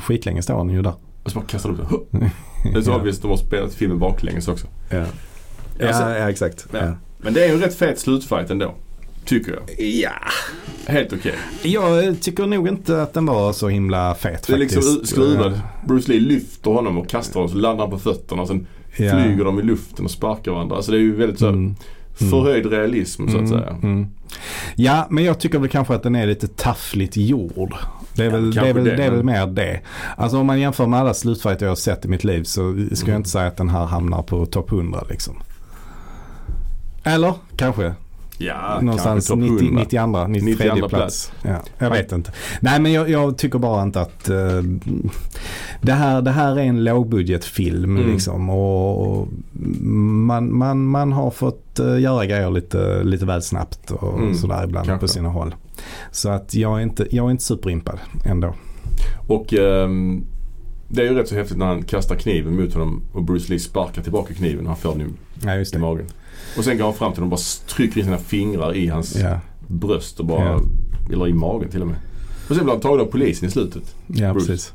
Skitlänge 0.00 0.42
står 0.42 0.56
han 0.56 0.70
ju 0.70 0.82
där. 0.82 0.94
Och 1.22 1.30
så 1.30 1.38
bara 1.38 1.46
kastar 1.46 1.70
upp 1.70 2.08
den. 2.10 2.20
Det 2.72 2.78
är 2.78 2.82
så 2.82 2.94
obvious 2.96 3.16
att 3.16 3.22
de 3.22 3.28
har 3.30 3.36
spelat 3.38 3.74
filmen 3.74 3.98
baklänges 3.98 4.48
också. 4.48 4.66
Ja, 4.90 4.98
Alltså- 5.86 6.02
ja, 6.02 6.16
ja 6.18 6.30
exakt. 6.30 6.66
Ja. 6.72 6.92
Men 7.18 7.34
det 7.34 7.44
är 7.44 7.48
ju 7.48 7.54
en 7.54 7.60
rätt 7.60 7.74
fet 7.74 7.98
slutfight 7.98 8.50
ändå. 8.50 8.74
Tycker 9.26 9.52
jag. 9.52 9.86
Ja. 9.86 10.10
Helt 10.86 11.12
okej. 11.12 11.34
Jag 11.62 12.20
tycker 12.20 12.46
nog 12.46 12.68
inte 12.68 13.02
att 13.02 13.12
den 13.14 13.26
var 13.26 13.52
så 13.52 13.68
himla 13.68 14.14
fet 14.14 14.46
Det 14.46 14.52
är 14.52 14.58
faktiskt. 14.58 14.74
liksom 14.76 15.06
skruvad. 15.06 15.60
Bruce 15.86 16.12
Lee 16.12 16.20
lyfter 16.20 16.70
honom 16.70 16.98
och 16.98 17.08
kastar 17.08 17.34
honom 17.40 17.48
så 17.48 17.56
landar 17.58 17.84
han 17.84 17.90
på 17.90 17.98
fötterna 17.98 18.42
och 18.42 18.48
sen 18.48 18.66
Ja. 18.96 19.10
flyger 19.10 19.44
de 19.44 19.58
i 19.60 19.62
luften 19.62 20.04
och 20.04 20.10
sparkar 20.10 20.52
varandra. 20.52 20.76
Alltså 20.76 20.92
det 20.92 20.98
är 20.98 21.00
ju 21.00 21.16
väldigt 21.16 21.38
så 21.38 21.44
här 21.46 21.52
Mm. 21.52 21.74
Mm. 22.20 22.30
förhöjd 22.30 22.66
realism 22.66 23.28
så 23.28 23.38
att 23.38 23.48
säga. 23.48 23.68
Mm, 23.70 23.80
mm. 23.82 24.06
Ja, 24.74 25.06
men 25.10 25.24
jag 25.24 25.38
tycker 25.40 25.58
väl 25.58 25.68
kanske 25.68 25.94
att 25.94 26.02
den 26.02 26.14
är 26.14 26.26
lite 26.26 26.48
taffligt 26.48 27.16
gjord. 27.16 27.74
Det 28.14 28.22
är, 28.22 28.26
Ja, 28.26 28.32
väl, 28.32 28.50
det, 28.50 28.54
kanske 28.54 28.70
är 28.70 28.74
väl, 28.74 28.84
det, 28.84 28.96
det 28.96 29.04
är 29.04 29.10
väl 29.10 29.22
mer 29.22 29.46
det. 29.46 29.80
Alltså 30.16 30.38
om 30.38 30.46
man 30.46 30.60
jämför 30.60 30.86
med 30.86 31.00
alla 31.00 31.14
slutfighter 31.14 31.66
jag 31.66 31.70
har 31.70 31.76
sett 31.76 32.04
i 32.04 32.08
mitt 32.08 32.24
liv 32.24 32.42
så 32.44 32.72
ska 32.72 32.80
jag 32.80 33.08
Mm. 33.08 33.16
inte 33.16 33.28
säga 33.30 33.46
att 33.46 33.56
den 33.56 33.68
här 33.68 33.84
hamnar 33.86 34.22
på 34.22 34.46
topp 34.46 34.70
100 34.72 35.04
liksom. 35.10 35.34
Eller 37.04 37.34
kanske 37.56 37.94
Ja, 38.38 38.78
någonstans 38.82 39.28
kanske 39.28 39.48
topp 39.48 39.60
90, 39.72 39.96
100. 39.98 40.26
92, 40.26 40.48
93 40.48 40.70
92 40.74 40.88
plats. 40.88 41.32
Ja, 41.42 41.56
jag 41.78 41.90
vet 41.90 42.12
inte. 42.12 42.32
Nej 42.60 42.80
men 42.80 42.92
jag, 42.92 43.10
jag 43.10 43.38
tycker 43.38 43.58
bara 43.58 43.82
inte 43.82 44.00
att 44.00 44.28
eh, 44.28 44.62
det, 45.82 45.92
här, 45.92 46.22
det 46.22 46.30
här 46.30 46.52
är 46.58 46.62
en 46.64 46.84
lågbudgetfilm 46.84 47.96
Mm. 47.96 48.10
liksom. 48.12 48.50
Och, 48.50 49.06
och 49.20 49.28
man, 49.82 50.56
man, 50.58 50.84
man 50.86 51.12
har 51.12 51.30
fått 51.30 51.78
eh, 51.78 51.98
göra 52.00 52.26
grejer 52.26 52.50
lite, 52.50 53.02
lite 53.04 53.26
väl 53.26 53.42
snabbt 53.42 53.90
och 53.90 54.18
Mm, 54.18 54.34
sådär 54.34 54.64
ibland 54.64 54.86
kanske. 54.86 55.06
på 55.06 55.12
sina 55.12 55.28
håll. 55.28 55.54
Så 56.10 56.28
att 56.28 56.54
jag 56.54 56.78
är 56.78 56.82
inte, 56.82 57.06
jag 57.10 57.26
är 57.26 57.30
inte 57.30 57.44
superimpad 57.44 57.98
ändå. 58.24 58.54
Och 59.26 59.54
ehm, 59.54 60.24
det 60.88 61.02
är 61.02 61.06
ju 61.10 61.14
rätt 61.14 61.28
så 61.28 61.34
häftigt 61.34 61.58
när 61.58 61.66
han 61.66 61.82
kastar 61.82 62.16
kniven 62.16 62.56
mot 62.56 62.72
honom 62.72 63.02
och 63.12 63.22
Bruce 63.24 63.50
Lee 63.50 63.58
sparkar 63.58 64.02
tillbaka 64.02 64.34
kniven 64.34 64.60
och 64.60 64.66
han 64.72 64.76
får 64.76 64.92
den 64.92 65.00
i- 65.00 65.44
Ja 65.44 65.54
i 65.74 65.78
magen. 65.78 66.06
Och 66.58 66.64
sen 66.64 66.76
går 66.78 66.84
han 66.84 66.94
fram 66.94 67.12
till 67.12 67.22
honom 67.22 67.32
och 67.32 67.38
bara 67.38 67.74
trycker 67.76 67.98
in 67.98 68.04
sina 68.04 68.18
fingrar 68.18 68.76
i 68.76 68.86
hans 68.86 69.16
Ja, 69.16 69.40
bröst 69.68 70.20
och 70.20 70.26
bara, 70.26 70.44
Ja. 70.44 70.60
eller 71.12 71.28
i 71.28 71.32
magen 71.32 71.68
till 71.70 71.80
och 71.82 71.88
med. 71.88 71.96
Och 72.48 72.54
sen 72.56 72.64
blir 72.64 72.72
han 72.74 72.80
tagen 72.80 73.00
av 73.00 73.04
polisen 73.10 73.48
i 73.48 73.50
slutet. 73.52 73.94
ja 74.06 74.32
Bruce. 74.32 74.46
precis. 74.46 74.72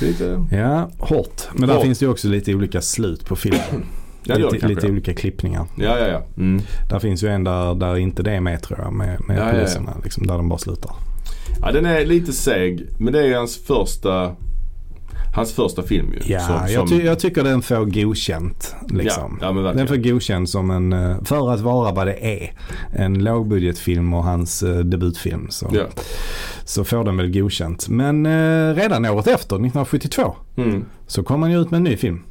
Lite, 0.00 0.46
Ja, 0.50 0.90
hårt. 0.98 1.42
Men 1.54 1.68
där 1.68 1.74
Hårt. 1.74 1.84
finns 1.84 1.98
det 1.98 2.04
ju 2.04 2.10
också 2.10 2.28
lite 2.28 2.54
olika 2.54 2.80
slut 2.80 3.24
på 3.24 3.36
filmen. 3.36 3.60
ja 4.24 4.34
lite, 4.36 4.48
kanske. 4.50 4.68
lite 4.68 4.86
olika 4.90 5.14
klippningar. 5.14 5.66
Ja, 5.76 5.98
ja, 5.98 6.06
ja. 6.08 6.22
Mm. 6.36 6.62
Där 6.90 6.98
finns 6.98 7.22
ju 7.24 7.28
en 7.28 7.44
där, 7.44 7.74
där 7.74 7.96
inte 7.96 8.22
det 8.22 8.30
är 8.32 8.40
med 8.40 8.62
tror 8.62 8.78
jag 8.80 8.92
med, 8.92 9.20
med 9.28 9.36
Ja, 9.38 9.40
ja, 9.42 9.46
ja. 9.46 9.52
poliserna. 9.52 9.92
Liksom, 10.04 10.26
där 10.26 10.36
de 10.36 10.48
bara 10.48 10.58
slutar. 10.58 10.90
Ja, 11.60 11.72
den 11.72 11.86
är 11.86 12.06
lite 12.06 12.32
seg. 12.32 12.86
Men 12.98 13.12
det 13.12 13.26
är 13.26 13.36
hans 13.36 13.56
första, 13.56 14.36
hans 15.34 15.52
första 15.52 15.82
film 15.82 16.12
ju. 16.12 16.32
Ja, 16.32 16.40
Som- 16.40 16.54
jag, 16.56 16.70
som- 16.70 16.88
ty- 16.88 17.04
jag 17.06 17.18
tycker 17.18 17.44
den 17.44 17.62
får 17.62 17.84
godkänt. 17.84 18.74
Liksom. 18.90 19.38
Ja, 19.40 19.54
ja 19.62 19.72
den 19.72 19.86
får 19.88 19.96
godkänt 19.96 20.50
som 20.50 20.70
en, 20.70 20.92
eh, 20.92 21.16
för 21.24 21.52
att 21.54 21.60
vara 21.60 21.92
vad 21.92 22.06
det 22.06 22.26
är. 22.26 22.52
En 22.92 23.24
lågbudgetfilm 23.24 24.14
och 24.14 24.24
hans 24.24 24.62
eh, 24.62 24.76
debutfilm. 24.78 25.46
Så, 25.50 25.70
Ja. 25.72 25.84
så 26.64 26.84
får 26.84 27.04
den 27.04 27.16
väl 27.16 27.30
godkänt. 27.40 27.88
Men 27.88 28.26
eh, 28.26 28.74
redan 28.74 29.04
året 29.04 29.26
efter, 29.26 29.56
1972, 29.56 30.34
Mm. 30.56 30.84
så 31.06 31.22
kom 31.22 31.42
han 31.42 31.50
ju 31.50 31.60
ut 31.60 31.70
med 31.70 31.78
en 31.78 31.84
ny 31.84 31.96
film. 31.96 32.22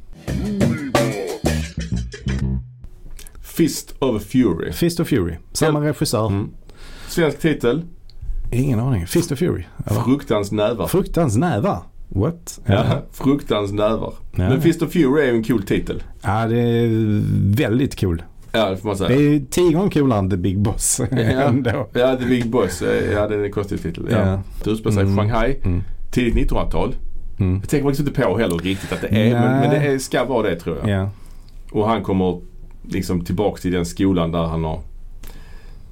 Fist 3.41 3.93
of 3.99 4.23
Fury. 4.23 4.71
Fist 4.71 4.99
of 4.99 5.07
Fury. 5.07 5.35
Samma 5.53 5.81
regissör. 5.81 6.27
Mm. 6.27 6.49
Svensk 7.07 7.39
titel. 7.39 7.85
Ingen 8.51 8.79
aning. 8.79 9.07
Fist 9.07 9.31
of 9.31 9.39
Fury. 9.39 9.63
Eller? 9.85 10.01
Fruktans 10.01 10.51
nävar. 10.51 10.87
Fruktans 10.87 11.37
nävar. 11.37 11.83
What? 12.15 12.59
Ja, 12.65 13.01
fruktans 13.11 13.71
nävar. 13.71 14.13
Ja. 14.31 14.37
Men 14.49 14.61
Fist 14.61 14.81
of 14.81 14.91
Fury 14.91 15.21
är 15.21 15.25
ju 15.31 15.35
en 15.35 15.43
cool 15.43 15.63
titel. 15.63 16.03
Ja, 16.21 16.47
det 16.47 16.59
är 16.59 16.87
väldigt 17.55 17.99
cool. 17.99 18.23
Ja, 18.51 18.69
det 18.69 18.77
får 18.77 18.87
man 18.89 18.97
Det 18.97 19.05
säga. 19.07 19.19
är 19.19 19.21
ju 19.23 19.45
tio 19.45 19.71
gånger 19.73 19.89
coolare 19.91 20.19
än 20.19 20.29
The 20.29 20.37
Big 20.37 20.59
Boss. 20.59 20.99
ändå. 21.11 21.87
Ja, 21.93 22.15
The 22.15 22.25
Big 22.25 22.49
Boss. 22.49 22.81
eh, 22.81 23.11
Ja, 23.11 23.27
det 23.27 23.35
är 23.35 23.43
en 23.43 23.51
konstig 23.51 23.81
titel. 23.81 24.07
Ja. 24.11 24.17
Ja. 24.27 24.41
Det 24.63 24.69
utspelar 24.71 24.93
sig 24.95 25.03
i 25.03 25.05
Mm. 25.07 25.17
Shanghai. 25.17 25.57
Mm. 25.63 25.83
Tidigt 26.11 26.51
1900-tal. 26.51 26.95
Mm. 27.39 27.59
Jag 27.59 27.69
tänker 27.69 27.83
faktiskt 27.87 28.07
inte 28.07 28.21
på 28.21 28.37
heller 28.37 28.57
riktigt 28.57 28.91
att 28.91 29.01
det 29.01 29.07
är. 29.07 29.33
Men, 29.33 29.59
men 29.59 29.69
det 29.69 29.77
är, 29.77 29.97
ska 29.97 30.25
vara 30.25 30.49
det 30.49 30.55
tror 30.55 30.77
jag. 30.77 30.89
Ja. 30.89 31.09
Och 31.71 31.87
han 31.89 32.03
kommer 32.03 32.41
liksom 32.89 33.25
tillbaks 33.25 33.61
till 33.61 33.71
den 33.71 33.85
skolan 33.85 34.31
där 34.31 34.43
han 34.43 34.63
har 34.63 34.79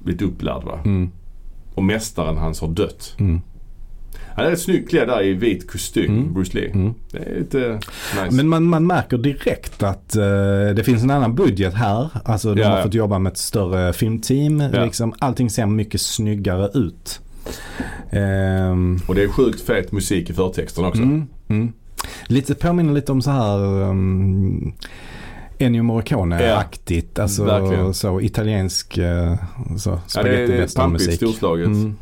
blivit 0.02 0.22
upplärd 0.22 0.64
va. 0.64 0.78
Mm. 0.84 1.10
Och 1.74 1.84
mästaren 1.84 2.36
hans 2.36 2.60
har 2.60 2.68
dött. 2.68 3.14
Mm. 3.18 3.40
Han 4.42 4.52
är 4.52 4.56
snyggt 4.56 4.90
klädd 4.90 5.08
där 5.08 5.22
i 5.22 5.32
vit 5.32 5.70
kostym, 5.70 6.10
Mm. 6.18 6.34
Bruce 6.34 6.58
Lee. 6.58 6.70
Mm. 6.70 6.94
Det 7.12 7.18
är 7.18 7.38
lite 7.38 7.58
nice. 8.24 8.36
Men 8.36 8.48
man, 8.48 8.64
man 8.64 8.86
märker 8.86 9.18
direkt 9.18 9.82
att 9.82 10.16
eh, 10.16 10.22
det 10.76 10.82
finns 10.84 11.02
en 11.02 11.10
annan 11.10 11.34
budget 11.34 11.74
här. 11.74 12.08
Alltså 12.24 12.54
de 12.54 12.60
Ja, 12.62 12.68
har 12.68 12.76
ja. 12.76 12.82
fått 12.82 12.94
jobba 12.94 13.18
med 13.18 13.30
ett 13.32 13.38
större 13.38 13.92
filmteam. 13.92 14.60
Ja. 14.60 14.84
Liksom, 14.84 15.14
allting 15.18 15.50
ser 15.50 15.66
mycket 15.66 16.00
snyggare 16.00 16.68
ut. 16.74 17.20
Ehm, 18.10 18.98
Och 19.08 19.14
det 19.14 19.22
är 19.22 19.28
sjukt 19.28 19.60
fet 19.60 19.92
musik 19.92 20.30
i 20.30 20.32
förtexterna 20.32 20.88
också. 20.88 21.02
mm, 21.02 21.26
mm. 21.48 21.72
Lite 22.26 22.54
påminner 22.54 22.92
lite 22.94 23.12
om 23.12 23.22
så 23.22 23.30
här 23.30 23.58
um, 23.58 24.72
Ennio 25.58 25.82
Morricone-aktigt. 25.82 27.18
alltså 27.18 27.44
verkligen. 27.44 27.94
så 27.94 28.20
italiensk 28.20 28.98
uh, 28.98 29.34
så, 29.76 29.90
Ja, 29.90 29.96
det 29.96 30.10
spaghetti 30.10 30.52
är 30.52 30.76
pampigt, 30.76 31.14
storslaget. 31.16 31.66
Mm. 31.66 31.94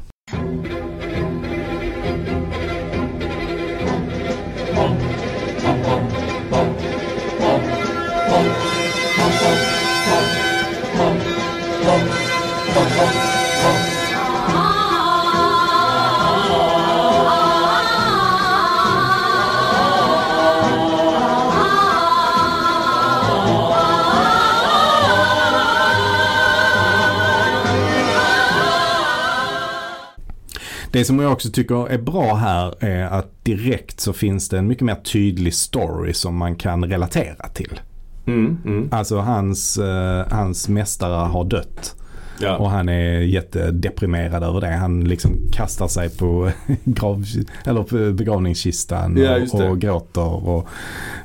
Det 30.99 31.05
som 31.05 31.19
jag 31.19 31.33
också 31.33 31.51
tycker 31.51 31.89
är 31.89 31.99
bra 31.99 32.35
här 32.35 32.85
är 32.85 33.05
att 33.05 33.45
direkt 33.45 34.01
så 34.01 34.13
finns 34.13 34.49
det 34.49 34.59
en 34.59 34.67
mycket 34.67 34.85
mer 34.85 34.95
tydlig 34.95 35.55
story 35.55 36.13
som 36.13 36.37
man 36.37 36.57
kan 36.57 36.85
relatera 36.85 37.49
till. 37.49 37.81
Mm, 38.27 38.59
mm. 38.65 38.89
Alltså 38.93 39.19
hans, 39.19 39.79
eh, 39.79 40.27
hans 40.31 40.69
mästare 40.69 41.15
har 41.15 41.45
dött 41.45 41.97
och 42.39 42.45
Ja. 42.47 42.69
han 42.69 42.89
är 42.89 43.21
jättedeprimerad 43.21 44.43
över 44.43 44.61
det. 44.61 44.71
Han 44.71 45.05
liksom 45.05 45.37
kastar 45.53 45.89
sig 45.89 46.11
på, 46.11 46.51
grav, 46.85 47.25
eller 47.65 47.83
på 47.83 48.13
begravningskistan 48.13 49.17
Ja, 49.17 49.39
och, 49.53 49.61
och 49.71 49.79
gråter 49.81 50.49
och 50.49 50.69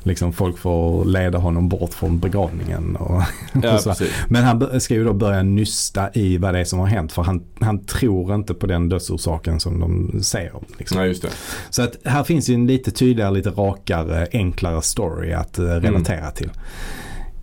liksom 0.02 0.32
folk 0.32 0.58
får 0.58 1.04
leda 1.04 1.38
honom 1.38 1.68
bort 1.68 1.94
från 1.94 2.18
begravningen. 2.18 2.96
Och, 2.96 3.22
ja, 3.62 3.78
och. 3.86 3.96
Men 4.28 4.44
han 4.44 4.80
ska 4.80 4.94
ju 4.94 5.04
då 5.04 5.12
börja 5.12 5.42
nysta 5.42 6.10
i 6.14 6.38
vad 6.38 6.54
det 6.54 6.60
är 6.60 6.64
som 6.64 6.78
har 6.78 6.86
hänt 6.86 7.12
för 7.12 7.22
han, 7.22 7.42
han 7.60 7.84
tror 7.84 8.34
inte 8.34 8.54
på 8.54 8.66
den 8.66 8.88
dödsorsaken 8.88 9.60
som 9.60 9.80
de 9.80 10.22
säger. 10.22 10.52
Liksom. 10.78 11.04
Ja. 11.06 11.28
Så 11.70 11.82
att 11.82 11.96
här 12.04 12.24
finns 12.24 12.48
ju 12.50 12.54
en 12.54 12.66
lite 12.66 12.90
tydligare, 12.90 13.30
lite 13.34 13.50
rakare, 13.50 14.26
enklare 14.32 14.82
story 14.82 15.32
att 15.32 15.58
eh, 15.58 15.64
relatera 15.64 16.18
Mm. 16.18 16.32
till. 16.34 16.50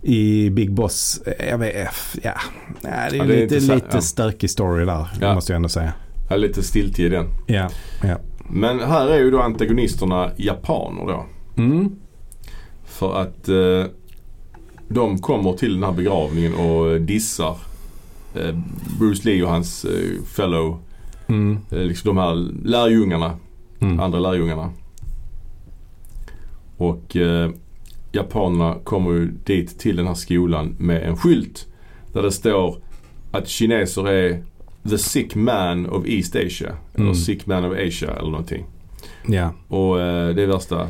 I 0.02 0.50
Big 0.50 0.72
Boss, 0.72 1.22
eh, 1.26 1.48
jag 1.48 1.58
vet, 1.58 1.74
ja, 2.22 2.32
nej, 2.80 3.08
det 3.10 3.16
är, 3.16 3.18
Ja, 3.18 3.24
det 3.26 3.34
är 3.34 3.42
lite, 3.42 3.74
lite 3.74 3.86
ja. 3.92 4.00
stökig 4.00 4.50
story 4.50 4.84
där, 4.84 5.06
Ja. 5.20 5.34
måste 5.34 5.52
jag 5.52 5.56
ändå 5.56 5.68
säga. 5.68 5.92
Är 6.30 6.38
lite 6.38 6.62
stiltje 6.62 7.06
i 7.06 7.08
den. 7.08 7.26
Ja, 7.46 7.70
ja. 8.02 8.16
Men 8.50 8.80
här 8.80 9.06
är 9.08 9.18
ju 9.18 9.30
då 9.30 9.40
antagonisterna 9.40 10.30
japaner 10.36 11.06
då. 11.06 11.24
Mm. 11.62 11.96
För 12.84 13.20
att 13.22 13.48
eh, 13.48 13.84
de 14.88 15.18
kommer 15.18 15.52
till 15.52 15.74
den 15.74 15.82
här 15.82 15.92
begravningen 15.92 16.54
och 16.54 17.00
dissar 17.00 17.56
eh, 18.34 18.58
Bruce 18.98 19.28
Lee 19.28 19.42
och 19.42 19.50
hans 19.50 19.84
eh, 19.84 20.22
fellow, 20.36 20.78
Mm. 21.28 21.58
eh, 21.70 21.78
liksom 21.78 22.08
de 22.16 22.20
här 22.22 22.34
lärjungarna, 22.68 23.36
Mm. 23.80 24.00
andra 24.00 24.18
lärjungarna. 24.20 24.70
Och 26.76 27.16
eh, 27.16 27.50
japanerna 28.12 28.76
kommer 28.84 29.10
ju 29.12 29.26
dit 29.44 29.78
till 29.78 29.96
den 29.96 30.06
här 30.06 30.14
skolan 30.14 30.76
med 30.78 31.02
en 31.02 31.16
skylt 31.16 31.66
där 32.12 32.22
det 32.22 32.32
står 32.32 32.76
att 33.32 33.48
kineser 33.48 34.08
är 34.08 34.42
the 34.90 34.98
sick 34.98 35.34
man 35.34 35.86
of 35.86 36.06
East 36.06 36.36
Asia. 36.36 36.72
Eller 36.94 37.04
Mm. 37.04 37.14
sick 37.14 37.46
man 37.46 37.64
of 37.64 37.72
Asia 37.72 38.10
eller 38.10 38.30
någonting. 38.30 38.64
ja. 39.26 39.52
Och 39.68 40.00
eh, 40.00 40.34
det 40.34 40.42
är 40.42 40.46
värsta 40.46 40.88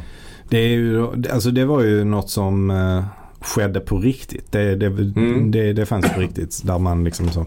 Det, 0.48 0.58
är 0.58 0.68
ju, 0.68 1.06
alltså 1.32 1.50
det 1.50 1.64
var 1.64 1.82
ju 1.82 2.04
något 2.04 2.30
som 2.30 2.70
eh, 2.70 3.04
skedde 3.40 3.80
på 3.80 3.98
riktigt. 3.98 4.52
Det, 4.52 4.76
det, 4.76 4.86
Mm. 4.86 5.50
det, 5.50 5.72
det 5.72 5.86
fanns 5.86 6.12
på 6.14 6.20
riktigt. 6.20 6.62
Där 6.64 6.78
man 6.78 7.04
liksom 7.04 7.28
så. 7.28 7.46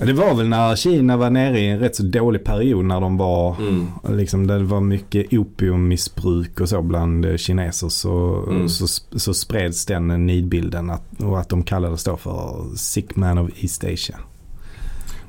Ja, 0.00 0.06
Det 0.06 0.12
var 0.12 0.34
väl 0.34 0.48
när 0.48 0.76
Kina 0.76 1.16
var 1.16 1.30
nere 1.30 1.60
i 1.60 1.66
en 1.66 1.78
rätt 1.78 1.96
så 1.96 2.02
dålig 2.02 2.44
period 2.44 2.84
när 2.84 3.00
de 3.00 3.16
var 3.16 3.56
mm, 3.60 3.86
Liksom 4.18 4.46
det 4.46 4.58
var 4.58 4.80
mycket 4.80 5.32
opiummissbruk 5.32 6.60
och 6.60 6.68
så 6.68 6.82
bland 6.82 7.24
eh, 7.24 7.36
kineser 7.36 7.88
så, 7.88 8.44
Mm. 8.48 8.68
så, 8.68 8.86
så 9.18 9.34
spreds 9.34 9.86
den 9.86 10.26
nidbilden 10.26 10.90
att, 10.90 11.22
och 11.22 11.40
att 11.40 11.48
de 11.48 11.62
kallades 11.62 12.04
då 12.04 12.16
för 12.16 12.64
Sick 12.76 13.16
Man 13.16 13.38
of 13.38 13.50
East 13.62 13.84
Asia. 13.84 14.16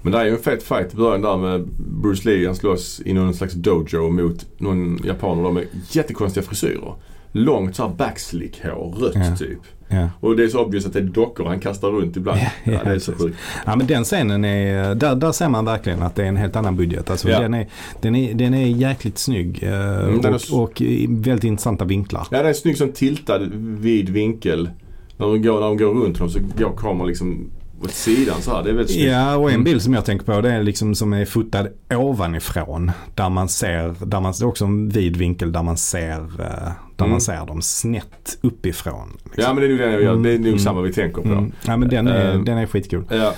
Men 0.01 0.11
det 0.13 0.19
är 0.19 0.25
ju 0.25 0.31
en 0.31 0.37
fet 0.37 0.63
fight 0.63 0.93
i 0.93 0.97
början 0.97 1.21
där 1.21 1.37
med 1.37 1.67
Bruce 2.01 2.29
Lee. 2.29 2.45
Han 2.47 2.55
slåss 2.55 3.01
i 3.05 3.13
någon 3.13 3.33
slags 3.33 3.53
dojo 3.53 4.09
mot 4.09 4.45
någon 4.57 4.99
japaner 5.03 5.51
med 5.51 5.65
jättekonstiga 5.91 6.43
frisyrer. 6.45 6.93
Långt 7.31 7.75
såhär 7.75 7.89
backslick-hår, 7.95 8.95
rött 8.99 9.13
Ja. 9.15 9.35
typ. 9.35 9.59
Ja. 9.87 10.09
Och 10.19 10.35
det 10.35 10.43
är 10.43 10.47
så 10.47 10.63
obvious 10.65 10.85
att 10.85 10.93
det 10.93 10.99
är 10.99 11.03
dockor 11.03 11.45
han 11.45 11.59
kastar 11.59 11.87
runt 11.91 12.17
ibland. 12.17 12.39
Ja, 12.39 12.47
Ja, 12.63 12.71
ja, 12.73 12.83
det 12.83 12.89
är 12.95 12.99
så 12.99 13.13
sjukt. 13.13 13.37
ja 13.65 13.75
men 13.75 13.87
den 13.87 14.03
scenen 14.03 14.45
är, 14.45 14.95
där, 14.95 15.15
där 15.15 15.31
ser 15.31 15.49
man 15.49 15.65
verkligen 15.65 16.01
att 16.01 16.15
det 16.15 16.23
är 16.23 16.27
en 16.27 16.37
helt 16.37 16.55
annan 16.55 16.75
budget. 16.75 17.09
Alltså 17.09 17.29
Ja. 17.29 17.39
den, 17.39 17.53
är, 17.53 17.67
den, 18.01 18.15
är, 18.15 18.33
den 18.33 18.53
är 18.53 18.65
jäkligt 18.67 19.17
snygg 19.17 19.63
eh, 19.63 19.71
Mm, 20.03 20.21
den 20.21 20.33
är 20.33 20.53
och, 20.55 20.59
och 20.63 20.81
väldigt 21.09 21.43
intressanta 21.43 21.85
vinklar. 21.85 22.27
Ja, 22.31 22.37
den 22.37 22.47
är 22.47 22.53
snygg 22.53 22.77
som 22.77 22.91
tiltad 22.91 23.39
vid 23.79 24.09
vinkel. 24.09 24.69
När 25.17 25.25
de 25.27 25.41
går, 25.41 25.53
när 25.59 25.67
de 25.67 25.77
går 25.77 25.93
runt 25.93 26.17
dem 26.19 26.29
så 26.29 26.39
går 26.57 26.75
kameran 26.77 27.07
liksom 27.07 27.49
åt 27.83 27.91
sidan 27.91 28.41
så 28.41 28.55
här. 28.55 28.63
Det 28.63 28.69
är 28.69 28.73
väldigt 28.73 28.95
snyggt. 28.95 29.11
Ja, 29.11 29.35
och 29.35 29.49
en 29.49 29.53
Mm. 29.55 29.63
bild 29.63 29.81
som 29.81 29.93
jag 29.93 30.05
tänker 30.05 30.25
på 30.25 30.41
det 30.41 30.51
är 30.51 30.63
liksom 30.63 30.95
som 30.95 31.13
är 31.13 31.25
fotad 31.25 31.67
ovanifrån. 32.15 32.91
Där 33.15 33.29
man 33.29 33.49
ser, 33.49 33.95
där 34.05 34.19
man, 34.21 34.33
också 34.43 34.65
en 34.65 34.89
vid 34.89 35.17
vinkel 35.17 35.51
där 35.51 35.63
man 35.63 35.77
ser, 35.77 36.17
eh, 36.19 36.71
där 36.95 37.05
Mm. 37.05 37.11
man 37.11 37.21
ser 37.21 37.45
dem 37.45 37.61
snett 37.61 38.37
uppifrån. 38.41 39.09
liksom. 39.23 39.43
Ja, 39.43 39.53
men 39.53 39.61
det 39.61 39.65
är 39.67 39.69
nog 39.69 39.79
den 39.79 39.91
jag 39.91 40.01
gör. 40.03 40.15
Det 40.15 40.29
är 40.31 40.37
nog 40.37 40.47
Mm. 40.47 40.59
samma 40.59 40.81
vi 40.81 40.93
tänker 40.93 41.21
på. 41.21 41.27
Mm. 41.27 41.51
Ja 41.65 41.77
men 41.77 41.89
den 41.89 42.07
är, 42.07 42.33
Ehm. 42.35 42.45
den 42.45 42.57
är 42.57 42.65
skitcool. 42.65 43.03
Ja. 43.09 43.33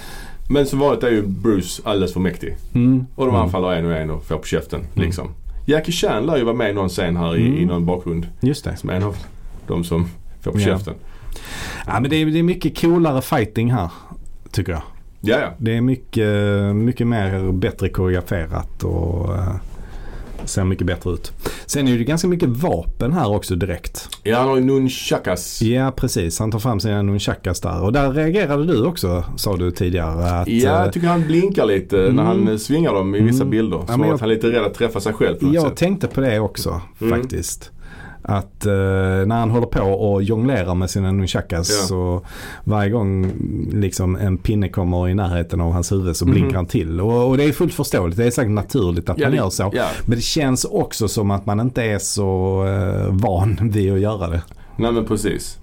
Men 0.49 0.65
som 0.65 0.79
vanligt 0.79 1.03
är 1.03 1.09
ju 1.11 1.21
Bruce 1.27 1.81
alldeles 1.85 2.13
för 2.13 2.19
mäktig. 2.19 2.55
Mm. 2.75 3.05
Och 3.15 3.25
de 3.25 3.29
Mm. 3.35 3.41
anfaller 3.41 3.71
en 3.73 3.85
och 3.85 3.93
en 3.97 4.09
och 4.09 4.25
får 4.25 4.37
på 4.37 4.45
käften. 4.47 4.81
Liksom. 4.93 5.29
Jackie 5.65 5.91
Chan 5.93 6.25
lär 6.25 6.37
ju 6.37 6.43
vara 6.43 6.55
med 6.55 6.69
i 6.69 6.73
någon 6.73 6.89
scen 6.89 7.17
här 7.17 7.37
i, 7.37 7.47
Mm. 7.47 7.57
i 7.59 7.65
någon 7.65 7.85
bakgrund. 7.85 8.27
Just 8.39 8.63
det. 8.63 8.75
Som 8.77 8.89
en 8.89 9.03
av 9.03 9.17
de 9.67 9.83
som 9.83 10.07
får 10.41 10.51
på 10.51 10.59
Ja. 10.59 10.65
käften. 10.65 10.93
Ja 11.87 11.99
men 11.99 12.09
det 12.09 12.15
är, 12.15 12.25
det 12.25 12.39
är 12.39 12.43
mycket 12.43 12.81
coolare 12.81 13.21
fighting 13.21 13.71
här. 13.71 13.89
Tycker 14.53 14.71
jag. 14.71 14.81
Ja, 15.21 15.37
ja. 15.39 15.53
Det 15.57 15.77
är 15.77 15.81
mycket, 15.81 16.27
mycket 16.75 17.07
mer 17.07 17.51
bättre 17.51 17.89
koreograferat 17.89 18.83
och 18.83 19.35
eh, 19.35 19.55
ser 20.45 20.63
mycket 20.63 20.87
bättre 20.87 21.11
ut. 21.11 21.31
Sen 21.65 21.87
är 21.87 21.97
det 21.97 22.03
ganska 22.03 22.27
mycket 22.27 22.49
vapen 22.49 23.13
här 23.13 23.29
också 23.31 23.55
direkt. 23.55 24.09
Ja, 24.23 24.37
han 24.37 24.47
har 24.49 24.55
ju 24.55 24.63
nunchakas. 24.63 25.61
Ja 25.61 25.91
precis, 25.91 26.39
han 26.39 26.51
tar 26.51 26.59
fram 26.59 26.79
sina 26.79 27.01
nunchakas 27.01 27.61
där. 27.61 27.81
Och 27.83 27.93
där 27.93 28.11
reagerade 28.13 28.65
du 28.65 28.85
också 28.85 29.23
sa 29.35 29.55
du 29.57 29.71
tidigare. 29.71 30.25
Att, 30.41 30.47
Ja, 30.47 30.69
eh, 30.69 30.83
jag 30.83 30.93
tycker 30.93 31.07
han 31.07 31.23
blinkar 31.27 31.65
lite 31.65 31.95
när 31.95 32.05
Mm. 32.09 32.25
han 32.25 32.47
eh, 32.47 32.57
svingar 32.57 32.93
dem 32.93 33.15
i 33.15 33.19
vissa 33.21 33.43
Mm. 33.43 33.49
bilder. 33.49 33.77
Ja, 33.77 33.87
Som 33.87 33.99
men 33.99 34.09
jag- 34.09 34.15
att 34.15 34.21
han 34.21 34.29
är 34.29 34.35
lite 34.35 34.47
rädd 34.51 34.63
att 34.65 34.73
träffa 34.73 34.99
sig 34.99 35.13
själv 35.13 35.35
på 35.35 35.45
något 35.45 35.53
Jag 35.53 35.63
sätt. 35.63 35.75
tänkte 35.77 36.07
på 36.07 36.21
det 36.21 36.39
också 36.39 36.81
Mm. 37.01 37.19
faktiskt. 37.21 37.71
Att 38.25 38.65
eh, 38.65 38.71
när 39.25 39.39
han 39.39 39.49
håller 39.49 39.67
på 39.67 39.81
och 39.81 40.23
jonglerar 40.23 40.75
med 40.75 40.89
sina 40.89 41.11
nunchakas 41.11 41.69
Ja. 41.81 41.87
så 41.87 42.21
varje 42.63 42.89
gång 42.89 43.31
liksom 43.73 44.15
en 44.15 44.37
pinne 44.37 44.69
kommer 44.69 45.09
i 45.09 45.13
närheten 45.13 45.61
av 45.61 45.71
hans 45.71 45.91
huvud 45.91 46.15
så 46.15 46.25
Mhm. 46.25 46.33
blinkar 46.33 46.55
han 46.55 46.65
till. 46.65 47.01
Och, 47.01 47.29
och 47.29 47.37
det 47.37 47.43
är 47.43 47.51
fullt 47.51 47.73
förståeligt. 47.73 48.17
Det 48.17 48.25
är 48.25 48.31
säkert 48.31 48.51
naturligt 48.51 49.09
att 49.09 49.17
Ja, 49.19 49.27
man 49.29 49.37
gör 49.37 49.49
så. 49.49 49.71
Ja. 49.73 49.87
Men 50.05 50.15
det 50.15 50.21
känns 50.23 50.65
också 50.65 51.07
som 51.07 51.31
att 51.31 51.45
man 51.45 51.59
inte 51.59 51.83
är 51.83 51.99
så 51.99 52.63
eh, 52.67 53.13
van 53.13 53.57
vid 53.71 53.93
att 53.93 53.99
göra 53.99 54.27
det. 54.27 54.41
Nej 54.77 54.91
men 54.91 55.05
precis. 55.05 55.57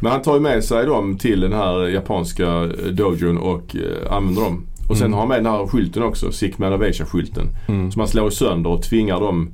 Men 0.00 0.12
han 0.12 0.22
tar 0.22 0.34
ju 0.34 0.40
med 0.40 0.64
sig 0.64 0.86
dem 0.86 1.18
till 1.18 1.40
den 1.40 1.52
här 1.52 1.88
japanska 1.88 2.46
eh, 2.46 2.92
dojon 2.92 3.38
och 3.38 3.76
eh, 3.76 4.12
använder 4.16 4.42
dem. 4.42 4.66
Och 4.88 4.96
sen 4.96 5.06
Mm. 5.06 5.12
har 5.12 5.20
han 5.20 5.28
med 5.28 5.38
den 5.44 5.52
här 5.52 5.66
skylten 5.66 6.02
också, 6.02 6.32
Sick 6.32 6.58
Man 6.58 6.72
of 6.72 6.80
Asia-skylten. 6.80 7.48
Som 7.66 7.92
han 8.00 8.08
slår 8.08 8.30
sönder 8.30 8.70
och 8.70 8.82
tvingar 8.82 9.20
dem 9.20 9.50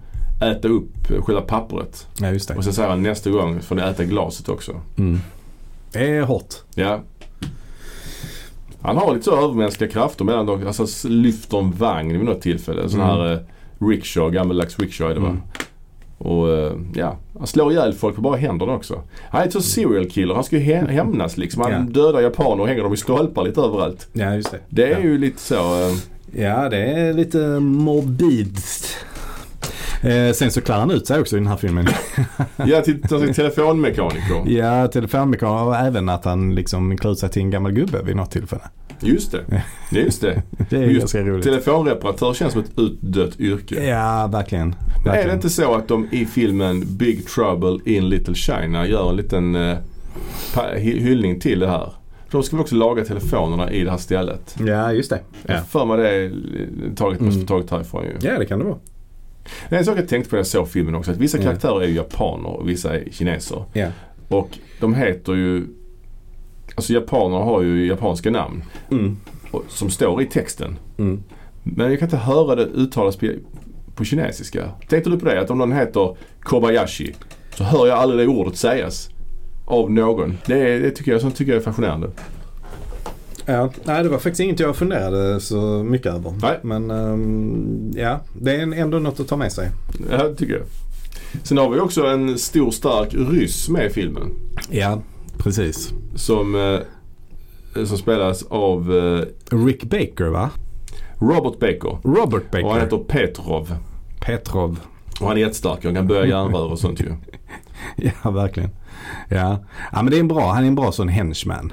äta 0.50 0.68
upp 0.68 1.06
själva 1.26 1.40
pappret. 1.42 2.06
Ja 2.20 2.30
just 2.30 2.48
det. 2.48 2.54
Och 2.54 2.64
sen 2.64 2.72
säger 2.72 2.88
han 2.88 3.02
nästa 3.02 3.30
gång 3.30 3.60
får 3.62 3.74
ni 3.74 3.82
äta 3.82 4.04
glaset 4.04 4.48
också. 4.48 4.72
Mm. 4.98 5.20
Det 5.92 6.10
är 6.16 6.22
hårt. 6.22 6.54
Ja. 6.74 7.00
Han 8.80 8.96
har 8.96 9.12
lite 9.12 9.24
så 9.24 9.36
övermänskliga 9.44 9.90
krafter 9.90 10.24
mellan 10.24 10.46
dem. 10.46 10.66
Alltså 10.66 11.08
lyfter 11.08 11.58
en 11.58 11.70
vagn 11.72 12.12
vid 12.12 12.24
något 12.24 12.40
tillfälle. 12.40 12.82
En 12.82 12.90
sån 12.90 13.00
Mm. 13.00 13.16
här 13.16 13.32
eh, 13.32 13.38
rickshaw, 13.88 14.30
gammaldags 14.34 14.78
rickshaw 14.78 15.10
är 15.10 15.14
det 15.14 15.20
va? 15.20 15.28
Mm. 15.28 15.42
Och 16.18 16.50
eh, 16.52 16.72
ja, 16.94 17.18
han 17.38 17.46
slår 17.46 17.72
ihjäl 17.72 17.92
folk 17.92 18.14
på 18.16 18.20
bara 18.22 18.36
händerna 18.36 18.72
också. 18.72 19.02
Han 19.30 19.42
är 19.42 19.46
ett 19.46 19.52
så 19.52 19.60
serial 19.60 20.10
killer. 20.10 20.34
Han 20.34 20.44
ska 20.44 20.56
ju 20.56 20.62
hä- 20.62 20.88
hämnas 20.90 21.36
liksom. 21.36 21.62
Han 21.62 21.72
Ja. 21.72 21.78
dödar 21.78 22.20
japaner 22.20 22.60
och 22.62 22.68
hänger 22.68 22.82
dem 22.82 22.92
i 22.94 22.96
stolpar 22.96 23.44
lite 23.44 23.60
överallt. 23.60 24.08
Ja 24.12 24.34
just 24.34 24.50
det. 24.50 24.58
Det 24.68 24.82
är 24.84 24.90
ja. 24.90 25.00
ju 25.00 25.18
lite 25.18 25.40
så. 25.40 25.54
eh, 25.54 25.94
Ja 26.36 26.68
det 26.68 26.78
är 26.84 27.12
lite 27.12 27.38
morbidt. 27.60 28.96
Eh, 30.04 30.32
sen 30.32 30.50
så 30.50 30.60
klär 30.60 30.74
han 30.78 30.90
ut 30.90 31.06
sig 31.06 31.20
också 31.20 31.36
i 31.36 31.38
den 31.38 31.48
här 31.48 31.56
filmen. 31.56 31.86
Ja, 32.66 32.80
till, 32.80 33.02
till 33.02 33.34
telefonmekaniker. 33.34 34.42
ja, 34.46 34.88
telefonmekaniker 34.88 35.66
och 35.68 35.76
även 35.76 36.08
att 36.08 36.24
han 36.24 36.54
liksom 36.54 36.96
klär 36.96 37.12
ut 37.12 37.18
sig 37.18 37.28
till 37.28 37.42
en 37.42 37.50
gammal 37.50 37.72
gubbe 37.72 38.02
vid 38.02 38.16
något 38.16 38.30
tillfälle. 38.30 38.62
Just 39.00 39.32
det. 39.32 39.62
Just 39.92 40.20
det. 40.20 40.42
Det 40.70 40.76
är 40.76 40.82
Just 40.82 40.98
ganska 41.00 41.20
roligt. 41.22 41.44
Telefonreparatör 41.44 42.34
känns 42.34 42.52
som 42.52 42.62
ett 42.62 42.78
utdött 42.78 43.40
yrke. 43.40 43.86
Ja, 43.86 44.26
verkligen. 44.32 44.68
Men 44.68 44.76
är 44.76 45.02
det 45.04 45.10
verkligen. 45.10 45.36
inte 45.36 45.50
så 45.50 45.74
att 45.74 45.88
de 45.88 46.08
i 46.12 46.26
filmen 46.26 46.84
Big 46.96 47.26
Trouble 47.28 47.78
in 47.94 48.08
Little 48.08 48.34
China 48.34 48.86
gör 48.86 49.10
en 49.10 49.16
liten 49.16 49.54
eh, 49.54 49.76
hyllning 50.76 51.40
till 51.40 51.58
det 51.58 51.68
här? 51.68 51.92
De 52.30 52.42
ska 52.42 52.56
väl 52.56 52.62
också 52.62 52.74
laga 52.74 53.04
telefonerna 53.04 53.70
i 53.70 53.84
det 53.84 53.90
här 53.90 53.98
stället? 53.98 54.56
Ja, 54.66 54.92
just 54.92 55.10
det. 55.10 55.20
Ja. 55.46 55.58
för 55.68 55.84
mig 55.84 55.96
det 55.96 56.08
är 56.10 56.32
taget, 56.96 57.20
Mm. 57.20 57.46
taget 57.46 57.70
härifrån 57.70 58.04
ju. 58.04 58.28
ja, 58.28 58.38
det 58.38 58.44
kan 58.46 58.58
det 58.58 58.64
vara. 58.64 58.78
Det 59.68 59.74
är 59.74 59.78
en 59.78 59.84
sak 59.84 59.98
jag 59.98 60.08
tänkte 60.08 60.30
på 60.30 60.36
när 60.36 60.40
jag 60.40 60.46
såg 60.46 60.68
filmen 60.68 60.94
också. 60.94 61.10
Att 61.10 61.16
vissa 61.16 61.38
karaktärer 61.38 61.80
är 61.82 61.86
ju 61.86 61.94
japaner 61.94 62.48
och 62.48 62.68
vissa 62.68 62.94
är 62.98 63.08
kineser. 63.10 63.64
Ja. 63.72 63.88
Och 64.28 64.58
de 64.80 64.94
heter 64.94 65.32
ju 65.34 65.66
Alltså 66.76 66.92
japaner 66.92 67.36
har 67.36 67.62
ju 67.62 67.86
japanska 67.86 68.30
namn 68.30 68.64
Mm. 68.90 69.16
som 69.68 69.90
står 69.90 70.22
i 70.22 70.26
texten. 70.26 70.78
Mm. 70.98 71.22
Men 71.62 71.90
jag 71.90 71.98
kan 71.98 72.06
inte 72.06 72.16
höra 72.16 72.54
det 72.54 72.62
uttalas 72.64 73.16
på, 73.16 73.30
på 73.94 74.04
kinesiska. 74.04 74.68
Tänkte 74.88 75.10
du 75.10 75.18
på 75.18 75.24
det? 75.26 75.40
Att 75.40 75.50
om 75.50 75.58
någon 75.58 75.72
heter 75.72 76.16
Kobayashi 76.40 77.14
så 77.56 77.64
hör 77.64 77.86
jag 77.86 77.98
aldrig 77.98 78.28
det 78.28 78.32
ordet 78.34 78.56
sägas 78.56 79.10
av 79.66 79.90
någon. 79.92 80.38
Det, 80.46 80.58
är, 80.74 80.80
det 80.80 80.90
tycker 80.90 81.12
jag, 81.12 81.20
sånt 81.20 81.36
tycker 81.36 81.52
jag 81.52 81.60
är 81.60 81.64
fascinerande. 81.64 82.10
Ja, 83.46 83.70
nej 83.84 84.02
det 84.02 84.08
var 84.08 84.18
faktiskt 84.18 84.40
inget 84.40 84.60
jag 84.60 84.76
funderade 84.76 85.40
så 85.40 85.82
mycket 85.82 86.12
över. 86.14 86.34
Nej. 86.42 86.58
Men 86.62 86.90
ehm, 86.90 87.92
ja, 87.96 88.20
det 88.40 88.56
är 88.56 88.74
ändå 88.74 88.98
något 88.98 89.20
att 89.20 89.28
ta 89.28 89.36
med 89.36 89.52
sig. 89.52 89.70
Ja, 90.10 90.28
det 90.28 90.34
tycker 90.34 90.54
jag. 90.54 90.62
Sen 91.42 91.58
har 91.58 91.70
vi 91.70 91.80
också 91.80 92.06
en 92.06 92.38
stor 92.38 92.70
stark 92.70 93.14
ryss 93.14 93.68
med 93.68 93.86
i 93.86 93.90
filmen. 93.90 94.30
Ja, 94.70 95.02
precis. 95.38 95.92
Som, 96.14 96.54
eh, 96.54 97.84
som 97.84 97.98
spelas 97.98 98.42
av 98.42 98.96
eh, 98.96 99.56
Rick 99.56 99.84
Baker 99.84 100.28
va? 100.28 100.50
Robert 101.18 101.58
Baker. 101.60 101.98
Robert 102.04 102.50
Baker. 102.50 102.64
Och 102.64 102.72
han 102.72 102.80
heter 102.80 102.98
Petrov. 102.98 103.74
Petrov. 104.20 104.80
Och 105.20 105.28
han 105.28 105.36
är 105.36 105.40
jättestark. 105.40 105.84
Han 105.84 105.94
kan 105.94 106.06
böja 106.06 106.26
järnrör 106.26 106.72
och 106.72 106.78
sånt 106.78 107.00
ju. 107.00 107.06
Ja, 107.96 108.30
verkligen. 108.30 108.70
Ja. 109.28 109.64
ja, 109.92 110.02
men 110.02 110.06
det 110.06 110.16
är 110.16 110.20
en 110.20 110.28
bra, 110.28 110.52
han 110.52 110.64
är 110.64 110.68
en 110.68 110.74
bra 110.74 110.92
sån 110.92 111.08
henchman. 111.08 111.72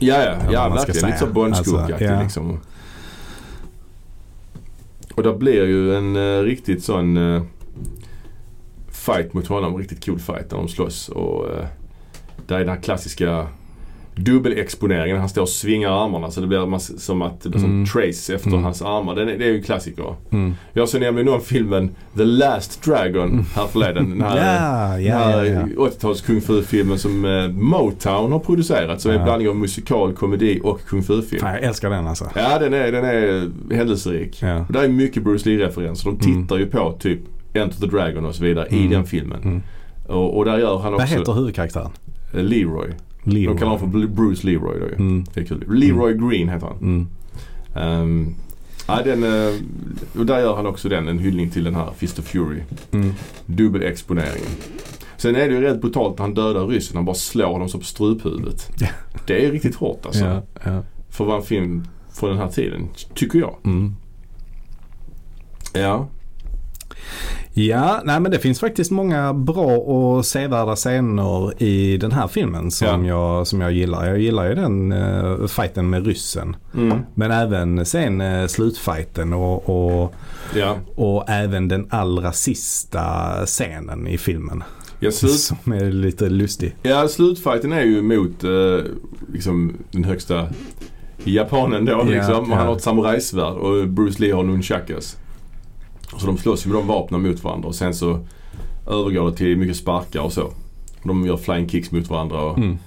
Ja, 0.00 0.24
ja, 0.24 0.52
ja 0.52 0.68
verkligen. 0.68 1.06
Lite 1.06 1.18
så 1.18 1.24
säga. 1.24 1.32
Bondskugaktig 1.32 1.92
Alltså, 1.92 2.04
ja. 2.04 2.22
liksom. 2.22 2.60
Och 5.14 5.22
det 5.22 5.32
blir 5.32 5.66
ju 5.66 5.96
en 5.96 6.16
uh, 6.16 6.42
riktigt 6.42 6.84
sån 6.84 7.16
uh, 7.16 7.42
fight 8.88 9.34
mot 9.34 9.46
honom. 9.46 9.78
Riktigt 9.78 10.04
cool 10.04 10.18
fight 10.18 10.50
när 10.50 10.58
de 10.58 10.68
slåss. 10.68 11.08
Och 11.08 11.44
uh, 11.44 11.64
där 12.46 12.54
är 12.54 12.58
den 12.60 12.68
här 12.68 12.82
klassiska 12.82 13.48
dubbelexponeringen. 14.14 15.18
Han 15.18 15.28
står 15.28 15.42
och 15.42 15.48
svingar 15.48 16.04
armarna 16.04 16.30
så 16.30 16.40
det 16.40 16.46
blir 16.46 16.78
som 16.98 17.22
att 17.22 17.40
det 17.40 17.48
blir 17.48 17.64
Mm. 17.64 17.86
som 17.86 18.00
trace 18.00 18.34
efter 18.34 18.48
Mm. 18.48 18.64
hans 18.64 18.82
armar. 18.82 19.14
Den 19.14 19.28
är, 19.28 19.38
det 19.38 19.44
är 19.44 19.48
ju 19.48 19.56
en 19.56 19.62
klassiker. 19.62 20.14
Mm. 20.30 20.54
Jag 20.72 20.88
såg 20.88 21.00
nämligen 21.00 21.26
någon 21.26 21.40
filmen 21.40 21.90
The 22.16 22.24
Last 22.24 22.82
Dragon 22.84 23.44
härförleden. 23.54 24.10
Den 24.10 24.20
här, 24.22 24.98
ja. 24.98 25.18
den 25.42 25.56
här 25.56 25.68
80-tals 25.76 26.20
kung 26.20 26.40
fu-filmen 26.40 26.98
som 26.98 27.24
eh, 27.24 27.48
Motown 27.48 28.32
har 28.32 28.38
producerat. 28.38 29.00
Som 29.00 29.10
är 29.10 29.14
en 29.18 29.24
blandning 29.24 29.48
av 29.48 29.56
musikal, 29.56 30.12
komedi 30.12 30.60
och 30.64 30.80
kung 30.88 31.02
fu-film. 31.02 31.46
Jag 31.46 31.62
älskar 31.62 31.90
den 31.90 32.06
alltså. 32.06 32.30
Ja, 32.34 32.58
den 32.58 32.74
är, 32.74 32.92
den 32.92 33.04
är 33.04 33.50
händelserik. 33.74 34.38
Ja. 34.42 34.64
Och 34.66 34.72
där 34.72 34.84
är 34.84 34.88
mycket 34.88 35.22
Bruce 35.22 35.48
Lee-referenser. 35.48 36.10
De 36.10 36.30
Mm. 36.30 36.42
tittar 36.42 36.58
ju 36.58 36.66
på 36.66 36.92
typ 37.00 37.20
Enter 37.54 37.80
the 37.80 37.86
Dragon 37.86 38.24
och 38.24 38.34
så 38.34 38.44
vidare 38.44 38.66
i 38.70 38.76
Mm. 38.78 38.90
den 38.90 39.04
filmen. 39.06 39.42
Mm. 39.42 39.62
Och, 40.06 40.36
och 40.38 40.44
där 40.44 40.58
gör 40.58 40.78
han 40.78 40.92
Vad 40.92 41.02
också 41.02 41.14
heter 41.18 41.32
huvudkaraktären? 41.32 41.90
Leroy. 42.32 42.88
Leroy. 43.24 43.46
De 43.46 43.58
kallar 43.58 43.72
honom 43.72 43.92
för 43.92 44.06
Bruce 44.08 44.46
Leroy 44.46 44.80
då 44.80 44.86
ju. 44.86 44.94
Mm. 44.94 45.24
Det 45.34 45.40
är 45.40 45.44
kul. 45.44 45.64
Leroy 45.68 46.14
Green 46.14 46.48
heter 46.48 46.66
han. 46.66 46.78
Mm. 46.78 47.08
Um, 48.02 48.34
ja, 48.86 49.02
den, 49.04 49.24
eh, 49.24 49.54
och 50.18 50.26
där 50.26 50.40
gör 50.40 50.56
han 50.56 50.66
också 50.66 50.88
den, 50.88 51.08
en 51.08 51.18
hyllning 51.18 51.50
till 51.50 51.64
den 51.64 51.74
här 51.74 51.90
Fist 51.96 52.18
of 52.18 52.24
Fury. 52.24 52.60
Mm. 52.90 53.12
Dubbelexponeringen. 53.46 54.50
Sen 55.16 55.36
är 55.36 55.48
det 55.48 55.54
ju 55.54 55.60
rätt 55.60 55.80
brutalt 55.80 56.18
när 56.18 56.24
han 56.24 56.34
dödar 56.34 56.66
ryssen. 56.66 56.96
Han 56.96 57.04
bara 57.04 57.14
slår 57.14 57.46
honom 57.46 57.68
så 57.68 57.78
på 57.78 57.84
struphuvudet. 57.84 58.70
Det 59.26 59.46
är 59.46 59.52
riktigt 59.52 59.74
hårt 59.74 60.06
alltså. 60.06 60.24
Ja, 60.24 60.42
ja. 60.64 60.82
För 61.10 61.24
att 61.24 61.28
vara 61.28 61.38
en 61.38 61.44
film 61.44 61.84
från 62.12 62.30
den 62.30 62.38
här 62.38 62.48
tiden, 62.48 62.88
tycker 63.14 63.38
jag. 63.38 63.56
Mm. 63.64 63.94
Ja. 65.72 66.08
Ja, 67.68 68.00
nej 68.04 68.20
men 68.20 68.30
det 68.32 68.38
finns 68.38 68.60
faktiskt 68.60 68.90
många 68.90 69.32
bra 69.34 69.76
och 69.76 70.26
sevärda 70.26 70.76
scener 70.76 71.62
i 71.62 71.96
den 71.96 72.12
här 72.12 72.28
filmen 72.28 72.70
som, 72.70 73.04
jag, 73.04 73.46
som 73.46 73.60
jag 73.60 73.72
gillar. 73.72 74.06
Jag 74.06 74.18
gillar 74.18 74.48
ju 74.48 74.54
den 74.54 74.92
uh, 74.92 75.46
fighten 75.46 75.90
med 75.90 76.06
ryssen. 76.06 76.56
Mm. 76.74 76.98
Men 77.14 77.30
även 77.30 77.86
sen 77.86 78.20
uh, 78.20 78.46
slutfighten 78.46 79.32
och, 79.32 79.68
och, 80.02 80.14
Ja. 80.54 80.76
och 80.94 81.24
även 81.28 81.68
den 81.68 81.86
allra 81.90 82.32
sista 82.32 83.02
scenen 83.46 84.06
i 84.06 84.18
filmen. 84.18 84.62
Ja, 85.00 85.10
slut, 85.12 85.32
Som 85.32 85.72
är 85.72 85.90
lite 85.92 86.28
lustig. 86.28 86.76
ja, 86.82 87.08
slutfighten 87.08 87.72
är 87.72 87.82
ju 87.82 88.02
mot 88.02 88.44
eh, 88.44 88.84
liksom 89.32 89.72
den 89.90 90.04
högsta 90.04 90.48
japanen 91.24 91.84
då 91.84 91.92
Ja, 91.92 92.02
liksom. 92.02 92.46
Ja. 92.50 92.56
Han 92.56 92.66
har 92.66 92.76
ett 92.76 92.82
samurajsvärd 92.82 93.54
och 93.56 93.88
Bruce 93.88 94.22
Lee 94.22 94.34
har 94.34 94.42
nunchakas. 94.42 95.16
Så 96.18 96.26
de 96.26 96.38
slåss 96.38 96.66
ju 96.66 96.70
med 96.70 96.78
de 96.78 96.86
vapnen 96.86 97.22
mot 97.22 97.44
varandra 97.44 97.68
och 97.68 97.74
sen 97.74 97.94
så 97.94 98.18
övergår 98.86 99.30
det 99.30 99.36
till 99.36 99.56
mycket 99.56 99.76
sparkar 99.76 100.20
och 100.20 100.32
så. 100.32 100.50
De 101.04 101.26
gör 101.26 101.36
flying 101.36 101.68
kicks 101.68 101.90
mot 101.90 102.10
varandra 102.10 102.40
och 102.42 102.58
Mm. 102.58 102.78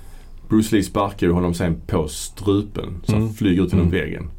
Bruce 0.49 0.75
Lee 0.75 0.83
sparkar 0.83 1.27
ju 1.27 1.33
honom 1.33 1.53
sen 1.53 1.81
på 1.87 2.07
strupen 2.07 3.01
så 3.05 3.11
han 3.11 3.21
Mm. 3.21 3.33
flyger 3.33 3.63
ut 3.63 3.73
genom 3.73 3.87
Mm. 3.87 3.99
väggen. 4.01 4.29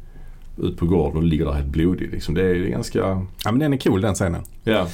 Ut 0.63 0.77
på 0.77 0.85
gården 0.85 1.17
och 1.17 1.23
ligger 1.23 1.45
där 1.45 1.51
helt 1.51 1.67
blodig 1.67 2.11
liksom. 2.11 2.33
Det 2.35 2.41
är 2.41 2.55
ganska, 2.55 2.99
Ja 3.43 3.51
men 3.51 3.59
den 3.59 3.73
är 3.73 3.77
cool 3.77 4.01
den 4.01 4.13
scenen. 4.15 4.41
ja. 4.63 4.87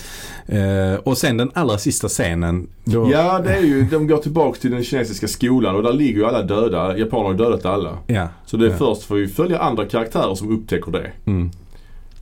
Eh, 0.56 0.96
och 1.04 1.18
sen 1.18 1.38
den 1.38 1.52
allra 1.54 1.78
sista 1.78 2.08
scenen. 2.08 2.68
Då, 2.84 3.12
Ja 3.12 3.40
det 3.40 3.54
är 3.58 3.62
ju, 3.62 3.84
de 3.84 4.08
går 4.08 4.18
tillbaks 4.18 4.60
till 4.60 4.72
den 4.72 4.84
kinesiska 4.84 5.28
skolan 5.28 5.76
och 5.76 5.84
där 5.84 5.94
ligger 5.94 6.20
ju 6.20 6.26
alla 6.26 6.44
döda. 6.44 6.98
Japaner 6.98 7.24
har 7.24 7.34
dödat 7.34 7.66
alla. 7.66 7.98
ja. 8.08 8.28
Så 8.46 8.58
det 8.58 8.66
är 8.66 8.70
Ja. 8.70 8.78
först 8.78 9.04
får 9.04 9.16
vi 9.16 9.28
följa 9.28 9.60
andra 9.60 9.86
karaktärer 9.86 10.36
som 10.36 10.52
upptäcker 10.58 10.92
det. 10.92 11.12
Mm. 11.26 11.52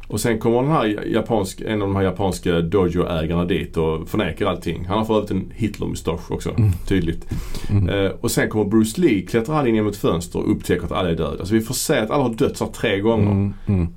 Och 0.10 0.22
sen 0.22 0.40
kommer 0.40 0.62
den 0.62 0.72
här 0.72 1.06
japansk, 1.08 1.62
en 1.62 1.82
av 1.82 1.88
de 1.88 1.96
här 1.96 2.04
japanska 2.04 2.62
dojo-ägarna 2.62 3.46
dit 3.46 3.78
och 3.78 4.10
förnekar 4.10 4.46
allting. 4.46 4.86
Han 4.86 4.98
har 4.98 5.06
för 5.06 5.16
övrigt 5.16 5.32
en 5.32 5.52
Hitler-mustasch 5.56 6.32
också, 6.32 6.50
Mm. 6.50 6.72
tydligt. 6.88 7.26
Mm. 7.70 7.90
Eh, 7.90 8.12
och 8.22 8.32
sen 8.32 8.50
kommer 8.50 8.66
Bruce 8.66 9.02
Lee, 9.02 9.22
klättrar 9.22 9.56
han 9.56 9.68
in 9.68 9.76
genom 9.76 9.90
ett 9.90 9.98
fönster 9.98 10.40
och 10.40 10.52
upptäcker 10.52 10.86
att 10.86 10.92
alla 10.92 11.10
är 11.10 11.16
döda. 11.16 11.46
Så 11.46 11.54
vi 11.54 11.62
får 11.62 11.74
se 11.74 11.98
att 11.98 12.10
alla 12.12 12.24
har 12.24 12.34
dött 12.34 12.58
så 12.58 12.68
tre 12.68 13.00
gånger. 13.00 13.32
Mm. 13.32 13.54
Mm. 13.68 13.88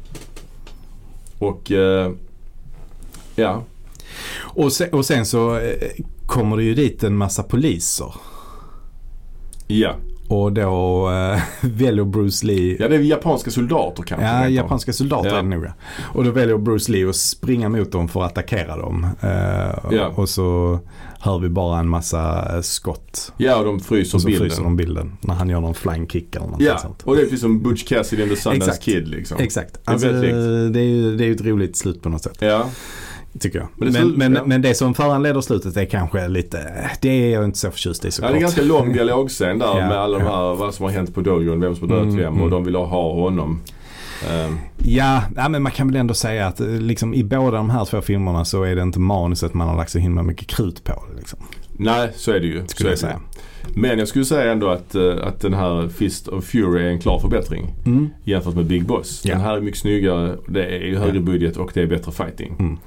Och 1.39 1.72
eh, 1.72 2.10
ja, 3.36 3.62
Och, 4.40 4.72
sen, 4.72 4.89
och 4.93 5.05
sen 5.06 5.26
så 5.26 5.56
eh, 5.59 5.89
kommer 6.26 6.56
det 6.56 6.62
ju 6.62 6.74
dit 6.74 7.02
en 7.05 7.16
massa 7.16 7.43
poliser. 7.43 8.14
ja. 9.66 9.94
Och 10.32 10.52
då 10.52 11.10
eh, 11.10 11.40
väljer 11.60 12.04
Bruce 12.04 12.46
Lee 12.46 12.76
Ja 12.80 12.88
det 12.88 12.96
är 12.96 13.00
japanska 13.00 13.50
soldater 13.50 14.02
kanske. 14.02 14.26
Ja, 14.26 14.48
japanska 14.48 14.92
soldater 14.92 15.28
Ja. 15.30 15.38
är 15.38 15.42
det 15.42 15.48
nog 15.48 15.64
ja. 15.64 15.72
Och 16.14 16.24
då 16.24 16.30
väljer 16.30 16.59
Bruce 16.59 16.92
Lee 16.92 17.09
att 17.09 17.16
springa 17.16 17.68
mot 17.68 17.92
dem 17.92 18.09
för 18.09 18.22
att 18.22 18.30
attackera 18.32 18.76
dem. 18.76 19.06
Eh, 19.20 19.30
Ja. 19.90 20.09
Och 20.14 20.28
så 20.28 20.78
hör 21.20 21.38
vi 21.38 21.48
bara 21.48 21.78
en 21.78 21.88
massa 21.88 22.44
skott. 22.62 23.32
Ja 23.36 23.56
och 23.56 23.64
de 23.64 23.80
fryser 23.80 24.16
Och 24.18 24.20
så 24.22 24.26
bilden. 24.26 24.42
fryser 24.48 24.62
de 24.62 24.76
bilden 24.76 25.12
när 25.20 25.34
han 25.34 25.48
gör 25.48 25.60
någon 25.60 25.74
flying 25.74 26.09
kick 26.09 26.36
eller 26.36 26.46
något 26.46 26.60
Ja, 26.60 26.78
sånt. 26.78 27.02
och 27.02 27.14
det 27.16 27.20
är 27.22 27.24
precis 27.24 27.40
som 27.40 27.62
Butch 27.62 27.84
Cassidy 27.84 28.22
and 28.22 28.30
the 28.30 28.36
Sundance 28.36 28.66
Exakt. 28.70 28.84
Kid 28.84 29.09
liksom. 29.09 29.38
Exakt. 29.40 29.76
är 29.88 29.92
Alltså, 29.92 30.09
det, 30.12 30.28
är 30.28 30.84
ju, 30.84 31.16
det 31.16 31.24
är 31.24 31.26
ju 31.26 31.34
ett 31.34 31.40
roligt 31.44 31.76
slut 31.76 32.02
på 32.02 32.09
något 32.09 32.22
sätt. 32.22 32.36
Ja, 32.40 32.66
Tycker 33.40 33.59
jag. 33.59 33.68
Men 33.76 33.84
Men 33.86 33.92
det 33.92 34.00
slut- 34.00 34.16
men, 34.16 34.34
ja. 34.34 34.42
men 34.46 34.62
det 34.62 34.74
som 34.74 34.94
föranleder 34.94 35.40
slutet 35.40 35.76
är 35.76 35.84
kanske 35.84 36.28
lite, 36.28 36.90
det 37.00 37.09
är 37.09 37.30
jag 37.32 37.44
inte 37.44 37.59
så 37.59 37.70
förtjust 37.70 38.04
i 38.04 38.06
ja 38.09 38.10
såklart. 38.10 38.30
det 38.30 38.34
är 38.34 38.36
en 38.36 38.42
ganska 38.42 38.62
lång 38.62 38.92
dialogscen 38.92 39.59
där 39.59 39.66
Ja, 39.80 39.88
med 39.88 39.98
alla 39.98 40.18
de 40.18 40.24
ja. 40.24 40.36
här, 40.48 40.54
vad 40.54 40.74
som 40.74 40.84
har 40.84 40.92
hänt 40.92 41.14
på 41.14 41.20
dojon, 41.20 41.60
vem 41.60 41.76
som 41.76 41.88
har 41.90 41.96
dödat 41.96 42.12
Mm, 42.12 42.16
vem 42.24 42.32
mm. 42.32 42.42
och 42.42 42.50
de 42.50 42.64
vill 42.64 42.74
ha 42.74 43.12
honom. 43.12 43.60
Ehm, 44.30 44.59
Ja, 44.84 45.22
nej, 45.36 45.48
men 45.50 45.62
man 45.62 45.72
kan 45.72 45.86
väl 45.88 45.96
ändå 45.96 46.14
säga 46.14 46.46
att 46.46 46.60
eh, 46.60 46.66
liksom, 46.68 47.14
i 47.14 47.24
båda 47.24 47.56
de 47.56 47.70
här 47.70 47.84
två 47.84 48.00
filmerna 48.00 48.44
så 48.44 48.62
är 48.62 48.76
det 48.76 48.82
inte 48.82 49.00
manuset 49.00 49.54
man 49.54 49.68
har 49.68 49.76
lagt 49.76 49.90
så 49.90 49.98
himla 49.98 50.22
mycket 50.22 50.46
krut 50.46 50.84
på. 50.84 51.04
Liksom, 51.18 51.38
nej, 51.72 52.10
så 52.16 52.32
är 52.32 52.40
det 52.40 52.46
ju. 52.46 52.60
Så 52.60 52.66
skulle 52.68 52.88
jag 52.90 52.98
säga. 52.98 53.20
Men 53.74 53.98
jag 53.98 54.09
skulle 54.09 54.24
säga 54.24 54.52
ändå 54.52 54.68
att, 54.68 54.94
eh, 54.94 55.12
att 55.26 55.40
den 55.40 55.54
här 55.54 55.88
Fist 55.88 56.28
of 56.28 56.44
Fury 56.44 56.82
är 56.84 56.88
en 56.88 57.00
klar 57.00 57.18
förbättring 57.18 57.74
Mm. 57.86 58.09
jämfört 58.24 58.54
med 58.54 58.64
Big 58.64 58.86
Boss. 58.86 59.22
Ja. 59.24 59.32
Den 59.34 59.40
här 59.44 59.56
är 59.56 59.60
mycket 59.60 59.80
snyggare, 59.80 60.36
det 60.48 60.64
är 60.64 60.96
högre 60.96 61.16
Ja. 61.16 61.22
budget 61.22 61.56
och 61.56 61.70
det 61.74 61.82
är 61.82 61.86
bättre 61.86 62.12
fighting. 62.12 62.54
Mm. 62.59 62.78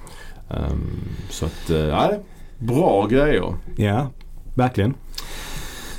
Ehm, 0.49 0.99
så 1.29 1.45
att, 1.45 1.69
uh, 1.71 1.77
ja, 1.77 2.11
bra 2.59 3.07
grejer. 3.07 3.53
Ja, 3.77 4.07
verkligen. 4.55 4.93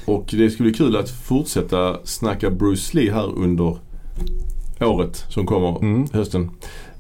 Och 0.05 0.27
det 0.33 0.51
skulle 0.51 0.71
bli 0.71 0.79
kul 0.79 0.97
att 0.97 1.11
fortsätta 1.11 1.97
snacka 2.05 2.51
Bruce 2.51 2.97
Lee 2.97 3.13
här 3.13 3.39
under 3.39 3.79
året 4.81 5.25
som 5.29 5.47
kommer, 5.47 5.79
Mm. 5.79 6.07
hösten. 6.13 6.51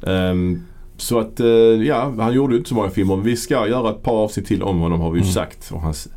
Ehm, 0.06 0.62
Så 0.98 1.18
att 1.18 1.40
eh, 1.40 1.46
ja, 1.46 2.12
han 2.18 2.32
gjorde 2.34 2.52
ju 2.52 2.58
inte 2.58 2.68
så 2.68 2.74
många 2.74 2.90
filmer. 2.90 3.16
Men 3.16 3.24
vi 3.24 3.36
ska 3.36 3.68
göra 3.68 3.90
ett 3.90 4.02
par 4.02 4.12
avsnitt 4.12 4.46
till 4.46 4.62
om 4.62 4.78
honom 4.80 5.00
har 5.00 5.10
vi 5.10 5.18
ju 5.18 5.22
Mm. 5.22 5.32
sagt. 5.32 5.70
Och 5.72 5.80
hans, 5.80 6.08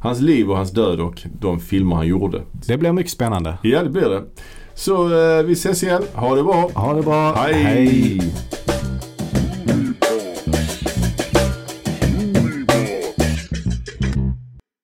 hans 0.00 0.20
liv 0.20 0.50
och 0.50 0.56
hans 0.56 0.70
död 0.70 1.00
och 1.00 1.22
de 1.40 1.60
filmer 1.60 1.96
han 1.96 2.06
gjorde. 2.06 2.42
Det 2.66 2.76
blir 2.76 2.92
mycket 2.92 3.12
spännande. 3.12 3.58
Ja 3.62 3.82
det 3.82 3.90
blir 3.90 4.08
det. 4.08 4.22
Så 4.74 5.04
eh, 5.38 5.42
vi 5.42 5.52
ses 5.52 5.82
igen. 5.82 6.02
Ha 6.14 6.34
det 6.34 6.42
bra. 6.42 6.70
Ha 6.74 6.94
det 6.94 7.02
bra. 7.02 7.32
Hej. 7.34 8.20